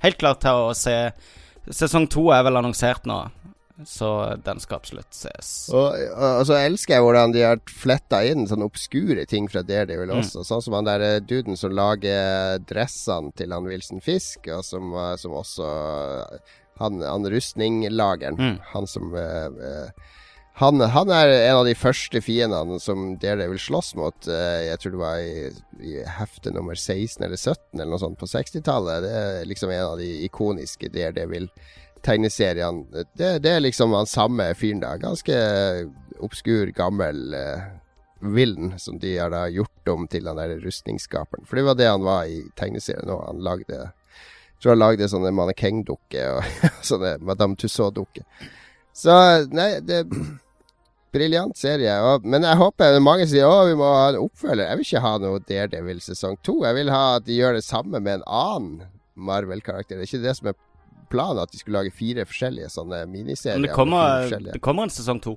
helt 0.00 0.18
klart 0.18 0.40
til 0.40 0.68
å 0.70 0.74
se 0.74 1.12
Sesong 1.70 2.08
to 2.10 2.24
er 2.34 2.42
vel 2.42 2.58
annonsert 2.58 3.04
nå, 3.06 3.20
så 3.88 4.08
den 4.44 4.60
skal 4.62 4.78
absolutt 4.80 5.12
ses. 5.16 5.50
Og, 5.72 5.94
og, 6.12 6.24
og 6.40 6.46
så 6.48 6.58
elsker 6.62 6.94
jeg 6.96 7.04
hvordan 7.06 7.34
de 7.34 7.44
har 7.46 7.60
fletta 7.68 8.22
inn 8.28 8.46
sånne 8.50 8.66
obskure 8.68 9.26
ting 9.30 9.48
fra 9.52 9.62
Daredevil 9.66 10.10
Mm. 10.12 10.18
også. 10.22 10.44
Sånn 10.46 10.62
som 10.64 10.74
han 10.78 10.88
der 10.88 11.00
eh, 11.06 11.20
duden 11.20 11.56
som 11.58 11.72
lager 11.76 12.58
dressene 12.68 13.32
til 13.38 13.52
han 13.54 13.64
Wilson 13.68 14.00
Fisk, 14.04 14.48
og 14.52 14.64
som, 14.64 14.92
eh, 14.94 15.14
som 15.20 15.32
også 15.38 15.70
Han, 16.80 17.02
han 17.04 17.26
rustninglageren. 17.30 18.34
Mm. 18.40 18.58
Han 18.72 18.86
som 18.88 19.12
eh, 19.14 19.46
eh, 19.46 20.10
han, 20.60 20.80
han 20.80 21.08
er 21.08 21.30
en 21.32 21.58
av 21.62 21.64
de 21.68 21.74
første 21.78 22.20
fiendene 22.24 22.76
som 22.80 23.14
Daredevil 23.20 23.60
slåss 23.60 23.94
mot. 23.96 24.26
eh, 24.28 24.66
jeg 24.68 24.80
tror 24.82 24.92
det 24.92 25.00
var 25.00 25.20
i, 25.20 25.52
i 25.80 25.94
hefte 26.18 26.52
nummer 26.52 26.74
16 26.76 27.24
eller 27.24 27.36
17 27.40 27.78
eller 27.80 27.92
noe 27.94 28.00
sånt 28.02 28.18
på 28.20 28.28
60-tallet. 28.28 29.04
Det 29.04 29.12
er 29.20 29.46
liksom 29.48 29.70
en 29.72 29.86
av 29.94 29.98
de 30.00 30.10
ikoniske 30.26 30.90
Daredevil-tegneseriene. 32.02 33.04
Det, 33.14 33.38
det 33.42 33.50
er 33.50 33.60
liksom 33.60 33.92
han 33.92 34.06
samme 34.06 34.54
fyren 34.54 34.80
da. 34.82 34.96
Ganske 35.00 35.36
obskur, 36.22 36.66
gammel 36.74 37.34
uh, 37.34 37.64
villen 38.20 38.78
som 38.78 38.98
de 38.98 39.16
har 39.18 39.30
da 39.30 39.48
gjort 39.48 39.88
om 39.88 40.06
til 40.08 40.26
han 40.26 40.36
der 40.36 40.58
rustningsskaperen. 40.62 41.46
For 41.46 41.56
det 41.56 41.66
var 41.66 41.74
det 41.74 41.90
han 41.90 42.04
var 42.04 42.26
i 42.26 42.42
tegneserien 42.56 43.10
òg. 43.10 43.26
Han 43.26 43.42
lagde 43.42 43.80
jeg 43.82 44.62
tror 44.62 44.76
han 44.76 44.84
lagde 44.84 45.08
sånne 45.10 45.32
mannekengdukker 45.34 46.36
og 46.36 46.66
sånne 46.86 47.16
Madame 47.18 47.58
Tussaud-dukker. 47.58 48.22
Så 48.94 49.14
nei, 49.50 49.80
det 49.82 50.04
Briljant 51.12 51.58
serie. 51.60 51.92
Og, 52.08 52.24
men 52.24 52.46
jeg 52.46 52.56
håper 52.56 52.94
mange 53.04 53.26
sier 53.28 53.44
å, 53.44 53.66
vi 53.68 53.74
må 53.76 53.84
ha 53.84 54.06
en 54.12 54.22
oppfølger. 54.22 54.64
Jeg 54.64 54.78
vil 54.78 54.86
ikke 54.86 55.02
ha 55.04 55.10
noe 55.20 55.42
Daredevil 55.44 55.98
sesong 56.00 56.38
to. 56.46 56.62
Jeg 56.64 56.78
vil 56.78 56.92
ha 56.94 57.18
at 57.18 57.26
de 57.26 57.36
gjør 57.36 57.58
det 57.58 57.66
samme 57.66 58.00
med 58.00 58.20
en 58.20 58.24
annen 58.24 58.86
Marvel-karakter. 59.12 59.98
Det 59.98 60.06
er 60.06 60.08
ikke 60.08 60.22
det 60.22 60.36
som 60.38 60.48
er 60.48 60.56
planen, 61.12 61.42
at 61.44 61.52
de 61.52 61.60
skulle 61.60 61.78
lage 61.82 61.92
fire 61.94 62.24
forskjellige 62.28 62.72
sånne 62.74 63.04
miniserier. 63.12 63.60
Men 63.60 63.68
det 63.68 63.76
kommer, 63.76 64.28
det 64.52 64.60
kommer 64.64 64.88
en 64.88 64.94
sesong 64.98 65.20
to. 65.24 65.36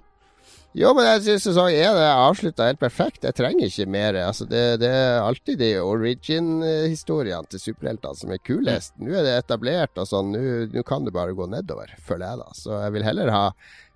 Jo, 0.76 0.90
men 0.92 1.06
jeg 1.08 1.22
syns 1.24 1.46
sesong 1.48 1.70
én 1.72 1.96
er 1.96 2.18
avslutta 2.20 2.66
helt 2.68 2.82
perfekt. 2.82 3.24
Jeg 3.24 3.36
trenger 3.38 3.70
ikke 3.70 3.86
mer. 3.88 4.18
Altså, 4.26 4.44
det, 4.50 4.64
det 4.82 4.90
er 4.92 5.22
alltid 5.24 5.62
de 5.62 5.70
origin-historiene 5.80 7.48
til 7.50 7.62
superheltene 7.64 8.18
som 8.20 8.34
er 8.36 8.42
kulest. 8.44 8.94
Nå 9.00 9.14
er 9.16 9.24
det 9.26 9.36
etablert 9.44 9.98
og 10.02 10.08
sånn. 10.10 10.34
Nå- 10.36 10.68
Nå 10.76 10.84
kan 10.88 11.06
det 11.08 11.14
bare 11.16 11.34
gå 11.38 11.48
nedover, 11.52 11.94
føler 12.04 12.28
jeg 12.34 12.42
da. 12.44 12.50
Så 12.60 12.76
jeg 12.84 12.92
vil 12.98 13.08
heller 13.08 13.32
ha 13.32 13.46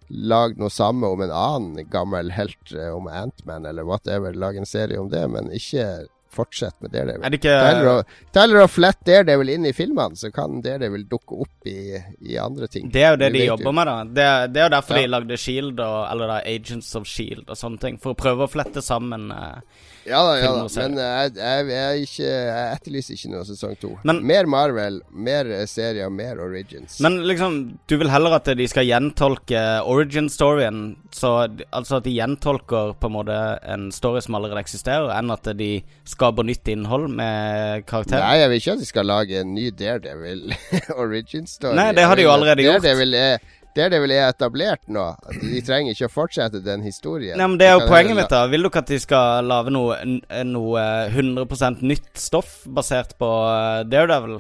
lagd 0.09 0.57
noe 0.57 0.71
samme 0.73 1.05
om 1.11 1.21
en 1.21 1.31
annen 1.35 1.89
gammel 1.91 2.31
helt, 2.33 2.71
eh, 2.73 2.89
om 2.95 3.07
Antman 3.07 3.65
eller 3.69 3.83
whatever. 3.85 4.33
Lage 4.33 4.57
en 4.63 4.65
serie 4.65 4.97
om 4.99 5.09
det, 5.11 5.25
men 5.29 5.51
ikke 5.53 6.07
fortsett 6.31 6.75
med 6.81 6.91
Daredevil. 6.93 7.23
Er 7.25 7.29
det 7.33 7.39
ikke 7.41 7.53
å- 7.57 7.93
og, 7.99 8.05
Tyler 8.35 8.61
og 8.63 8.69
flette 8.69 9.05
Daredevil 9.09 9.49
inn 9.55 9.65
i 9.65 9.73
filmene, 9.73 10.15
så 10.15 10.31
kan 10.33 10.61
Daredevil 10.61 11.07
dukke 11.09 11.39
opp 11.41 11.65
i, 11.67 11.97
i 12.29 12.37
andre 12.37 12.67
ting. 12.67 12.89
Det 12.93 13.01
er 13.03 13.11
jo 13.15 13.21
det 13.23 13.31
de 13.33 13.45
jobber 13.45 13.63
jobber 13.65 13.75
med, 13.79 13.87
da. 13.87 13.97
Det, 14.03 14.53
det 14.53 14.61
er 14.61 14.69
jo 14.69 14.75
derfor 14.77 14.95
Ja. 14.95 15.01
de 15.01 15.13
lagde 15.13 15.37
Shield, 15.37 15.79
og, 15.79 16.11
eller 16.11 16.27
da 16.27 16.41
Agents 16.45 16.95
of 16.95 17.07
Shield 17.07 17.45
og 17.49 17.57
sånne 17.57 17.79
ting. 17.79 17.97
For 17.99 18.13
å 18.13 18.19
prøve 18.19 18.45
å 18.45 18.51
flette 18.51 18.81
sammen 18.85 19.31
eh, 19.31 19.61
Ja 20.07 20.21
da, 20.25 20.35
ja 20.39 20.51
da. 20.55 20.65
Men 20.79 20.97
eh, 20.97 21.09
jeg, 21.19 21.33
jeg, 21.39 21.67
jeg, 21.73 22.05
ikke, 22.05 22.29
jeg 22.29 22.77
etterlyser 22.77 23.17
ikke 23.17 23.31
noe 23.33 23.45
sesong 23.47 23.75
to. 23.81 23.91
Mer 24.05 24.49
Marvel, 24.49 25.01
mer 25.11 25.49
eh, 25.53 25.65
serier, 25.69 26.11
mer 26.13 26.39
Origins. 26.43 26.99
Men 27.03 27.19
liksom, 27.27 27.59
du 27.89 27.97
vil 28.01 28.11
heller 28.11 28.37
at 28.39 28.49
de 28.59 28.67
skal 28.71 28.87
gjentolke 28.87 29.63
origin-storyen, 29.89 30.81
så 31.15 31.33
altså 31.69 31.99
at 31.99 32.07
de 32.07 32.15
gjentolker 32.15 32.95
på 32.99 33.11
en 33.11 33.15
måte 33.15 33.37
en 33.67 33.89
story 33.95 34.23
som 34.25 34.39
allerede 34.39 34.63
eksisterer, 34.63 35.11
enn 35.17 35.33
at 35.33 35.51
de 35.59 35.71
skaper 36.09 36.47
nytt 36.47 36.71
innhold 36.71 37.09
med 37.11 37.85
karakterer? 37.89 38.25
Nei, 38.25 38.41
jeg 38.43 38.51
vil 38.53 38.63
ikke 38.63 38.75
at 38.77 38.83
de 38.83 38.89
skal 38.89 39.09
lage 39.09 39.43
en 39.43 39.55
ny 39.55 39.69
Daredevil 39.75 40.49
origin-story. 41.03 41.77
Nei, 41.79 41.91
det 41.97 42.07
har 42.09 42.19
de 42.19 42.27
jo 42.27 42.33
allerede 42.33 42.65
gjort. 42.65 42.83
Daredevil 42.83 43.17
er, 43.19 43.57
Daredevil 43.79 44.13
er 44.17 44.27
etablert 44.27 44.83
nå. 44.91 45.07
De 45.39 45.63
trenger 45.65 45.95
ikke 45.95 46.09
å 46.09 46.13
fortsette 46.13 46.61
den 46.65 46.83
historien. 46.85 47.37
Nei, 47.39 47.47
men 47.47 47.57
Det 47.61 47.67
er 47.71 47.77
jo 47.79 47.87
poenget 47.89 48.19
mitt. 48.19 48.29
da 48.31 48.43
Vil 48.51 48.63
du 48.67 48.69
ikke 48.69 48.83
at 48.83 48.91
de 48.93 48.99
skal 49.01 49.47
lage 49.49 49.71
noe, 49.73 49.97
noe 50.45 50.85
100% 51.15 51.83
nytt 51.87 52.11
stoff 52.19 52.59
basert 52.67 53.15
på 53.21 53.29
eh, 53.49 53.83
Daredevil? 53.89 54.39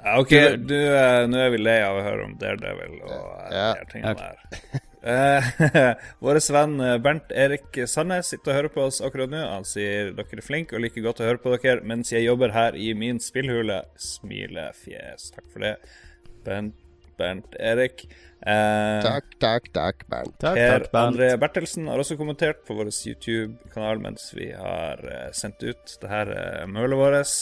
Ja, 0.00 0.14
OK, 0.22 0.30
du, 0.64 0.76
eh, 0.80 1.26
nå 1.28 1.36
er 1.44 1.50
vi 1.52 1.58
lei 1.60 1.80
av 1.84 1.98
å 2.00 2.04
høre 2.06 2.22
om 2.24 2.38
Daredevil 2.40 3.02
og 3.04 3.18
eh, 3.18 3.50
Ja. 3.52 3.66
de 3.76 3.90
tingene 3.90 4.14
der. 4.16 4.86
Eh, 5.00 5.50
Vår 6.24 6.38
venn 6.52 6.74
eh, 6.84 6.94
Bernt 7.04 7.30
Erik 7.36 7.76
Sandnes 7.88 8.32
sitter 8.32 8.52
og 8.52 8.56
hører 8.58 8.72
på 8.74 8.86
oss 8.88 9.02
akkurat 9.04 9.28
nå. 9.32 9.42
Han 9.52 9.64
sier 9.68 10.10
dere 10.16 10.40
er 10.40 10.44
flinke 10.44 10.76
og 10.78 10.82
liker 10.86 11.04
godt 11.04 11.20
å 11.20 11.28
høre 11.28 11.40
på 11.44 11.52
dere 11.56 11.84
mens 11.88 12.12
jeg 12.14 12.24
jobber 12.24 12.52
her 12.56 12.76
i 12.80 12.94
min 12.96 13.20
spillhule. 13.20 13.82
Smilefjes. 14.00 15.30
Takk 15.36 15.46
for 15.52 15.64
det, 15.68 15.74
Bernt, 16.48 16.79
Bernt 17.20 17.56
Erik. 17.60 18.06
Eh, 18.40 19.00
Takk, 19.04 19.34
takk, 19.42 19.66
takk, 19.76 20.06
Bernt. 20.08 20.38
Takk, 20.40 20.56
Per 20.56 20.78
takk, 20.86 20.92
Bernt. 20.94 21.10
André 21.12 21.28
Bertelsen 21.40 21.90
har 21.92 22.00
også 22.00 22.16
kommentert 22.20 22.64
på 22.64 22.76
vår 22.78 22.88
YouTube-kanal 22.88 24.00
mens 24.00 24.30
vi 24.36 24.48
har 24.56 25.04
eh, 25.04 25.28
sendt 25.36 25.60
ut 25.62 25.98
det 26.00 26.10
her 26.10 26.32
eh, 26.32 26.64
mølet 26.70 27.00
vårt. 27.00 27.34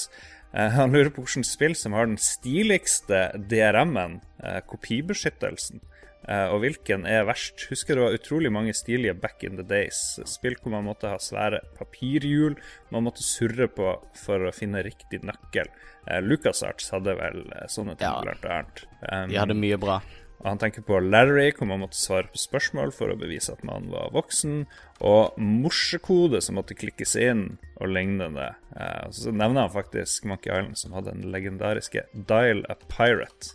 Eh, 0.54 0.70
han 0.74 0.94
lurer 0.94 1.12
på 1.14 1.22
hvilket 1.22 1.46
spill 1.46 1.76
som 1.78 1.94
har 1.94 2.08
den 2.10 2.18
stiligste 2.18 3.28
DRM-en, 3.50 4.18
eh, 4.42 4.58
kopibeskyttelsen. 4.66 5.84
Eh, 6.28 6.50
og 6.52 6.60
hvilken 6.60 7.06
er 7.08 7.24
verst? 7.24 7.62
Husker 7.70 7.96
det 7.96 8.02
var 8.04 8.16
utrolig 8.18 8.50
mange 8.52 8.74
stilige 8.76 9.14
back 9.16 9.42
in 9.48 9.56
the 9.56 9.64
days. 9.64 10.18
Spill 10.28 10.58
hvor 10.60 10.74
man 10.76 10.84
måtte 10.84 11.08
ha 11.08 11.16
svære 11.22 11.62
papirhjul, 11.78 12.58
man 12.92 13.06
måtte 13.06 13.24
surre 13.24 13.68
på 13.72 13.94
for 14.14 14.44
å 14.44 14.52
finne 14.52 14.82
riktig 14.84 15.22
nøkkel. 15.24 15.70
Eh, 16.06 16.20
LucasArts 16.20 16.90
hadde 16.92 17.16
vel 17.16 17.44
eh, 17.56 17.66
sånne 17.72 17.96
ting, 17.96 18.06
Ja. 18.10 18.20
blant 18.22 18.44
annet. 18.44 18.84
Um, 19.10 19.28
De 19.32 19.36
hadde 19.40 19.56
mye 19.56 19.78
bra. 19.80 20.02
og 20.40 20.46
Han 20.46 20.58
tenker 20.58 20.84
på 20.86 21.00
Larry, 21.02 21.50
hvor 21.56 21.66
man 21.66 21.80
måtte 21.80 21.96
svare 21.98 22.28
på 22.30 22.38
spørsmål 22.38 22.92
for 22.94 23.08
å 23.10 23.16
bevise 23.18 23.50
at 23.52 23.64
man 23.64 23.88
var 23.90 24.10
voksen. 24.14 24.66
Og 25.00 25.32
morsekode 25.38 26.42
som 26.44 26.56
måtte 26.60 26.76
klikkes 26.78 27.16
inn, 27.16 27.56
og 27.80 27.88
lignende. 27.88 28.50
Eh, 28.76 29.08
så 29.10 29.32
nevner 29.32 29.64
han 29.66 29.70
faktisk 29.74 30.24
Monkey 30.28 30.52
Island, 30.52 30.76
som 30.78 30.92
hadde 30.92 31.14
den 31.16 31.32
legendariske 31.32 32.04
Dial 32.14 32.64
a 32.68 32.76
Pirate. 32.88 33.54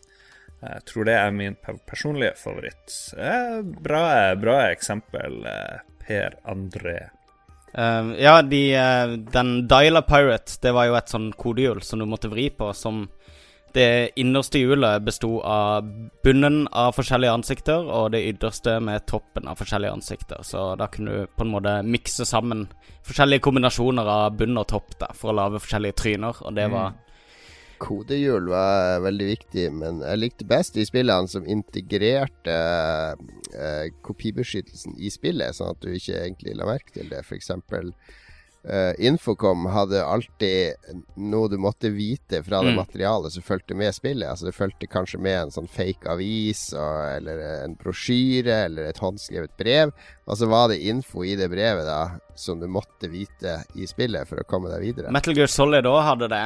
Jeg 0.64 0.85
tror 0.90 1.07
det 1.10 1.15
er 1.19 1.34
min 1.35 1.57
personlige 1.60 2.38
favoritt. 2.40 2.94
Eh, 3.18 3.60
bra, 3.84 4.06
bra 4.40 4.60
eksempel, 4.72 5.44
eh, 5.49 5.84
Per 6.03 6.40
André. 6.49 6.98
Uh, 7.73 8.14
ja, 8.22 8.41
de, 8.45 8.61
uh, 8.77 9.15
den 9.34 9.68
Dialer 9.68 10.06
Pirate, 10.06 10.60
det 10.61 10.76
var 10.76 10.85
jo 10.85 10.98
et 10.99 11.10
sånn 11.10 11.31
kodehjul 11.34 11.81
som 11.81 12.03
du 12.03 12.06
måtte 12.06 12.30
vri 12.30 12.52
på, 12.53 12.68
som 12.77 13.07
det 13.73 14.11
innerste 14.22 14.60
hjulet 14.61 15.02
besto 15.02 15.40
av 15.41 15.88
bunnen 16.23 16.68
av 16.69 16.94
forskjellige 16.94 17.34
ansikter, 17.34 17.88
og 17.90 18.11
det 18.14 18.22
ytterste 18.30 18.77
med 18.85 19.07
toppen 19.10 19.49
av 19.49 19.57
forskjellige 19.57 19.95
ansikter. 19.98 20.44
Så 20.45 20.76
da 20.77 20.85
kunne 20.94 21.15
du 21.15 21.31
på 21.34 21.48
en 21.48 21.53
måte 21.56 21.80
mikse 21.81 22.27
sammen 22.30 22.68
forskjellige 23.07 23.41
kombinasjoner 23.48 24.11
av 24.19 24.38
bunn 24.38 24.60
og 24.61 24.68
topp 24.69 24.94
da, 25.02 25.10
for 25.18 25.34
å 25.34 25.38
lage 25.41 25.64
forskjellige 25.64 25.98
tryner, 26.03 26.44
og 26.45 26.53
det 26.53 26.68
var 26.69 26.94
Kodehjul 27.84 28.47
var 28.51 29.01
veldig 29.03 29.27
viktig, 29.27 29.68
men 29.76 29.99
jeg 30.05 30.22
likte 30.22 30.47
best 30.47 30.77
de 30.77 30.85
spillene 30.88 31.27
som 31.27 31.43
integrerte 31.49 32.57
eh, 33.53 33.88
kopibeskyttelsen 34.07 34.95
i 35.03 35.11
spillet, 35.14 35.55
sånn 35.57 35.73
at 35.76 35.81
du 35.84 35.91
ikke 35.93 36.22
egentlig 36.23 36.55
la 36.57 36.68
merke 36.69 36.95
til 36.95 37.10
det. 37.11 37.23
F.eks. 37.27 37.51
Uh, 38.64 38.93
Infocom 39.03 39.65
hadde 39.76 39.99
alltid 40.07 40.93
noe 41.19 41.49
du 41.51 41.57
måtte 41.60 41.89
vite 41.91 42.39
fra 42.45 42.61
det 42.64 42.72
Mm. 42.72 42.77
materialet 42.80 43.34
som 43.35 43.43
fulgte 43.43 43.76
med 43.76 43.91
spillet. 43.91 44.23
Altså 44.30 44.45
Det 44.47 44.55
fulgte 44.55 44.88
kanskje 44.88 45.19
med 45.19 45.35
en 45.41 45.51
sånn 45.51 45.68
fake 45.68 46.07
avis, 46.07 46.69
og, 46.72 47.18
eller 47.18 47.43
en 47.65 47.76
brosjyre, 47.76 48.61
eller 48.69 48.88
et 48.88 49.01
håndskrevet 49.03 49.57
brev. 49.60 49.91
Og 50.27 50.38
så 50.39 50.47
var 50.47 50.69
det 50.72 50.80
info 50.80 51.26
i 51.27 51.35
det 51.35 51.49
brevet 51.51 51.84
da 51.84 52.22
som 52.39 52.61
du 52.64 52.68
måtte 52.72 53.11
vite 53.11 53.65
i 53.76 53.84
spillet 53.85 54.31
for 54.31 54.39
å 54.39 54.47
komme 54.47 54.72
deg 54.72 54.80
videre. 54.88 55.11
Metal 55.11 55.35
Gear 55.35 55.51
Solid 55.51 55.84
òg 55.84 55.99
hadde 56.07 56.31
det. 56.31 56.45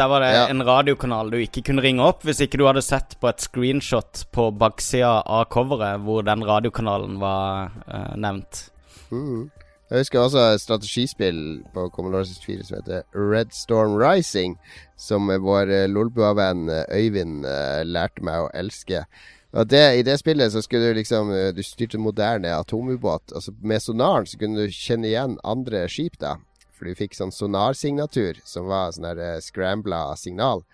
Der 0.00 0.08
var 0.08 0.22
det 0.24 0.32
Ja. 0.32 0.48
en 0.48 0.62
radiokanal 0.64 1.28
du 1.30 1.36
ikke 1.36 1.60
kunne 1.66 1.82
ringe 1.84 2.00
opp 2.00 2.22
hvis 2.24 2.40
ikke 2.40 2.56
du 2.56 2.64
hadde 2.64 2.80
sett 2.80 3.18
på 3.20 3.28
et 3.28 3.42
screenshot 3.44 4.22
på 4.32 4.46
baksida 4.56 5.20
av 5.26 5.44
coveret 5.52 6.00
hvor 6.00 6.24
den 6.24 6.40
radiokanalen 6.40 7.18
var 7.20 7.68
uh, 7.84 8.16
nevnt. 8.16 8.70
Mm. 9.12 9.50
Jeg 9.90 9.98
husker 9.98 10.20
også 10.22 10.46
et 10.54 10.62
strategispill 10.62 11.42
på 11.74 11.88
Commodore 11.92 12.24
64 12.24 12.64
som 12.68 12.78
heter 12.78 13.02
Red 13.12 13.52
Storm 13.52 13.98
Rising, 13.98 14.56
som 14.96 15.26
vår 15.28 15.68
eh, 15.68 15.88
Lolbua-venn 15.90 16.68
eh, 16.70 16.84
Øyvind 16.94 17.44
uh, 17.44 17.82
lærte 17.84 18.24
meg 18.24 18.46
å 18.46 18.50
elske. 18.54 19.04
Og 19.52 19.66
det, 19.68 19.82
I 19.98 20.04
det 20.06 20.16
spillet 20.20 20.52
så 20.54 20.62
skulle 20.62 20.92
du 20.92 21.00
liksom 21.00 21.32
eh, 21.34 21.50
Du 21.52 21.60
styrte 21.66 21.98
moderne 21.98 22.54
atomubåt. 22.54 23.34
Altså 23.34 23.52
Med 23.60 23.82
sonaren 23.82 24.26
så 24.30 24.38
kunne 24.38 24.62
du 24.62 24.70
kjenne 24.72 25.10
igjen 25.10 25.36
andre 25.44 25.88
skip, 25.90 26.16
da. 26.22 26.36
For 26.80 26.88
du 26.88 26.96
fikk 26.96 27.12
sånn 27.12 27.32
sonarsignatur, 27.36 28.40
som 28.48 28.70
var 28.70 28.94
sånn 28.96 29.04
der 29.10 29.20
uh, 29.20 29.42
scrambla 29.44 30.16
signal. 30.16 30.64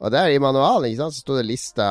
Og 0.00 0.08
der 0.14 0.32
i 0.32 0.38
manualen 0.40 0.88
ikke 0.88 1.02
sant, 1.02 1.12
så 1.18 1.20
sto 1.20 1.34
det 1.36 1.44
lista 1.44 1.86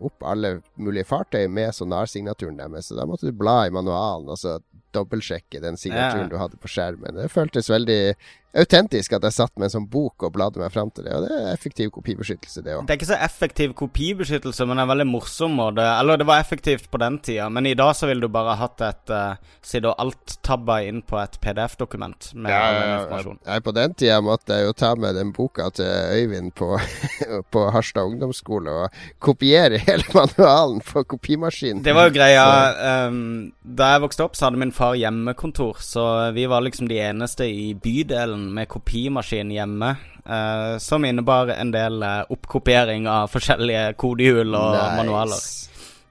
opp 0.00 0.24
alle 0.24 0.54
mulige 0.80 1.04
fartøy 1.10 1.44
med 1.52 1.74
sonarsignaturen 1.76 2.56
deres. 2.56 2.88
Så 2.88 2.96
da 2.96 3.04
måtte 3.04 3.28
du 3.28 3.36
bla 3.36 3.66
i 3.68 3.74
manualen 3.74 4.32
og 4.32 4.40
så 4.40 4.54
dobbeltsjekke 4.96 5.60
den 5.60 5.76
signaturen 5.76 6.24
Ja. 6.24 6.30
du 6.32 6.38
hadde 6.40 6.56
på 6.56 6.70
skjermen. 6.72 7.20
Det 7.20 7.28
føltes 7.30 7.68
veldig 7.68 8.16
autentisk 8.56 9.14
at 9.16 9.24
jeg 9.26 9.36
satt 9.36 9.52
med 9.56 9.68
en 9.68 9.74
sånn 9.76 9.88
bok 9.90 10.26
og 10.26 10.32
bladde 10.34 10.60
meg 10.62 10.72
fram 10.74 10.90
til 10.94 11.06
det. 11.06 11.14
Og 11.14 11.26
det 11.26 11.36
er 11.36 11.52
effektiv 11.52 11.92
kopibeskyttelse, 11.94 12.64
det 12.66 12.74
òg. 12.76 12.86
Det 12.86 12.94
er 12.94 13.00
ikke 13.00 13.10
så 13.12 13.18
effektiv 13.22 13.74
kopibeskyttelse, 13.78 14.66
men 14.66 14.80
det 14.80 14.84
er 14.84 14.90
veldig 14.92 15.08
morsom 15.10 15.54
måte. 15.60 15.84
Eller 15.84 16.20
det 16.20 16.26
var 16.28 16.42
effektivt 16.42 16.90
på 16.90 17.00
den 17.02 17.20
tida, 17.22 17.48
men 17.52 17.68
i 17.70 17.76
dag 17.78 17.92
så 17.96 18.10
ville 18.10 18.26
du 18.26 18.32
bare 18.32 18.56
hatt 18.60 18.84
et 18.86 19.14
uh, 19.14 19.38
Sitte 19.60 19.90
og 19.90 20.00
alt-tabba 20.00 20.78
inn 20.88 21.02
på 21.06 21.18
et 21.20 21.36
PDF-dokument 21.42 22.30
med 22.34 22.50
ja, 22.52 22.60
den 22.74 22.92
informasjonen. 22.94 23.40
Nei, 23.44 23.58
på 23.64 23.74
den 23.76 23.94
tida 24.00 24.16
måtte 24.24 24.56
jeg 24.56 24.66
jo 24.66 24.76
ta 24.82 24.94
med 24.98 25.18
den 25.18 25.34
boka 25.36 25.68
til 25.76 25.90
Øyvind 26.16 26.54
på, 26.56 26.72
på 27.52 27.64
Harstad 27.74 28.08
ungdomsskole 28.08 28.72
og 28.84 29.02
kopiere 29.22 29.78
hele 29.84 30.06
manualen 30.16 30.80
på 30.86 31.04
kopimaskinen. 31.14 31.84
Det 31.84 31.94
var 31.96 32.08
jo 32.08 32.16
greia 32.16 32.48
Um, 32.80 33.52
Da 33.60 33.92
jeg 33.94 34.02
vokste 34.04 34.24
opp, 34.24 34.36
så 34.36 34.46
hadde 34.46 34.60
min 34.60 34.72
far 34.74 34.96
hjemmekontor, 34.98 35.78
så 35.84 36.04
vi 36.34 36.46
var 36.50 36.64
liksom 36.64 36.88
de 36.90 36.98
eneste 37.02 37.46
i 37.46 37.70
bydelen 37.78 38.39
med 38.54 38.68
kopimaskin 38.72 39.52
hjemme. 39.54 39.94
Uh, 40.20 40.76
som 40.78 41.04
innebar 41.04 41.48
en 41.54 41.72
del 41.72 42.02
uh, 42.04 42.28
oppkopiering 42.30 43.08
av 43.08 43.32
forskjellige 43.32 43.94
kodehjul 43.98 44.54
og 44.54 44.76
manualer. 44.98 45.40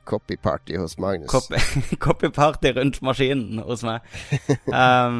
Copy-party 0.10 0.78
hos 0.82 0.98
Magnus. 0.98 1.30
Copy- 1.30 1.96
Copy-party 2.06 2.72
rundt 2.74 2.98
maskinen 3.06 3.60
hos 3.62 3.84
meg. 3.86 4.02
Um, 4.66 5.20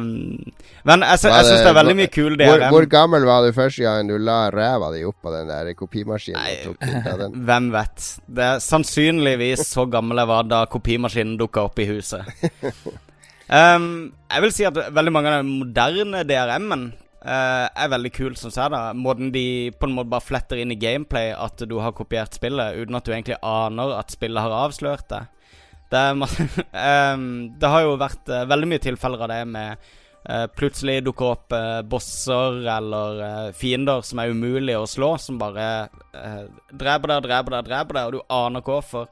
men 0.82 1.04
jeg, 1.06 1.20
jeg 1.22 1.46
syns 1.46 1.60
det 1.62 1.68
er 1.70 1.76
veldig 1.78 1.94
mye 2.00 2.10
kul 2.10 2.34
hvor, 2.34 2.56
DRM. 2.58 2.74
hvor 2.74 2.86
gammel 2.90 3.26
var 3.28 3.46
du 3.46 3.54
første 3.54 3.84
gang 3.86 4.10
du 4.10 4.16
la 4.18 4.40
ræva 4.50 4.90
di 4.96 5.04
opp 5.06 5.20
på 5.22 5.34
den 5.36 5.52
der 5.52 5.70
kopimaskinen? 5.78 6.40
Nei. 6.42 7.30
Hvem 7.50 7.70
vet. 7.76 8.08
Det 8.26 8.48
er 8.48 8.64
sannsynligvis 8.64 9.62
så 9.68 9.86
gammel 9.90 10.18
jeg 10.24 10.32
var 10.32 10.50
da 10.50 10.64
kopimaskinen 10.70 11.38
dukka 11.38 11.68
opp 11.70 11.78
i 11.78 11.86
huset. 11.92 12.26
Um, 13.50 14.12
jeg 14.30 14.44
vil 14.44 14.52
si 14.54 14.66
at 14.68 14.76
veldig 14.94 15.10
mange 15.10 15.30
av 15.30 15.40
den 15.40 15.54
moderne 15.58 16.22
DRM-en 16.22 16.84
uh, 16.94 17.66
er 17.66 17.90
veldig 17.90 18.12
kul, 18.14 18.36
syns 18.38 18.58
jeg. 18.60 18.70
da 18.70 18.92
Måten 18.94 19.32
de 19.34 19.72
på 19.74 19.88
en 19.88 19.96
måte 19.96 20.12
bare 20.12 20.22
fletter 20.22 20.60
inn 20.62 20.70
i 20.70 20.78
gameplay 20.78 21.32
at 21.34 21.64
du 21.66 21.80
har 21.82 21.96
kopiert 21.96 22.38
spillet, 22.38 22.78
uten 22.78 22.98
at 22.98 23.06
du 23.06 23.12
egentlig 23.12 23.40
aner 23.42 23.96
at 23.98 24.14
spillet 24.14 24.46
har 24.46 24.54
avslørt 24.62 25.08
det. 25.10 25.24
Det, 25.90 26.04
um, 26.14 27.50
det 27.60 27.72
har 27.72 27.82
jo 27.82 27.98
vært 27.98 28.30
uh, 28.30 28.46
veldig 28.52 28.70
mye 28.70 28.84
tilfeller 28.84 29.26
av 29.26 29.32
det 29.32 29.40
med 29.50 29.90
uh, 30.30 30.46
plutselig 30.54 31.00
dukker 31.08 31.32
opp 31.32 31.58
bosser 31.90 32.60
eller 32.70 33.22
eh, 33.26 33.46
fiender 33.56 34.04
som 34.06 34.20
er 34.22 34.30
umulige 34.30 34.78
å 34.78 34.86
slå, 34.86 35.16
som 35.18 35.40
bare 35.40 35.88
dreper 36.70 37.16
deg, 37.16 37.24
dreper 37.26 37.56
deg, 37.56 37.66
dreper 37.66 37.98
deg, 37.98 38.04
og 38.04 38.14
du 38.14 38.34
aner 38.36 38.62
hvorfor. 38.62 39.10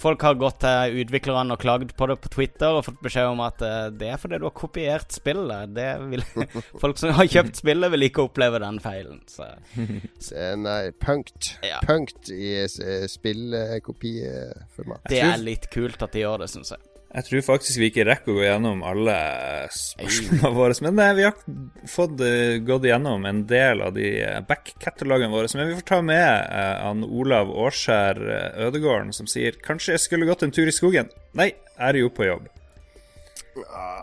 Folk 0.00 0.22
har 0.24 0.34
gått 0.40 0.56
til 0.64 1.02
utviklerne 1.02 1.52
og 1.52 1.60
klagd 1.60 1.90
på 1.98 2.06
det 2.08 2.16
på 2.24 2.30
Twitter 2.32 2.78
og 2.78 2.84
fått 2.86 3.02
beskjed 3.04 3.28
om 3.28 3.42
at 3.44 3.60
eh, 3.66 3.90
det 3.92 4.08
er 4.14 4.16
fordi 4.22 4.38
du 4.40 4.46
har 4.48 4.54
kopiert 4.56 5.12
spillet. 5.12 5.74
Det 5.76 5.88
vil, 6.14 6.22
folk 6.82 6.96
som 6.98 7.12
har 7.18 7.28
kjøpt 7.28 7.60
spillet, 7.60 7.92
vil 7.92 8.06
ikke 8.08 8.24
oppleve 8.24 8.58
den 8.64 8.80
feilen. 8.82 9.20
Så 9.28 9.50
Så, 10.28 10.46
Nei, 10.62 10.90
punkt. 10.96 11.52
Ja. 11.66 11.78
Punkt 11.84 12.30
i 12.32 12.54
s- 12.64 12.80
spillkopiformat. 13.12 15.04
det 15.12 15.20
er 15.26 15.36
litt 15.42 15.68
kult 15.72 16.02
at 16.02 16.12
de 16.16 16.24
gjør 16.24 16.44
det, 16.46 16.50
syns 16.54 16.72
jeg. 16.74 16.80
Jeg 17.12 17.24
tror 17.26 17.42
faktisk 17.44 17.76
vi 17.76 17.90
ikke 17.90 18.06
rekker 18.08 18.32
å 18.32 18.36
gå 18.38 18.44
gjennom 18.46 18.78
alle 18.88 19.14
spørsmålene 19.76 20.50
våre. 20.56 20.76
Men 20.86 20.94
nei, 20.96 21.08
vi 21.18 21.26
har 21.26 21.34
fått 21.92 22.22
eh, 22.24 22.54
gått 22.64 22.86
gjennom 22.88 23.26
en 23.28 23.42
del 23.50 23.82
av 23.84 23.92
de 23.98 24.06
eh, 24.22 24.38
back-katalogene 24.48 25.28
våre. 25.34 25.50
Men 25.58 25.68
vi 25.68 25.76
får 25.76 25.86
ta 25.90 25.98
med 26.08 26.24
eh, 26.24 26.78
han 26.86 27.04
Olav 27.04 27.52
Årskjær 27.52 28.22
eh, 28.22 28.64
Ødegården, 28.68 29.12
som 29.12 29.28
sier 29.28 29.58
Kanskje 29.60 29.92
jeg 29.98 30.04
skulle 30.06 30.30
gått 30.30 30.46
en 30.46 30.54
tur 30.56 30.64
i 30.70 30.72
skogen. 30.72 31.12
Nei, 31.36 31.50
jeg 31.52 31.84
er 31.90 32.00
jo 32.00 32.08
på 32.16 32.30
jobb. 32.30 32.48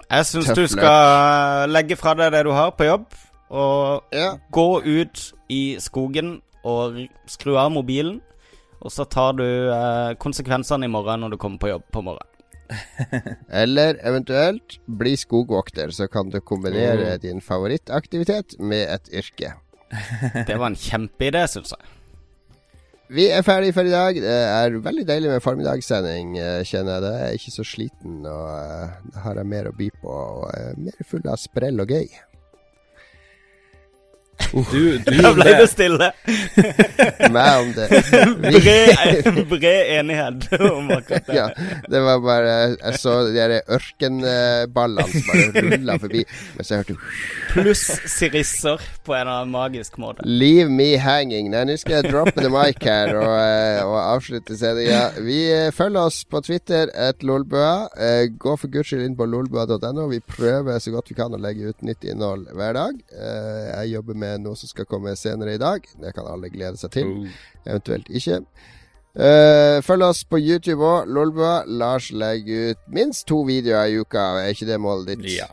Jeg 0.09 0.29
syns 0.29 0.53
du 0.53 0.63
skal 0.69 1.69
legge 1.73 1.97
fra 1.97 2.13
deg 2.19 2.29
det 2.35 2.43
du 2.45 2.53
har 2.53 2.75
på 2.77 2.85
jobb, 2.85 3.07
og 3.49 4.13
Ja. 4.13 4.35
gå 4.53 4.69
ut 4.85 5.23
i 5.49 5.63
skogen 5.81 6.35
og 6.61 6.99
skru 7.25 7.55
av 7.57 7.71
mobilen. 7.73 8.19
Og 8.85 8.93
så 8.93 9.03
tar 9.09 9.33
du 9.35 9.43
eh, 9.73 10.13
konsekvensene 10.21 10.85
i 10.85 10.91
morgen 10.93 11.25
når 11.25 11.33
du 11.33 11.41
kommer 11.41 11.57
på 11.59 11.73
jobb 11.73 11.89
på 11.91 12.05
morgenen. 12.05 12.28
Eller 13.61 13.97
eventuelt 14.05 14.77
bli 14.85 15.15
skogvokter, 15.17 15.91
så 15.95 16.07
kan 16.11 16.29
du 16.29 16.39
kombinere 16.41 17.15
Mm. 17.15 17.21
din 17.23 17.41
favorittaktivitet 17.41 18.59
med 18.59 18.87
et 18.93 19.09
yrke. 19.13 19.53
Det 20.45 20.57
var 20.59 20.67
en 20.69 20.75
kjempeidé, 20.77 21.47
syns 21.49 21.71
jeg. 21.73 21.95
Vi 23.09 23.23
er 23.33 23.41
ferdige 23.41 23.73
for 23.73 23.87
i 23.89 23.89
dag. 23.89 24.13
Det 24.21 24.35
er 24.45 24.75
veldig 24.85 25.05
deilig 25.09 25.31
med 25.31 25.41
formiddagssending, 25.41 26.35
eh, 26.37 26.59
kjenner 26.63 26.99
jeg. 27.01 27.09
jeg 27.09 27.29
er 27.29 27.37
ikke 27.39 27.53
så 27.55 27.65
sliten, 27.65 28.19
og 28.29 28.49
eh, 28.53 28.91
da 29.15 29.23
har 29.25 29.39
jeg 29.41 29.49
mer 29.49 29.71
å 29.71 29.73
by 29.79 29.87
på, 30.03 30.13
og 30.13 30.51
er 30.53 30.77
mer 30.77 30.99
full 31.09 31.25
av 31.25 31.39
sprell 31.41 31.81
og 31.81 31.89
gøy. 31.89 32.05
Du, 34.51 34.97
du 34.97 35.17
Da 35.23 35.31
ble 35.35 35.53
det 35.59 35.67
stille. 35.71 36.09
Meg 37.35 37.49
om 37.61 37.71
det. 37.75 37.87
Bred, 38.49 39.39
bred 39.49 39.91
enighet 39.99 40.47
om 40.59 40.89
akkurat 40.95 41.27
det. 41.27 41.35
ja, 41.37 41.47
det 41.89 42.01
var 42.05 42.19
bare 42.23 42.53
Jeg 42.79 42.99
så 43.01 43.13
de 43.27 43.33
der 43.35 43.53
ørkenballene 43.69 45.05
som 45.11 45.27
bare 45.29 45.63
rulla 45.67 45.97
forbi, 46.01 46.23
mens 46.57 46.71
jeg 46.71 46.81
hørte 46.81 46.95
Pluss 47.53 47.83
sirisser 48.09 48.81
på 49.05 49.13
en 49.15 49.21
eller 49.21 49.33
annen 49.41 49.53
magisk 49.53 49.97
måte. 50.01 50.25
Leave 50.25 50.69
me 50.73 50.91
hanging. 51.01 51.49
Nei, 51.53 51.63
nå 51.69 51.75
skal 51.81 51.99
jeg 51.99 52.11
droppe 52.13 52.37
the 52.43 52.49
mic 52.53 52.81
her 52.85 53.13
og, 53.17 53.31
eh, 53.41 53.79
og 53.85 53.97
avslutte 54.01 54.57
sendinga. 54.59 55.01
Vi 55.25 55.39
eh, 55.53 55.69
følger 55.75 56.09
oss 56.09 56.21
på 56.29 56.41
Twitter, 56.45 56.91
et 56.93 57.23
lolbua. 57.25 57.87
Eh, 57.97 58.25
Gå 58.39 58.53
for 58.61 58.71
guds 58.71 58.91
skyld 58.91 59.05
inn 59.07 59.17
på 59.19 59.25
lolbua.no. 59.29 60.07
Vi 60.11 60.21
prøver 60.25 60.79
så 60.81 60.93
godt 60.93 61.09
vi 61.11 61.17
kan 61.17 61.33
å 61.35 61.41
legge 61.41 61.71
ut 61.73 61.81
nytt 61.85 62.05
innhold 62.09 62.47
hver 62.55 62.77
dag. 62.77 62.99
Jeg 63.09 63.93
jobber 63.95 64.17
med 64.21 64.38
noe 64.43 64.55
som 64.59 64.69
skal 64.71 64.85
komme 64.89 65.15
senere 65.19 65.53
i 65.57 65.61
dag. 65.61 65.85
Det 66.01 66.13
kan 66.15 66.27
alle 66.29 66.49
glede 66.53 66.77
seg 66.81 66.91
til. 66.95 67.07
Oh. 67.07 67.39
Eventuelt 67.65 68.09
ikke. 68.09 68.41
Uh, 69.19 69.79
følg 69.83 70.05
oss 70.05 70.21
på 70.29 70.37
YouTube 70.39 70.85
òg, 70.85 71.07
Lolbua. 71.09 71.63
Lars 71.67 72.11
legger 72.13 72.71
ut 72.75 72.83
minst 72.93 73.25
to 73.27 73.41
videoer 73.47 73.89
i 73.89 73.97
uka. 73.99 74.27
Er 74.43 74.53
ikke 74.53 74.67
det 74.69 74.77
målet 74.79 75.15
ditt? 75.15 75.25
Ja. 75.39 75.47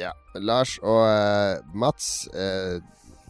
Ja. 0.00 0.12
Lars 0.40 0.76
og 0.80 1.02
uh, 1.04 1.58
Mats 1.76 2.28
uh, 2.32 2.78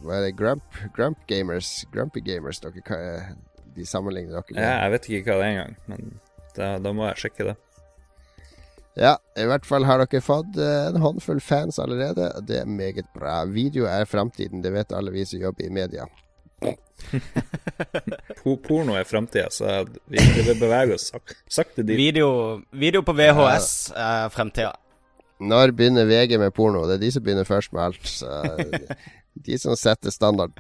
Hva 0.05 0.19
er 0.21 0.29
det? 0.29 0.37
Grump, 0.39 0.79
Grump 0.95 1.19
Gamers? 1.31 1.73
Grumpy 1.95 2.23
Gamers, 2.27 2.61
dere 2.63 2.83
er- 2.99 3.33
De 3.75 3.87
sammenligner 3.89 4.37
dere 4.37 4.53
med? 4.53 4.63
ja. 4.63 4.77
Jeg 4.85 4.93
vet 4.93 5.09
ikke 5.09 5.33
hva 5.33 5.39
det 5.41 5.45
er 5.47 5.53
engang, 5.57 5.77
men 5.89 6.09
da, 6.57 6.67
da 6.85 6.91
må 6.93 7.07
jeg 7.09 7.23
sjekke 7.25 7.47
det. 7.49 7.55
Ja, 8.95 9.17
i 9.39 9.45
hvert 9.49 9.65
fall 9.67 9.87
har 9.89 10.03
dere 10.03 10.21
fått 10.21 10.59
eh, 10.61 10.89
en 10.91 11.01
håndfull 11.01 11.41
fans 11.41 11.79
allerede. 11.81 12.29
Det 12.49 12.59
er 12.61 12.69
meget 12.69 13.09
bra. 13.15 13.43
Video 13.49 13.87
er 13.89 14.05
framtiden, 14.05 14.63
det 14.63 14.73
vet 14.75 14.93
alle 14.93 15.15
vi 15.15 15.25
som 15.29 15.41
jobber 15.41 15.65
i 15.65 15.73
media. 15.73 16.07
Porno 18.43 18.95
er 18.95 19.05
framtida, 19.09 19.49
så 19.51 19.85
vi, 20.07 20.19
vi 20.19 20.55
beveger 20.55 20.95
oss 20.95 21.09
sak 21.11 21.35
sakte 21.51 21.83
dit. 21.83 21.97
Video, 21.99 22.61
video 22.71 23.03
på 23.03 23.15
VHS 23.17 23.71
er 23.97 24.29
framtida. 24.35 24.75
Når 25.43 25.73
begynner 25.75 26.07
VG 26.07 26.39
med 26.39 26.53
porno? 26.55 26.85
Det 26.87 27.01
er 27.01 27.03
de 27.03 27.11
som 27.13 27.25
begynner 27.25 27.49
først 27.49 27.73
med 27.75 27.83
alt. 27.83 28.05
Så 28.07 28.29
de 29.47 29.59
som 29.59 29.75
setter 29.77 30.15
standarden. 30.15 30.55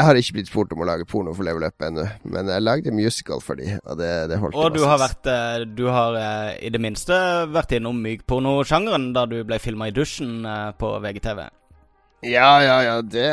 Jeg 0.00 0.06
har 0.06 0.16
ikke 0.16 0.34
blitt 0.38 0.48
spurt 0.48 0.70
om 0.72 0.80
å 0.80 0.86
lage 0.88 1.04
porno 1.04 1.34
for 1.36 1.44
Level 1.44 1.66
Up 1.66 1.84
ennå, 1.84 2.06
men 2.32 2.48
jeg 2.48 2.64
lagde 2.64 2.92
musical 2.96 3.42
for 3.44 3.60
de, 3.60 3.74
og 3.84 3.98
det, 4.00 4.08
det 4.30 4.38
holdt 4.40 4.56
Og 4.56 4.70
i 4.70 4.78
du 4.78 4.84
har 4.88 4.96
vært 5.02 5.28
eh, 5.28 5.64
Du 5.76 5.82
har 5.92 6.16
eh, 6.16 6.54
i 6.64 6.70
det 6.72 6.80
minste 6.80 7.18
vært 7.52 7.74
innom 7.76 8.00
mykpornosjangeren 8.00 9.10
da 9.12 9.26
du 9.28 9.42
ble 9.44 9.58
filma 9.60 9.90
i 9.90 9.92
dusjen 9.92 10.40
eh, 10.48 10.70
på 10.80 10.94
VGTV. 11.04 11.42
Ja, 12.24 12.48
ja, 12.64 12.78
ja, 12.86 12.96
det, 13.02 13.28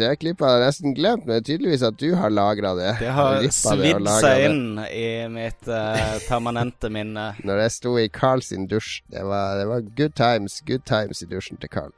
det 0.00 0.08
klippet 0.22 0.44
har 0.46 0.56
jeg 0.56 0.70
nesten 0.70 0.96
glemt, 0.96 1.28
men 1.28 1.36
det 1.36 1.42
er 1.42 1.46
tydeligvis 1.50 1.84
at 1.90 2.00
du 2.00 2.08
har 2.16 2.32
lagra 2.32 2.72
det. 2.80 2.90
Det 3.00 3.12
har 3.16 3.44
svidd 3.52 4.08
seg 4.16 4.40
det. 4.40 4.48
inn 4.48 4.82
i 4.88 5.06
mitt 5.32 5.68
uh, 5.68 6.16
permanente 6.30 6.92
minne. 6.92 7.30
Når 7.44 7.62
jeg 7.64 7.76
sto 7.76 7.94
i 8.00 8.10
Carl 8.12 8.44
sin 8.44 8.68
dusj. 8.68 8.98
Det 9.12 9.24
var, 9.24 9.56
det 9.60 9.70
var 9.70 9.88
good 9.96 10.16
times, 10.20 10.60
good 10.68 10.84
times 10.88 11.24
i 11.24 11.30
dusjen 11.32 11.60
til 11.60 11.72
Carl. 11.72 11.96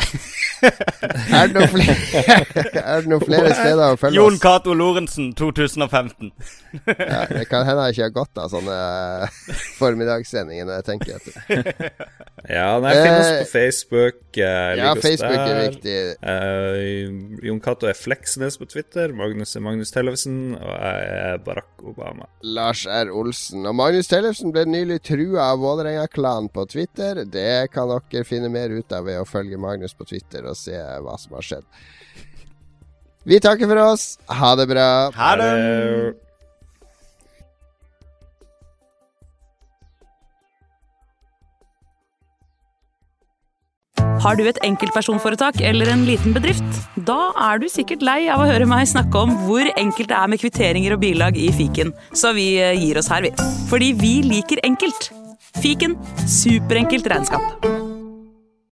er, 1.40 1.48
det 1.48 1.54
noen 1.54 1.70
flere, 1.72 1.94
er 2.92 3.02
det 3.04 3.10
noen 3.10 3.24
flere 3.24 3.52
steder 3.56 3.84
å 3.86 3.98
følge 4.00 4.18
Jon 4.18 4.36
oss? 4.36 4.42
Cato 4.42 4.74
Lorentzen 4.76 5.30
2015. 5.38 6.32
Ja, 6.84 7.24
det 7.30 7.46
kan 7.50 7.64
hende 7.66 7.86
jeg 7.88 7.96
ikke 7.96 8.06
har 8.08 8.16
godt 8.18 8.42
av 8.44 8.50
sånne 8.52 8.76
eh, 9.24 9.62
formiddagssendinger 9.80 10.68
når 10.68 10.80
jeg 10.80 10.88
tenker 10.90 11.20
etter. 11.20 11.90
Ja, 12.48 12.78
nei, 12.80 12.94
finn 12.96 13.14
oss 13.18 13.30
Eh, 13.30 13.38
på 13.42 13.48
Facebook. 13.50 14.20
Uh, 14.36 14.76
Ja, 14.78 14.94
Facebook 14.96 15.40
er 15.40 15.58
viktig. 15.70 15.96
Uh, 16.24 17.44
Jon 17.44 17.60
Cato 17.60 17.88
er 17.90 17.98
Fleksnes 17.98 18.56
på 18.58 18.66
Twitter. 18.70 19.12
Magnus 19.12 19.56
er 19.56 19.64
Magnus 19.64 19.92
Tellefsen. 19.92 20.54
Og 20.56 20.70
jeg 20.70 21.10
er 21.20 21.42
Barack 21.44 21.84
Obama. 21.84 22.28
Lars 22.42 22.86
R. 22.86 23.10
Olsen. 23.12 23.66
Og 23.68 23.76
Magnus 23.76 24.08
Tellefsen 24.10 24.54
ble 24.54 24.64
nylig 24.68 25.00
trua 25.06 25.50
av 25.50 25.60
Vålerenga-klanen 25.62 26.50
på 26.54 26.64
Twitter. 26.70 27.24
Det 27.28 27.68
kan 27.74 27.90
dere 27.92 28.24
finne 28.24 28.50
mer 28.52 28.72
ut 28.72 28.92
av 28.96 29.04
ved 29.08 29.20
å 29.20 29.28
følge 29.28 29.60
Magnus 29.60 29.89
på 29.98 30.08
Twitter 30.08 30.48
og 30.48 30.58
se 30.58 30.76
hva 30.76 31.18
som 31.20 31.36
har 31.38 31.46
skjedd. 31.46 31.68
Vi 33.28 33.38
takker 33.42 33.68
for 33.68 33.84
oss. 33.84 34.16
Ha 34.32 34.56
det 34.56 34.66
bra. 34.70 34.88
Ha 35.16 35.30
det! 35.40 35.50
Har 44.20 44.36
du 44.36 44.44
et 44.44 44.58
enkeltpersonforetak 44.66 45.62
eller 45.64 45.88
en 45.88 46.04
liten 46.04 46.34
bedrift? 46.36 46.66
Da 47.08 47.30
er 47.48 47.60
du 47.62 47.68
sikkert 47.72 48.04
lei 48.04 48.18
av 48.28 48.42
å 48.42 48.48
høre 48.50 48.68
meg 48.68 48.88
snakke 48.90 49.22
om 49.24 49.32
hvor 49.46 49.64
enkelt 49.80 50.12
det 50.12 50.18
er 50.18 50.28
med 50.28 50.42
kvitteringer 50.42 50.96
og 50.96 51.02
bilag 51.06 51.40
i 51.40 51.48
fiken, 51.56 51.94
så 52.12 52.34
vi 52.36 52.52
eh, 52.60 52.76
gir 52.76 53.00
oss 53.00 53.08
her, 53.12 53.24
vi. 53.24 53.32
Fordi 53.72 53.94
vi 53.96 54.14
liker 54.28 54.60
enkelt. 54.68 55.12
Fiken 55.60 55.96
superenkelt 56.28 57.08
regnskap. 57.10 57.79